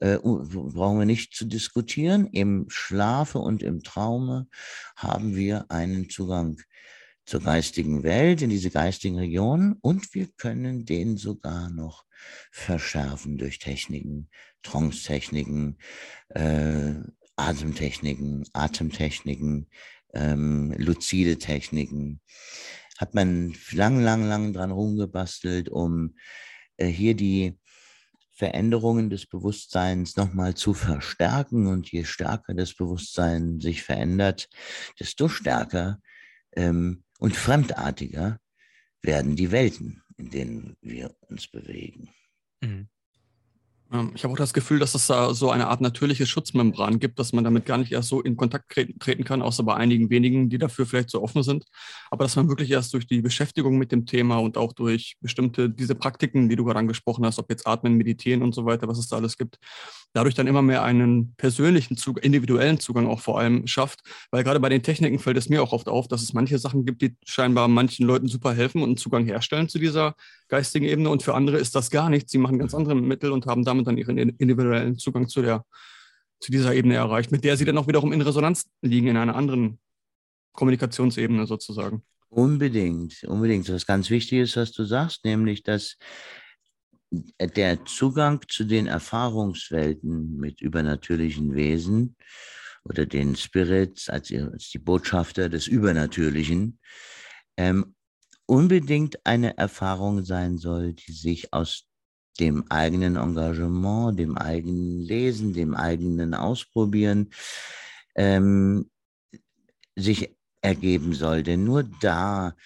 äh, 0.00 0.18
brauchen 0.18 0.98
wir 0.98 1.06
nicht 1.06 1.34
zu 1.34 1.44
diskutieren. 1.44 2.26
Im 2.26 2.66
Schlafe 2.68 3.38
und 3.38 3.62
im 3.62 3.82
Traume 3.82 4.48
haben 4.96 5.36
wir 5.36 5.70
einen 5.70 6.08
Zugang 6.08 6.56
zur 7.30 7.40
geistigen 7.40 8.02
Welt, 8.02 8.42
in 8.42 8.50
diese 8.50 8.70
geistigen 8.70 9.16
Regionen 9.16 9.74
und 9.82 10.14
wir 10.14 10.26
können 10.36 10.84
den 10.84 11.16
sogar 11.16 11.70
noch 11.70 12.04
verschärfen 12.50 13.38
durch 13.38 13.60
Techniken, 13.60 14.28
Trance-Techniken, 14.64 15.78
äh, 16.30 16.94
Atemtechniken, 17.36 18.48
Atemtechniken, 18.52 19.70
ähm, 20.12 20.74
luzide 20.76 21.38
Techniken. 21.38 22.20
Hat 22.98 23.14
man 23.14 23.54
lang, 23.70 24.02
lang, 24.02 24.24
lang 24.24 24.52
dran 24.52 24.72
rumgebastelt, 24.72 25.68
um 25.68 26.16
äh, 26.78 26.88
hier 26.88 27.14
die 27.14 27.56
Veränderungen 28.32 29.08
des 29.08 29.26
Bewusstseins 29.26 30.16
nochmal 30.16 30.54
zu 30.54 30.74
verstärken. 30.74 31.68
Und 31.68 31.92
je 31.92 32.02
stärker 32.02 32.54
das 32.54 32.74
Bewusstsein 32.74 33.60
sich 33.60 33.84
verändert, 33.84 34.48
desto 34.98 35.28
stärker 35.28 36.00
ähm, 36.56 37.04
und 37.20 37.36
fremdartiger 37.36 38.40
werden 39.02 39.36
die 39.36 39.52
Welten, 39.52 40.02
in 40.16 40.30
denen 40.30 40.76
wir 40.80 41.14
uns 41.20 41.46
bewegen. 41.46 42.12
Mhm. 42.60 42.88
Ähm, 43.92 44.12
ich 44.14 44.22
habe 44.24 44.32
auch 44.32 44.38
das 44.38 44.52
Gefühl, 44.52 44.78
dass 44.78 44.94
es 44.94 45.06
da 45.06 45.34
so 45.34 45.50
eine 45.50 45.66
Art 45.68 45.80
natürliche 45.80 46.26
Schutzmembran 46.26 46.98
gibt, 47.00 47.18
dass 47.18 47.32
man 47.32 47.44
damit 47.44 47.66
gar 47.66 47.78
nicht 47.78 47.92
erst 47.92 48.08
so 48.08 48.20
in 48.20 48.36
Kontakt 48.36 48.70
treten 48.72 49.24
kann, 49.24 49.42
außer 49.42 49.62
bei 49.64 49.74
einigen 49.74 50.10
wenigen, 50.10 50.48
die 50.48 50.58
dafür 50.58 50.86
vielleicht 50.86 51.10
so 51.10 51.22
offen 51.22 51.42
sind. 51.42 51.64
Aber 52.10 52.24
dass 52.24 52.36
man 52.36 52.48
wirklich 52.48 52.70
erst 52.70 52.94
durch 52.94 53.06
die 53.06 53.20
Beschäftigung 53.22 53.78
mit 53.78 53.92
dem 53.92 54.06
Thema 54.06 54.38
und 54.38 54.56
auch 54.56 54.72
durch 54.72 55.16
bestimmte, 55.20 55.70
diese 55.70 55.94
Praktiken, 55.94 56.48
die 56.48 56.56
du 56.56 56.64
gerade 56.64 56.78
angesprochen 56.78 57.24
hast, 57.26 57.38
ob 57.38 57.50
jetzt 57.50 57.66
Atmen, 57.66 57.94
Meditieren 57.96 58.42
und 58.42 58.54
so 58.54 58.64
weiter, 58.64 58.88
was 58.88 58.98
es 58.98 59.08
da 59.08 59.16
alles 59.16 59.36
gibt, 59.36 59.58
dadurch 60.12 60.34
dann 60.34 60.46
immer 60.46 60.62
mehr 60.62 60.82
einen 60.82 61.34
persönlichen 61.36 61.96
Zugang, 61.96 62.22
individuellen 62.24 62.78
Zugang 62.80 63.06
auch 63.06 63.20
vor 63.20 63.38
allem 63.38 63.66
schafft. 63.66 64.00
Weil 64.30 64.44
gerade 64.44 64.60
bei 64.60 64.68
den 64.68 64.82
Techniken 64.82 65.18
fällt 65.18 65.36
es 65.36 65.48
mir 65.48 65.62
auch 65.62 65.72
oft 65.72 65.88
auf, 65.88 66.08
dass 66.08 66.22
es 66.22 66.32
manche 66.32 66.58
Sachen 66.58 66.84
gibt, 66.84 67.02
die 67.02 67.16
scheinbar 67.24 67.68
manchen 67.68 68.06
Leuten 68.06 68.28
super 68.28 68.54
helfen 68.54 68.82
und 68.82 68.90
einen 68.90 68.96
Zugang 68.96 69.24
herstellen 69.24 69.68
zu 69.68 69.78
dieser 69.78 70.14
geistigen 70.50 70.84
Ebene 70.84 71.08
und 71.08 71.22
für 71.22 71.34
andere 71.34 71.58
ist 71.58 71.74
das 71.74 71.90
gar 71.90 72.10
nichts. 72.10 72.32
Sie 72.32 72.38
machen 72.38 72.58
ganz 72.58 72.74
andere 72.74 72.94
Mittel 72.94 73.32
und 73.32 73.46
haben 73.46 73.64
damit 73.64 73.86
dann 73.86 73.96
ihren 73.96 74.18
individuellen 74.18 74.98
Zugang 74.98 75.28
zu, 75.28 75.40
der, 75.40 75.64
zu 76.40 76.52
dieser 76.52 76.74
Ebene 76.74 76.96
erreicht, 76.96 77.32
mit 77.32 77.44
der 77.44 77.56
sie 77.56 77.64
dann 77.64 77.78
auch 77.78 77.88
wiederum 77.88 78.12
in 78.12 78.20
Resonanz 78.20 78.68
liegen, 78.82 79.06
in 79.06 79.16
einer 79.16 79.36
anderen 79.36 79.78
Kommunikationsebene 80.52 81.46
sozusagen. 81.46 82.02
Unbedingt, 82.28 83.24
unbedingt. 83.24 83.68
Was 83.70 83.86
ganz 83.86 84.10
wichtig 84.10 84.40
ist, 84.40 84.56
was 84.56 84.72
du 84.72 84.84
sagst, 84.84 85.24
nämlich, 85.24 85.62
dass 85.62 85.96
der 87.10 87.84
Zugang 87.86 88.40
zu 88.48 88.64
den 88.64 88.86
Erfahrungswelten 88.86 90.36
mit 90.36 90.60
übernatürlichen 90.60 91.54
Wesen 91.54 92.16
oder 92.84 93.06
den 93.06 93.36
Spirits 93.36 94.08
als, 94.08 94.32
als 94.32 94.70
die 94.70 94.78
Botschafter 94.78 95.48
des 95.48 95.66
Übernatürlichen 95.66 96.78
ähm, 97.56 97.94
unbedingt 98.50 99.24
eine 99.24 99.56
Erfahrung 99.58 100.24
sein 100.24 100.58
soll, 100.58 100.94
die 100.94 101.12
sich 101.12 101.52
aus 101.52 101.84
dem 102.40 102.68
eigenen 102.68 103.14
Engagement, 103.14 104.18
dem 104.18 104.36
eigenen 104.36 104.98
Lesen, 104.98 105.52
dem 105.52 105.76
eigenen 105.76 106.34
Ausprobieren 106.34 107.30
ähm, 108.16 108.90
sich 109.94 110.34
ergeben 110.62 111.14
soll. 111.14 111.44
Denn 111.44 111.62
nur 111.62 111.84
da 112.00 112.56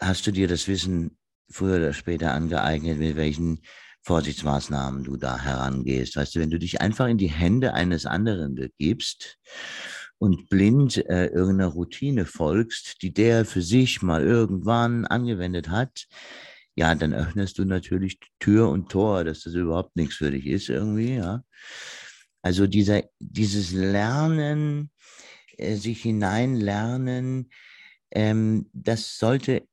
hast 0.00 0.28
du 0.28 0.30
dir 0.30 0.46
das 0.46 0.68
Wissen 0.68 1.18
früher 1.50 1.78
oder 1.78 1.92
später 1.92 2.32
angeeignet, 2.32 2.98
mit 3.00 3.16
welchen 3.16 3.62
Vorsichtsmaßnahmen 4.02 5.02
du 5.02 5.16
da 5.16 5.40
herangehst. 5.40 6.14
Weißt 6.14 6.36
du, 6.36 6.40
wenn 6.40 6.50
du 6.50 6.60
dich 6.60 6.80
einfach 6.80 7.08
in 7.08 7.18
die 7.18 7.32
Hände 7.32 7.74
eines 7.74 8.06
anderen 8.06 8.54
begibst 8.54 9.38
und 10.18 10.48
blind 10.48 10.96
äh, 11.08 11.26
irgendeiner 11.26 11.70
Routine 11.70 12.24
folgst, 12.24 13.02
die 13.02 13.12
der 13.12 13.44
für 13.44 13.62
sich 13.62 14.02
mal 14.02 14.22
irgendwann 14.22 15.04
angewendet 15.04 15.68
hat, 15.68 16.06
ja, 16.74 16.94
dann 16.94 17.14
öffnest 17.14 17.58
du 17.58 17.64
natürlich 17.64 18.18
Tür 18.38 18.68
und 18.68 18.90
Tor, 18.90 19.24
dass 19.24 19.42
das 19.42 19.54
überhaupt 19.54 19.96
nichts 19.96 20.16
für 20.16 20.30
dich 20.30 20.46
ist 20.46 20.68
irgendwie, 20.68 21.16
ja. 21.16 21.42
Also 22.42 22.66
dieser, 22.66 23.02
dieses 23.18 23.72
Lernen, 23.72 24.90
äh, 25.56 25.76
sich 25.76 26.02
hineinlernen, 26.02 27.50
ähm, 28.10 28.70
das 28.72 29.18
sollte 29.18 29.66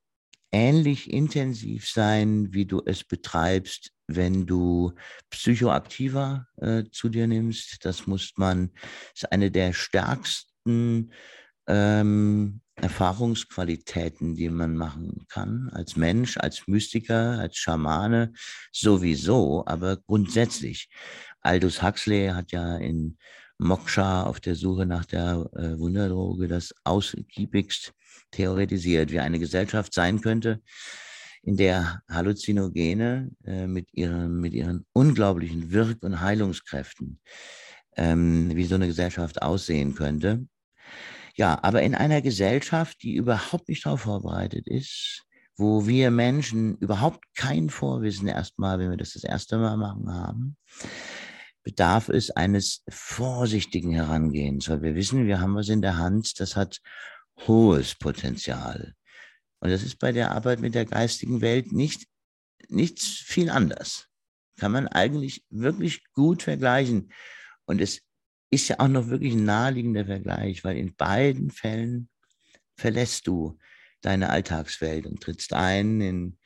ähnlich 0.52 1.12
intensiv 1.12 1.90
sein, 1.90 2.54
wie 2.54 2.66
du 2.66 2.82
es 2.86 3.04
betreibst, 3.04 3.93
wenn 4.08 4.46
du 4.46 4.94
psychoaktiver 5.30 6.48
äh, 6.58 6.84
zu 6.92 7.10
dir 7.10 7.28
nimmst. 7.28 7.86
Das 7.86 8.08
muss 8.08 8.34
man, 8.38 8.72
ist 9.16 9.32
eine 9.32 9.52
der 9.52 9.74
stärksten 9.74 11.12
ähm, 11.68 12.62
Erfahrungsqualitäten, 12.76 14.36
die 14.36 14.50
man 14.50 14.76
machen 14.76 15.26
kann, 15.30 15.70
als 15.74 15.96
Mensch, 15.96 16.38
als 16.38 16.68
Mystiker, 16.68 17.40
als 17.40 17.58
Schamane, 17.58 18.34
sowieso, 18.72 19.64
aber 19.66 19.98
grundsätzlich. 19.98 20.90
Aldous 21.42 21.84
Huxley 21.84 22.30
hat 22.30 22.52
ja 22.52 22.78
in 22.78 23.18
Moksha 23.60 24.24
auf 24.24 24.40
der 24.40 24.56
Suche 24.56 24.86
nach 24.86 25.06
der 25.06 25.50
äh, 25.54 25.78
Wunderdroge 25.80 26.48
das 26.48 26.74
ausgiebigst 26.84 27.94
theoretisiert, 28.32 29.12
wie 29.12 29.20
eine 29.20 29.40
Gesellschaft 29.40 29.94
sein 29.94 30.22
könnte, 30.22 30.62
in 31.44 31.58
der 31.58 32.02
Halluzinogene 32.10 33.30
äh, 33.46 33.68
mit, 33.68 33.94
ihren, 33.94 34.40
mit 34.40 34.54
ihren 34.54 34.86
unglaublichen 34.94 35.72
Wirk- 35.72 36.04
und 36.04 36.22
Heilungskräften, 36.22 37.20
ähm, 37.98 38.52
wie 38.56 38.64
so 38.64 38.76
eine 38.76 38.88
Gesellschaft 38.88 39.42
aussehen 39.42 39.94
könnte. 39.94 40.48
Ja, 41.36 41.60
aber 41.62 41.82
in 41.82 41.96
einer 41.96 42.22
Gesellschaft, 42.22 43.04
die 43.04 43.16
überhaupt 43.16 43.68
nicht 43.68 43.86
darauf 43.86 44.02
vorbereitet 44.02 44.68
ist, 44.68 45.24
wo 45.58 45.86
wir 45.86 46.12
Menschen 46.12 46.78
überhaupt 46.78 47.24
kein 47.36 47.70
Vorwissen 47.70 48.28
erstmal, 48.28 48.80
wenn 48.80 48.90
wir 48.90 48.98
das 48.98 49.14
das 49.14 49.24
erste 49.24 49.58
Mal 49.58 49.78
machen 49.78 50.12
haben, 50.14 50.58
bedarf 51.64 52.10
es 52.10 52.32
eines 52.32 52.84
vorsichtigen 52.90 53.94
Herangehens, 53.94 54.70
weil 54.70 54.82
wir 54.82 54.96
wissen, 54.96 55.28
wir 55.28 55.42
haben 55.42 55.56
was 55.56 55.70
in 55.70 55.82
der 55.82 55.98
Hand, 55.98 56.40
das 56.40 56.56
hat 56.56 56.80
hohes 57.48 57.96
Potenzial. 57.96 58.94
Und 59.64 59.70
das 59.70 59.82
ist 59.82 59.98
bei 59.98 60.12
der 60.12 60.32
Arbeit 60.34 60.60
mit 60.60 60.76
der 60.76 60.84
geistigen 60.84 61.40
Welt 61.40 61.72
nicht, 61.72 62.06
nichts 62.68 63.08
viel 63.08 63.50
anders. 63.50 64.10
Kann 64.58 64.74
man 64.74 64.90
eigentlich 64.90 65.46
wirklich 65.50 66.04
gut 66.12 66.44
vergleichen. 66.44 67.14
Und 67.64 67.80
es 67.80 68.02
ist 68.52 68.68
ja 68.68 68.82
auch 68.82 68.90
noch 68.90 69.08
wirklich 69.08 69.36
ein 69.36 69.46
naheliegender 69.46 70.04
Vergleich, 70.04 70.66
weil 70.66 70.76
in 70.76 70.94
beiden 70.96 71.50
Fällen 71.50 72.10
verlässt 72.76 73.26
du 73.26 73.58
deine 74.02 74.32
Alltagswelt 74.32 75.06
und 75.06 75.22
trittst 75.22 75.54
ein 75.54 76.02
in 76.02 76.38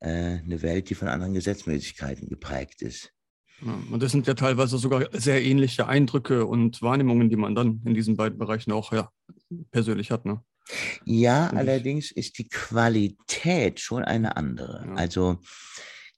äh, 0.00 0.38
eine 0.38 0.62
Welt, 0.62 0.88
die 0.88 0.94
von 0.94 1.08
anderen 1.08 1.34
Gesetzmäßigkeiten 1.34 2.30
geprägt 2.30 2.80
ist. 2.80 3.12
Und 3.60 4.02
das 4.02 4.12
sind 4.12 4.26
ja 4.26 4.32
teilweise 4.32 4.78
sogar 4.78 5.06
sehr 5.12 5.44
ähnliche 5.44 5.86
Eindrücke 5.86 6.46
und 6.46 6.80
Wahrnehmungen, 6.80 7.28
die 7.28 7.36
man 7.36 7.54
dann 7.54 7.82
in 7.84 7.92
diesen 7.92 8.16
beiden 8.16 8.38
Bereichen 8.38 8.72
auch 8.72 8.90
ja, 8.94 9.10
persönlich 9.70 10.10
hat. 10.10 10.24
Ne? 10.24 10.42
Ja, 11.04 11.48
Finde 11.48 11.60
allerdings 11.60 12.10
ich. 12.10 12.16
ist 12.16 12.38
die 12.38 12.48
Qualität 12.48 13.80
schon 13.80 14.02
eine 14.04 14.36
andere. 14.36 14.84
Ja. 14.86 14.94
Also 14.94 15.38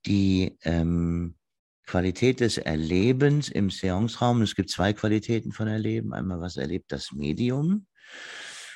die 0.06 0.56
ähm, 0.62 1.36
Qualität 1.86 2.40
des 2.40 2.58
Erlebens 2.58 3.48
im 3.48 3.70
Seanceraum. 3.70 4.42
Es 4.42 4.54
gibt 4.54 4.70
zwei 4.70 4.92
Qualitäten 4.92 5.52
von 5.52 5.68
Erleben. 5.68 6.12
Einmal, 6.12 6.40
was 6.40 6.56
erlebt 6.56 6.92
das 6.92 7.12
Medium 7.12 7.86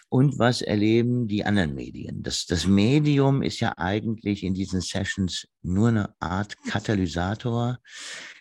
und 0.08 0.38
was 0.38 0.60
erleben 0.60 1.28
die 1.28 1.44
anderen 1.44 1.74
Medien. 1.74 2.22
Das, 2.22 2.46
das 2.46 2.66
Medium 2.66 3.42
ist 3.42 3.60
ja 3.60 3.78
eigentlich 3.78 4.42
in 4.42 4.54
diesen 4.54 4.80
Sessions 4.80 5.48
nur 5.62 5.88
eine 5.88 6.14
Art 6.20 6.56
Katalysator, 6.66 7.78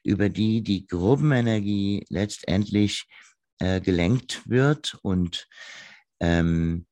über 0.04 0.30
die 0.30 0.62
die 0.62 0.88
Gruppenenergie 0.88 2.06
letztendlich 2.10 3.08
äh, 3.60 3.82
gelenkt 3.82 4.42
wird 4.50 4.98
und 5.04 5.48
ähm, 6.20 6.86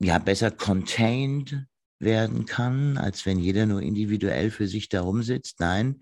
ja 0.00 0.18
besser 0.18 0.50
contained 0.50 1.66
werden 2.00 2.46
kann, 2.46 2.96
als 2.96 3.26
wenn 3.26 3.38
jeder 3.38 3.66
nur 3.66 3.82
individuell 3.82 4.50
für 4.50 4.68
sich 4.68 4.88
darum 4.88 5.22
sitzt. 5.22 5.60
Nein, 5.60 6.00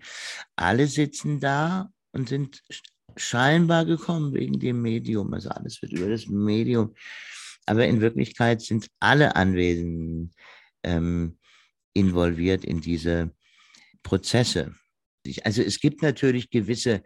alle 0.55 0.87
sitzen 0.87 1.39
da 1.39 1.89
und 2.11 2.29
sind 2.29 2.61
scheinbar 3.15 3.85
gekommen 3.85 4.33
wegen 4.33 4.59
dem 4.59 4.81
Medium. 4.81 5.33
Also 5.33 5.49
alles 5.49 5.81
wird 5.81 5.93
über 5.93 6.09
das 6.09 6.27
Medium 6.27 6.93
aber 7.67 7.85
in 7.85 8.01
Wirklichkeit 8.01 8.61
sind 8.61 8.89
alle 8.99 9.35
Anwesenden 9.35 10.33
ähm, 10.83 11.37
involviert 11.93 12.63
in 12.63 12.81
diese 12.81 13.31
Prozesse. 14.03 14.73
Also 15.43 15.61
es 15.61 15.79
gibt 15.81 16.01
natürlich 16.01 16.49
gewisse 16.49 17.03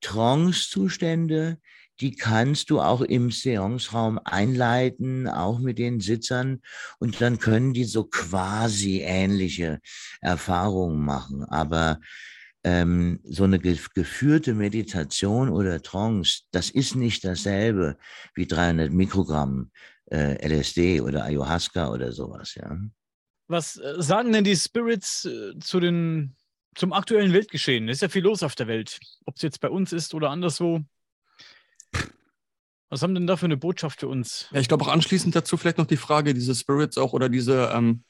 Trance-Zustände, 0.00 1.60
die 2.00 2.12
kannst 2.12 2.70
du 2.70 2.80
auch 2.80 3.02
im 3.02 3.30
Seanceraum 3.30 4.18
einleiten, 4.24 5.28
auch 5.28 5.58
mit 5.58 5.78
den 5.78 6.00
Sitzern. 6.00 6.62
Und 6.98 7.20
dann 7.20 7.38
können 7.38 7.74
die 7.74 7.84
so 7.84 8.04
quasi 8.04 9.00
ähnliche 9.00 9.80
Erfahrungen 10.20 11.04
machen. 11.04 11.44
Aber 11.44 12.00
ähm, 12.64 13.20
so 13.24 13.44
eine 13.44 13.58
geführte 13.58 14.54
Meditation 14.54 15.48
oder 15.48 15.82
Trance, 15.82 16.42
das 16.50 16.70
ist 16.70 16.94
nicht 16.94 17.24
dasselbe 17.24 17.96
wie 18.34 18.46
300 18.46 18.92
Mikrogramm 18.92 19.70
äh, 20.10 20.46
LSD 20.46 21.00
oder 21.00 21.24
Ayahuasca 21.24 21.90
oder 21.90 22.12
sowas. 22.12 22.54
Ja. 22.54 22.78
Was 23.48 23.76
äh, 23.76 23.94
sagen 23.98 24.32
denn 24.32 24.44
die 24.44 24.56
Spirits 24.56 25.24
äh, 25.24 25.58
zu 25.58 25.80
den, 25.80 26.36
zum 26.74 26.92
aktuellen 26.92 27.32
Weltgeschehen? 27.32 27.88
Ist 27.88 28.02
ja 28.02 28.08
viel 28.08 28.22
los 28.22 28.42
auf 28.42 28.54
der 28.54 28.68
Welt. 28.68 29.00
Ob 29.26 29.36
es 29.36 29.42
jetzt 29.42 29.60
bei 29.60 29.68
uns 29.68 29.92
ist 29.92 30.14
oder 30.14 30.30
anderswo. 30.30 30.80
Was 32.90 33.02
haben 33.02 33.14
denn 33.14 33.26
da 33.26 33.36
für 33.36 33.46
eine 33.46 33.56
Botschaft 33.56 34.00
für 34.00 34.08
uns? 34.08 34.48
Ja, 34.52 34.60
ich 34.60 34.68
glaube 34.68 34.84
auch 34.84 34.92
anschließend 34.92 35.34
dazu 35.34 35.56
vielleicht 35.56 35.78
noch 35.78 35.86
die 35.86 35.96
Frage, 35.96 36.34
diese 36.34 36.54
Spirits 36.54 36.98
auch 36.98 37.12
oder 37.12 37.28
diese 37.28 37.70
ähm, 37.72 38.02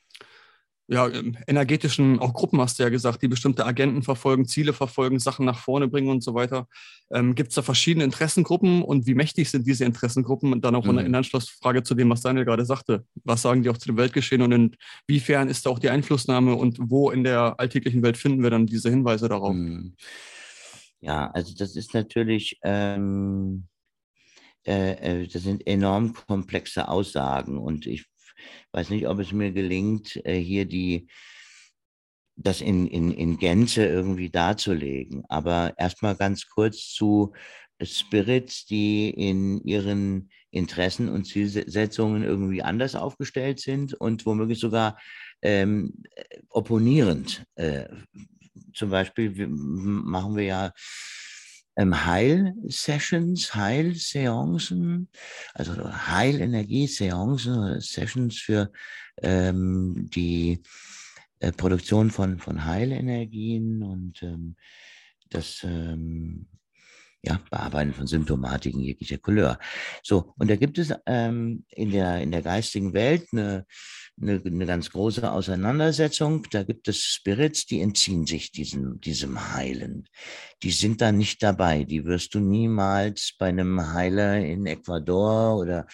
ja, 0.91 1.07
ähm, 1.09 1.37
energetischen, 1.47 2.19
auch 2.19 2.33
Gruppen 2.33 2.61
hast 2.61 2.79
du 2.79 2.83
ja 2.83 2.89
gesagt, 2.89 3.23
die 3.23 3.29
bestimmte 3.29 3.65
Agenten 3.65 4.03
verfolgen, 4.03 4.45
Ziele 4.47 4.73
verfolgen, 4.73 5.21
Sachen 5.21 5.47
nach 5.47 5.61
vorne 5.61 5.87
bringen 5.87 6.09
und 6.09 6.25
so 6.25 6.35
weiter. 6.35 6.67
Ähm, 7.13 7.37
Gibt 7.37 7.51
es 7.51 7.55
da 7.55 7.63
verschiedene 7.63 8.05
Interessengruppen 8.05 8.83
und 8.83 9.07
wie 9.07 9.15
mächtig 9.15 9.51
sind 9.51 9.69
diese 9.69 9.85
Interessengruppen? 9.85 10.53
Und 10.53 10.65
dann 10.65 10.75
auch 10.75 10.85
mhm. 10.87 10.99
in 10.99 11.15
Anschlussfrage 11.15 11.85
zu 11.85 11.95
dem, 11.95 12.11
was 12.11 12.23
Daniel 12.23 12.45
gerade 12.45 12.65
sagte. 12.65 13.05
Was 13.23 13.43
sagen 13.43 13.63
die 13.63 13.71
auch 13.71 13.79
zu 13.79 13.87
dem 13.87 13.99
Weltgeschehen 13.99 14.43
und 14.43 14.77
inwiefern 15.07 15.49
ist 15.49 15.65
da 15.65 15.71
auch 15.71 15.79
die 15.79 15.91
Einflussnahme 15.91 16.57
und 16.57 16.79
wo 16.81 17.11
in 17.11 17.23
der 17.23 17.61
alltäglichen 17.61 18.03
Welt 18.03 18.17
finden 18.17 18.43
wir 18.43 18.51
dann 18.51 18.67
diese 18.67 18.91
Hinweise 18.91 19.29
darauf? 19.29 19.55
Mhm. 19.55 19.95
Ja, 21.01 21.31
also 21.31 21.55
das 21.57 21.77
ist 21.77 21.95
natürlich 21.95 22.59
ähm, 22.65 23.69
äh, 24.67 25.23
äh, 25.23 25.27
das 25.27 25.43
sind 25.43 25.67
enorm 25.67 26.15
komplexe 26.15 26.89
Aussagen 26.89 27.59
und 27.59 27.87
ich 27.87 28.07
weiß 28.73 28.91
nicht, 28.91 29.07
ob 29.09 29.19
es 29.19 29.33
mir 29.33 29.53
gelingt, 29.53 30.21
äh, 30.25 30.39
hier 30.39 30.65
die, 30.65 31.09
das 32.37 32.61
in, 32.61 32.87
in, 32.87 33.13
in 33.13 33.39
Gänze 33.39 33.87
irgendwie 33.87 34.31
darzulegen. 34.31 35.25
Aber 35.29 35.75
erstmal 35.77 36.17
ganz 36.17 36.47
kurz 36.47 36.89
zu 36.93 37.33
Spirits, 37.83 38.67
die 38.67 39.11
in 39.11 39.63
ihren 39.65 40.31
Interessen 40.51 41.09
und 41.09 41.27
Zielsetzungen 41.27 42.23
irgendwie 42.23 42.63
anders 42.63 42.95
aufgestellt 42.95 43.61
sind 43.61 43.95
und 43.95 44.27
womöglich 44.27 44.59
sogar 44.59 44.99
ähm, 45.43 46.03
opponierend. 46.49 47.45
Äh, 47.55 47.89
zum 48.75 48.91
Beispiel 48.91 49.47
machen 49.49 50.37
wir 50.37 50.45
ja 50.45 50.73
ähm, 51.81 52.05
Heil-Sessions, 52.05 53.55
Heil-Seancen, 53.55 55.09
also 55.55 55.73
Heilenergie-Seancen 56.09 57.59
oder 57.59 57.81
Sessions 57.81 58.39
für 58.39 58.71
ähm, 59.23 60.09
die 60.13 60.63
äh, 61.39 61.53
Produktion 61.53 62.11
von, 62.11 62.39
von 62.39 62.67
Heilenergien 62.67 63.83
und 63.83 64.23
ähm, 64.23 64.57
das 65.31 65.65
ähm, 65.65 66.47
ja, 67.23 67.41
Bearbeiten 67.51 67.93
von 67.93 68.07
Symptomatiken 68.07 68.81
jeglicher 68.81 69.19
Couleur. 69.19 69.59
So, 70.03 70.33
und 70.39 70.51
da 70.51 70.57
gibt 70.57 70.79
es 70.79 70.95
ähm, 71.07 71.65
in, 71.69 71.91
der, 71.91 72.23
in 72.23 72.31
der 72.31 72.43
geistigen 72.43 72.95
Welt 72.95 73.29
eine, 73.33 73.67
eine, 74.21 74.41
eine 74.45 74.67
ganz 74.67 74.91
große 74.91 75.31
Auseinandersetzung. 75.31 76.47
Da 76.51 76.63
gibt 76.63 76.89
es 76.89 77.05
Spirits, 77.05 77.67
die 77.67 77.81
entziehen 77.81 78.27
sich 78.27 78.53
diesem, 78.53 79.01
diesem 79.01 79.55
Heilen. 79.55 80.09
Die 80.63 80.71
sind 80.71 81.03
da 81.03 81.13
nicht 81.13 81.43
dabei. 81.43 81.85
Die 81.85 82.05
wirst 82.07 82.35
du 82.35 82.41
niemals 82.41 83.35
bei 83.39 83.49
einem 83.49 83.93
Heiler 83.93 84.39
in 84.39 84.65
Ecuador 84.67 85.59
oder 85.59 85.87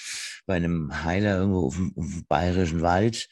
bei 0.46 0.54
einem 0.54 1.04
Heiler 1.04 1.38
irgendwo 1.38 1.66
auf 1.66 1.76
dem, 1.76 1.92
auf 1.96 2.06
dem 2.06 2.24
bayerischen 2.28 2.82
Wald 2.82 3.28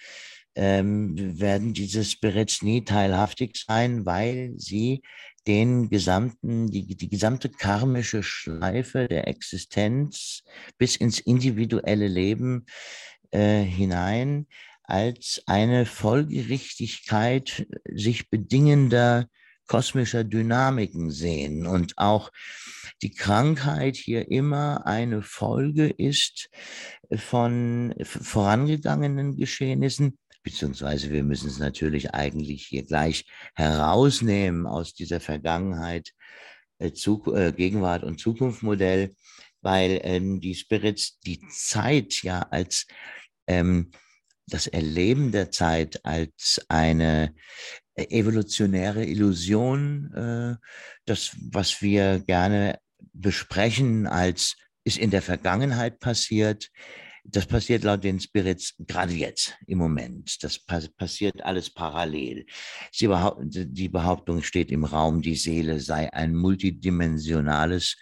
ähm, 0.57 1.15
werden 1.41 1.75
diese 1.75 2.05
Spirits 2.05 2.63
nie 2.63 2.85
teilhaftig 2.85 3.57
sein, 3.67 4.07
weil 4.07 4.55
sie 4.57 5.03
den 5.47 5.91
gesamten, 5.91 6.71
die, 6.71 6.97
die 6.97 7.09
gesamte 7.09 7.51
karmische 7.51 8.23
Schleife 8.23 9.09
der 9.09 9.29
Existenz 9.29 10.43
bis 10.79 10.97
ins 10.97 11.21
individuelle 11.21 12.09
Leben 12.09 12.67
äh, 13.31 13.63
hinein 13.63 14.47
als 14.85 15.43
eine 15.47 15.87
Folgerichtigkeit 15.87 17.67
sich 17.91 18.31
bedingender 18.31 19.29
kosmischer 19.67 20.25
Dynamiken 20.25 21.11
sehen. 21.11 21.67
Und 21.67 21.95
auch 21.97 22.31
die 23.03 23.13
Krankheit 23.13 23.97
hier 23.97 24.31
immer 24.31 24.87
eine 24.87 25.23
Folge 25.23 25.87
ist 25.89 26.51
von 27.15 27.95
vorangegangenen 28.03 29.37
Geschehnissen, 29.37 30.19
beziehungsweise 30.45 31.11
wir 31.11 31.25
müssen 31.25 31.49
es 31.49 31.59
natürlich 31.59 32.15
eigentlich 32.15 32.67
hier 32.67 32.85
gleich 32.85 33.25
herausnehmen 33.57 34.67
aus 34.67 34.95
dieser 34.95 35.19
Vergangenheit, 35.19 36.13
äh, 36.79 36.93
Zug, 36.93 37.27
äh, 37.29 37.53
Gegenwart 37.53 38.05
und 38.05 38.21
Zukunftsmodell, 38.21 39.17
weil 39.63 40.01
ähm, 40.05 40.41
die 40.41 40.55
Spirits 40.55 41.19
die 41.21 41.41
Zeit 41.49 42.23
ja 42.23 42.41
als 42.51 42.87
ähm, 43.49 43.91
das 44.47 44.67
Erleben 44.67 45.33
der 45.33 45.51
Zeit 45.51 46.05
als 46.05 46.65
eine 46.69 47.35
äh, 47.95 48.05
evolutionäre 48.11 49.05
Illusion, 49.05 50.13
äh, 50.13 50.57
das, 51.07 51.37
was 51.51 51.81
wir 51.81 52.21
gerne 52.21 52.79
besprechen 53.13 54.07
als 54.07 54.57
ist 54.85 54.99
in 54.99 55.11
der 55.11 55.23
Vergangenheit 55.23 55.99
passiert, 55.99 56.71
das 57.27 57.47
passiert 57.47 57.85
laut 57.85 58.05
den 58.05 58.21
Spirits 58.21 58.75
gerade 58.79 59.15
jetzt, 59.15 59.57
im 59.67 59.79
Moment. 59.79 60.43
Das 60.45 60.59
passiert 60.59 61.43
alles 61.43 61.71
parallel. 61.71 62.45
Sie 62.93 63.07
behaupt 63.07 63.41
die 63.43 63.89
Behauptung 63.89 64.43
steht 64.43 64.71
im 64.71 64.85
Raum, 64.85 65.23
die 65.23 65.35
Seele 65.35 65.81
sei 65.81 66.13
ein 66.13 66.35
multidimensionales 66.35 67.97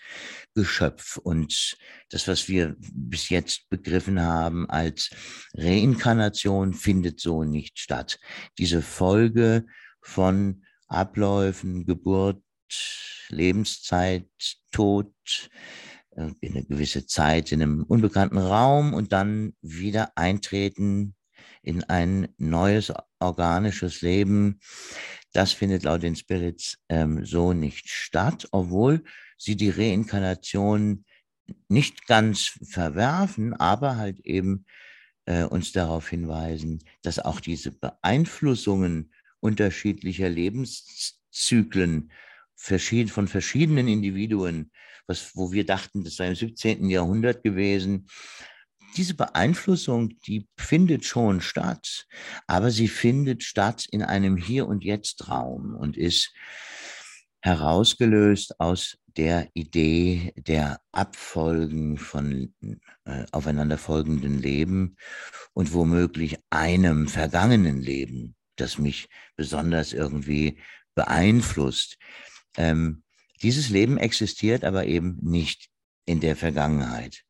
Geschöpf. 0.54 1.18
Und 1.18 1.76
das, 2.10 2.26
was 2.26 2.48
wir 2.48 2.74
bis 2.92 3.28
jetzt 3.28 3.68
begriffen 3.70 4.20
haben 4.20 4.68
als 4.68 5.10
Reinkarnation, 5.54 6.74
findet 6.74 7.20
so 7.20 7.44
nicht 7.44 7.78
statt. 7.78 8.18
Diese 8.58 8.82
Folge 8.82 9.66
von 10.00 10.64
Abläufen, 10.88 11.86
Geburt, 11.86 12.42
Lebenszeit, 13.28 14.28
Tod, 14.72 15.14
eine 16.16 16.64
gewisse 16.64 17.06
Zeit 17.06 17.52
in 17.52 17.62
einem 17.62 17.82
unbekannten 17.84 18.38
Raum 18.38 18.94
und 18.94 19.12
dann 19.12 19.54
wieder 19.62 20.12
eintreten 20.16 21.14
in 21.62 21.84
ein 21.84 22.28
neues 22.38 22.92
organisches 23.18 24.02
Leben. 24.02 24.60
Das 25.32 25.52
findet 25.52 25.84
laut 25.84 26.02
den 26.02 26.16
Spirits 26.16 26.78
ähm, 26.88 27.24
so 27.24 27.52
nicht 27.52 27.88
statt, 27.88 28.48
obwohl 28.52 29.04
sie 29.38 29.56
die 29.56 29.70
Reinkarnation 29.70 31.04
nicht 31.68 32.06
ganz 32.06 32.58
verwerfen, 32.62 33.54
aber 33.54 33.96
halt 33.96 34.20
eben 34.20 34.66
äh, 35.26 35.44
uns 35.44 35.72
darauf 35.72 36.08
hinweisen, 36.08 36.80
dass 37.02 37.18
auch 37.18 37.40
diese 37.40 37.72
Beeinflussungen 37.72 39.12
unterschiedlicher 39.40 40.28
Lebenszyklen 40.28 42.12
verschied 42.62 43.10
von 43.10 43.28
verschiedenen 43.28 43.88
Individuen 43.88 44.70
was, 45.06 45.34
wo 45.34 45.52
wir 45.52 45.66
dachten, 45.66 46.04
das 46.04 46.16
sei 46.16 46.28
im 46.28 46.34
17. 46.34 46.88
Jahrhundert 46.88 47.42
gewesen. 47.42 48.06
Diese 48.96 49.14
Beeinflussung, 49.14 50.10
die 50.26 50.48
findet 50.56 51.04
schon 51.04 51.40
statt, 51.40 52.06
aber 52.46 52.70
sie 52.70 52.88
findet 52.88 53.42
statt 53.42 53.86
in 53.90 54.02
einem 54.02 54.36
Hier- 54.36 54.68
und 54.68 54.84
Jetzt-Raum 54.84 55.74
und 55.74 55.96
ist 55.96 56.32
herausgelöst 57.40 58.60
aus 58.60 58.98
der 59.16 59.48
Idee 59.54 60.32
der 60.36 60.80
Abfolgen 60.92 61.98
von 61.98 62.54
äh, 63.04 63.24
aufeinanderfolgenden 63.32 64.40
Leben 64.40 64.96
und 65.52 65.72
womöglich 65.72 66.38
einem 66.50 67.08
vergangenen 67.08 67.80
Leben, 67.80 68.36
das 68.56 68.78
mich 68.78 69.08
besonders 69.36 69.92
irgendwie 69.92 70.58
beeinflusst. 70.94 71.98
Ähm, 72.56 73.02
dieses 73.42 73.68
Leben 73.70 73.98
existiert 73.98 74.64
aber 74.64 74.86
eben 74.86 75.18
nicht 75.22 75.68
in 76.04 76.20
der 76.20 76.36
Vergangenheit. 76.36 77.24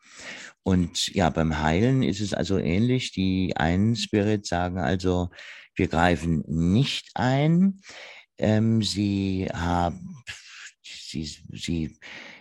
Und 0.62 1.09
ja, 1.09 1.31
beim 1.31 1.59
Heilen 1.59 2.03
ist 2.03 2.20
es 2.20 2.35
also 2.35 2.59
ähnlich. 2.59 3.12
Die 3.12 3.57
einen 3.57 3.97
Spirits 3.97 4.49
sagen 4.49 4.79
also, 4.79 5.31
wir 5.75 5.89
greifen 5.89 6.45
nicht 6.47 7.11
ein. 7.14 7.81
Ähm, 8.39 8.83
sie 8.83 9.49
haben, 9.53 10.23
sie, 10.83 11.25
sie 11.25 11.99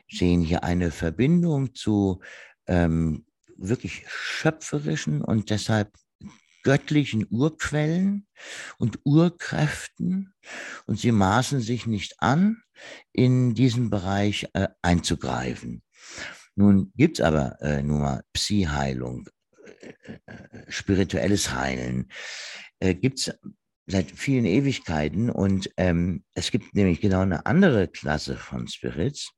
sehen 0.09 0.41
hier 0.41 0.63
eine 0.63 0.91
Verbindung 0.91 1.73
zu 1.73 2.21
ähm, 2.67 3.25
wirklich 3.57 4.05
schöpferischen 4.07 5.21
und 5.21 5.49
deshalb 5.49 5.91
göttlichen 6.63 7.25
Urquellen 7.29 8.27
und 8.77 8.99
Urkräften 9.03 10.33
und 10.85 10.99
sie 10.99 11.11
maßen 11.11 11.61
sich 11.61 11.87
nicht 11.87 12.21
an, 12.21 12.61
in 13.11 13.53
diesen 13.53 13.89
Bereich 13.89 14.47
äh, 14.53 14.67
einzugreifen. 14.81 15.83
Nun 16.55 16.91
gibt 16.95 17.19
es 17.19 17.25
aber 17.25 17.61
äh, 17.61 17.81
nur 17.81 17.99
mal 17.99 18.23
Psi-Heilung, 18.33 19.29
äh, 19.81 20.19
äh, 20.25 20.71
spirituelles 20.71 21.53
Heilen, 21.53 22.11
äh, 22.79 22.95
gibt 22.95 23.19
es 23.19 23.33
seit 23.87 24.11
vielen 24.11 24.45
Ewigkeiten 24.45 25.29
und 25.29 25.69
ähm, 25.77 26.23
es 26.33 26.51
gibt 26.51 26.73
nämlich 26.75 27.01
genau 27.01 27.21
eine 27.21 27.45
andere 27.45 27.87
Klasse 27.87 28.37
von 28.37 28.67
Spirits, 28.67 29.31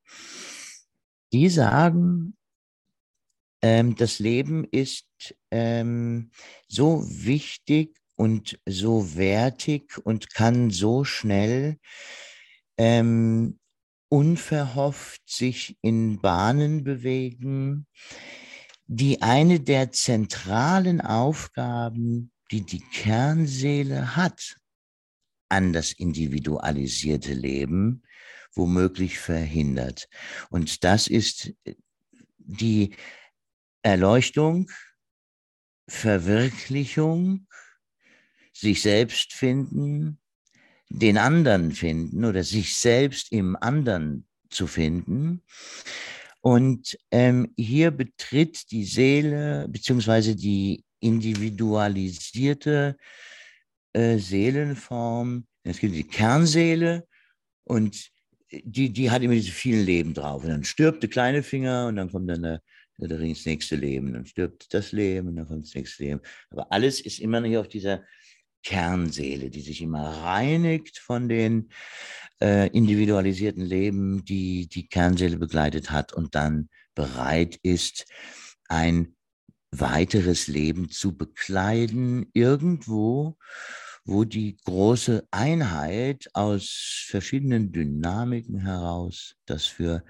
die 1.32 1.49
sagen, 1.49 2.36
ähm, 3.64 3.95
das 3.95 4.20
Leben 4.20 4.66
ist 4.72 5.07
ähm, 5.49 6.32
so 6.68 7.03
wichtig 7.07 7.97
und 8.16 8.59
so 8.68 9.16
wertig 9.16 9.97
und 10.03 10.34
kann 10.34 10.70
so 10.70 11.05
schnell 11.05 11.78
ähm, 12.78 13.57
unverhofft 14.09 15.22
sich 15.26 15.78
in 15.82 16.20
Bahnen 16.20 16.84
bewegen, 16.84 17.88
die 18.86 19.22
eine 19.22 19.61
der 19.61 19.91
zentralen 19.91 20.99
Aufgaben, 21.01 22.32
die 22.51 22.61
die 22.61 22.84
Kernseele 22.91 24.16
hat, 24.16 24.57
an 25.49 25.72
das 25.72 25.93
individualisierte 25.93 27.34
Leben 27.34 28.03
womöglich 28.55 29.20
verhindert. 29.20 30.09
Und 30.49 30.84
das 30.84 31.07
ist 31.07 31.53
die 32.38 32.95
Erleuchtung, 33.84 34.70
Verwirklichung, 35.88 37.48
sich 38.54 38.82
selbst 38.82 39.34
finden, 39.34 40.20
den 40.90 41.18
anderen 41.18 41.72
finden 41.72 42.26
oder 42.26 42.44
sich 42.44 42.76
selbst 42.76 43.32
im 43.32 43.56
anderen 43.56 44.26
zu 44.50 44.68
finden. 44.68 45.42
Und 46.42 46.98
ähm, 47.12 47.54
hier 47.58 47.92
betritt 47.92 48.72
die 48.72 48.84
Seele 48.84 49.68
beziehungsweise 49.70 50.36
die 50.36 50.84
individualisierte 51.00 52.98
äh, 53.94 54.18
Seelenform, 54.18 55.46
es 55.64 55.80
gibt 55.80 55.96
die 55.96 56.08
Kernseele 56.08 57.08
und 57.64 58.12
die, 58.52 58.90
die 58.90 59.10
hat 59.10 59.22
immer 59.24 59.34
diese 59.34 59.52
vielen 59.52 59.86
Leben 59.86 60.14
drauf. 60.14 60.44
Und 60.44 60.50
dann 60.50 60.64
stirbt 60.64 61.02
der 61.02 61.10
kleine 61.10 61.44
Finger 61.44 61.88
und 61.88 61.96
dann 61.96 62.12
kommt 62.12 62.30
dann 62.30 62.44
der, 62.44 62.62
der 62.98 63.20
Ring 63.20 63.30
ins 63.30 63.46
nächste 63.46 63.76
Leben. 63.76 64.14
Dann 64.14 64.26
stirbt 64.26 64.74
das 64.74 64.91
Leben 64.91 65.36
dann 65.36 65.48
kommt 65.48 65.64
das 65.64 65.76
nächste 65.76 66.04
Leben. 66.04 66.22
Aber 66.50 66.72
alles 66.72 67.02
ist 67.02 67.20
immer 67.20 67.41
noch 67.41 67.60
auf 67.60 67.68
dieser 67.68 68.04
Kernseele, 68.64 69.50
die 69.50 69.62
sich 69.62 69.82
immer 69.82 70.24
reinigt 70.24 70.98
von 70.98 71.28
den 71.28 71.70
äh, 72.41 72.70
individualisierten 72.70 73.64
Leben, 73.64 74.24
die 74.26 74.68
die 74.68 74.88
Kernseele 74.88 75.38
begleitet 75.38 75.91
hat 75.91 76.14
und 76.14 76.36
dann 76.36 76.70
bereit 76.96 77.60
ist, 77.62 78.06
ein 78.70 79.16
weiteres 79.72 80.48
Leben 80.48 80.89
zu 80.89 81.18
bekleiden, 81.18 82.30
irgendwo, 82.34 83.38
wo 84.06 84.24
die 84.24 84.58
große 84.58 85.28
Einheit 85.32 86.30
aus 86.34 87.06
verschiedenen 87.08 87.72
Dynamiken 87.72 88.60
heraus 88.60 89.36
das 89.46 89.66
für 89.66 90.04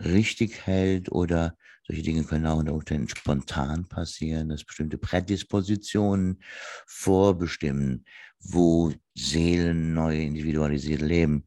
richtig 0.00 0.66
hält 0.66 1.10
oder 1.10 1.56
solche 1.86 2.02
Dinge 2.02 2.24
können 2.24 2.46
auch 2.46 2.58
unter 2.58 2.72
Umständen 2.72 3.08
spontan 3.08 3.86
passieren, 3.86 4.48
dass 4.48 4.64
bestimmte 4.64 4.98
Prädispositionen 4.98 6.42
vorbestimmen, 6.86 8.04
wo 8.40 8.92
Seelen 9.14 9.94
neu 9.94 10.22
individualisiert 10.22 11.00
leben. 11.00 11.44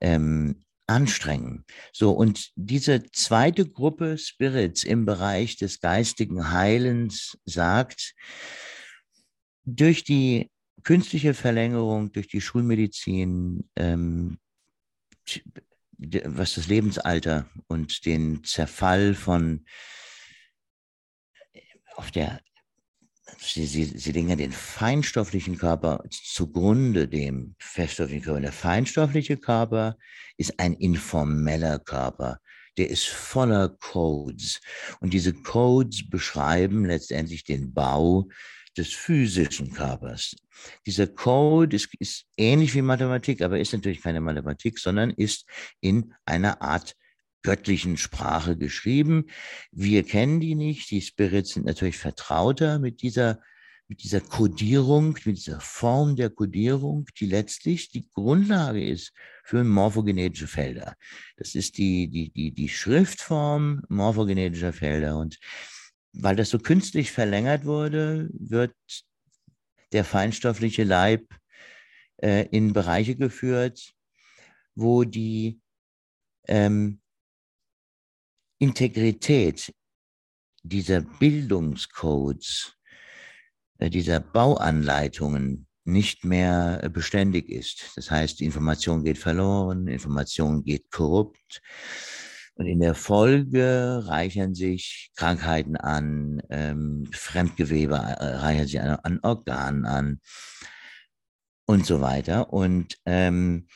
Ähm, 0.00 0.64
anstrengen. 0.86 1.64
So, 1.92 2.12
und 2.12 2.50
diese 2.56 3.02
zweite 3.10 3.66
Gruppe 3.66 4.18
Spirits 4.18 4.84
im 4.84 5.06
Bereich 5.06 5.56
des 5.56 5.80
geistigen 5.80 6.50
Heilens 6.50 7.38
sagt, 7.46 8.14
durch 9.64 10.04
die 10.04 10.50
künstliche 10.82 11.32
Verlängerung, 11.32 12.12
durch 12.12 12.28
die 12.28 12.42
Schulmedizin, 12.42 13.68
ähm, 13.76 14.38
was 15.98 16.54
das 16.54 16.66
Lebensalter 16.66 17.48
und 17.66 18.04
den 18.06 18.42
Zerfall 18.44 19.14
von 19.14 19.64
auf 21.96 22.10
der 22.10 22.40
Sie, 23.38 23.66
sie, 23.66 23.84
sie 23.84 24.12
legen 24.12 24.28
ja 24.28 24.36
den 24.36 24.52
feinstofflichen 24.52 25.56
Körper 25.58 26.02
zugrunde 26.10 27.08
dem 27.08 27.56
feststofflichen 27.58 28.22
Körper. 28.22 28.40
Der 28.40 28.52
feinstoffliche 28.52 29.36
Körper 29.36 29.96
ist 30.36 30.58
ein 30.60 30.74
informeller 30.74 31.78
Körper. 31.78 32.38
Der 32.76 32.90
ist 32.90 33.06
voller 33.06 33.68
Codes. 33.68 34.60
Und 35.00 35.12
diese 35.12 35.32
Codes 35.32 36.08
beschreiben 36.08 36.84
letztendlich 36.84 37.44
den 37.44 37.72
Bau 37.72 38.28
des 38.76 38.92
physischen 38.92 39.72
Körpers. 39.72 40.34
Dieser 40.86 41.06
Code 41.06 41.76
ist, 41.76 41.88
ist 41.98 42.26
ähnlich 42.36 42.74
wie 42.74 42.82
Mathematik, 42.82 43.42
aber 43.42 43.58
ist 43.58 43.72
natürlich 43.72 44.02
keine 44.02 44.20
Mathematik, 44.20 44.78
sondern 44.78 45.10
ist 45.10 45.46
in 45.80 46.14
einer 46.24 46.62
Art 46.62 46.94
göttlichen 47.42 47.96
Sprache 47.96 48.56
geschrieben. 48.56 49.26
Wir 49.70 50.02
kennen 50.02 50.40
die 50.40 50.56
nicht. 50.56 50.90
Die 50.90 51.02
Spirits 51.02 51.50
sind 51.50 51.66
natürlich 51.66 51.98
vertrauter 51.98 52.78
mit 52.80 53.02
dieser, 53.02 53.38
mit 53.86 54.02
dieser 54.02 54.20
Kodierung, 54.20 55.16
mit 55.24 55.36
dieser 55.36 55.60
Form 55.60 56.16
der 56.16 56.30
Kodierung, 56.30 57.06
die 57.20 57.26
letztlich 57.26 57.90
die 57.90 58.08
Grundlage 58.08 58.84
ist 58.84 59.12
für 59.44 59.62
morphogenetische 59.62 60.48
Felder. 60.48 60.94
Das 61.36 61.54
ist 61.54 61.76
die, 61.76 62.08
die, 62.08 62.32
die, 62.32 62.52
die 62.52 62.68
Schriftform 62.68 63.82
morphogenetischer 63.88 64.72
Felder. 64.72 65.18
Und 65.18 65.38
weil 66.14 66.36
das 66.36 66.50
so 66.50 66.58
künstlich 66.58 67.10
verlängert 67.10 67.64
wurde, 67.64 68.28
wird 68.32 68.74
der 69.92 70.04
feinstoffliche 70.04 70.84
Leib 70.84 71.26
äh, 72.22 72.46
in 72.50 72.72
Bereiche 72.72 73.16
geführt, 73.16 73.94
wo 74.74 75.04
die 75.04 75.60
ähm, 76.46 77.00
Integrität 78.58 79.72
dieser 80.62 81.02
Bildungscodes, 81.02 82.76
äh, 83.78 83.90
dieser 83.90 84.20
Bauanleitungen 84.20 85.66
nicht 85.84 86.24
mehr 86.24 86.80
äh, 86.82 86.88
beständig 86.88 87.50
ist. 87.50 87.90
Das 87.96 88.10
heißt, 88.10 88.40
Information 88.40 89.04
geht 89.04 89.18
verloren, 89.18 89.86
Information 89.86 90.64
geht 90.64 90.90
korrupt. 90.90 91.60
Und 92.56 92.66
in 92.66 92.80
der 92.80 92.94
Folge 92.94 94.02
reichern 94.06 94.54
sich 94.54 95.10
Krankheiten 95.16 95.76
an, 95.76 96.40
ähm, 96.50 97.08
Fremdgewebe 97.12 97.96
äh, 97.96 98.36
reichern 98.36 98.66
sich 98.66 98.80
an, 98.80 98.98
an, 99.02 99.18
Organen 99.22 99.84
an 99.86 100.20
und 101.66 101.84
so 101.84 102.00
weiter. 102.00 102.52
Und 102.52 102.96
ähm, 103.06 103.66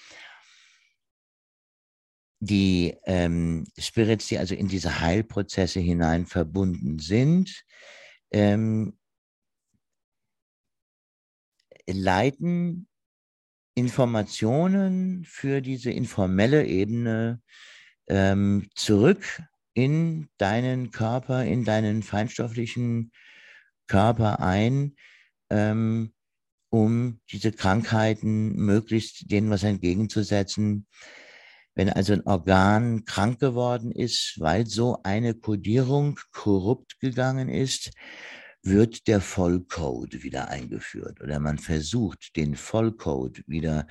die 2.41 2.97
ähm, 3.05 3.67
Spirits, 3.77 4.29
die 4.29 4.39
also 4.39 4.55
in 4.55 4.69
diese 4.69 5.01
Heilprozesse 5.01 5.81
hinein 5.81 6.27
verbunden 6.27 7.01
sind, 7.01 7.65
ähm, 8.31 8.97
leiten 11.87 12.87
Informationen 13.75 15.25
für 15.25 15.61
diese 15.63 15.91
informelle 15.91 16.67
Ebene 16.67 17.41
ähm, 18.09 18.69
zurück 18.75 19.43
in 19.75 20.29
deinen 20.39 20.91
Körper, 20.91 21.45
in 21.45 21.65
deinen 21.65 22.03
feinstofflichen 22.03 23.13
Körper 23.87 24.41
ein, 24.41 24.97
ähm, 25.51 26.13
um 26.71 27.21
diese 27.31 27.53
Krankheiten 27.53 28.57
möglichst 28.57 29.31
denen 29.31 29.51
was 29.51 29.63
entgegenzusetzen. 29.63 30.87
Wenn 31.75 31.91
also 31.91 32.13
ein 32.13 32.27
Organ 32.27 33.05
krank 33.05 33.39
geworden 33.39 33.93
ist, 33.93 34.35
weil 34.39 34.67
so 34.67 34.99
eine 35.05 35.35
Kodierung 35.35 36.19
korrupt 36.33 36.99
gegangen 36.99 37.49
ist, 37.49 37.93
wird 38.63 39.07
der 39.07 39.21
Vollcode 39.21 40.23
wieder 40.23 40.49
eingeführt 40.49 41.21
oder 41.21 41.39
man 41.39 41.59
versucht, 41.59 42.37
den 42.37 42.57
Vollcode 42.57 43.45
wieder 43.47 43.87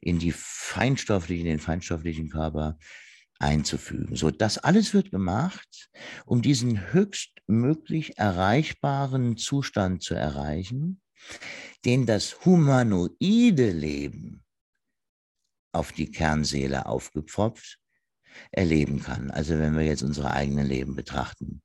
in 0.00 0.18
die 0.18 0.32
feinstofflichen, 0.32 1.46
in 1.46 1.52
den 1.52 1.60
feinstofflichen 1.60 2.28
Körper 2.28 2.78
einzufügen. 3.42 4.16
So, 4.16 4.30
das 4.30 4.58
alles 4.58 4.94
wird 4.94 5.10
gemacht, 5.10 5.90
um 6.24 6.42
diesen 6.42 6.92
höchstmöglich 6.92 8.18
erreichbaren 8.18 9.36
Zustand 9.36 10.02
zu 10.02 10.14
erreichen, 10.14 11.00
den 11.84 12.06
das 12.06 12.44
humanoide 12.44 13.70
Leben 13.70 14.44
auf 15.72 15.92
die 15.92 16.10
Kernseele 16.10 16.86
aufgepfropft 16.86 17.78
erleben 18.50 19.02
kann. 19.02 19.30
Also 19.30 19.58
wenn 19.58 19.76
wir 19.76 19.84
jetzt 19.84 20.02
unsere 20.02 20.30
eigenen 20.30 20.66
Leben 20.66 20.94
betrachten. 20.94 21.62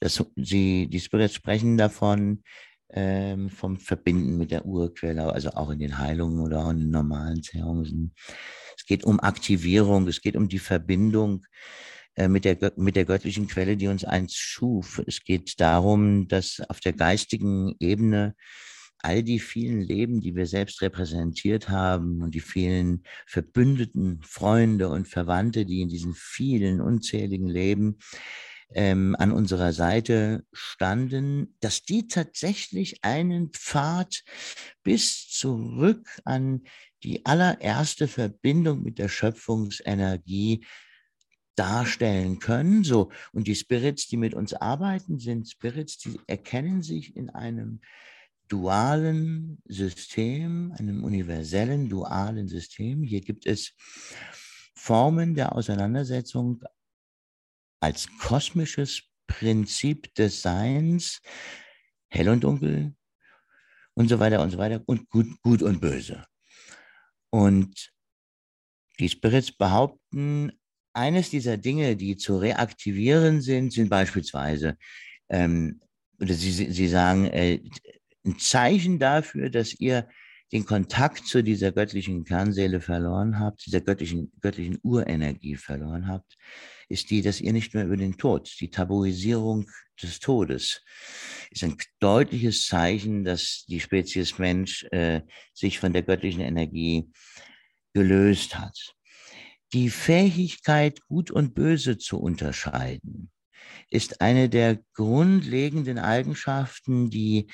Das, 0.00 0.24
sie, 0.36 0.88
die 0.88 1.00
Spirits 1.00 1.34
sprechen 1.34 1.76
davon, 1.76 2.42
ähm, 2.92 3.50
vom 3.50 3.78
Verbinden 3.78 4.36
mit 4.38 4.50
der 4.50 4.66
Urquelle, 4.66 5.32
also 5.32 5.50
auch 5.50 5.70
in 5.70 5.78
den 5.78 5.98
Heilungen 5.98 6.40
oder 6.40 6.64
auch 6.64 6.70
in 6.70 6.78
den 6.78 6.90
normalen 6.90 7.42
Seancen. 7.42 8.14
Es 8.76 8.86
geht 8.86 9.04
um 9.04 9.20
Aktivierung, 9.20 10.08
es 10.08 10.20
geht 10.20 10.36
um 10.36 10.48
die 10.48 10.58
Verbindung 10.58 11.44
äh, 12.14 12.28
mit 12.28 12.44
der, 12.44 12.72
mit 12.76 12.96
der 12.96 13.04
göttlichen 13.04 13.46
Quelle, 13.48 13.76
die 13.76 13.88
uns 13.88 14.04
einst 14.04 14.36
schuf. 14.36 15.02
Es 15.06 15.22
geht 15.24 15.60
darum, 15.60 16.28
dass 16.28 16.60
auf 16.68 16.80
der 16.80 16.92
geistigen 16.92 17.74
Ebene 17.80 18.34
all 18.98 19.22
die 19.22 19.40
vielen 19.40 19.80
Leben, 19.80 20.20
die 20.20 20.36
wir 20.36 20.46
selbst 20.46 20.80
repräsentiert 20.80 21.68
haben 21.68 22.22
und 22.22 22.34
die 22.34 22.40
vielen 22.40 23.02
Verbündeten, 23.26 24.20
Freunde 24.22 24.88
und 24.90 25.08
Verwandte, 25.08 25.66
die 25.66 25.80
in 25.80 25.88
diesen 25.88 26.14
vielen 26.14 26.80
unzähligen 26.80 27.48
Leben 27.48 27.98
ähm, 28.74 29.16
an 29.18 29.32
unserer 29.32 29.72
Seite 29.72 30.44
standen, 30.52 31.56
dass 31.60 31.82
die 31.82 32.08
tatsächlich 32.08 33.04
einen 33.04 33.50
Pfad 33.50 34.22
bis 34.82 35.28
zurück 35.28 36.08
an 36.24 36.62
die 37.02 37.24
allererste 37.26 38.08
Verbindung 38.08 38.82
mit 38.82 38.98
der 38.98 39.08
Schöpfungsenergie 39.08 40.64
darstellen 41.54 42.38
können. 42.38 42.84
So. 42.84 43.10
Und 43.32 43.46
die 43.46 43.54
Spirits, 43.54 44.08
die 44.08 44.16
mit 44.16 44.34
uns 44.34 44.54
arbeiten, 44.54 45.18
sind 45.18 45.48
Spirits, 45.48 45.98
die 45.98 46.18
erkennen 46.26 46.82
sich 46.82 47.16
in 47.16 47.30
einem 47.30 47.80
dualen 48.48 49.62
System, 49.66 50.74
einem 50.78 51.04
universellen 51.04 51.88
dualen 51.88 52.48
System. 52.48 53.02
Hier 53.02 53.20
gibt 53.20 53.46
es 53.46 53.72
Formen 54.74 55.34
der 55.34 55.54
Auseinandersetzung 55.54 56.62
als 57.82 58.08
kosmisches 58.18 59.02
Prinzip 59.26 60.14
des 60.14 60.40
Seins, 60.40 61.20
hell 62.08 62.28
und 62.28 62.44
dunkel 62.44 62.94
und 63.94 64.08
so 64.08 64.20
weiter 64.20 64.40
und 64.40 64.50
so 64.50 64.58
weiter 64.58 64.82
und 64.86 65.08
gut, 65.10 65.26
gut 65.42 65.62
und 65.62 65.80
böse. 65.80 66.24
Und 67.30 67.92
die 69.00 69.08
Spirits 69.08 69.50
behaupten, 69.50 70.52
eines 70.94 71.30
dieser 71.30 71.56
Dinge, 71.56 71.96
die 71.96 72.16
zu 72.16 72.36
reaktivieren 72.36 73.40
sind, 73.40 73.72
sind 73.72 73.88
beispielsweise, 73.88 74.76
ähm, 75.28 75.80
oder 76.20 76.34
sie, 76.34 76.52
sie 76.52 76.88
sagen, 76.88 77.26
äh, 77.26 77.62
ein 78.24 78.38
Zeichen 78.38 78.98
dafür, 78.98 79.50
dass 79.50 79.74
ihr 79.74 80.08
den 80.52 80.66
Kontakt 80.66 81.26
zu 81.26 81.42
dieser 81.42 81.72
göttlichen 81.72 82.24
Kernseele 82.24 82.80
verloren 82.80 83.38
habt, 83.38 83.64
dieser 83.64 83.80
göttlichen, 83.80 84.32
göttlichen 84.40 84.78
Urenergie 84.82 85.56
verloren 85.56 86.08
habt, 86.08 86.36
ist 86.88 87.10
die, 87.10 87.22
dass 87.22 87.40
ihr 87.40 87.54
nicht 87.54 87.74
mehr 87.74 87.86
über 87.86 87.96
den 87.96 88.18
Tod, 88.18 88.54
die 88.60 88.70
Tabuisierung 88.70 89.70
des 90.02 90.20
Todes, 90.20 90.82
ist 91.50 91.64
ein 91.64 91.76
deutliches 92.00 92.66
Zeichen, 92.66 93.24
dass 93.24 93.64
die 93.66 93.80
Spezies 93.80 94.38
Mensch 94.38 94.84
äh, 94.90 95.22
sich 95.54 95.78
von 95.78 95.94
der 95.94 96.02
göttlichen 96.02 96.42
Energie 96.42 97.10
gelöst 97.94 98.58
hat. 98.58 98.94
Die 99.72 99.88
Fähigkeit, 99.88 101.00
Gut 101.08 101.30
und 101.30 101.54
Böse 101.54 101.96
zu 101.96 102.20
unterscheiden, 102.20 103.30
ist 103.88 104.20
eine 104.20 104.50
der 104.50 104.80
grundlegenden 104.94 105.98
Eigenschaften, 105.98 107.08
die 107.08 107.46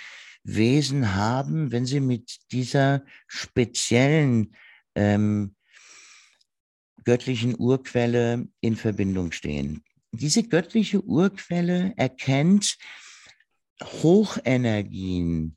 Wesen 0.44 1.14
haben, 1.14 1.72
wenn 1.72 1.86
sie 1.86 2.00
mit 2.00 2.38
dieser 2.52 3.04
speziellen 3.26 4.54
ähm, 4.94 5.54
göttlichen 7.04 7.54
Urquelle 7.58 8.48
in 8.60 8.76
Verbindung 8.76 9.32
stehen. 9.32 9.82
Diese 10.12 10.42
göttliche 10.42 11.02
Urquelle 11.02 11.92
erkennt 11.96 12.76
Hochenergien 13.82 15.56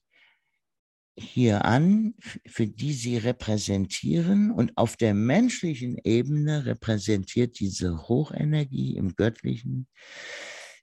hier 1.18 1.66
an, 1.66 2.16
für 2.48 2.68
die 2.68 2.94
sie 2.94 3.18
repräsentieren. 3.18 4.52
Und 4.52 4.78
auf 4.78 4.98
der 4.98 5.14
menschlichen 5.14 5.98
Ebene 6.04 6.66
repräsentiert 6.66 7.60
diese 7.60 8.08
Hochenergie 8.08 8.96
im 8.96 9.16
Göttlichen 9.16 9.88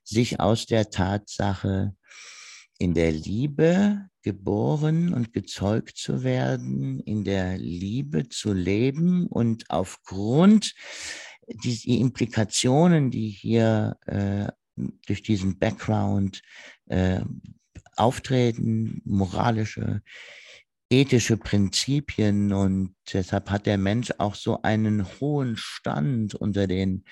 sich 0.03 0.39
aus 0.39 0.65
der 0.65 0.89
Tatsache, 0.89 1.95
in 2.79 2.93
der 2.93 3.11
Liebe 3.11 4.09
geboren 4.23 5.13
und 5.13 5.33
gezeugt 5.33 5.97
zu 5.97 6.23
werden, 6.23 6.99
in 7.01 7.23
der 7.23 7.57
Liebe 7.57 8.29
zu 8.29 8.53
leben 8.53 9.27
und 9.27 9.69
aufgrund 9.69 10.73
die 11.47 11.99
Implikationen, 11.99 13.11
die 13.11 13.29
hier 13.29 13.97
äh, 14.05 14.47
durch 15.05 15.21
diesen 15.21 15.59
Background 15.59 16.41
äh, 16.87 17.21
auftreten, 17.97 19.01
moralische, 19.03 20.01
ethische 20.89 21.37
Prinzipien 21.37 22.53
und 22.53 22.95
deshalb 23.13 23.49
hat 23.49 23.65
der 23.65 23.77
Mensch 23.77 24.11
auch 24.17 24.35
so 24.35 24.61
einen 24.61 25.05
hohen 25.19 25.55
Stand 25.57 26.33
unter 26.33 26.65
den 26.65 27.03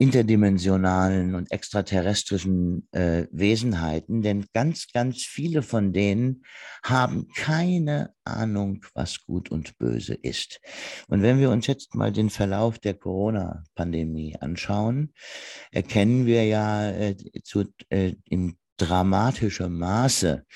interdimensionalen 0.00 1.34
und 1.34 1.52
extraterrestrischen 1.52 2.88
äh, 2.92 3.26
Wesenheiten, 3.32 4.22
denn 4.22 4.46
ganz, 4.54 4.90
ganz 4.94 5.24
viele 5.24 5.60
von 5.62 5.92
denen 5.92 6.42
haben 6.82 7.28
keine 7.36 8.14
Ahnung, 8.24 8.82
was 8.94 9.22
gut 9.26 9.50
und 9.50 9.76
böse 9.76 10.14
ist. 10.14 10.58
Und 11.08 11.20
wenn 11.20 11.38
wir 11.38 11.50
uns 11.50 11.66
jetzt 11.66 11.94
mal 11.94 12.12
den 12.12 12.30
Verlauf 12.30 12.78
der 12.78 12.94
Corona-Pandemie 12.94 14.38
anschauen, 14.40 15.12
erkennen 15.70 16.24
wir 16.24 16.46
ja 16.46 16.90
äh, 16.90 17.14
zu, 17.44 17.66
äh, 17.90 18.14
in 18.24 18.56
dramatischer 18.78 19.68
Maße, 19.68 20.46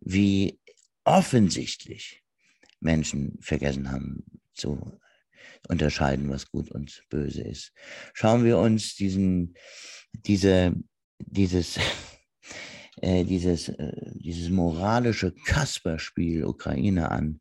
wie 0.00 0.58
offensichtlich 1.04 2.24
Menschen 2.80 3.38
vergessen 3.40 3.92
haben 3.92 4.24
zu 4.52 4.98
unterscheiden, 5.68 6.28
was 6.30 6.50
gut 6.50 6.70
und 6.70 7.02
böse 7.08 7.42
ist. 7.42 7.72
Schauen 8.14 8.44
wir 8.44 8.58
uns 8.58 8.96
diesen, 8.96 9.54
diese, 10.12 10.74
dieses, 11.18 11.78
äh, 13.00 13.24
dieses, 13.24 13.68
äh, 13.68 13.92
dieses 14.14 14.50
moralische 14.50 15.32
Kasperspiel 15.44 16.44
Ukraine 16.44 17.10
an, 17.10 17.40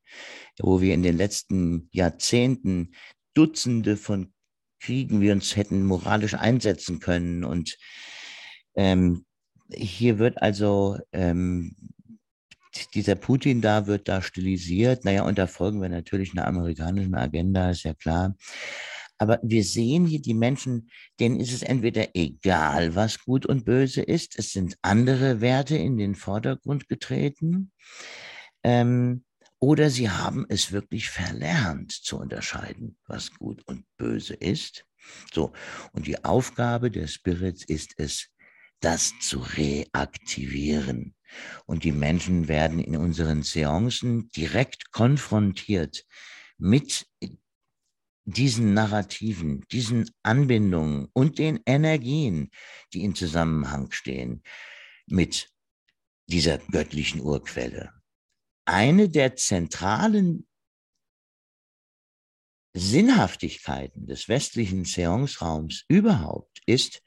wo 0.59 0.82
wir 0.82 0.93
in 0.93 1.03
den 1.03 1.17
letzten 1.17 1.89
Jahrzehnten 1.91 2.93
Dutzende 3.34 3.97
von 3.97 4.34
Kriegen 4.82 5.20
wir 5.20 5.34
uns 5.34 5.55
hätten 5.57 5.84
moralisch 5.84 6.36
einsetzen 6.36 6.99
können. 6.99 7.43
Und 7.43 7.78
ähm, 8.76 9.26
hier 9.74 10.20
wird 10.20 10.41
also 10.41 10.97
ähm, 11.11 11.76
dieser 12.93 13.15
Putin 13.15 13.61
da 13.61 13.88
wird 13.88 14.07
da 14.07 14.22
stilisiert. 14.22 15.05
Naja, 15.05 15.24
und 15.24 15.38
da 15.38 15.47
folgen 15.47 15.82
wir 15.82 15.89
natürlich 15.89 16.32
einer 16.32 16.47
amerikanischen 16.47 17.15
Agenda, 17.15 17.72
ist 17.72 17.84
ja 17.84 17.93
klar. 17.93 18.36
Aber 19.17 19.39
wir 19.43 19.65
sehen 19.65 20.05
hier 20.05 20.22
die 20.22 20.34
Menschen, 20.34 20.89
denen 21.20 21.39
ist 21.39 21.51
es 21.51 21.61
entweder 21.61 22.07
egal, 22.13 22.95
was 22.95 23.20
gut 23.20 23.45
und 23.45 23.65
böse 23.65 24.01
ist. 24.01 24.39
Es 24.39 24.53
sind 24.53 24.78
andere 24.82 25.41
Werte 25.41 25.76
in 25.76 25.97
den 25.97 26.15
Vordergrund 26.15 26.88
getreten. 26.88 27.72
Ähm, 28.63 29.26
oder 29.59 29.89
sie 29.89 30.09
haben 30.09 30.45
es 30.47 30.72
wirklich 30.72 31.09
verlernt 31.09 31.91
zu 31.91 32.17
unterscheiden, 32.17 32.97
was 33.07 33.34
gut 33.34 33.61
und 33.67 33.84
böse 33.97 34.36
ist. 34.36 34.86
So. 35.34 35.51
Und 35.91 36.07
die 36.07 36.24
Aufgabe 36.24 36.89
der 36.89 37.07
Spirits 37.07 37.65
ist 37.65 37.95
es, 37.97 38.30
das 38.80 39.13
zu 39.19 39.39
reaktivieren. 39.39 41.15
Und 41.65 41.84
die 41.84 41.91
Menschen 41.91 42.47
werden 42.47 42.80
in 42.80 42.95
unseren 42.95 43.43
Seancen 43.43 44.30
direkt 44.30 44.91
konfrontiert 44.91 46.05
mit 46.57 47.07
diesen 48.25 48.73
Narrativen, 48.73 49.65
diesen 49.71 50.09
Anbindungen 50.23 51.07
und 51.13 51.39
den 51.39 51.59
Energien, 51.65 52.51
die 52.93 53.03
in 53.03 53.15
Zusammenhang 53.15 53.91
stehen 53.91 54.43
mit 55.07 55.49
dieser 56.27 56.59
göttlichen 56.59 57.21
Urquelle. 57.21 57.91
Eine 58.65 59.09
der 59.09 59.36
zentralen 59.36 60.47
Sinnhaftigkeiten 62.73 64.05
des 64.05 64.30
westlichen 64.30 64.86
Seance-Raums 64.86 65.86
überhaupt 65.88 66.61
ist, 66.67 67.01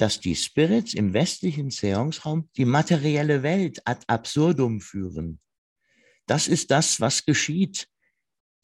dass 0.00 0.18
die 0.18 0.34
Spirits 0.34 0.94
im 0.94 1.12
westlichen 1.12 1.70
Seance-Raum 1.70 2.48
die 2.56 2.64
materielle 2.64 3.42
Welt 3.42 3.82
ad 3.84 4.00
absurdum 4.06 4.80
führen. 4.80 5.40
Das 6.26 6.48
ist 6.48 6.70
das, 6.70 7.00
was 7.00 7.26
geschieht. 7.26 7.86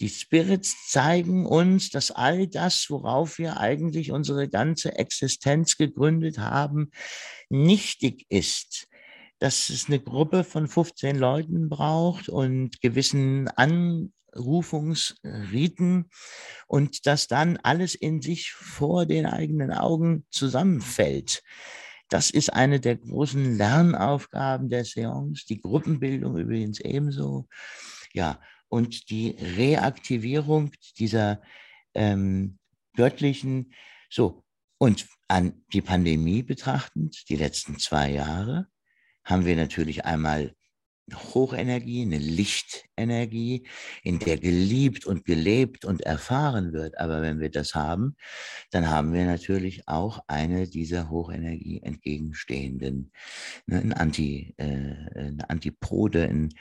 Die 0.01 0.09
Spirits 0.09 0.89
zeigen 0.89 1.45
uns, 1.45 1.91
dass 1.91 2.11
all 2.11 2.47
das, 2.47 2.89
worauf 2.91 3.39
wir 3.39 3.59
eigentlich 3.59 4.13
unsere 4.13 4.49
ganze 4.49 4.97
Existenz 4.97 5.77
gegründet 5.77 6.39
haben, 6.39 6.91
nichtig 7.51 8.25
ist. 8.31 8.89
Dass 9.39 9.69
es 9.69 9.89
eine 9.89 10.01
Gruppe 10.01 10.43
von 10.45 10.69
15 10.69 11.17
Leuten 11.17 11.69
braucht 11.69 12.31
und 12.31 12.81
gewissen 12.81 13.49
An 13.49 14.13
Ausrufungsriten 14.37 16.11
und 16.67 17.07
dass 17.07 17.27
dann 17.27 17.57
alles 17.59 17.95
in 17.95 18.21
sich 18.23 18.53
vor 18.53 19.07
den 19.07 19.27
eigenen 19.27 19.73
Augen 19.73 20.27
zusammenfällt. 20.31 21.43
Das 22.09 22.31
ist 22.31 22.53
eine 22.53 22.79
der 22.79 22.97
großen 22.97 23.57
Lernaufgaben 23.57 24.69
der 24.69 24.85
Seance, 24.85 25.45
die 25.49 25.61
Gruppenbildung 25.61 26.37
übrigens 26.37 26.79
ebenso. 26.81 27.49
Ja, 28.13 28.41
und 28.69 29.11
die 29.11 29.31
Reaktivierung 29.31 30.71
dieser 30.99 31.43
ähm, 31.95 32.59
göttlichen, 32.95 33.73
so, 34.09 34.45
und 34.79 35.07
an 35.29 35.65
die 35.73 35.81
Pandemie 35.81 36.43
betrachtend, 36.43 37.29
die 37.29 37.37
letzten 37.37 37.79
zwei 37.79 38.11
Jahre, 38.11 38.69
haben 39.25 39.45
wir 39.45 39.57
natürlich 39.57 40.05
einmal 40.05 40.55
Hochenergie, 41.15 42.03
eine 42.03 42.19
Lichtenergie, 42.19 43.67
in 44.03 44.19
der 44.19 44.39
geliebt 44.39 45.07
und 45.07 45.25
gelebt 45.25 45.85
und 45.85 46.03
erfahren 46.03 46.73
wird. 46.73 46.99
Aber 46.99 47.23
wenn 47.23 47.39
wir 47.39 47.51
das 47.51 47.75
haben, 47.75 48.17
dann 48.71 48.89
haben 48.89 49.13
wir 49.13 49.25
natürlich 49.25 49.87
auch 49.87 50.21
eine 50.27 50.67
dieser 50.67 51.09
Hochenergie 51.09 51.81
entgegenstehenden, 51.83 53.13
ne, 53.67 53.81
ein 53.81 53.93
Anti, 53.93 54.55
äh, 54.57 54.65
eine 54.65 55.49
Antipode, 55.49 56.25
ein, 56.25 56.53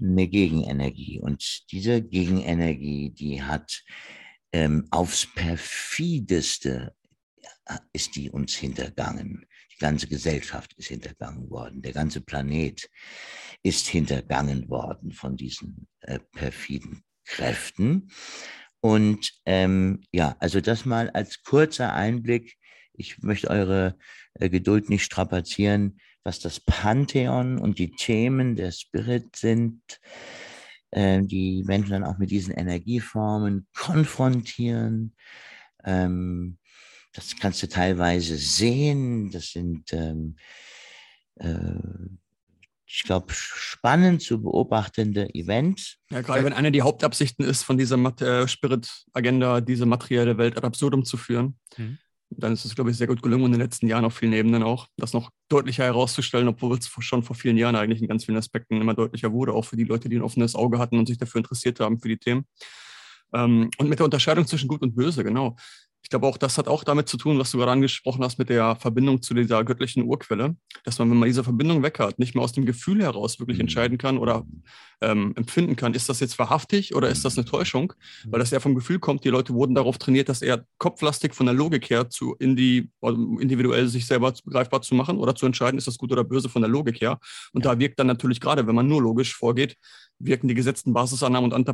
eine 0.00 0.28
Gegenenergie. 0.28 1.20
Und 1.20 1.70
diese 1.72 2.02
Gegenenergie, 2.02 3.10
die 3.10 3.42
hat 3.42 3.84
ähm, 4.52 4.86
aufs 4.90 5.26
perfideste 5.34 6.94
äh, 7.66 7.78
ist 7.92 8.16
die 8.16 8.30
uns 8.30 8.54
hintergangen 8.54 9.46
ganze 9.82 10.06
Gesellschaft 10.06 10.72
ist 10.78 10.88
hintergangen 10.88 11.50
worden, 11.50 11.82
der 11.82 11.92
ganze 11.92 12.22
Planet 12.22 12.88
ist 13.62 13.86
hintergangen 13.88 14.68
worden 14.68 15.12
von 15.12 15.36
diesen 15.36 15.88
äh, 16.00 16.20
perfiden 16.32 17.02
Kräften. 17.26 18.10
Und 18.80 19.32
ähm, 19.44 20.00
ja, 20.12 20.36
also 20.38 20.60
das 20.60 20.84
mal 20.84 21.10
als 21.10 21.42
kurzer 21.42 21.92
Einblick. 21.92 22.56
Ich 22.94 23.18
möchte 23.22 23.50
eure 23.50 23.96
äh, 24.34 24.48
Geduld 24.48 24.88
nicht 24.88 25.04
strapazieren, 25.04 25.98
was 26.24 26.40
das 26.40 26.60
Pantheon 26.60 27.58
und 27.58 27.78
die 27.78 27.90
Themen 27.90 28.56
der 28.56 28.72
Spirit 28.72 29.36
sind, 29.36 29.82
äh, 30.90 31.22
die 31.22 31.64
Menschen 31.64 31.90
dann 31.90 32.04
auch 32.04 32.18
mit 32.18 32.30
diesen 32.30 32.54
Energieformen 32.54 33.66
konfrontieren. 33.74 35.14
Ähm, 35.84 36.58
das 37.12 37.36
kannst 37.38 37.62
du 37.62 37.68
teilweise 37.68 38.36
sehen. 38.36 39.30
Das 39.30 39.50
sind, 39.50 39.92
ähm, 39.92 40.36
äh, 41.36 41.74
ich 42.86 43.02
glaube, 43.04 43.32
spannend 43.32 44.22
zu 44.22 44.42
beobachtende 44.42 45.34
Events. 45.34 45.98
Ja, 46.10 46.22
gerade 46.22 46.44
wenn 46.44 46.52
eine 46.52 46.72
der 46.72 46.84
Hauptabsichten 46.84 47.44
ist, 47.44 47.62
von 47.62 47.78
dieser 47.78 47.96
äh, 48.20 48.48
Spirit-Agenda, 48.48 49.60
diese 49.60 49.86
materielle 49.86 50.38
Welt 50.38 50.56
ad 50.56 50.66
absurdum 50.66 51.04
zu 51.04 51.16
führen, 51.16 51.58
mhm. 51.76 51.98
dann 52.30 52.52
ist 52.52 52.64
es, 52.64 52.74
glaube 52.74 52.90
ich, 52.90 52.96
sehr 52.96 53.06
gut 53.06 53.22
gelungen 53.22 53.46
in 53.46 53.52
den 53.52 53.60
letzten 53.60 53.88
Jahren 53.88 54.04
auf 54.04 54.16
vielen 54.16 54.32
Ebenen 54.32 54.62
auch, 54.62 54.88
das 54.96 55.12
noch 55.12 55.30
deutlicher 55.48 55.84
herauszustellen, 55.84 56.48
obwohl 56.48 56.78
es 56.78 56.90
schon 57.00 57.22
vor 57.22 57.36
vielen 57.36 57.56
Jahren 57.56 57.76
eigentlich 57.76 58.00
in 58.00 58.08
ganz 58.08 58.24
vielen 58.24 58.38
Aspekten 58.38 58.80
immer 58.80 58.94
deutlicher 58.94 59.32
wurde, 59.32 59.52
auch 59.52 59.64
für 59.64 59.76
die 59.76 59.84
Leute, 59.84 60.08
die 60.08 60.16
ein 60.16 60.22
offenes 60.22 60.54
Auge 60.54 60.78
hatten 60.78 60.98
und 60.98 61.06
sich 61.06 61.18
dafür 61.18 61.40
interessiert 61.40 61.80
haben, 61.80 61.98
für 61.98 62.08
die 62.08 62.18
Themen. 62.18 62.46
Ähm, 63.34 63.70
und 63.78 63.88
mit 63.88 63.98
der 63.98 64.04
Unterscheidung 64.04 64.46
zwischen 64.46 64.68
Gut 64.68 64.82
und 64.82 64.94
Böse, 64.94 65.24
genau 65.24 65.56
ich 66.02 66.10
glaube 66.10 66.26
auch, 66.26 66.36
das 66.36 66.58
hat 66.58 66.68
auch 66.68 66.84
damit 66.84 67.08
zu 67.08 67.16
tun, 67.16 67.38
was 67.38 67.52
du 67.52 67.58
gerade 67.58 67.72
angesprochen 67.72 68.22
hast 68.24 68.38
mit 68.38 68.48
der 68.48 68.76
Verbindung 68.76 69.22
zu 69.22 69.34
dieser 69.34 69.64
göttlichen 69.64 70.02
Urquelle, 70.02 70.56
dass 70.84 70.98
man, 70.98 71.10
wenn 71.10 71.16
man 71.16 71.28
diese 71.28 71.44
Verbindung 71.44 71.82
weg 71.82 71.98
hat, 72.00 72.18
nicht 72.18 72.34
mehr 72.34 72.42
aus 72.42 72.52
dem 72.52 72.66
Gefühl 72.66 73.02
heraus 73.02 73.38
wirklich 73.38 73.58
mhm. 73.58 73.62
entscheiden 73.62 73.98
kann 73.98 74.18
oder 74.18 74.44
ähm, 75.00 75.32
empfinden 75.36 75.76
kann, 75.76 75.94
ist 75.94 76.08
das 76.08 76.20
jetzt 76.20 76.38
wahrhaftig 76.38 76.94
oder 76.94 77.08
ist 77.08 77.24
das 77.24 77.38
eine 77.38 77.44
Täuschung, 77.44 77.92
weil 78.26 78.40
das 78.40 78.52
eher 78.52 78.60
vom 78.60 78.74
Gefühl 78.74 78.98
kommt. 78.98 79.24
Die 79.24 79.28
Leute 79.28 79.54
wurden 79.54 79.74
darauf 79.74 79.98
trainiert, 79.98 80.28
das 80.28 80.42
eher 80.42 80.64
kopflastig 80.78 81.34
von 81.34 81.46
der 81.46 81.54
Logik 81.54 81.88
her 81.88 82.10
zu 82.10 82.34
in 82.38 82.56
die, 82.56 82.90
also 83.00 83.38
individuell 83.38 83.86
sich 83.88 84.06
selber 84.06 84.32
begreifbar 84.44 84.82
zu 84.82 84.94
machen 84.94 85.18
oder 85.18 85.34
zu 85.34 85.46
entscheiden, 85.46 85.78
ist 85.78 85.86
das 85.86 85.98
gut 85.98 86.12
oder 86.12 86.24
böse 86.24 86.48
von 86.48 86.62
der 86.62 86.70
Logik 86.70 87.00
her. 87.00 87.18
Und 87.52 87.64
ja. 87.64 87.72
da 87.72 87.78
wirkt 87.78 87.98
dann 87.98 88.08
natürlich 88.08 88.40
gerade, 88.40 88.66
wenn 88.66 88.74
man 88.74 88.88
nur 88.88 89.02
logisch 89.02 89.34
vorgeht, 89.34 89.76
wirken 90.18 90.48
die 90.48 90.54
gesetzten 90.54 90.92
Basisannahmen 90.92 91.52
und 91.52 91.68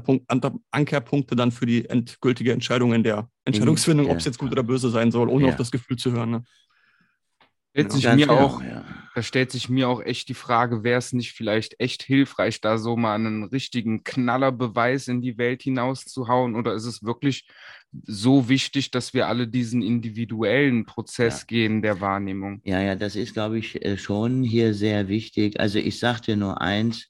Ankerpunkte 0.71 1.37
dann 1.37 1.53
für 1.53 1.67
die 1.67 1.89
endgültige 1.89 2.53
Entscheidung 2.53 2.95
in 2.95 3.03
der 3.03 3.29
Entscheidungsfindung, 3.49 4.07
ja. 4.07 4.13
ob 4.13 4.19
es 4.19 4.25
jetzt 4.25 4.39
gut 4.39 4.53
oder 4.53 4.63
böse 4.63 4.91
sein 4.91 5.11
soll, 5.11 5.29
ohne 5.29 5.47
ja. 5.47 5.51
auf 5.51 5.57
das 5.57 5.71
Gefühl 5.71 5.97
zu 5.97 6.13
hören. 6.13 6.31
Ne? 6.31 6.45
Stellt 7.73 7.93
sich 7.93 8.05
mir 8.05 8.17
genau, 8.17 8.39
auch, 8.39 8.63
ja. 8.63 8.85
Da 9.15 9.23
stellt 9.23 9.51
sich 9.51 9.69
mir 9.69 9.89
auch 9.89 10.01
echt 10.01 10.29
die 10.29 10.35
Frage, 10.35 10.85
wäre 10.85 10.99
es 10.99 11.13
nicht 11.13 11.33
vielleicht 11.33 11.81
echt 11.81 12.03
hilfreich, 12.03 12.61
da 12.61 12.79
so 12.79 12.97
mal 12.97 13.15
einen 13.15 13.45
richtigen 13.45 14.05
Knallerbeweis 14.05 15.09
in 15.09 15.23
die 15.23 15.39
Welt 15.39 15.63
hinauszuhauen? 15.63 16.55
Oder 16.55 16.75
ist 16.75 16.85
es 16.85 17.03
wirklich 17.03 17.49
so 18.05 18.49
wichtig, 18.49 18.91
dass 18.91 19.15
wir 19.15 19.27
alle 19.27 19.49
diesen 19.49 19.83
individuellen 19.83 20.87
Prozess 20.87 21.41
ja. 21.41 21.47
gehen 21.47 21.83
der 21.83 22.01
Wahrnehmung? 22.01 22.61
Ja, 22.65 22.81
ja, 22.81 22.95
das 22.95 23.17
ist, 23.17 23.33
glaube 23.33 23.59
ich, 23.59 23.85
äh, 23.85 23.97
schon 23.97 24.43
hier 24.43 24.75
sehr 24.75 25.09
wichtig. 25.09 25.59
Also 25.59 25.79
ich 25.79 25.99
dir 26.01 26.37
nur 26.37 26.61
eins, 26.61 27.09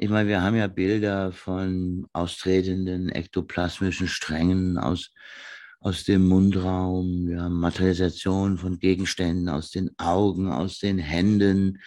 ich 0.00 0.08
meine, 0.08 0.28
wir 0.28 0.42
haben 0.42 0.54
ja 0.56 0.68
Bilder 0.68 1.32
von 1.32 2.06
austretenden 2.12 3.08
ektoplasmischen 3.08 4.06
Strängen 4.06 4.78
aus, 4.78 5.10
aus 5.80 6.04
dem 6.04 6.28
Mundraum. 6.28 7.26
Wir 7.26 7.42
haben 7.42 7.58
Materialisation 7.58 8.58
von 8.58 8.78
Gegenständen 8.78 9.48
aus 9.48 9.70
den 9.70 9.90
Augen, 9.98 10.52
aus 10.52 10.78
den 10.78 10.98
Händen. 10.98 11.80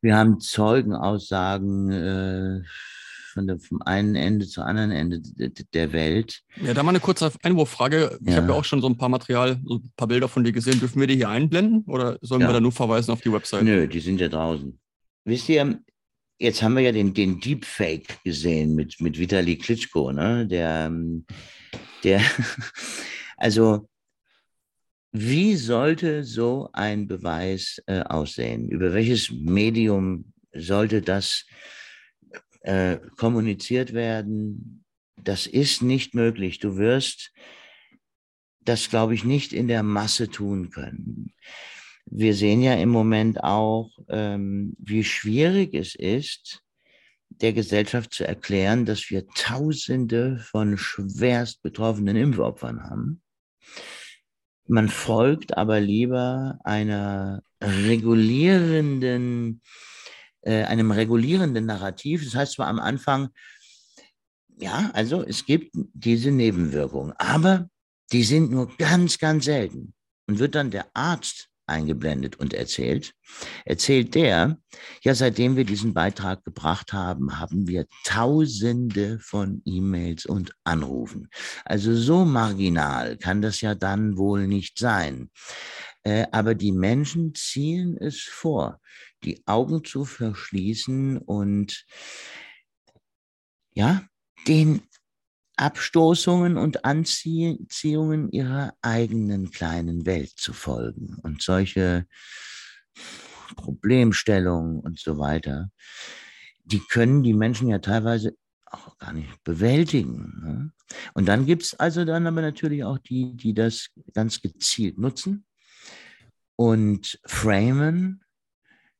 Wir 0.00 0.16
haben 0.16 0.40
Zeugenaussagen 0.40 1.90
äh, 1.92 2.62
von 3.34 3.46
der, 3.46 3.58
vom 3.58 3.82
einen 3.82 4.14
Ende 4.14 4.46
zum 4.46 4.64
anderen 4.64 4.90
Ende 4.90 5.20
der 5.20 5.92
Welt. 5.92 6.40
Ja, 6.62 6.72
da 6.72 6.82
mal 6.82 6.90
eine 6.90 7.00
kurze 7.00 7.30
Einwurffrage. 7.42 8.18
Ich 8.22 8.30
ja. 8.30 8.36
habe 8.36 8.52
ja 8.52 8.58
auch 8.58 8.64
schon 8.64 8.80
so 8.80 8.88
ein 8.88 8.96
paar 8.96 9.10
Material, 9.10 9.60
so 9.64 9.76
ein 9.76 9.92
paar 9.96 10.08
Bilder 10.08 10.28
von 10.28 10.44
dir 10.44 10.52
gesehen. 10.52 10.80
Dürfen 10.80 10.98
wir 10.98 11.06
die 11.06 11.16
hier 11.16 11.28
einblenden 11.28 11.84
oder 11.88 12.16
sollen 12.22 12.40
ja. 12.40 12.48
wir 12.48 12.54
da 12.54 12.60
nur 12.60 12.72
verweisen 12.72 13.10
auf 13.10 13.20
die 13.20 13.32
Website? 13.32 13.64
Nö, 13.64 13.86
die 13.86 14.00
sind 14.00 14.18
ja 14.18 14.28
draußen. 14.28 14.78
Wisst 15.24 15.48
ihr, 15.50 15.78
Jetzt 16.38 16.62
haben 16.62 16.74
wir 16.74 16.82
ja 16.82 16.92
den, 16.92 17.14
den 17.14 17.40
Deepfake 17.40 18.18
gesehen 18.24 18.74
mit, 18.74 19.00
mit 19.00 19.18
Vitali 19.18 19.56
Klitschko, 19.56 20.12
ne? 20.12 20.46
Der, 20.46 20.86
ähm, 20.86 21.24
der, 22.02 22.20
also, 23.36 23.88
wie 25.12 25.56
sollte 25.56 26.24
so 26.24 26.70
ein 26.72 27.06
Beweis 27.06 27.82
äh, 27.86 28.00
aussehen? 28.00 28.68
Über 28.70 28.94
welches 28.94 29.30
Medium 29.30 30.32
sollte 30.52 31.02
das 31.02 31.46
äh, 32.62 32.98
kommuniziert 33.16 33.92
werden? 33.92 34.84
Das 35.22 35.46
ist 35.46 35.82
nicht 35.82 36.14
möglich. 36.14 36.58
Du 36.58 36.76
wirst 36.76 37.32
das, 38.60 38.88
glaube 38.88 39.14
ich, 39.14 39.24
nicht 39.24 39.52
in 39.52 39.68
der 39.68 39.82
Masse 39.82 40.28
tun 40.28 40.70
können 40.70 41.34
wir 42.14 42.34
sehen 42.34 42.62
ja 42.62 42.74
im 42.74 42.90
Moment 42.90 43.42
auch, 43.42 43.90
ähm, 44.08 44.76
wie 44.78 45.02
schwierig 45.02 45.72
es 45.72 45.94
ist, 45.94 46.60
der 47.30 47.54
Gesellschaft 47.54 48.12
zu 48.12 48.26
erklären, 48.26 48.84
dass 48.84 49.08
wir 49.08 49.26
Tausende 49.28 50.38
von 50.38 50.76
schwerst 50.76 51.62
betroffenen 51.62 52.16
Impfopfern 52.16 52.82
haben. 52.82 53.22
Man 54.66 54.90
folgt 54.90 55.56
aber 55.56 55.80
lieber 55.80 56.58
einer 56.64 57.42
regulierenden, 57.62 59.62
äh, 60.42 60.64
einem 60.64 60.90
regulierenden 60.90 61.64
Narrativ. 61.64 62.24
Das 62.24 62.34
heißt 62.34 62.52
zwar 62.52 62.68
am 62.68 62.78
Anfang, 62.78 63.30
ja, 64.58 64.90
also 64.92 65.22
es 65.22 65.46
gibt 65.46 65.74
diese 65.94 66.30
Nebenwirkungen, 66.30 67.14
aber 67.16 67.70
die 68.12 68.22
sind 68.22 68.50
nur 68.50 68.76
ganz, 68.76 69.18
ganz 69.18 69.46
selten. 69.46 69.94
Und 70.28 70.38
wird 70.38 70.54
dann 70.54 70.70
der 70.70 70.86
Arzt 70.94 71.51
eingeblendet 71.66 72.36
und 72.36 72.54
erzählt, 72.54 73.14
erzählt 73.64 74.14
der, 74.14 74.58
ja, 75.02 75.14
seitdem 75.14 75.56
wir 75.56 75.64
diesen 75.64 75.94
Beitrag 75.94 76.44
gebracht 76.44 76.92
haben, 76.92 77.38
haben 77.38 77.66
wir 77.68 77.86
Tausende 78.04 79.18
von 79.20 79.62
E-Mails 79.64 80.26
und 80.26 80.52
Anrufen. 80.64 81.28
Also 81.64 81.94
so 81.94 82.24
marginal 82.24 83.16
kann 83.16 83.42
das 83.42 83.60
ja 83.60 83.74
dann 83.74 84.16
wohl 84.16 84.46
nicht 84.46 84.78
sein. 84.78 85.30
Äh, 86.04 86.26
aber 86.32 86.54
die 86.54 86.72
Menschen 86.72 87.34
ziehen 87.34 87.96
es 87.96 88.22
vor, 88.22 88.80
die 89.24 89.42
Augen 89.46 89.84
zu 89.84 90.04
verschließen 90.04 91.18
und 91.18 91.84
ja, 93.74 94.04
den 94.46 94.82
Abstoßungen 95.56 96.56
und 96.56 96.84
Anziehungen 96.84 98.30
ihrer 98.30 98.74
eigenen 98.82 99.50
kleinen 99.50 100.06
Welt 100.06 100.32
zu 100.36 100.52
folgen. 100.52 101.18
Und 101.22 101.42
solche 101.42 102.06
Problemstellungen 103.56 104.80
und 104.80 104.98
so 104.98 105.18
weiter, 105.18 105.70
die 106.64 106.80
können 106.80 107.22
die 107.22 107.34
Menschen 107.34 107.68
ja 107.68 107.78
teilweise 107.78 108.36
auch 108.66 108.96
gar 108.98 109.12
nicht 109.12 109.44
bewältigen. 109.44 110.40
Ne? 110.42 110.72
Und 111.14 111.26
dann 111.26 111.46
gibt 111.46 111.62
es 111.62 111.74
also 111.74 112.04
dann 112.04 112.26
aber 112.26 112.40
natürlich 112.40 112.84
auch 112.84 112.98
die, 112.98 113.36
die 113.36 113.54
das 113.54 113.90
ganz 114.14 114.40
gezielt 114.40 114.98
nutzen 114.98 115.44
und 116.56 117.20
framen 117.24 118.24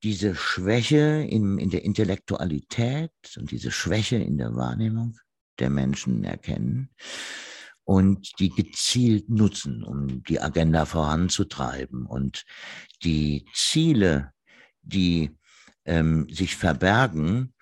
diese 0.03 0.35
Schwäche 0.35 1.27
in, 1.29 1.59
in 1.59 1.71
der 1.71 1.85
Intellektualität 1.85 3.13
und 3.37 3.51
diese 3.51 3.71
Schwäche 3.71 4.17
in 4.17 4.37
der 4.37 4.55
Wahrnehmung 4.57 5.17
der 5.59 5.71
Menschen 5.71 6.25
erkennen 6.25 6.91
und 7.85 8.39
die 8.39 8.51
gezielt 8.51 9.29
nutzen, 9.29 9.83
um 9.83 10.23
die 10.25 10.41
Agenda 10.41 10.85
voranzutreiben 10.85 12.07
und 12.07 12.45
die 13.03 13.45
Ziele, 13.55 14.33
die 14.83 15.37
ähm, 15.85 16.29
sich 16.29 16.57
verbergen, 16.57 17.55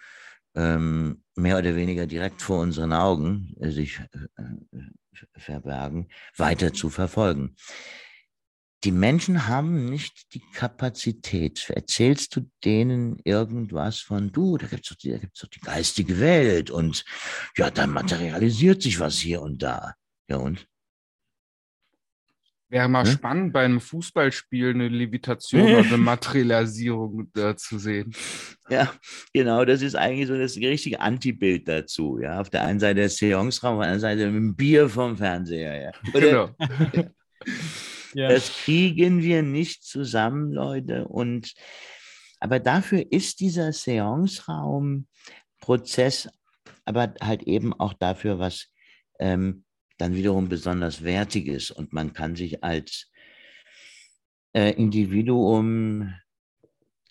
ähm, 0.55 1.23
mehr 1.37 1.59
oder 1.59 1.75
weniger 1.77 2.07
direkt 2.07 2.43
vor 2.43 2.61
unseren 2.61 2.93
Augen 2.93 3.55
äh, 3.61 3.71
sich 3.71 3.99
äh, 3.99 4.43
äh 4.77 4.91
verbergen, 5.37 6.09
weiter 6.37 6.73
zu 6.73 6.89
verfolgen 6.89 7.55
die 8.85 8.93
Menschen 8.93 9.47
haben 9.47 9.85
nicht 9.85 10.33
die 10.35 10.43
Kapazität. 10.55 11.71
Erzählst 11.71 12.35
du 12.37 12.51
denen 12.65 13.19
irgendwas 13.25 14.01
von, 14.01 14.33
du, 14.33 14.57
da 14.57 14.67
gibt 14.67 14.91
es 14.91 14.97
doch, 14.97 15.41
doch 15.41 15.49
die 15.49 15.61
geistige 15.61 16.19
Welt 16.19 16.71
und 16.71 17.05
ja, 17.57 17.71
dann 17.71 17.91
materialisiert 17.91 18.83
sich 18.83 18.99
was 18.99 19.19
hier 19.19 19.43
und 19.43 19.63
da. 19.63 19.95
Ja 20.29 20.37
und? 20.37 20.67
Wäre 22.71 22.89
mal 22.89 23.05
hm? 23.05 23.13
spannend, 23.13 23.53
bei 23.53 23.65
einem 23.65 23.81
Fußballspiel 23.81 24.71
eine 24.71 24.89
Levitation 24.89 25.63
oder 25.63 25.79
eine 25.79 25.97
Materialisierung 25.99 27.29
äh, 27.37 27.57
zu 27.57 27.81
sehen. 27.81 28.15
Ja, 28.69 28.93
genau, 29.35 29.65
das 29.65 29.83
ist 29.83 29.97
eigentlich 29.97 30.29
so 30.29 30.39
das 30.39 30.57
richtige 30.57 31.01
Antibild 31.01 31.67
dazu. 31.67 32.21
Ja, 32.23 32.41
auf 32.41 32.49
der 32.49 32.63
einen 32.63 32.79
Seite 32.79 33.01
der 33.01 33.09
Seance-Raum, 33.09 33.75
auf 33.75 33.81
der 33.83 33.93
anderen 33.93 34.01
Seite 34.01 34.31
mit 34.31 34.37
dem 34.37 34.55
Bier 34.55 34.89
vom 34.89 35.17
Fernseher. 35.17 35.83
Ja. 35.83 35.91
Oder, 36.15 36.55
genau. 36.61 37.11
Ja. 38.15 38.29
Das 38.29 38.53
kriegen 38.53 39.23
wir 39.23 39.43
nicht 39.43 39.85
zusammen, 39.85 40.53
Leute. 40.53 41.07
Und 41.07 41.55
aber 42.41 42.59
dafür 42.59 43.05
ist 43.11 43.41
dieser 43.41 43.73
Seance-Raum 43.73 45.07
Prozess, 45.61 46.29
aber 46.85 47.15
halt 47.21 47.43
eben 47.43 47.73
auch 47.75 47.93
dafür, 47.93 48.39
was 48.39 48.73
ähm, 49.19 49.65
dann 49.99 50.15
wiederum 50.15 50.49
besonders 50.49 51.03
wertig 51.05 51.47
ist. 51.47 51.71
Und 51.71 51.93
man 51.93 52.15
kann 52.15 52.35
sich 52.35 52.65
als 52.65 53.11
äh, 54.55 54.71
Individuum, 54.71 56.15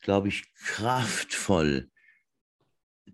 glaube 0.01 0.29
ich, 0.29 0.43
kraftvoll 0.55 1.89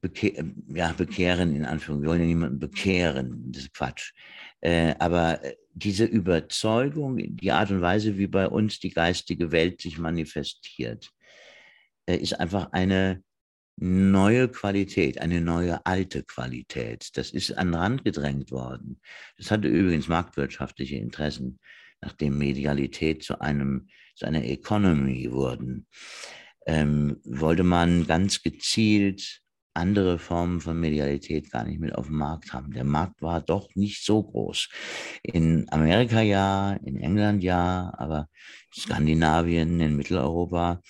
beke 0.10 0.54
ja, 0.74 0.92
bekehren, 0.94 1.56
in 1.56 1.66
Anführungszeichen. 1.66 2.02
Wir 2.02 2.10
wollen 2.10 2.22
ja 2.22 2.28
niemanden 2.28 2.60
bekehren, 2.60 3.52
das 3.52 3.64
ist 3.64 3.74
Quatsch. 3.74 4.14
Äh, 4.62 4.96
aber 5.00 5.44
äh, 5.44 5.56
diese 5.74 6.06
Überzeugung, 6.06 7.18
die 7.18 7.52
Art 7.52 7.72
und 7.72 7.82
Weise, 7.82 8.18
wie 8.18 8.28
bei 8.28 8.48
uns 8.48 8.80
die 8.80 8.92
geistige 8.92 9.52
Welt 9.52 9.82
sich 9.82 9.98
manifestiert, 9.98 11.12
äh, 12.06 12.18
ist 12.18 12.40
einfach 12.40 12.72
eine 12.72 13.24
neue 13.78 14.48
Qualität, 14.48 15.20
eine 15.20 15.42
neue 15.42 15.86
alte 15.86 16.24
Qualität. 16.24 17.10
Das 17.18 17.32
ist 17.32 17.58
an 17.58 17.68
den 17.68 17.76
Rand 17.76 18.06
gedrängt 18.06 18.52
worden. 18.52 19.02
Das 19.38 19.52
hatte 19.52 19.68
übrigens 19.68 20.08
marktwirtschaftliche 20.08 20.96
Interessen, 20.96 21.60
nachdem 22.02 22.38
Medialität 22.38 23.24
zu 23.24 23.42
einem 23.42 23.88
zu 24.16 24.26
einer 24.26 24.44
Economy 24.44 25.32
wurden. 25.32 25.88
Ähm, 26.66 27.18
wollte 27.26 27.64
man 27.64 28.08
ganz 28.08 28.42
gezielt 28.42 29.42
andere 29.76 30.20
Formen 30.20 30.62
von 30.62 30.80
Medialität 30.80 31.52
gar 31.52 31.66
nicht 31.66 31.80
mit 31.80 31.94
auf 31.96 32.08
dem 32.08 32.18
Markt 32.18 32.54
haben. 32.54 32.72
Der 32.72 32.84
Markt 32.84 33.22
war 33.22 33.42
doch 33.42 33.70
nicht 33.76 34.04
so 34.06 34.24
groß. 34.24 34.70
In 35.24 35.68
Amerika 35.70 36.22
ja, 36.22 36.74
in 36.84 36.98
England 36.98 37.44
ja, 37.44 37.94
aber 37.98 38.28
Skandinavien, 38.74 39.80
in 39.80 39.96
Mitteleuropa, 39.96 40.82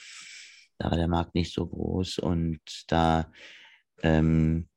da 0.77 0.91
war 0.91 0.97
der 0.97 1.07
Markt 1.07 1.35
nicht 1.35 1.53
so 1.53 1.67
groß 1.67 2.19
und 2.19 2.59
da 2.87 3.31
ähm, 4.03 4.67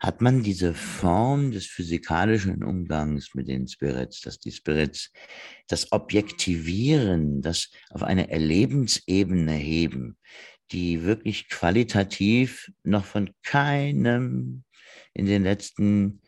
hat 0.00 0.20
man 0.20 0.42
diese 0.42 0.74
Form 0.74 1.50
des 1.50 1.66
physikalischen 1.66 2.62
Umgangs 2.62 3.34
mit 3.34 3.48
den 3.48 3.66
Spirits, 3.66 4.20
dass 4.20 4.38
die 4.38 4.52
Spirits 4.52 5.12
das 5.66 5.90
Objektivieren, 5.92 7.42
das 7.42 7.70
auf 7.90 8.02
eine 8.02 8.30
Erlebensebene 8.30 9.52
heben, 9.52 10.16
die 10.70 11.02
wirklich 11.02 11.48
qualitativ 11.48 12.70
noch 12.82 13.04
von 13.04 13.30
keinem 13.42 14.64
in 15.14 15.26
den 15.26 15.42
letzten, 15.42 16.20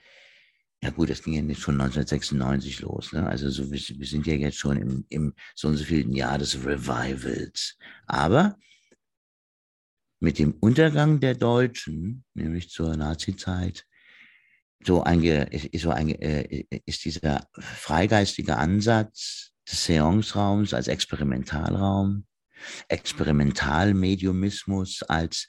ja 0.83 0.91
gut, 0.91 1.11
das 1.11 1.23
ging 1.23 1.35
ja 1.35 1.43
nicht 1.43 1.61
schon 1.61 1.81
1996 1.81 2.81
los, 2.81 3.13
ne? 3.13 3.27
also 3.27 3.51
so, 3.51 3.71
wir, 3.71 3.79
sind 3.79 4.27
ja 4.27 4.35
jetzt 4.35 4.59
schon 4.59 4.77
im, 4.79 5.05
im 5.11 5.35
so 5.55 5.69
und 5.69 5.77
so 5.77 5.85
vielen 5.85 6.13
Jahr 6.13 6.39
des 6.39 6.65
Revivals. 6.65 7.77
Aber 8.07 8.57
mit 10.21 10.39
dem 10.39 10.55
Untergang 10.55 11.21
der 11.21 11.35
Deutschen, 11.35 12.25
nämlich 12.35 12.71
zur 12.71 12.97
Nazizeit, 12.97 13.87
so 14.83 15.03
ein, 15.03 15.23
ist, 15.23 15.83
so 15.83 15.91
ein, 15.91 16.09
äh, 16.09 16.65
ist 16.87 17.05
dieser 17.05 17.47
freigeistige 17.59 18.57
Ansatz 18.57 19.53
des 19.69 19.85
Seance-Raums 19.85 20.73
als 20.73 20.89
Experimentalraum 20.89 22.27
Experimentalmediumismus 22.89 25.03
als 25.03 25.49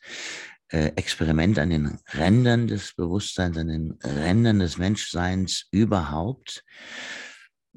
äh, 0.69 0.91
Experiment 0.95 1.59
an 1.59 1.69
den 1.69 1.99
Rändern 2.13 2.67
des 2.67 2.93
Bewusstseins, 2.95 3.57
an 3.57 3.67
den 3.67 3.91
Rändern 4.01 4.59
des 4.59 4.77
Menschseins 4.77 5.67
überhaupt 5.71 6.63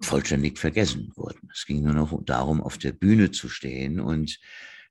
vollständig 0.01 0.59
vergessen 0.59 1.13
wurden. 1.17 1.49
Es 1.53 1.67
ging 1.67 1.83
nur 1.83 1.95
noch 1.95 2.19
darum, 2.25 2.63
auf 2.63 2.79
der 2.79 2.93
Bühne 2.93 3.31
zu 3.31 3.49
stehen 3.49 4.01
und 4.01 4.39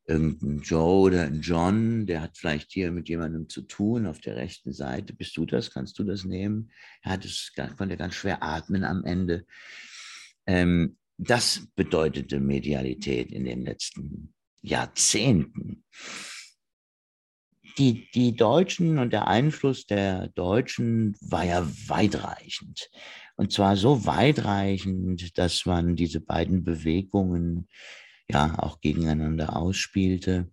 irgendein 0.06 0.60
Joe 0.60 1.02
oder 1.02 1.24
ein 1.24 1.41
John, 1.41 2.06
der 2.06 2.22
hat 2.22 2.38
vielleicht 2.38 2.72
hier 2.72 2.91
mit 2.91 3.07
jemandem 3.07 3.48
zu 3.48 3.61
tun 3.61 4.06
auf 4.06 4.20
der 4.20 4.36
rechten 4.36 4.74
Seite. 4.74 5.14
Bist 5.14 5.38
du 5.38 5.45
das? 5.45 5.72
Kannst 5.72 5.98
du 5.98 6.03
das 6.03 6.26
nehmen? 6.26 6.72
Er 7.02 7.14
hat 7.14 7.26
es, 7.26 7.53
konnte 7.78 7.95
ganz 7.95 8.15
schwer 8.15 8.44
atmen 8.44 8.84
am 8.84 9.06
Ende. 9.06 9.45
Ähm, 10.45 10.98
das 11.18 11.68
bedeutete 11.76 12.40
Medialität 12.40 13.32
in 13.32 13.45
den 13.45 13.64
letzten 13.64 14.32
Jahrzehnten. 14.64 15.84
Die, 17.77 18.10
die 18.11 18.35
Deutschen 18.35 18.99
und 18.99 19.14
der 19.14 19.27
Einfluss 19.27 19.85
der 19.85 20.30
Deutschen 20.30 21.15
war 21.22 21.44
ja 21.44 21.68
weitreichend. 21.88 22.90
Und 23.35 23.52
zwar 23.52 23.76
so 23.76 24.06
weitreichend, 24.06 25.38
dass 25.38 25.65
man 25.65 25.95
diese 25.95 26.22
beiden 26.22 26.64
Bewegungen 26.64 27.68
ja 28.30 28.57
auch 28.60 28.80
gegeneinander 28.80 29.56
ausspielte. 29.56 30.52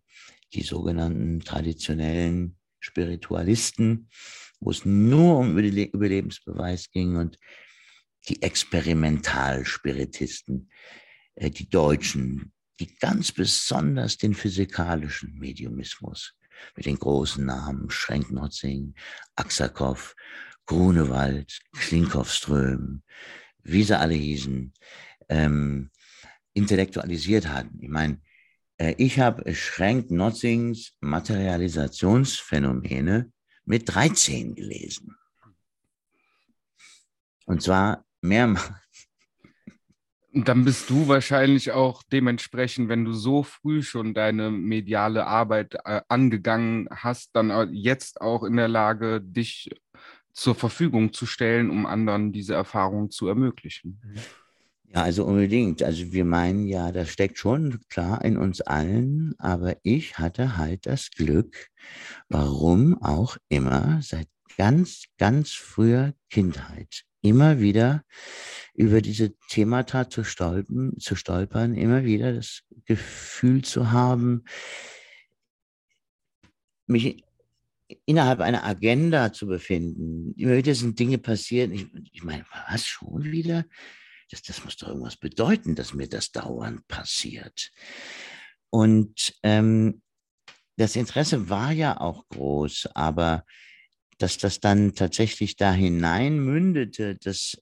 Die 0.55 0.63
sogenannten 0.63 1.41
traditionellen 1.41 2.57
Spiritualisten, 2.81 4.09
wo 4.59 4.71
es 4.71 4.85
nur 4.85 5.39
um 5.39 5.57
Überlebensbeweis 5.59 6.91
ging 6.91 7.17
und 7.17 7.39
die 8.29 8.43
Experimentalspiritisten, 8.43 10.71
äh, 11.37 11.51
die 11.51 11.69
Deutschen, 11.69 12.53
die 12.81 12.97
ganz 12.97 13.33
besonders 13.33 14.17
den 14.17 14.35
physikalischen 14.35 15.39
Mediumismus 15.39 16.35
mit 16.77 16.87
den 16.87 16.99
großen 16.99 17.45
Namen 17.45 17.91
Schrenk-Notzing, 17.91 18.95
Aksakow, 19.37 20.17
Grunewald, 20.67 21.61
Klinkowström, 21.73 23.03
wie 23.63 23.83
sie 23.83 23.99
alle 23.99 24.15
hießen, 24.15 24.73
ähm, 25.29 25.91
intellektualisiert 26.55 27.49
hatten. 27.49 27.83
Ich 27.83 27.89
meine, 27.89 28.21
äh, 28.79 28.95
ich 28.99 29.19
habe 29.21 29.55
Schrenk-Notzings 29.55 30.95
Materialisationsphänomene 31.01 33.33
mit 33.65 33.95
13 33.95 34.55
gelesen. 34.55 35.17
Und 37.47 37.63
zwar 37.63 38.05
mehrmals. 38.21 38.75
Dann 40.33 40.65
bist 40.65 40.89
du 40.91 41.09
wahrscheinlich 41.09 41.73
auch 41.73 42.05
dementsprechend, 42.05 42.89
wenn 42.89 43.05
du 43.05 43.13
so 43.13 43.43
früh 43.43 43.83
schon 43.83 44.15
deine 44.15 44.51
mediale 44.51 45.27
Arbeit 45.27 45.75
äh, 45.85 46.03
angegangen 46.09 46.89
hast, 46.91 47.31
dann 47.33 47.75
jetzt 47.75 48.21
auch 48.21 48.45
in 48.45 48.57
der 48.57 48.69
Lage, 48.69 49.21
dich 49.21 49.71
zur 50.33 50.55
Verfügung 50.55 51.13
zu 51.13 51.27
stellen, 51.27 51.69
um 51.69 51.85
anderen 51.85 52.33
diese 52.33 52.55
Erfahrung 52.55 53.11
zu 53.11 53.27
ermöglichen. 53.27 54.01
Ja, 54.93 55.03
also 55.03 55.25
unbedingt. 55.25 55.83
Also 55.83 56.13
wir 56.13 56.25
meinen 56.25 56.67
ja, 56.67 56.93
das 56.93 57.11
steckt 57.11 57.39
schon 57.39 57.81
klar 57.89 58.25
in 58.25 58.37
uns 58.37 58.61
allen, 58.61 59.35
aber 59.39 59.77
ich 59.83 60.19
hatte 60.19 60.57
halt 60.57 60.87
das 60.87 61.11
Glück, 61.11 61.69
warum 62.29 63.03
auch 63.03 63.37
immer, 63.49 64.01
seit 64.01 64.29
ganz, 64.57 65.05
ganz 65.19 65.53
früher 65.53 66.15
Kindheit 66.29 67.05
immer 67.23 67.61
wieder 67.61 68.05
über 68.75 69.03
diese 69.03 69.35
Themata 69.49 70.09
zu 70.09 70.25
stolpern, 70.25 70.99
zu 70.99 71.17
stolpern, 71.17 71.75
immer 71.75 72.05
wieder 72.05 72.33
das 72.33 72.63
Gefühl 72.87 73.63
zu 73.63 73.91
haben, 73.91 74.45
mich 76.87 77.25
innerhalb 78.07 78.41
einer 78.41 78.65
Agenda 78.65 79.33
zu 79.33 79.47
befinden. 79.47 80.35
Immer 80.37 80.57
wieder 80.57 80.75
sind 80.75 80.99
Dinge 80.99 81.19
passiert. 81.19 81.73
Ich, 81.73 81.87
ich 82.13 82.23
meine, 82.23 82.45
was 82.69 82.87
schon 82.87 83.25
wieder? 83.25 83.65
Das, 84.31 84.43
das 84.43 84.65
muss 84.65 84.77
doch 84.77 84.89
irgendwas 84.89 85.17
bedeuten, 85.17 85.75
dass 85.75 85.95
mir 85.95 86.09
das 86.09 86.31
dauernd 86.31 86.87
passiert. 86.87 87.71
Und 88.71 89.35
ähm, 89.43 90.03
das 90.77 90.97
Interesse 90.97 91.49
war 91.49 91.73
ja 91.73 92.01
auch 92.01 92.29
groß, 92.29 92.89
aber 92.95 93.45
dass 94.21 94.39
das 94.39 94.61
dann 94.61 94.95
tatsächlich 94.95 95.57
da 95.57 95.73
hinein 95.73 96.39
mündete, 96.39 97.17
dass 97.17 97.57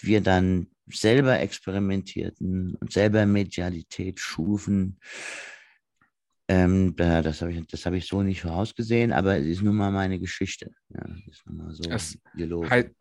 wir 0.00 0.20
dann 0.20 0.68
selber 0.86 1.40
experimentierten 1.40 2.74
und 2.74 2.92
selber 2.92 3.24
Medialität 3.24 4.20
schufen, 4.20 4.98
ähm, 6.46 6.94
das 6.96 7.40
habe 7.40 7.52
ich, 7.52 7.86
hab 7.86 7.94
ich 7.94 8.06
so 8.06 8.22
nicht 8.22 8.42
vorausgesehen, 8.42 9.12
aber 9.12 9.38
es 9.38 9.46
ist 9.46 9.62
nun 9.62 9.76
mal 9.76 9.90
meine 9.90 10.18
Geschichte. 10.18 10.72
Ja, 10.90 11.06
ist 11.30 11.46
nun 11.46 11.56
mal 11.56 11.72
so 11.72 11.84
das, 11.84 12.18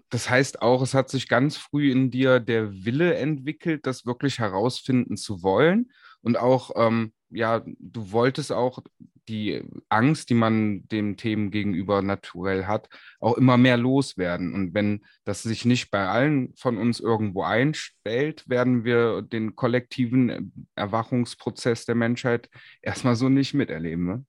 das 0.10 0.30
heißt 0.30 0.62
auch, 0.62 0.82
es 0.82 0.94
hat 0.94 1.10
sich 1.10 1.28
ganz 1.28 1.58
früh 1.58 1.92
in 1.92 2.10
dir 2.10 2.40
der 2.40 2.86
Wille 2.86 3.16
entwickelt, 3.16 3.86
das 3.86 4.06
wirklich 4.06 4.40
herausfinden 4.40 5.18
zu 5.18 5.44
wollen. 5.44 5.92
Und 6.22 6.38
auch 6.38 6.72
ähm, 6.78 7.12
ja, 7.32 7.66
du 7.80 8.12
wolltest 8.12 8.54
auch 8.54 8.80
die 9.28 9.64
Angst, 9.90 10.30
die 10.30 10.34
man 10.34 10.88
den 10.88 11.18
Themen 11.18 11.52
gegenüber 11.52 12.02
naturell 12.02 12.66
hat, 12.66 12.90
auch 13.20 13.38
immer 13.38 13.58
mehr 13.58 13.78
loswerden. 13.78 14.54
Und 14.54 14.74
wenn 14.74 15.06
das 15.24 15.44
sich 15.44 15.66
nicht 15.66 15.92
bei 15.92 16.08
allen 16.08 16.54
von 16.56 16.78
uns 16.78 17.00
irgendwo 17.00 17.44
einstellt, 17.44 18.48
werden 18.48 18.84
wir 18.84 19.22
den 19.22 19.56
kollektiven 19.56 20.68
Erwachungsprozess 20.76 21.86
der 21.86 21.96
Menschheit 21.96 22.50
erstmal 22.82 23.16
so 23.16 23.30
nicht 23.30 23.54
miterleben. 23.54 24.06
Ne? 24.06 24.26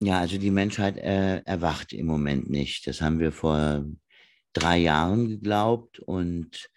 Ja, 0.00 0.18
also 0.18 0.38
die 0.38 0.50
Menschheit 0.50 0.96
äh, 0.96 1.42
erwacht 1.44 1.92
im 1.92 2.06
Moment 2.06 2.50
nicht. 2.50 2.86
Das 2.86 3.00
haben 3.00 3.20
wir 3.20 3.32
vor 3.32 3.84
drei 4.52 4.78
Jahren 4.78 5.28
geglaubt 5.28 6.00
und 6.00 6.68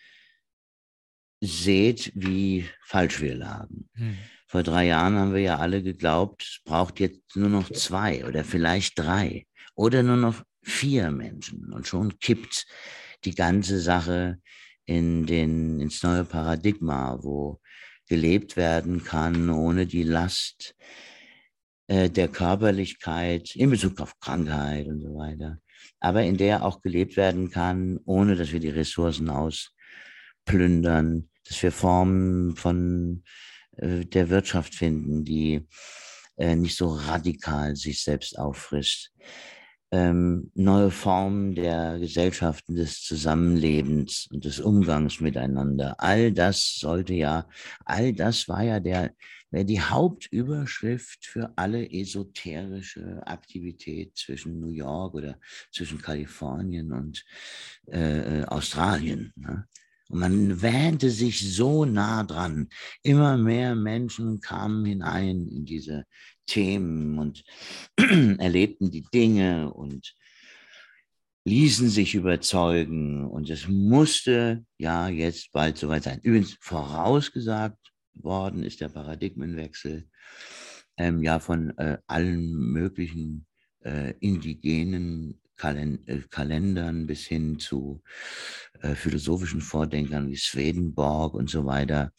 seht, 1.42 2.12
wie 2.16 2.66
falsch 2.82 3.22
wir 3.22 3.36
lagen. 3.36 3.90
Hm. 3.94 4.18
Vor 4.48 4.64
drei 4.64 4.88
Jahren 4.88 5.16
haben 5.16 5.34
wir 5.34 5.42
ja 5.42 5.58
alle 5.58 5.82
geglaubt, 5.82 6.44
es 6.44 6.60
braucht 6.64 7.00
jetzt 7.00 7.36
nur 7.36 7.50
noch 7.50 7.70
zwei 7.72 8.26
oder 8.26 8.44
vielleicht 8.44 8.98
drei 8.98 9.46
oder 9.76 10.04
nur 10.04 10.18
noch 10.18 10.44
vier 10.62 11.12
Menschen. 11.12 11.74
Und 11.74 11.88
schon 11.88 12.20
kippt 12.20 12.66
die 13.24 13.36
ganze 13.36 13.80
Sache 13.80 14.40
in 14.86 15.26
den, 15.26 15.80
ins 15.80 16.04
neue 16.04 16.26
Paradigma, 16.26 17.18
wo 17.22 17.60
gelebt 18.08 18.56
werden 18.56 19.04
kann 19.04 19.50
ohne 19.50 19.88
die 19.88 20.04
Last 20.04 20.76
äh, 21.88 22.10
der 22.10 22.28
Körperlichkeit 22.28 23.56
in 23.56 23.72
Bezug 23.72 24.00
auf 24.00 24.20
Krankheit 24.20 24.88
und 24.88 25.02
so 25.02 25.16
weiter. 25.16 25.58
Aber 26.00 26.24
in 26.24 26.38
der 26.38 26.64
auch 26.64 26.82
gelebt 26.82 27.18
werden 27.18 27.50
kann, 27.50 28.00
ohne 28.06 28.36
dass 28.36 28.52
wir 28.52 28.60
die 28.60 28.70
Ressourcen 28.70 29.30
ausplündern, 29.30 31.30
dass 31.48 31.64
wir 31.64 31.72
Formen 31.72 32.56
von 32.56 33.24
äh, 33.78 34.06
der 34.06 34.30
Wirtschaft 34.30 34.76
finden, 34.76 35.24
die 35.24 35.68
äh, 36.38 36.56
nicht 36.56 36.76
so 36.76 36.90
radikal 36.90 37.76
sich 37.76 38.04
selbst 38.04 38.38
auffrischt. 38.38 39.12
Ähm, 39.92 40.52
neue 40.56 40.92
Formen 40.92 41.56
der 41.56 42.00
Gesellschaften 42.00 42.76
des 42.76 43.04
Zusammenlebens 43.04 44.28
und 44.32 44.44
des 44.44 44.60
Umgangs 44.60 45.22
miteinander. 45.22 45.96
All 46.00 46.32
das 46.34 46.78
sollte 46.80 47.14
ja, 47.14 47.48
all 47.86 48.12
das 48.12 48.50
war 48.50 48.64
ja 48.64 48.80
der, 48.80 49.14
die 49.52 49.80
Hauptüberschrift 49.80 51.26
für 51.26 51.54
alle 51.56 51.90
esoterische 51.90 53.22
Aktivität 53.26 54.18
zwischen 54.18 54.60
New 54.60 54.72
York 54.72 55.14
oder 55.14 55.40
zwischen 55.72 56.02
Kalifornien 56.02 56.92
und 56.92 57.24
äh, 57.88 58.42
äh 58.42 58.46
Australien. 58.46 59.32
Ne? 59.36 59.66
Und 60.10 60.19
man 60.19 60.61
wähnte 60.61 61.10
sich 61.10 61.56
so 61.56 61.86
nah 61.86 62.23
dran. 62.23 62.69
Immer 63.02 63.38
mehr 63.38 63.76
Menschen 63.76 64.40
kamen 64.40 64.86
hinein 64.86 65.48
in 65.48 65.65
diese 65.65 66.06
Themen 66.45 67.18
und 67.18 67.44
erlebten 67.98 68.91
die 68.91 69.06
Dinge 69.14 69.73
und 69.73 70.15
ließen 71.45 71.90
sich 71.90 72.15
überzeugen. 72.15 73.26
Und 73.26 73.49
es 73.49 73.68
musste 73.68 74.65
ja 74.77 75.07
jetzt 75.10 75.52
bald 75.52 75.77
soweit 75.77 76.03
sein. 76.03 76.19
Übrigens 76.22 76.57
vorausgesagt 76.60 77.80
worden 78.14 78.64
ist 78.64 78.82
der 78.82 78.90
Paradigmenwechsel 78.90 80.07
ähm, 80.98 81.22
ja 81.22 81.40
von 81.40 81.77
äh, 81.77 81.98
allen 82.07 82.52
möglichen 82.52 83.45
äh, 83.84 84.14
indigenen 84.19 85.40
Kalendern 85.57 87.07
bis 87.07 87.26
hin 87.26 87.60
zu 87.60 88.02
äh, 88.82 88.95
philosophischen 88.95 89.61
Vordenkern 89.61 90.30
wie 90.30 90.36
Swedenborg 90.36 91.34
und 91.34 91.49
so 91.49 91.65
weiter. 91.65 92.11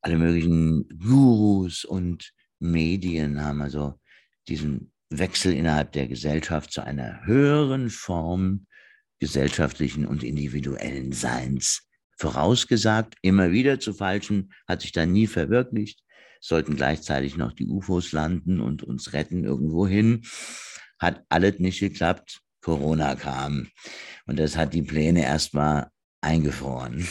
Alle 0.00 0.18
möglichen 0.18 0.88
Gurus 0.98 1.84
und 1.84 2.32
Medien 2.58 3.42
haben 3.42 3.62
also 3.62 3.98
diesen 4.48 4.92
Wechsel 5.10 5.52
innerhalb 5.52 5.92
der 5.92 6.08
Gesellschaft 6.08 6.72
zu 6.72 6.82
einer 6.82 7.24
höheren 7.26 7.90
Form 7.90 8.66
gesellschaftlichen 9.18 10.06
und 10.06 10.22
individuellen 10.22 11.12
Seins 11.12 11.88
vorausgesagt, 12.18 13.16
immer 13.22 13.50
wieder 13.52 13.80
zu 13.80 13.94
falschen, 13.94 14.52
hat 14.68 14.82
sich 14.82 14.92
dann 14.92 15.12
nie 15.12 15.26
verwirklicht, 15.26 16.02
sollten 16.40 16.76
gleichzeitig 16.76 17.36
noch 17.36 17.52
die 17.52 17.66
UFOs 17.66 18.12
landen 18.12 18.60
und 18.60 18.82
uns 18.82 19.12
retten 19.12 19.44
irgendwo 19.44 19.86
hin 19.86 20.22
hat 21.02 21.24
alles 21.28 21.58
nicht 21.58 21.80
geklappt. 21.80 22.40
Corona 22.62 23.14
kam. 23.16 23.68
Und 24.26 24.38
das 24.38 24.56
hat 24.56 24.72
die 24.72 24.82
Pläne 24.82 25.22
erstmal 25.22 25.88
eingefroren. 26.22 27.06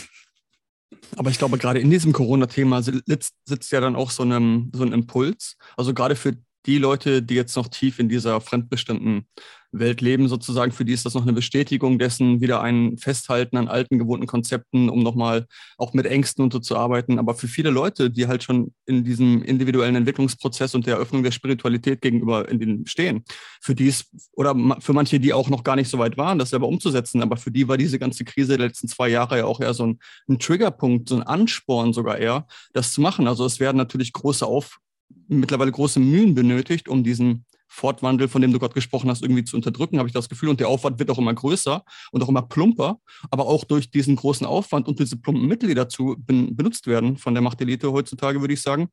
Aber 1.18 1.30
ich 1.30 1.38
glaube, 1.38 1.57
gerade 1.57 1.80
in 1.80 1.91
diesem 1.91 2.14
Corona-Thema 2.14 2.82
sitzt, 2.82 3.36
ja 3.72 3.82
dann 3.82 3.95
auch 3.95 4.11
so, 4.11 4.23
einem, 4.23 4.72
so 4.73 4.84
ein 4.84 4.94
Impuls. 4.94 5.57
Also 5.78 5.94
gerade 5.94 6.15
für 6.15 6.38
die 6.66 6.78
Leute, 6.78 7.22
die 7.22 7.36
jetzt 7.36 7.56
noch 7.56 7.68
tief 7.68 8.00
in 8.00 8.10
dieser 8.10 8.42
fremdbestimmten 8.42 9.26
Welt 9.72 10.02
leben, 10.02 10.28
sozusagen, 10.28 10.72
für 10.72 10.84
die 10.84 10.94
ist 10.94 11.06
das 11.06 11.14
noch 11.14 11.22
eine 11.22 11.34
Bestätigung 11.34 11.98
dessen, 11.98 12.42
wieder 12.42 12.62
ein 12.62 12.98
Festhalten 12.98 13.56
an 13.56 13.68
alten, 13.68 13.98
gewohnten 13.98 14.28
Konzepten, 14.28 14.90
um 14.90 15.02
nochmal 15.02 15.48
auch 15.78 15.94
mit 15.94 16.06
Ängsten 16.06 16.44
und 16.44 16.52
so 16.52 16.60
zu 16.60 16.76
arbeiten. 16.76 17.20
Aber 17.20 17.36
für 17.36 17.48
viele 17.48 17.70
Leute, 17.70 18.12
die 18.12 18.28
halt 18.28 18.44
schon 18.44 18.74
in 18.86 19.04
diesem 19.04 19.42
individuellen 19.44 19.96
Entwicklungsprozess 19.96 20.76
und 20.76 20.88
der 20.88 20.96
Eröffnung 20.96 21.24
der 21.24 21.32
Spiritualität 21.32 22.02
gegenüber 22.02 22.50
in 22.50 22.60
den 22.60 22.86
stehen, 22.86 23.24
für 23.62 23.74
die 23.74 23.88
ist, 23.88 24.12
oder 24.34 24.56
für 24.80 24.94
manche, 24.94 25.20
die 25.20 25.34
auch 25.34 25.50
noch 25.50 25.64
gar 25.64 25.78
nicht 25.78 25.90
so 25.90 25.98
weit 26.00 26.18
waren, 26.18 26.38
das 26.38 26.50
selber 26.50 26.68
umzusetzen, 26.68 27.22
aber 27.22 27.38
für 27.38 27.52
die 27.52 27.68
war 27.68 27.78
diese 27.78 27.98
ganze 27.98 28.26
Krise 28.26 28.58
der 28.58 28.68
letzten 28.68 28.90
zwei 28.90 29.08
Jahre 29.08 29.38
ja 29.38 29.46
auch 29.46 29.62
eher 29.62 29.74
so 29.74 29.86
ein, 29.88 30.00
ein 30.28 30.38
Triggerpunkt, 30.38 31.08
so 31.08 31.16
ein 31.16 31.24
Ansporn 31.24 31.94
sogar 31.94 32.18
eher, 32.18 32.46
das 32.74 32.92
zu 32.92 33.00
machen. 33.00 33.28
Also 33.28 33.46
es 33.46 33.60
werden 33.60 33.78
natürlich 33.78 34.12
große 34.12 34.46
Auf 34.46 34.80
mittlerweile 35.28 35.72
große 35.72 36.00
Mühen 36.00 36.36
benötigt, 36.36 36.88
um 36.88 37.04
diesen 37.04 37.46
Fortwandel, 37.68 38.28
von 38.28 38.42
dem 38.42 38.52
du 38.52 38.60
gerade 38.60 38.74
gesprochen 38.74 39.10
hast, 39.10 39.22
irgendwie 39.22 39.46
zu 39.46 39.56
unterdrücken, 39.56 39.98
habe 39.98 40.10
ich 40.10 40.14
das 40.14 40.28
Gefühl. 40.28 40.50
Und 40.50 40.60
der 40.60 40.68
Aufwand 40.68 41.00
wird 41.00 41.10
auch 41.10 41.18
immer 41.18 41.34
größer 41.34 41.84
und 42.12 42.22
auch 42.22 42.28
immer 42.28 42.42
plumper. 42.42 43.00
Aber 43.30 43.48
auch 43.48 43.64
durch 43.64 43.90
diesen 43.90 44.18
großen 44.18 44.46
Aufwand 44.46 44.90
und 44.90 45.00
diese 45.00 45.16
plumpen 45.16 45.48
Mittel, 45.48 45.70
die 45.70 45.76
dazu 45.76 46.18
benutzt 46.20 46.86
werden 46.86 47.18
von 47.18 47.34
der 47.34 47.42
Machtelite 47.42 47.92
heutzutage, 47.94 48.42
würde 48.42 48.54
ich 48.54 48.62
sagen, 48.62 48.90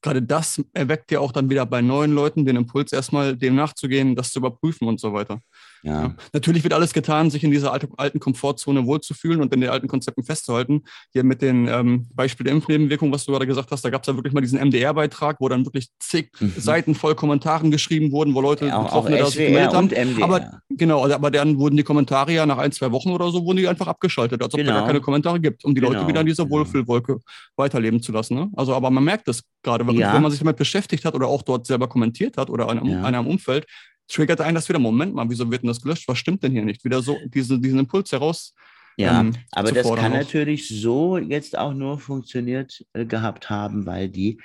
gerade 0.00 0.22
das 0.22 0.62
erweckt 0.72 1.10
ja 1.10 1.20
auch 1.20 1.32
dann 1.32 1.50
wieder 1.50 1.66
bei 1.66 1.82
neuen 1.82 2.12
Leuten 2.12 2.44
den 2.46 2.56
Impuls, 2.56 2.92
erstmal 2.92 3.36
dem 3.36 3.56
nachzugehen, 3.56 4.14
das 4.14 4.30
zu 4.30 4.38
überprüfen 4.38 4.86
und 4.86 5.00
so 5.00 5.12
weiter. 5.12 5.40
Ja. 5.82 6.14
Natürlich 6.32 6.62
wird 6.62 6.74
alles 6.74 6.92
getan, 6.92 7.30
sich 7.30 7.44
in 7.44 7.50
dieser 7.50 7.72
alte, 7.72 7.88
alten 7.96 8.20
Komfortzone 8.20 8.86
wohlzufühlen 8.86 9.40
und 9.40 9.52
in 9.54 9.60
den 9.60 9.70
alten 9.70 9.88
Konzepten 9.88 10.24
festzuhalten. 10.24 10.82
Hier 11.12 11.24
mit 11.24 11.42
den 11.42 11.68
ähm, 11.68 12.06
Beispiel 12.14 12.44
der 12.44 12.54
Impfnebenwirkung, 12.54 13.12
was 13.12 13.24
du 13.24 13.32
gerade 13.32 13.46
gesagt 13.46 13.70
hast, 13.70 13.84
da 13.84 13.90
gab 13.90 14.02
es 14.02 14.08
ja 14.08 14.16
wirklich 14.16 14.34
mal 14.34 14.40
diesen 14.40 14.60
MDR-Beitrag, 14.60 15.36
wo 15.40 15.48
dann 15.48 15.64
wirklich 15.64 15.88
zig 15.98 16.30
mhm. 16.38 16.52
Seiten 16.56 16.94
voll 16.94 17.14
Kommentaren 17.14 17.70
geschrieben 17.70 18.12
wurden, 18.12 18.34
wo 18.34 18.40
Leute 18.40 18.66
ja, 18.66 18.82
Betroffene 18.82 19.18
da 19.18 19.26
sich 19.26 19.46
gemeldet 19.46 19.74
haben. 19.74 19.86
MDR. 19.86 20.24
Aber 20.24 20.60
genau, 20.68 21.10
aber 21.10 21.30
dann 21.30 21.58
wurden 21.58 21.76
die 21.76 21.82
Kommentare 21.82 22.32
ja 22.32 22.46
nach 22.46 22.58
ein, 22.58 22.72
zwei 22.72 22.90
Wochen 22.92 23.10
oder 23.10 23.30
so, 23.30 23.44
wurden 23.44 23.58
die 23.58 23.68
einfach 23.68 23.86
abgeschaltet, 23.86 24.42
als 24.42 24.54
ob 24.54 24.60
genau. 24.60 24.72
da 24.72 24.78
gar 24.78 24.86
keine 24.86 25.00
Kommentare 25.00 25.40
gibt, 25.40 25.64
um 25.64 25.74
die 25.74 25.80
genau. 25.80 25.92
Leute 25.92 26.08
wieder 26.08 26.20
in 26.20 26.26
dieser 26.26 26.44
genau. 26.44 26.58
Wohlfühlwolke 26.58 27.18
weiterleben 27.56 28.02
zu 28.02 28.12
lassen. 28.12 28.34
Ne? 28.34 28.50
Also, 28.56 28.74
aber 28.74 28.90
man 28.90 29.04
merkt 29.04 29.28
das 29.28 29.42
gerade, 29.62 29.86
wenn, 29.86 29.96
ja. 29.96 30.14
wenn, 30.14 30.22
man 30.22 30.30
sich 30.30 30.40
damit 30.40 30.56
beschäftigt 30.56 31.04
hat 31.04 31.14
oder 31.14 31.26
auch 31.26 31.42
dort 31.42 31.66
selber 31.66 31.88
kommentiert 31.88 32.36
hat 32.36 32.50
oder 32.50 32.68
einer, 32.68 32.84
ja. 32.84 33.02
einer 33.02 33.20
im 33.20 33.26
Umfeld, 33.26 33.66
triggert 34.10 34.40
einen 34.40 34.54
das 34.54 34.68
wieder, 34.68 34.78
Moment 34.78 35.14
mal, 35.14 35.28
wieso 35.28 35.50
wird 35.50 35.62
denn 35.62 35.68
das 35.68 35.80
gelöscht? 35.80 36.08
Was 36.08 36.18
stimmt 36.18 36.42
denn 36.42 36.52
hier 36.52 36.64
nicht? 36.64 36.84
Wieder 36.84 37.02
so 37.02 37.16
diesen, 37.26 37.62
diesen 37.62 37.78
Impuls 37.78 38.12
heraus. 38.12 38.54
Ja, 38.96 39.20
ähm, 39.20 39.34
aber 39.52 39.72
das 39.72 39.86
kann 39.86 40.12
auch. 40.12 40.18
natürlich 40.18 40.68
so 40.68 41.16
jetzt 41.16 41.56
auch 41.56 41.72
nur 41.72 41.98
funktioniert 41.98 42.84
äh, 42.92 43.06
gehabt 43.06 43.48
haben, 43.48 43.86
weil 43.86 44.08
die 44.08 44.40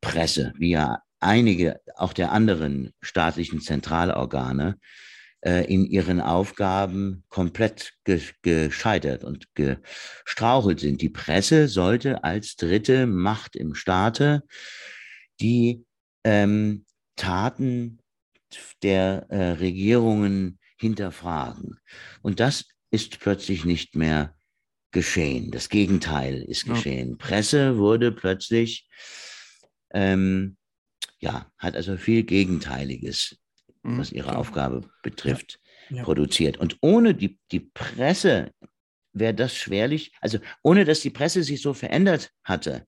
Presse, 0.00 0.52
wie 0.58 0.70
ja 0.70 0.98
einige 1.20 1.80
auch 1.96 2.12
der 2.12 2.32
anderen 2.32 2.92
staatlichen 3.00 3.60
Zentralorgane, 3.60 4.78
äh, 5.44 5.64
in 5.72 5.84
ihren 5.84 6.20
Aufgaben 6.20 7.24
komplett 7.28 7.92
ge 8.04 8.20
gescheitert 8.42 9.24
und 9.24 9.46
gestrauchelt 9.54 10.80
sind. 10.80 11.00
Die 11.00 11.10
Presse 11.10 11.68
sollte 11.68 12.24
als 12.24 12.56
dritte 12.56 13.06
Macht 13.06 13.54
im 13.54 13.74
Staate 13.74 14.42
die 15.40 15.84
ähm, 16.24 16.84
Taten 17.16 17.98
der 18.82 19.26
äh, 19.28 19.50
Regierungen 19.52 20.58
hinterfragen. 20.78 21.78
Und 22.22 22.40
das 22.40 22.66
ist 22.90 23.18
plötzlich 23.20 23.64
nicht 23.64 23.96
mehr 23.96 24.34
geschehen. 24.92 25.50
Das 25.50 25.68
Gegenteil 25.68 26.42
ist 26.42 26.66
geschehen. 26.66 27.10
Ja. 27.10 27.16
Presse 27.18 27.78
wurde 27.78 28.12
plötzlich 28.12 28.88
ähm, 29.92 30.56
ja, 31.18 31.50
hat 31.58 31.76
also 31.76 31.96
viel 31.96 32.22
Gegenteiliges, 32.24 33.36
Mhm, 33.82 33.98
was 33.98 34.12
ihre. 34.12 34.36
Aufgabe 34.36 34.88
betrifft, 35.02 35.60
Ja. 35.90 36.02
produziert. 36.04 36.56
Und 36.56 36.78
ohne 36.80 37.14
die, 37.14 37.38
die 37.52 37.60
Presse 37.60 38.50
wäre 39.12 39.34
das 39.34 39.54
schwerlich, 39.54 40.12
also 40.20 40.38
ohne 40.62 40.84
dass 40.84 41.00
die 41.00 41.10
Presse 41.10 41.42
sich 41.42 41.60
so 41.60 41.74
verändert 41.74 42.30
hatte, 42.42 42.86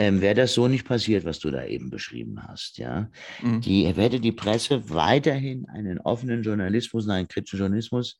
ähm, 0.00 0.22
wäre 0.22 0.34
das 0.34 0.54
so 0.54 0.66
nicht 0.66 0.86
passiert, 0.86 1.26
was 1.26 1.40
du 1.40 1.50
da 1.50 1.66
eben 1.66 1.90
beschrieben 1.90 2.42
hast. 2.48 2.78
Ja? 2.78 3.10
Mhm. 3.42 3.60
Die, 3.60 3.86
hätte 3.86 4.18
die 4.18 4.32
Presse 4.32 4.88
weiterhin 4.88 5.68
einen 5.68 5.98
offenen 5.98 6.42
Journalismus, 6.42 7.06
einen 7.06 7.28
kritischen 7.28 7.58
Journalismus, 7.58 8.18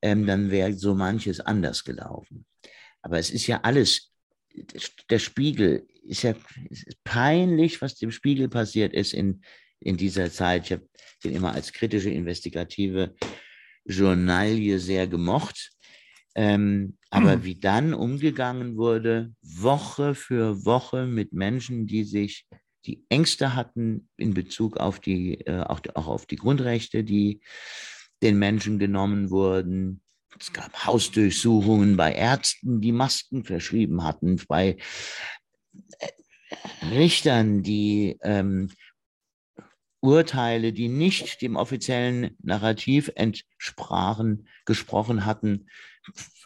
ähm, 0.00 0.26
dann 0.26 0.50
wäre 0.50 0.72
so 0.72 0.94
manches 0.94 1.40
anders 1.40 1.84
gelaufen. 1.84 2.46
Aber 3.02 3.18
es 3.18 3.28
ist 3.30 3.46
ja 3.46 3.60
alles, 3.64 4.14
der 5.10 5.18
Spiegel 5.18 5.86
ist 6.04 6.22
ja 6.22 6.34
ist 6.70 7.04
peinlich, 7.04 7.82
was 7.82 7.96
dem 7.96 8.12
Spiegel 8.12 8.48
passiert 8.48 8.94
ist 8.94 9.12
in, 9.12 9.42
in 9.78 9.98
dieser 9.98 10.30
Zeit. 10.30 10.64
Ich 10.64 10.72
habe 10.72 10.88
den 11.22 11.34
immer 11.34 11.52
als 11.52 11.70
kritische, 11.74 12.08
investigative 12.08 13.14
Journalie 13.84 14.78
sehr 14.78 15.06
gemocht. 15.06 15.72
Ähm, 16.34 16.96
aber 17.10 17.36
Mhm. 17.36 17.44
wie 17.44 17.54
dann 17.56 17.94
umgegangen 17.94 18.76
wurde, 18.76 19.34
Woche 19.42 20.14
für 20.14 20.64
Woche 20.64 21.06
mit 21.06 21.32
Menschen, 21.32 21.86
die 21.86 22.04
sich 22.04 22.46
die 22.86 23.04
Ängste 23.08 23.54
hatten 23.54 24.08
in 24.16 24.32
Bezug 24.32 24.78
auf 24.78 25.00
die, 25.00 25.40
äh, 25.46 25.60
auch, 25.60 25.80
auch 25.94 26.06
auf 26.06 26.26
die 26.26 26.36
Grundrechte, 26.36 27.04
die 27.04 27.40
den 28.22 28.38
Menschen 28.38 28.78
genommen 28.78 29.30
wurden. 29.30 30.02
Es 30.38 30.52
gab 30.52 30.86
Hausdurchsuchungen 30.86 31.96
bei 31.96 32.12
Ärzten, 32.12 32.80
die 32.80 32.92
Masken 32.92 33.44
verschrieben 33.44 34.04
hatten, 34.04 34.40
bei 34.48 34.78
äh, 35.98 36.08
Richtern, 36.90 37.62
die 37.62 38.16
ähm, 38.22 38.70
Urteile, 40.00 40.72
die 40.72 40.88
nicht 40.88 41.42
dem 41.42 41.56
offiziellen 41.56 42.36
Narrativ 42.42 43.10
entsprachen, 43.16 44.48
gesprochen 44.64 45.26
hatten. 45.26 45.68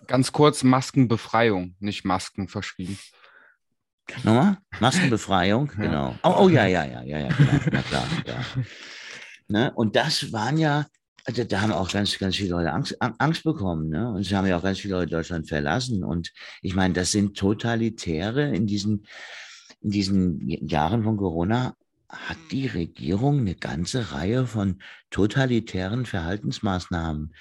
Ganz 0.06 0.32
kurz, 0.32 0.62
Maskenbefreiung, 0.62 1.76
nicht 1.80 2.04
Masken 2.04 2.48
verschrieben. 2.48 2.98
Nochmal? 4.22 4.58
Maskenbefreiung, 4.80 5.70
Ja. 5.78 5.82
genau. 5.82 6.18
Oh, 6.22 6.34
oh 6.40 6.48
ja, 6.48 6.66
ja, 6.66 6.84
ja, 6.84 7.02
ja, 7.02 7.18
ja, 7.20 7.28
klar, 7.28 7.60
na 7.72 7.82
klar, 7.82 8.06
ja. 8.26 8.44
Ne? 9.48 9.72
Und 9.74 9.96
das 9.96 10.32
waren 10.32 10.58
ja, 10.58 10.86
also 11.24 11.42
da 11.44 11.60
haben 11.62 11.72
auch 11.72 11.90
ganz, 11.90 12.18
ganz 12.18 12.36
viele 12.36 12.50
Leute 12.50 12.72
Angst, 12.72 13.00
Ang- 13.00 13.14
Angst 13.18 13.44
bekommen. 13.44 13.88
Ne? 13.88 14.10
Und 14.10 14.24
sie 14.24 14.36
haben 14.36 14.46
ja 14.46 14.58
auch 14.58 14.62
ganz 14.62 14.78
viele 14.80 14.94
Leute 14.94 15.10
Deutschland 15.12 15.48
verlassen. 15.48 16.04
Und 16.04 16.32
ich 16.60 16.74
meine, 16.74 16.92
das 16.94 17.12
sind 17.12 17.36
Totalitäre 17.36 18.54
in 18.54 18.66
diesen, 18.66 19.06
in 19.80 19.90
diesen 19.90 20.40
Jahren 20.48 21.02
von 21.04 21.16
Corona 21.16 21.74
hat 22.10 22.36
die 22.50 22.66
Regierung 22.66 23.40
eine 23.40 23.54
ganze 23.54 24.12
Reihe 24.12 24.46
von 24.46 24.80
totalitären 25.10 26.06
Verhaltensmaßnahmen 26.06 27.34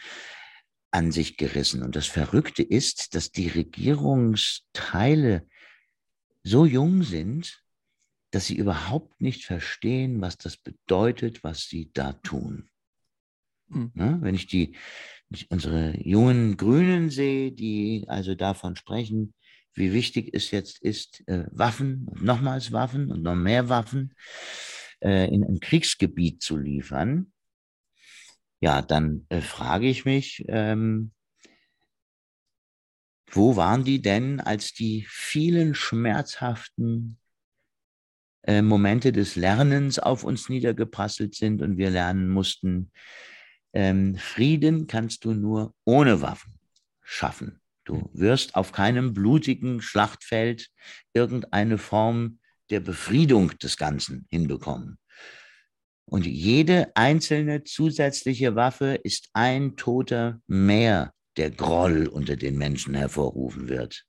an 0.94 1.12
sich 1.12 1.38
gerissen. 1.38 1.82
Und 1.82 1.96
das 1.96 2.06
Verrückte 2.06 2.62
ist, 2.62 3.16
dass 3.16 3.32
die 3.32 3.48
Regierungsteile 3.48 5.48
so 6.44 6.66
jung 6.66 7.04
sind, 7.04 7.64
dass 8.30 8.46
sie 8.46 8.56
überhaupt 8.56 9.20
nicht 9.20 9.46
verstehen, 9.46 10.22
was 10.22 10.38
das 10.38 10.58
bedeutet, 10.58 11.44
was 11.44 11.68
sie 11.68 11.90
da 11.94 12.14
tun. 12.14 12.70
Mhm. 13.70 13.92
Ne? 13.96 14.20
Wenn 14.22 14.36
ich 14.36 14.46
die, 14.46 14.76
ich 15.30 15.50
unsere 15.50 16.00
jungen 16.00 16.58
Grünen 16.58 17.10
sehe, 17.10 17.52
die 17.52 18.06
also 18.08 18.36
davon 18.36 18.76
sprechen, 18.76 19.34
wie 19.74 19.94
wichtig 19.94 20.30
es 20.34 20.52
jetzt 20.52 20.80
ist, 20.80 21.28
äh, 21.28 21.46
Waffen, 21.52 22.08
und 22.08 22.24
nochmals 22.24 22.72
Waffen 22.72 23.12
und 23.12 23.24
noch 23.24 23.36
mehr 23.36 23.68
Waffen 23.68 24.14
äh, 25.02 25.34
in 25.34 25.44
ein 25.44 25.60
Kriegsgebiet 25.60 26.44
zu 26.44 26.58
liefern, 26.58 27.33
ja, 28.64 28.82
dann 28.82 29.26
äh, 29.28 29.42
frage 29.42 29.90
ich 29.90 30.06
mich, 30.06 30.46
ähm, 30.48 31.12
wo 33.30 33.58
waren 33.58 33.84
die 33.84 34.02
denn, 34.02 34.40
als 34.40 34.72
die 34.74 35.06
vielen 35.10 35.76
schmerzhaften 35.76 37.18
äh, 38.44 38.62
Momente 38.62 39.12
des 39.12 39.36
Lernens 39.36 40.00
auf 40.00 40.24
uns 40.24 40.48
niedergeprasselt 40.48 41.36
sind 41.36 41.62
und 41.62 41.76
wir 41.76 41.90
lernen 41.90 42.30
mussten, 42.30 42.94
ähm, 43.74 44.16
Frieden 44.16 44.88
kannst 44.88 45.26
du 45.26 45.34
nur 45.34 45.76
ohne 45.84 46.22
Waffen 46.22 46.58
schaffen. 47.02 47.60
Du 47.84 48.10
wirst 48.14 48.56
auf 48.56 48.72
keinem 48.72 49.12
blutigen 49.12 49.82
Schlachtfeld 49.82 50.70
irgendeine 51.12 51.78
Form 51.78 52.40
der 52.70 52.80
Befriedung 52.80 53.50
des 53.58 53.76
Ganzen 53.76 54.26
hinbekommen. 54.32 55.00
Und 56.06 56.26
jede 56.26 56.92
einzelne 56.96 57.64
zusätzliche 57.64 58.56
Waffe 58.56 58.96
ist 59.04 59.30
ein 59.34 59.76
Toter 59.76 60.40
mehr, 60.48 61.14
der 61.38 61.50
Groll 61.52 62.08
unter 62.08 62.36
den 62.36 62.58
Menschen 62.58 62.94
hervorrufen 62.94 63.70
wird. 63.70 64.04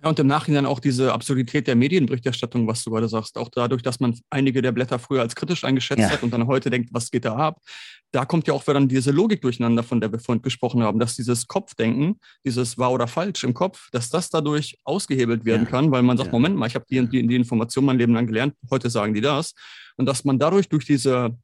Ja, 0.00 0.10
und 0.10 0.18
im 0.20 0.28
Nachhinein 0.28 0.64
auch 0.64 0.78
diese 0.78 1.12
Absurdität 1.12 1.66
der 1.66 1.74
Medienberichterstattung, 1.74 2.68
was 2.68 2.84
du 2.84 2.90
gerade 2.92 3.08
sagst, 3.08 3.36
auch 3.36 3.48
dadurch, 3.48 3.82
dass 3.82 3.98
man 3.98 4.16
einige 4.30 4.62
der 4.62 4.70
Blätter 4.70 5.00
früher 5.00 5.22
als 5.22 5.34
kritisch 5.34 5.64
eingeschätzt 5.64 5.98
Ja. 6.02 6.10
hat 6.10 6.22
und 6.22 6.30
dann 6.30 6.46
heute 6.46 6.70
denkt, 6.70 6.90
was 6.92 7.10
geht 7.10 7.24
da 7.24 7.34
ab? 7.34 7.60
Da 8.12 8.24
kommt 8.24 8.46
ja 8.46 8.54
auch 8.54 8.62
wieder 8.62 8.74
dann 8.74 8.86
diese 8.88 9.10
Logik 9.10 9.42
durcheinander, 9.42 9.82
von 9.82 10.00
der 10.00 10.12
wir 10.12 10.20
vorhin 10.20 10.40
gesprochen 10.40 10.84
haben, 10.84 11.00
dass 11.00 11.16
dieses 11.16 11.48
Kopfdenken, 11.48 12.20
dieses 12.44 12.78
wahr 12.78 12.92
oder 12.92 13.08
falsch 13.08 13.42
im 13.42 13.54
Kopf, 13.54 13.88
dass 13.90 14.08
das 14.08 14.30
dadurch 14.30 14.78
ausgehebelt 14.84 15.44
werden 15.44 15.64
Ja. 15.64 15.70
kann, 15.70 15.90
weil 15.90 16.02
man 16.04 16.16
sagt. 16.16 16.30
Moment 16.32 16.54
mal, 16.56 16.66
ich 16.68 16.76
habe 16.76 16.86
die, 16.88 17.04
die, 17.08 17.26
die 17.26 17.34
Information 17.36 17.84
mein 17.84 17.98
Leben 17.98 18.14
lang 18.14 18.28
gelernt, 18.28 18.54
heute 18.70 18.90
sagen 18.90 19.14
die 19.14 19.20
das. 19.20 19.52
Und 19.98 20.06
dass 20.06 20.24
man 20.24 20.38
dadurch 20.38 20.68
durch 20.70 20.86
diese 20.86 21.36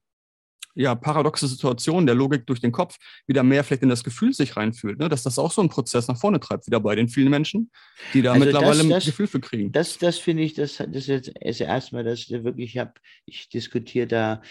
ja, 0.77 0.95
paradoxe 0.97 1.47
Situation 1.47 2.05
der 2.07 2.15
Logik 2.17 2.47
durch 2.47 2.61
den 2.61 2.73
Kopf 2.73 2.97
wieder 3.29 3.43
mehr 3.45 3.63
vielleicht 3.63 3.83
in 3.83 3.89
das 3.89 4.03
Gefühl 4.03 4.33
sich 4.33 4.57
reinfühlt, 4.57 4.99
ne? 4.99 5.09
dass 5.09 5.23
das 5.23 5.39
auch 5.39 5.53
so 5.53 5.61
einen 5.61 5.71
Prozess 5.71 6.09
nach 6.09 6.19
vorne 6.19 6.41
treibt, 6.41 6.67
wieder 6.67 6.81
bei 6.81 6.97
den 6.97 7.09
vielen 7.09 7.31
Menschen, 7.31 7.71
die 8.13 8.23
da 8.23 8.33
Also 8.33 8.45
mittlerweile 8.45 8.77
das- 8.79 8.83
ein 8.85 8.89
das- 8.91 9.05
Gefühl 9.07 9.27
für 9.29 9.41
kriegen. 9.41 9.71
Das, 9.71 9.99
das 9.99 10.19
finde 10.19 10.43
ich, 10.43 10.55
das, 10.55 10.79
das 10.79 10.89
ist 10.89 11.07
jetzt 11.07 11.33
das 11.41 11.61
erste 11.61 11.95
Mal, 11.95 12.03
dass 12.05 12.21
ich 12.21 12.31
wirklich 12.31 12.71
ich 12.71 12.79
habe, 12.79 12.95
ich 13.27 13.49
diskutiere 13.51 14.07
da 14.09 14.43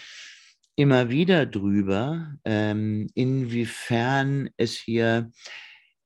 immer 0.76 1.10
wieder 1.10 1.44
drüber, 1.46 2.34
ähm, 2.44 3.08
inwiefern 3.14 4.48
es 4.56 4.76
hier 4.76 5.30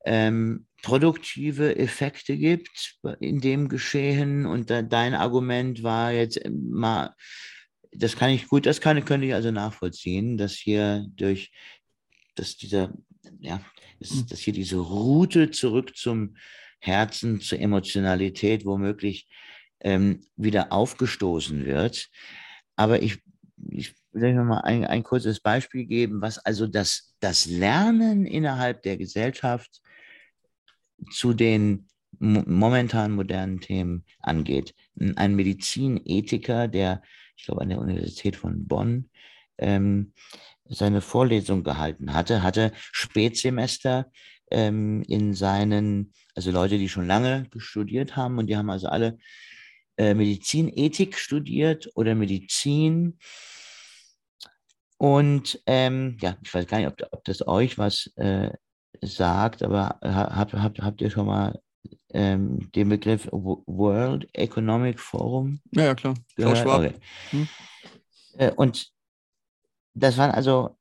ähm, 0.05 0.65
produktive 0.81 1.77
Effekte 1.77 2.37
gibt 2.37 2.97
in 3.19 3.39
dem 3.41 3.67
Geschehen. 3.69 4.45
Und 4.45 4.69
da, 4.69 4.81
dein 4.81 5.13
Argument 5.13 5.81
war 5.83 6.11
jetzt 6.11 6.39
mal, 6.49 7.15
das 7.91 8.15
kann 8.15 8.29
ich 8.29 8.47
gut, 8.47 8.65
das 8.65 8.81
kann, 8.81 9.03
könnte 9.05 9.27
ich 9.27 9.33
also 9.33 9.51
nachvollziehen, 9.51 10.37
dass 10.37 10.53
hier 10.53 11.05
durch, 11.15 11.51
dass 12.35 12.57
dieser, 12.57 12.93
ja, 13.39 13.61
dass, 13.99 14.11
Mhm. 14.11 14.27
dass 14.27 14.39
hier 14.39 14.53
diese 14.53 14.77
Route 14.77 15.51
zurück 15.51 15.95
zum 15.95 16.35
Herzen, 16.79 17.41
zur 17.41 17.59
Emotionalität 17.59 18.65
womöglich 18.65 19.27
ähm, 19.81 20.21
wieder 20.35 20.71
aufgestoßen 20.71 21.65
wird. 21.65 22.09
Aber 22.75 23.01
ich, 23.01 23.21
ich 23.69 23.95
will 24.11 24.33
mal 24.35 24.61
ein, 24.61 24.85
ein 24.85 25.03
kurzes 25.03 25.39
Beispiel 25.39 25.85
geben, 25.85 26.21
was 26.21 26.39
also 26.39 26.67
das, 26.67 27.15
das 27.19 27.45
Lernen 27.45 28.25
innerhalb 28.25 28.83
der 28.83 28.97
Gesellschaft 28.97 29.81
zu 31.11 31.33
den 31.33 31.87
mo- 32.19 32.43
momentan 32.45 33.11
modernen 33.11 33.59
Themen 33.59 34.05
angeht. 34.19 34.73
Ein 35.15 35.35
Medizinethiker, 35.35 36.67
der, 36.67 37.01
ich 37.37 37.45
glaube, 37.45 37.61
an 37.61 37.69
der 37.69 37.79
Universität 37.79 38.35
von 38.35 38.67
Bonn 38.67 39.09
ähm, 39.57 40.13
seine 40.65 41.01
Vorlesung 41.01 41.63
gehalten 41.63 42.13
hatte, 42.13 42.43
hatte 42.43 42.71
Spätsemester 42.75 44.11
ähm, 44.51 45.03
in 45.07 45.33
seinen, 45.33 46.13
also 46.35 46.51
Leute, 46.51 46.77
die 46.77 46.89
schon 46.89 47.07
lange 47.07 47.47
studiert 47.57 48.15
haben 48.15 48.37
und 48.37 48.47
die 48.47 48.57
haben 48.57 48.69
also 48.69 48.87
alle 48.87 49.17
äh, 49.97 50.13
Medizinethik 50.13 51.17
studiert 51.17 51.89
oder 51.95 52.15
Medizin. 52.15 53.17
Und 54.97 55.61
ähm, 55.65 56.17
ja, 56.21 56.37
ich 56.43 56.53
weiß 56.53 56.67
gar 56.67 56.77
nicht, 56.79 56.87
ob, 56.87 57.01
ob 57.11 57.23
das 57.23 57.47
euch 57.47 57.77
was 57.77 58.11
äh, 58.17 58.51
sagt, 59.01 59.63
aber 59.63 59.99
ha- 60.03 60.35
habt, 60.35 60.53
habt, 60.53 60.79
habt 60.81 61.01
ihr 61.01 61.09
schon 61.09 61.25
mal 61.27 61.61
ähm, 62.13 62.71
den 62.73 62.89
Begriff 62.89 63.27
Wo- 63.31 63.63
World 63.67 64.27
Economic 64.33 64.99
Forum 64.99 65.61
Ja, 65.71 65.85
ja, 65.85 65.95
klar. 65.95 66.15
Klaus? 66.35 66.59
Schwab. 66.59 66.79
Okay. 66.81 66.93
Hm. 67.31 67.47
Äh, 68.37 68.51
und 68.51 68.91
das 69.93 70.17
waren 70.17 70.31
also 70.31 70.77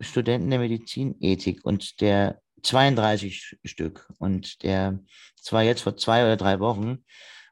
Studenten 0.00 0.50
der 0.50 0.58
Medizinethik 0.58 1.64
und 1.64 2.00
der 2.00 2.40
32 2.62 3.58
Stück 3.64 4.08
und 4.18 4.62
der, 4.62 4.98
das 5.38 5.52
war 5.52 5.62
jetzt 5.62 5.82
vor 5.82 5.96
zwei 5.96 6.22
oder 6.24 6.36
drei 6.36 6.60
Wochen 6.60 7.04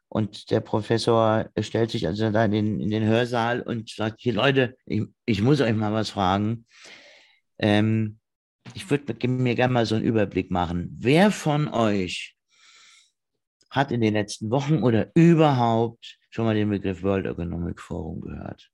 und 0.08 0.50
der 0.50 0.60
Professor 0.60 1.48
stellt 1.60 1.90
sich 1.90 2.06
also 2.06 2.30
da 2.30 2.44
in 2.44 2.50
den, 2.50 2.80
in 2.80 2.90
den 2.90 3.04
Hörsaal 3.04 3.60
und 3.62 3.90
sagt, 3.90 4.20
hier 4.20 4.34
Leute, 4.34 4.76
ich, 4.86 5.02
ich 5.24 5.42
muss 5.42 5.60
euch 5.60 5.74
mal 5.74 5.92
was 5.92 6.10
fragen. 6.10 6.66
Ähm, 7.58 8.18
ich 8.74 8.88
würde 8.90 9.28
mir 9.28 9.54
gerne 9.54 9.72
mal 9.72 9.86
so 9.86 9.94
einen 9.94 10.04
Überblick 10.04 10.50
machen. 10.50 10.96
Wer 11.00 11.30
von 11.30 11.68
euch 11.68 12.33
hat 13.74 13.90
in 13.90 14.00
den 14.00 14.14
letzten 14.14 14.50
Wochen 14.50 14.84
oder 14.84 15.10
überhaupt 15.14 16.18
schon 16.30 16.44
mal 16.44 16.54
den 16.54 16.70
Begriff 16.70 17.02
World 17.02 17.26
Economic 17.26 17.80
Forum 17.80 18.20
gehört. 18.20 18.70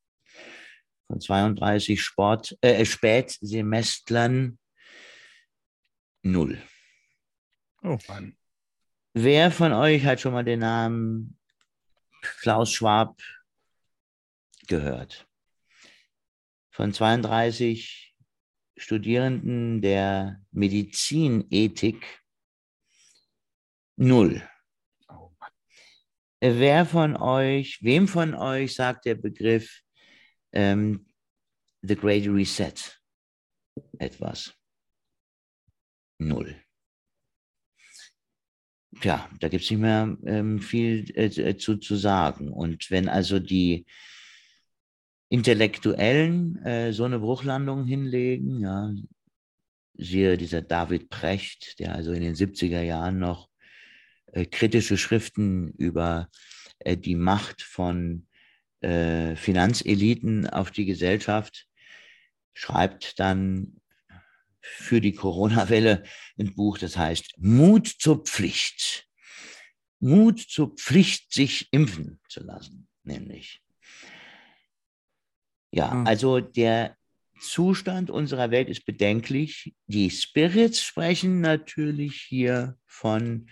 Von 1.06 1.20
32 1.20 2.00
Sport, 2.00 2.56
äh, 2.60 2.84
Spätsemestlern 2.84 4.58
null. 6.22 6.62
Oh 7.82 7.96
Mann. 8.08 8.36
Wer 9.14 9.50
von 9.50 9.72
euch 9.72 10.04
hat 10.04 10.20
schon 10.20 10.34
mal 10.34 10.44
den 10.44 10.60
Namen 10.60 11.38
Klaus 12.20 12.70
Schwab 12.70 13.18
gehört? 14.68 15.26
Von 16.70 16.92
32 16.92 18.14
Studierenden 18.76 19.80
der 19.80 20.42
Medizinethik 20.52 22.22
null. 23.96 24.46
Wer 26.42 26.86
von 26.86 27.16
euch, 27.16 27.82
wem 27.82 28.08
von 28.08 28.34
euch 28.34 28.74
sagt 28.74 29.04
der 29.04 29.14
Begriff 29.14 29.82
ähm, 30.52 31.06
The 31.82 31.96
Great 31.96 32.26
Reset 32.26 32.72
etwas? 33.98 34.54
Null. 36.18 36.56
Tja, 39.02 39.28
da 39.38 39.48
gibt 39.48 39.64
es 39.64 39.70
nicht 39.70 39.80
mehr 39.80 40.16
ähm, 40.24 40.60
viel 40.60 41.10
äh, 41.14 41.56
zu, 41.58 41.76
zu 41.76 41.96
sagen. 41.96 42.48
Und 42.48 42.90
wenn 42.90 43.08
also 43.08 43.38
die 43.38 43.84
Intellektuellen 45.28 46.56
äh, 46.64 46.92
so 46.94 47.04
eine 47.04 47.18
Bruchlandung 47.18 47.84
hinlegen, 47.84 48.60
ja, 48.60 48.92
siehe 49.94 50.38
dieser 50.38 50.62
David 50.62 51.10
Precht, 51.10 51.78
der 51.78 51.94
also 51.94 52.12
in 52.12 52.22
den 52.22 52.34
70er 52.34 52.80
Jahren 52.80 53.18
noch 53.18 53.48
äh, 53.48 53.49
kritische 54.32 54.96
Schriften 54.96 55.72
über 55.72 56.28
äh, 56.80 56.96
die 56.96 57.16
Macht 57.16 57.62
von 57.62 58.26
äh, 58.80 59.36
Finanzeliten 59.36 60.48
auf 60.48 60.70
die 60.70 60.86
Gesellschaft 60.86 61.66
schreibt 62.54 63.18
dann 63.18 63.80
für 64.60 65.00
die 65.00 65.14
Corona-Welle 65.14 66.02
ein 66.38 66.54
Buch, 66.54 66.78
das 66.78 66.96
heißt 66.96 67.34
Mut 67.38 67.86
zur 67.86 68.24
Pflicht. 68.24 69.06
Mut 69.98 70.40
zur 70.40 70.74
Pflicht, 70.76 71.32
sich 71.32 71.68
impfen 71.72 72.20
zu 72.28 72.42
lassen, 72.42 72.88
nämlich. 73.02 73.62
Ja, 75.72 75.92
Hm. 75.92 76.06
also 76.06 76.40
der 76.40 76.96
Zustand 77.40 78.10
unserer 78.10 78.50
Welt 78.50 78.68
ist 78.68 78.84
bedenklich. 78.84 79.74
Die 79.86 80.10
Spirits 80.10 80.82
sprechen 80.82 81.40
natürlich 81.40 82.20
hier 82.28 82.76
von 82.86 83.48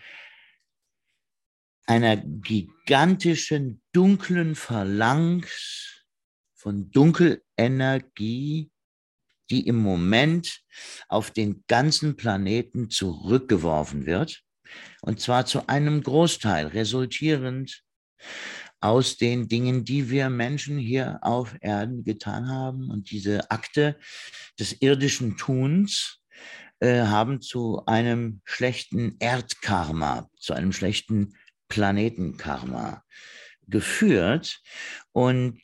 einer 1.89 2.19
gigantischen 2.19 3.81
dunklen 3.93 4.55
Phalanx 4.55 6.05
von 6.55 6.91
Dunkelenergie, 6.91 8.71
die 9.51 9.67
im 9.67 9.77
Moment 9.77 10.61
auf 11.09 11.31
den 11.31 11.65
ganzen 11.67 12.17
Planeten 12.17 12.91
zurückgeworfen 12.91 14.05
wird. 14.05 14.43
Und 15.01 15.21
zwar 15.21 15.47
zu 15.47 15.67
einem 15.69 16.03
Großteil 16.03 16.67
resultierend 16.67 17.83
aus 18.81 19.17
den 19.17 19.49
Dingen, 19.49 19.87
die 19.87 20.11
wir 20.11 20.29
Menschen 20.29 20.77
hier 20.77 21.19
auf 21.23 21.57
Erden 21.63 22.05
getan 22.05 22.49
haben. 22.49 22.91
Und 22.91 23.11
diese 23.11 23.51
Akte 23.51 23.99
des 24.61 24.83
irdischen 24.83 25.39
Tuns 25.39 26.21
äh, 26.81 27.01
haben 27.01 27.41
zu 27.41 27.83
einem 27.87 28.43
schlechten 28.45 29.17
Erdkarma, 29.21 30.29
zu 30.37 30.53
einem 30.53 30.73
schlechten 30.73 31.33
Planetenkarma 31.69 33.05
geführt. 33.67 34.61
Und 35.13 35.61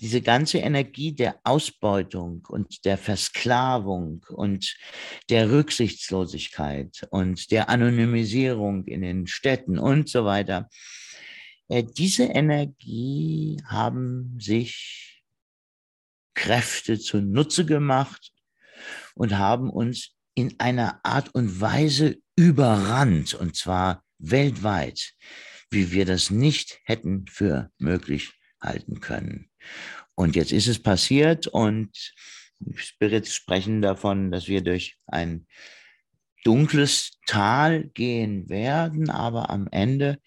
diese 0.00 0.22
ganze 0.22 0.58
Energie 0.58 1.12
der 1.12 1.38
Ausbeutung 1.44 2.46
und 2.48 2.84
der 2.86 2.96
Versklavung 2.96 4.24
und 4.30 4.76
der 5.28 5.50
Rücksichtslosigkeit 5.50 7.06
und 7.10 7.50
der 7.50 7.68
Anonymisierung 7.68 8.84
in 8.84 9.02
den 9.02 9.26
Städten 9.26 9.78
und 9.78 10.08
so 10.08 10.24
weiter, 10.24 10.70
äh, 11.68 11.84
diese 11.84 12.24
Energie 12.24 13.62
haben 13.66 14.38
sich 14.40 15.22
Kräfte 16.34 16.98
zunutze 16.98 17.66
gemacht 17.66 18.32
und 19.14 19.36
haben 19.36 19.68
uns 19.68 20.14
in 20.34 20.54
einer 20.58 21.00
Art 21.04 21.34
und 21.34 21.60
Weise 21.60 22.16
überrannt, 22.36 23.34
und 23.34 23.54
zwar 23.54 24.02
weltweit, 24.20 25.12
wie 25.70 25.92
wir 25.92 26.04
das 26.04 26.30
nicht 26.30 26.80
hätten 26.84 27.26
für 27.26 27.70
möglich 27.78 28.32
halten 28.60 29.00
können. 29.00 29.50
Und 30.14 30.36
jetzt 30.36 30.52
ist 30.52 30.66
es 30.66 30.82
passiert 30.82 31.46
und 31.46 32.14
Spirits 32.74 33.34
sprechen 33.34 33.80
davon, 33.80 34.30
dass 34.30 34.48
wir 34.48 34.62
durch 34.62 34.96
ein 35.06 35.46
dunkles 36.44 37.18
Tal 37.26 37.84
gehen 37.94 38.48
werden, 38.48 39.10
aber 39.10 39.50
am 39.50 39.68
Ende 39.70 40.18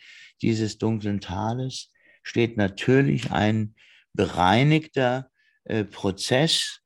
dieses 0.41 0.77
dunklen 0.77 1.21
Tales 1.21 1.91
steht 2.23 2.57
natürlich 2.57 3.31
ein 3.31 3.75
bereinigter 4.13 5.29
äh, 5.65 5.83
Prozess. 5.83 6.79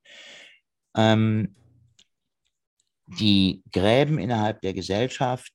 Ähm, 0.96 1.56
die 3.06 3.64
Gräben 3.72 4.20
innerhalb 4.20 4.62
der 4.62 4.74
Gesellschaft 4.74 5.54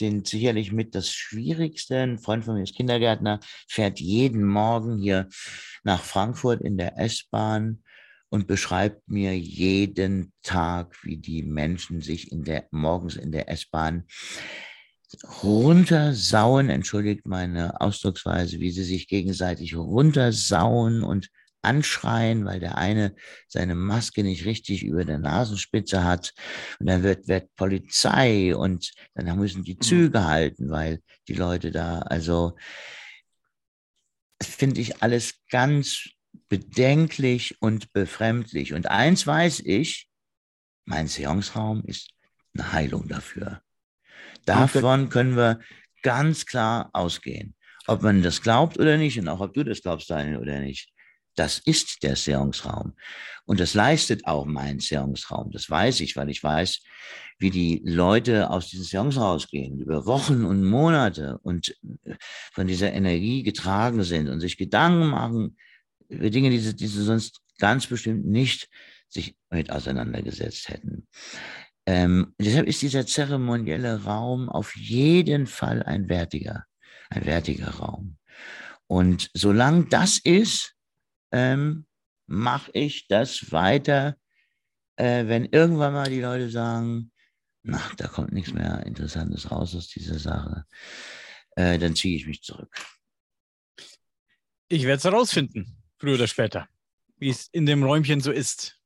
sind 0.00 0.26
sicherlich 0.26 0.72
mit 0.72 0.94
das 0.94 1.10
Schwierigste. 1.10 1.98
Ein 1.98 2.18
Freund 2.18 2.44
von 2.44 2.54
mir 2.54 2.62
ist 2.62 2.74
Kindergärtner, 2.74 3.38
fährt 3.68 4.00
jeden 4.00 4.44
Morgen 4.44 4.98
hier 4.98 5.28
nach 5.84 6.02
Frankfurt 6.02 6.62
in 6.62 6.78
der 6.78 6.98
S-Bahn 6.98 7.82
und 8.30 8.46
beschreibt 8.46 9.08
mir 9.08 9.38
jeden 9.38 10.32
Tag, 10.42 10.96
wie 11.04 11.18
die 11.18 11.42
Menschen 11.42 12.00
sich 12.00 12.32
in 12.32 12.44
der, 12.44 12.66
morgens 12.70 13.16
in 13.16 13.30
der 13.30 13.50
S-Bahn 13.50 14.04
runtersauen, 15.42 16.70
entschuldigt 16.70 17.26
meine 17.26 17.80
Ausdrucksweise, 17.80 18.58
wie 18.58 18.70
sie 18.70 18.84
sich 18.84 19.06
gegenseitig 19.06 19.76
runtersauen 19.76 21.02
und 21.02 21.28
anschreien, 21.62 22.44
weil 22.44 22.60
der 22.60 22.78
eine 22.78 23.14
seine 23.48 23.74
Maske 23.74 24.22
nicht 24.22 24.44
richtig 24.44 24.82
über 24.82 25.04
der 25.04 25.18
Nasenspitze 25.18 26.04
hat. 26.04 26.32
Und 26.78 26.86
dann 26.86 27.02
wird, 27.02 27.28
wird 27.28 27.54
Polizei 27.56 28.54
und 28.54 28.92
dann 29.14 29.38
müssen 29.38 29.64
die 29.64 29.78
Züge 29.78 30.24
halten, 30.24 30.70
weil 30.70 31.00
die 31.28 31.34
Leute 31.34 31.70
da, 31.70 32.00
also 32.00 32.56
das 34.38 34.48
finde 34.48 34.80
ich 34.80 35.02
alles 35.02 35.34
ganz 35.50 36.08
bedenklich 36.48 37.56
und 37.60 37.92
befremdlich. 37.92 38.72
Und 38.72 38.86
eins 38.90 39.26
weiß 39.26 39.60
ich, 39.60 40.08
mein 40.86 41.06
Seanceraum 41.06 41.84
ist 41.84 42.10
eine 42.54 42.72
Heilung 42.72 43.06
dafür. 43.08 43.62
Davon 44.46 45.08
können 45.10 45.36
wir 45.36 45.60
ganz 46.02 46.46
klar 46.46 46.90
ausgehen. 46.92 47.54
Ob 47.86 48.02
man 48.02 48.22
das 48.22 48.42
glaubt 48.42 48.78
oder 48.78 48.96
nicht, 48.96 49.18
und 49.18 49.28
auch 49.28 49.40
ob 49.40 49.54
du 49.54 49.64
das 49.64 49.82
glaubst, 49.82 50.10
Daniel, 50.10 50.38
oder 50.38 50.60
nicht. 50.60 50.92
Das 51.40 51.58
ist 51.58 52.02
der 52.02 52.16
Seanceraum. 52.16 52.92
Und 53.46 53.60
das 53.60 53.72
leistet 53.72 54.26
auch 54.26 54.44
mein 54.44 54.78
Seanceraum. 54.78 55.50
Das 55.52 55.70
weiß 55.70 56.00
ich, 56.00 56.14
weil 56.14 56.28
ich 56.28 56.44
weiß, 56.44 56.82
wie 57.38 57.48
die 57.48 57.80
Leute 57.82 58.50
aus 58.50 58.68
diesem 58.68 58.84
Seance 58.84 59.18
rausgehen, 59.18 59.80
über 59.80 60.04
Wochen 60.04 60.44
und 60.44 60.62
Monate 60.62 61.38
und 61.42 61.74
von 62.52 62.66
dieser 62.66 62.92
Energie 62.92 63.42
getragen 63.42 64.02
sind 64.02 64.28
und 64.28 64.40
sich 64.40 64.58
Gedanken 64.58 65.06
machen 65.06 65.56
über 66.10 66.28
Dinge, 66.28 66.50
die 66.50 66.58
sie, 66.58 66.76
die 66.76 66.86
sie 66.86 67.02
sonst 67.02 67.40
ganz 67.58 67.86
bestimmt 67.86 68.26
nicht 68.26 68.68
sich 69.08 69.34
mit 69.48 69.72
auseinandergesetzt 69.72 70.68
hätten. 70.68 71.08
Ähm, 71.86 72.34
deshalb 72.38 72.66
ist 72.66 72.82
dieser 72.82 73.06
zeremonielle 73.06 74.04
Raum 74.04 74.50
auf 74.50 74.76
jeden 74.76 75.46
Fall 75.46 75.82
ein 75.84 76.10
wertiger, 76.10 76.66
ein 77.08 77.24
wertiger 77.24 77.70
Raum. 77.70 78.18
Und 78.86 79.30
solange 79.32 79.86
das 79.86 80.18
ist, 80.18 80.76
ähm, 81.32 81.86
mache 82.26 82.70
ich 82.74 83.08
das 83.08 83.52
weiter, 83.52 84.16
äh, 84.96 85.26
wenn 85.26 85.46
irgendwann 85.46 85.92
mal 85.92 86.08
die 86.08 86.20
Leute 86.20 86.50
sagen, 86.50 87.12
na, 87.62 87.80
da 87.96 88.06
kommt 88.08 88.32
nichts 88.32 88.52
mehr 88.52 88.84
Interessantes 88.86 89.50
raus 89.50 89.74
aus 89.74 89.88
dieser 89.88 90.18
Sache, 90.18 90.64
äh, 91.56 91.78
dann 91.78 91.94
ziehe 91.94 92.16
ich 92.16 92.26
mich 92.26 92.42
zurück. 92.42 92.74
Ich 94.68 94.84
werde 94.84 94.98
es 94.98 95.04
herausfinden, 95.04 95.76
früher 95.98 96.14
oder 96.14 96.26
später, 96.28 96.68
wie 97.18 97.28
es 97.30 97.48
in 97.48 97.66
dem 97.66 97.82
Räumchen 97.82 98.20
so 98.20 98.30
ist. 98.30 98.80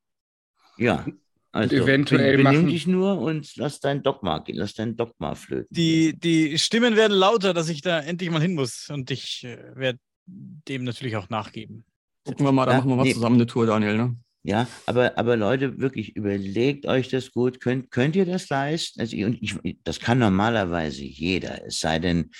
Ja, 0.77 1.05
also 1.51 1.75
eventuell 1.75 2.31
benimm 2.35 2.43
machen- 2.43 2.67
dich 2.67 2.85
nur 2.87 3.19
und 3.19 3.55
lass 3.55 3.79
dein 3.79 4.03
Dogma, 4.03 4.43
lass 4.47 4.73
dein 4.73 4.97
Dogma 4.97 5.35
flöten. 5.35 5.67
Die, 5.69 6.17
die 6.17 6.57
Stimmen 6.59 6.95
werden 6.95 7.15
lauter, 7.15 7.53
dass 7.53 7.69
ich 7.69 7.81
da 7.81 7.99
endlich 7.99 8.29
mal 8.29 8.41
hin 8.41 8.55
muss. 8.55 8.89
Und 8.89 9.09
ich 9.11 9.43
äh, 9.45 9.75
werde 9.75 9.99
dem 10.25 10.83
natürlich 10.83 11.15
auch 11.15 11.29
nachgeben. 11.29 11.85
Gucken 12.25 12.45
wir 12.45 12.51
mal, 12.51 12.65
da 12.65 12.71
Ja, 12.73 12.77
machen 12.79 12.89
wir 12.89 12.95
mal 12.97 13.03
nee. 13.03 13.13
zusammen 13.13 13.35
eine 13.35 13.45
Tour, 13.45 13.65
Daniel. 13.67 13.97
Ne? 13.97 14.15
Ja, 14.43 14.67
aber, 14.85 15.17
aber 15.17 15.37
Leute, 15.37 15.79
wirklich 15.79 16.15
überlegt 16.15 16.85
euch 16.85 17.09
das 17.09 17.31
gut. 17.31 17.61
Könnt, 17.61 17.89
könnt 17.91 18.15
ihr 18.15 18.25
das 18.25 18.49
leisten? 18.49 18.99
Also, 18.99 19.15
ich- 19.15 19.25
und 19.25 19.37
ich, 19.41 19.55
das 19.83 19.99
kann 19.99 20.19
normalerweise 20.19 21.03
jeder, 21.03 21.65
es 21.65 21.79
sei 21.79 21.99
denn, 21.99 22.31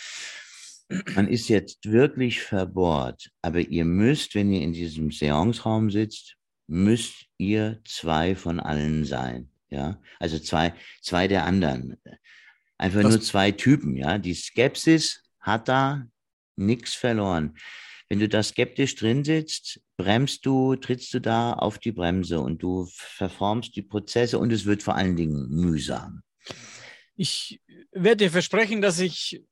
man 1.15 1.27
ist 1.27 1.47
jetzt 1.49 1.89
wirklich 1.91 2.41
verbohrt, 2.41 3.29
aber 3.41 3.59
ihr 3.59 3.85
müsst, 3.85 4.35
wenn 4.35 4.51
ihr 4.51 4.61
in 4.61 4.73
diesem 4.73 5.09
Seance-Raum 5.11 5.89
sitzt, 5.89 6.35
müsst 6.67 7.25
ihr 7.39 7.79
zwei 7.85 8.35
von 8.35 8.59
allen 8.59 9.03
sein. 9.05 9.49
Ja, 9.69 9.99
also 10.19 10.37
zwei, 10.37 10.73
zwei 11.01 11.27
der 11.27 11.43
anderen. 11.45 11.97
Einfach 12.77 13.01
das 13.01 13.11
nur 13.11 13.21
zwei 13.21 13.51
Typen, 13.51 13.95
ja. 13.95 14.19
Die 14.19 14.35
Skepsis 14.35 15.23
hat 15.39 15.67
da 15.67 16.05
nichts 16.55 16.93
verloren. 16.93 17.55
Wenn 18.09 18.19
du 18.19 18.29
da 18.29 18.43
skeptisch 18.43 18.95
drin 18.95 19.23
sitzt, 19.23 19.81
bremst 19.97 20.45
du, 20.45 20.75
trittst 20.75 21.13
du 21.13 21.19
da 21.19 21.53
auf 21.53 21.79
die 21.79 21.91
Bremse 21.91 22.39
und 22.39 22.61
du 22.61 22.87
verformst 22.91 23.75
die 23.75 23.81
Prozesse 23.81 24.37
und 24.37 24.51
es 24.51 24.65
wird 24.65 24.83
vor 24.83 24.95
allen 24.95 25.15
Dingen 25.15 25.49
mühsam. 25.49 26.21
Ich 27.15 27.61
werde 27.91 28.25
dir 28.25 28.31
versprechen, 28.31 28.81
dass 28.81 28.99
ich 28.99 29.43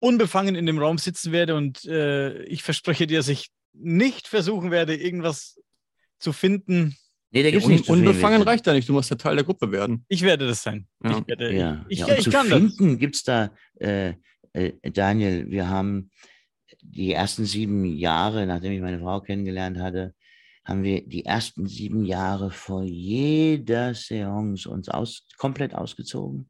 unbefangen 0.00 0.54
in 0.54 0.66
dem 0.66 0.78
Raum 0.78 0.98
sitzen 0.98 1.32
werde 1.32 1.54
und 1.54 1.84
äh, 1.86 2.42
ich 2.44 2.62
verspreche 2.62 3.06
dir, 3.06 3.18
dass 3.18 3.28
ich 3.28 3.48
nicht 3.72 4.28
versuchen 4.28 4.70
werde, 4.70 4.94
irgendwas 4.94 5.58
zu 6.18 6.32
finden. 6.32 6.96
Nee, 7.30 7.42
da 7.42 7.50
gibt's 7.50 7.66
nicht 7.66 7.88
unbefangen 7.88 8.42
reicht 8.42 8.66
da 8.66 8.74
nicht, 8.74 8.88
du 8.88 8.92
musst 8.92 9.10
ja 9.10 9.16
Teil 9.16 9.36
der 9.36 9.44
Gruppe 9.44 9.72
werden. 9.72 10.04
Ich 10.08 10.22
werde 10.22 10.46
das 10.46 10.62
sein. 10.62 10.86
Ja. 11.02 11.18
Ich, 11.18 11.26
werde, 11.26 11.54
ja. 11.54 11.86
ich, 11.88 11.98
ja, 12.00 12.08
ich, 12.16 12.26
ich 12.26 12.32
kann 12.32 12.46
finden 12.46 12.98
gibt 12.98 13.16
es 13.16 13.22
da, 13.22 13.50
äh, 13.80 14.14
äh, 14.52 14.72
Daniel, 14.82 15.50
wir 15.50 15.68
haben 15.68 16.10
die 16.84 17.12
ersten 17.12 17.44
sieben 17.44 17.84
Jahre, 17.84 18.46
nachdem 18.46 18.72
ich 18.72 18.80
meine 18.80 19.00
Frau 19.00 19.20
kennengelernt 19.20 19.78
hatte, 19.78 20.14
haben 20.64 20.82
wir 20.82 21.06
die 21.06 21.24
ersten 21.24 21.66
sieben 21.66 22.04
Jahre 22.04 22.50
vor 22.50 22.82
jeder 22.82 23.94
Seance 23.94 24.68
uns 24.68 24.88
aus, 24.88 25.26
komplett 25.36 25.74
ausgezogen. 25.74 26.48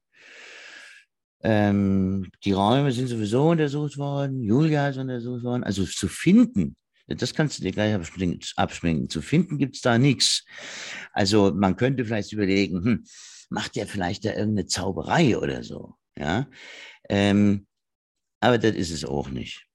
Ähm, 1.43 2.31
die 2.45 2.53
Räume 2.53 2.93
sind 2.93 3.09
sowieso 3.09 3.51
untersucht 3.51 3.99
worden, 3.99 4.43
Julia 4.43 4.89
ist 4.89 4.99
untersucht 4.99 5.43
worden. 5.43 5.65
Also 5.65 5.85
zu 5.85 6.09
finden, 6.09 6.77
das 7.07 7.35
kannst 7.35 7.59
du 7.59 7.63
dir 7.63 7.73
gleich 7.73 7.95
abschminken. 8.57 9.09
Zu 9.09 9.21
finden 9.21 9.59
gibt 9.59 9.77
es 9.77 9.83
da 9.83 9.99
nichts. 9.99 10.45
Also 11.13 11.53
man 11.55 11.77
könnte 11.77 12.05
vielleicht 12.05 12.33
überlegen, 12.33 12.85
hm, 12.85 13.05
macht 13.51 13.77
der 13.77 13.87
vielleicht 13.87 14.25
da 14.25 14.31
irgendeine 14.31 14.67
Zauberei 14.67 15.37
oder 15.37 15.63
so. 15.63 15.95
Ja, 16.17 16.49
ähm, 17.09 17.67
aber 18.41 18.59
das 18.59 18.75
ist 18.75 18.91
es 18.91 19.05
auch 19.05 19.29
nicht. 19.29 19.67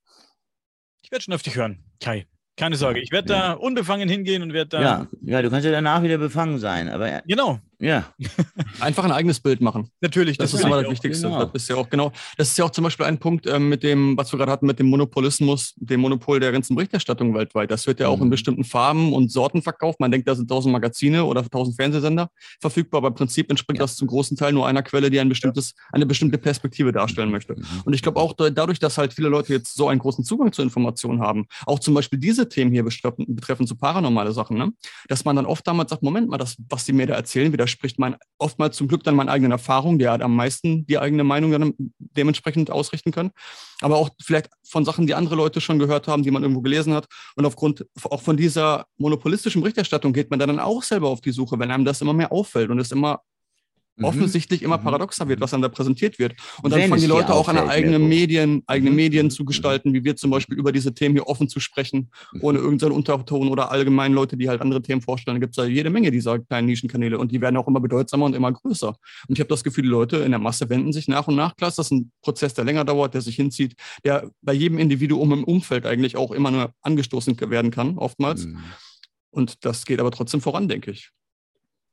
Ich 1.10 1.12
werde 1.12 1.24
schon 1.24 1.34
auf 1.34 1.42
dich 1.42 1.56
hören, 1.56 1.80
Kai. 2.00 2.28
Keine 2.56 2.76
Sorge, 2.76 3.00
ich 3.00 3.12
werde 3.12 3.34
ja. 3.34 3.40
da 3.40 3.54
unbefangen 3.54 4.08
hingehen 4.08 4.44
und 4.44 4.54
werde 4.54 4.70
da. 4.70 4.82
Ja, 4.82 5.08
ja, 5.24 5.42
du 5.42 5.50
kannst 5.50 5.66
ja 5.66 5.72
danach 5.72 6.04
wieder 6.04 6.20
befangen 6.20 6.60
sein, 6.60 6.88
aber. 6.88 7.24
Genau. 7.26 7.60
Ja. 7.80 8.14
Einfach 8.82 9.06
ein 9.06 9.12
eigenes 9.12 9.40
Bild 9.40 9.62
machen. 9.62 9.90
Natürlich, 10.02 10.38
das, 10.38 10.52
das 10.52 10.60
ist 10.60 10.66
immer 10.66 10.82
das 10.82 10.92
Wichtigste. 10.92 11.28
Genau. 11.28 11.46
Das 11.46 11.64
ist 11.64 11.70
ja 11.70 11.76
auch 11.78 11.90
genau. 11.90 12.12
Das 12.38 12.50
ist 12.50 12.58
ja 12.58 12.66
auch 12.66 12.72
zum 12.72 12.84
Beispiel 12.84 13.06
ein 13.06 13.18
Punkt 13.18 13.48
ähm, 13.48 13.70
mit 13.70 13.84
dem, 13.84 14.18
was 14.18 14.34
wir 14.34 14.38
gerade 14.38 14.52
hatten, 14.52 14.66
mit 14.66 14.80
dem 14.80 14.88
Monopolismus, 14.88 15.74
dem 15.78 16.02
Monopol 16.02 16.40
der 16.40 16.52
ganzen 16.52 16.76
Berichterstattung 16.76 17.34
weltweit. 17.34 17.72
Das 17.72 17.88
wird 17.88 18.00
ja 18.02 18.10
auch 18.10 18.18
mhm. 18.18 18.24
in 18.24 18.30
bestimmten 18.32 18.64
Farben 18.66 19.14
und 19.14 19.32
Sorten 19.32 19.62
verkauft. 19.62 20.00
Man 20.00 20.12
denkt, 20.12 20.28
da 20.28 20.36
sind 20.36 20.50
tausend 20.50 20.74
Magazine 20.74 21.24
oder 21.24 21.48
tausend 21.50 21.78
Fernsehsender 21.78 22.30
verfügbar, 22.60 23.00
aber 23.00 23.10
im 23.10 23.16
Prinzip 23.16 23.50
entspringt 23.50 23.80
ja. 23.80 23.86
das 23.86 23.96
zum 23.96 24.08
großen 24.08 24.36
Teil 24.36 24.52
nur 24.52 24.68
einer 24.68 24.84
Quelle, 24.84 25.10
die 25.10 25.20
ein 25.20 25.30
bestimmtes, 25.30 25.74
eine 25.94 26.06
bestimmte 26.06 26.38
Perspektive 26.38 26.92
darstellen 26.92 27.32
möchte. 27.32 27.56
Mhm. 27.56 27.66
Und 27.86 27.94
ich 27.94 28.02
glaube 28.02 28.20
auch 28.20 28.34
dadurch, 28.34 28.80
dass 28.80 28.98
halt 28.98 29.14
viele 29.14 29.30
Leute 29.30 29.54
jetzt 29.54 29.76
so 29.76 29.88
einen 29.88 30.00
großen 30.00 30.26
Zugang 30.26 30.52
zu 30.52 30.62
Informationen 30.62 31.22
haben, 31.22 31.48
auch 31.66 31.80
zum 31.80 31.94
Beispiel 31.94 32.20
diese 32.20 32.50
Themen 32.50 32.72
hier 32.72 32.84
betreffen, 32.84 33.68
so 33.68 33.76
paranormale 33.76 34.34
Sachen, 34.34 34.58
ne? 34.58 34.74
dass 35.08 35.24
man 35.24 35.38
dann 35.38 35.46
oft 35.46 35.66
damals 35.66 35.92
sagt, 35.92 36.04
Moment 36.04 36.30
mal, 36.30 36.38
das, 36.38 36.58
was 36.70 36.86
sie 36.86 36.94
mir 36.94 37.08
da 37.08 37.14
erzählen, 37.14 37.54
widerspricht 37.70 38.00
mein 38.00 38.16
oftmals 38.38 38.78
zum 38.78 38.88
Glück 38.88 39.04
dann 39.04 39.16
meinen 39.16 39.30
eigenen 39.30 39.52
Erfahrungen, 39.52 40.00
der 40.00 40.12
hat 40.12 40.22
am 40.22 40.36
meisten 40.36 40.86
die 40.86 40.98
eigene 40.98 41.24
Meinung 41.24 41.52
dann 41.52 41.74
dementsprechend 41.98 42.72
ausrichten 42.72 43.12
können. 43.12 43.32
Aber 43.82 43.98
auch 43.98 44.10
vielleicht 44.22 44.50
von 44.64 44.86
Sachen, 44.86 45.08
die 45.08 45.14
andere 45.14 45.36
Leute 45.36 45.62
schon 45.62 45.80
gehört 45.80 46.08
haben, 46.08 46.24
die 46.24 46.32
man 46.32 46.42
irgendwo 46.42 46.62
gelesen 46.62 46.94
hat. 46.94 47.08
Und 47.36 47.46
aufgrund 47.46 47.86
auch 48.04 48.22
von 48.22 48.38
dieser 48.38 48.86
monopolistischen 48.98 49.62
Berichterstattung 49.62 50.14
geht 50.14 50.30
man 50.30 50.40
dann 50.40 50.60
auch 50.60 50.84
selber 50.84 51.10
auf 51.10 51.22
die 51.22 51.32
Suche, 51.32 51.60
wenn 51.60 51.72
einem 51.72 51.86
das 51.86 52.02
immer 52.02 52.14
mehr 52.14 52.32
auffällt 52.32 52.70
und 52.70 52.80
es 52.80 52.92
immer 52.92 53.22
mhm. 54.00 54.06
offensichtlich 54.06 54.64
immer 54.64 54.78
mhm. 54.78 54.84
paradoxer 54.84 55.28
wird, 55.28 55.42
was 55.42 55.52
dann 55.52 55.62
da 55.62 55.70
präsentiert 55.70 56.20
wird. 56.20 56.36
Und 56.62 56.72
dann 56.72 56.80
Wenn 56.80 56.90
fangen 56.90 57.02
die 57.02 57.08
Leute 57.08 57.34
auch 57.34 57.48
an, 57.48 57.58
eigene 57.58 58.00
Medien, 58.00 58.64
eigene 58.68 58.90
mhm. 58.90 58.96
Medien 58.96 59.32
zu 59.32 59.46
gestalten, 59.46 59.94
wie 59.94 60.04
wir 60.04 60.16
zum 60.16 60.32
Beispiel 60.32 60.58
über 60.58 60.72
diese 60.72 60.94
Themen 60.94 61.16
hier 61.16 61.28
offen 61.28 61.50
zu 61.50 61.60
sprechen, 61.60 62.10
ohne 62.42 62.60
irgendeinen 62.60 62.94
Unterton 62.94 63.50
oder 63.50 63.72
allgemein 63.72 64.14
Leute, 64.14 64.38
die 64.38 64.50
halt 64.50 64.62
andere 64.62 64.82
Themen 64.82 65.02
vorstellen. 65.02 65.36
Da 65.36 65.40
gibt 65.40 65.58
es 65.58 65.64
ja 65.64 65.70
jede 65.70 65.90
Menge 65.90 66.12
dieser 66.12 66.40
kleinen 66.40 66.68
Nischenkanäle 66.68 67.18
und 67.18 67.32
die 67.32 67.42
werden 67.42 67.58
auch 67.58 67.68
immer 67.68 67.80
bedeutsamer 67.80 68.26
und 68.26 68.36
immer 68.36 68.52
größer. 68.52 68.90
Und 68.90 69.38
ich 69.38 69.40
habe 69.40 69.50
das 69.50 69.64
Gefühl, 69.64 69.84
die 69.84 69.90
Leute 69.90 70.18
in 70.18 70.32
der 70.32 70.40
Masse 70.40 70.70
wenden 70.70 70.94
sich 70.94 71.08
nach 71.08 71.28
und 71.28 71.36
nach. 71.36 71.56
Klar, 71.56 71.70
das 71.70 71.80
ist 71.80 71.92
ein 71.92 72.12
Prozess, 72.22 72.54
der 72.54 72.66
länger 72.66 72.86
dauert, 72.86 73.14
der 73.14 73.22
sich 73.22 73.36
hinzieht, 73.36 73.76
der 74.04 74.30
bei 74.42 74.54
jedem 74.54 74.80
Individuum 74.80 75.34
im 75.34 75.44
Umfeld 75.44 75.86
eigentlich 75.86 76.18
auch 76.18 76.32
immer 76.32 76.52
nur 76.52 76.74
angestoßen 76.82 77.40
werden 77.50 77.72
kann, 77.72 77.98
oftmals. 77.98 78.46
Mhm. 78.46 78.64
Und 79.32 79.66
das 79.66 79.86
geht 79.86 80.00
aber 80.00 80.12
trotzdem 80.12 80.42
voran, 80.42 80.68
denke 80.68 80.92
ich. 80.92 81.12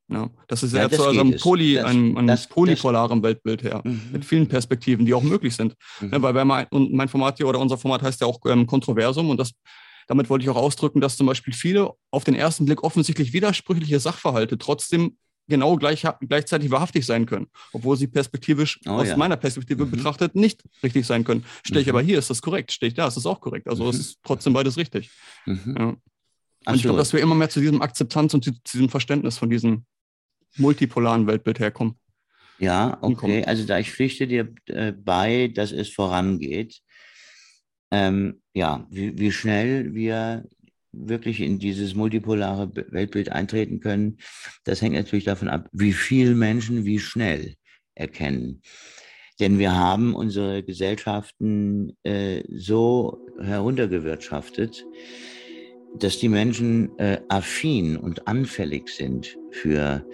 Ja, 0.09 0.31
das 0.47 0.62
ist 0.62 0.73
ja, 0.73 0.83
ja 0.83 0.91
zu 0.91 1.09
einem, 1.09 1.37
Poly, 1.37 1.74
das, 1.74 1.85
einem, 1.87 2.16
einem 2.16 2.28
das, 2.28 2.47
polypolaren 2.47 3.20
das, 3.20 3.28
Weltbild 3.28 3.65
her, 3.65 3.83
mhm. 3.83 4.03
mit 4.12 4.24
vielen 4.24 4.47
Perspektiven, 4.47 5.05
die 5.05 5.12
auch 5.15 5.23
möglich 5.23 5.57
sind. 5.57 5.74
Mhm. 6.01 6.12
Ja, 6.12 6.23
weil 6.23 6.35
wenn 6.35 6.47
man, 6.47 6.66
und 6.70 6.93
mein 6.93 7.09
Format 7.09 7.39
hier 7.39 7.49
oder 7.49 7.59
unser 7.59 7.77
Format 7.77 8.03
heißt 8.03 8.20
ja 8.20 8.27
auch 8.28 8.39
ähm, 8.47 8.66
Kontroversum 8.66 9.31
und 9.31 9.39
das, 9.39 9.53
damit 10.07 10.31
wollte 10.31 10.45
ich 10.45 10.51
auch 10.51 10.57
ausdrücken, 10.57 11.01
dass 11.01 11.16
zum 11.16 11.27
Beispiel 11.27 11.53
viele 11.53 11.91
auf 12.12 12.23
den 12.23 12.37
ersten 12.37 12.66
Blick 12.66 12.85
offensichtlich 12.85 13.33
widersprüchliche 13.33 13.99
Sachverhalte 13.99 14.59
trotzdem 14.59 15.16
genau 15.49 15.77
gleich, 15.77 16.07
gleichzeitig 16.20 16.70
wahrhaftig 16.70 17.05
sein 17.05 17.27
können, 17.27 17.49
obwohl 17.73 17.97
sie 17.97 18.07
perspektivisch 18.07 18.81
oh, 18.87 18.91
aus 18.91 19.09
ja. 19.09 19.16
meiner 19.16 19.37
Perspektive 19.37 19.87
mhm. 19.87 19.91
betrachtet 19.91 20.37
nicht 20.37 20.62
richtig 20.83 21.07
sein 21.07 21.24
können. 21.24 21.45
Stehe 21.65 21.81
ich 21.81 21.87
mhm. 21.87 21.95
aber 21.95 22.03
hier, 22.03 22.19
ist 22.19 22.31
das 22.31 22.43
korrekt. 22.43 22.73
Stehe 22.73 22.89
ich 22.89 22.95
da, 22.95 23.09
ist 23.09 23.16
das 23.16 23.27
auch 23.27 23.41
korrekt. 23.41 23.69
Also 23.69 23.89
es 23.89 23.97
mhm. 23.97 24.01
ist 24.01 24.19
trotzdem 24.23 24.53
beides 24.53 24.77
richtig. 24.77 25.11
Mhm. 25.47 25.74
Ja. 25.78 25.97
Und 26.66 26.74
ich 26.74 26.83
glaube, 26.83 26.99
dass 26.99 27.12
wir 27.12 27.20
immer 27.20 27.37
mehr 27.37 27.49
zu 27.49 27.61
diesem 27.61 27.81
Akzeptanz 27.81 28.35
und 28.35 28.45
zu 28.45 28.51
diesem 28.73 28.89
Verständnis 28.89 29.39
von 29.39 29.51
diesen 29.51 29.87
multipolaren 30.57 31.27
Weltbild 31.27 31.59
herkommen. 31.59 31.97
Ja, 32.59 32.99
okay. 33.03 33.45
Also 33.45 33.66
da 33.66 33.78
ich 33.78 33.91
pflichte 33.91 34.27
dir 34.27 34.53
äh, 34.66 34.93
bei, 34.93 35.49
dass 35.49 35.73
es 35.73 35.91
vorangeht. 35.91 36.81
Ähm, 37.91 38.41
ja, 38.55 38.87
wie, 38.91 39.19
wie 39.19 39.31
schnell 39.31 39.95
wir 39.95 40.45
wirklich 40.93 41.41
in 41.41 41.59
dieses 41.59 41.95
multipolare 41.95 42.74
Weltbild 42.74 43.31
eintreten 43.31 43.81
können, 43.81 44.19
das 44.65 44.81
hängt 44.81 44.95
natürlich 44.95 45.24
davon 45.24 45.49
ab, 45.49 45.69
wie 45.73 45.93
viele 45.93 46.35
Menschen 46.35 46.85
wie 46.85 46.99
schnell 46.99 47.55
erkennen. 47.95 48.62
Denn 49.39 49.59
wir 49.59 49.74
haben 49.74 50.15
unsere 50.15 50.62
Gesellschaften 50.62 51.97
äh, 52.05 52.43
so 52.49 53.27
heruntergewirtschaftet, 53.39 54.87
dass 55.99 56.19
die 56.19 56.31
Menschen 56.31 56.99
äh, 56.99 57.20
affin 57.28 57.97
und 57.97 58.27
anfällig 58.27 58.89
sind 58.89 59.37
für 59.51 60.07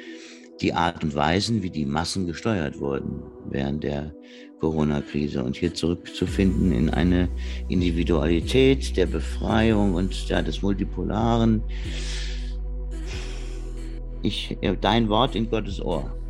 die 0.63 0.73
Art 0.73 1.03
und 1.03 1.15
Weisen, 1.15 1.63
wie 1.63 1.71
die 1.71 1.85
Massen 1.85 2.27
gesteuert 2.27 2.79
wurden 2.79 3.23
während 3.51 3.85
der 3.85 4.15
Corona-Krise 4.61 5.43
und 5.43 5.57
hier 5.57 5.75
zurückzufinden 5.75 6.73
in 6.73 6.89
eine 6.89 7.29
Individualität 7.69 8.97
der 8.97 9.07
Befreiung 9.07 9.95
und 9.95 10.29
ja, 10.29 10.41
des 10.41 10.63
Multipolaren. 10.63 11.63
Ich, 14.23 14.57
dein 14.81 15.09
Wort 15.09 15.35
in 15.35 15.51
Gottes 15.51 15.81
Ohr. 15.81 16.22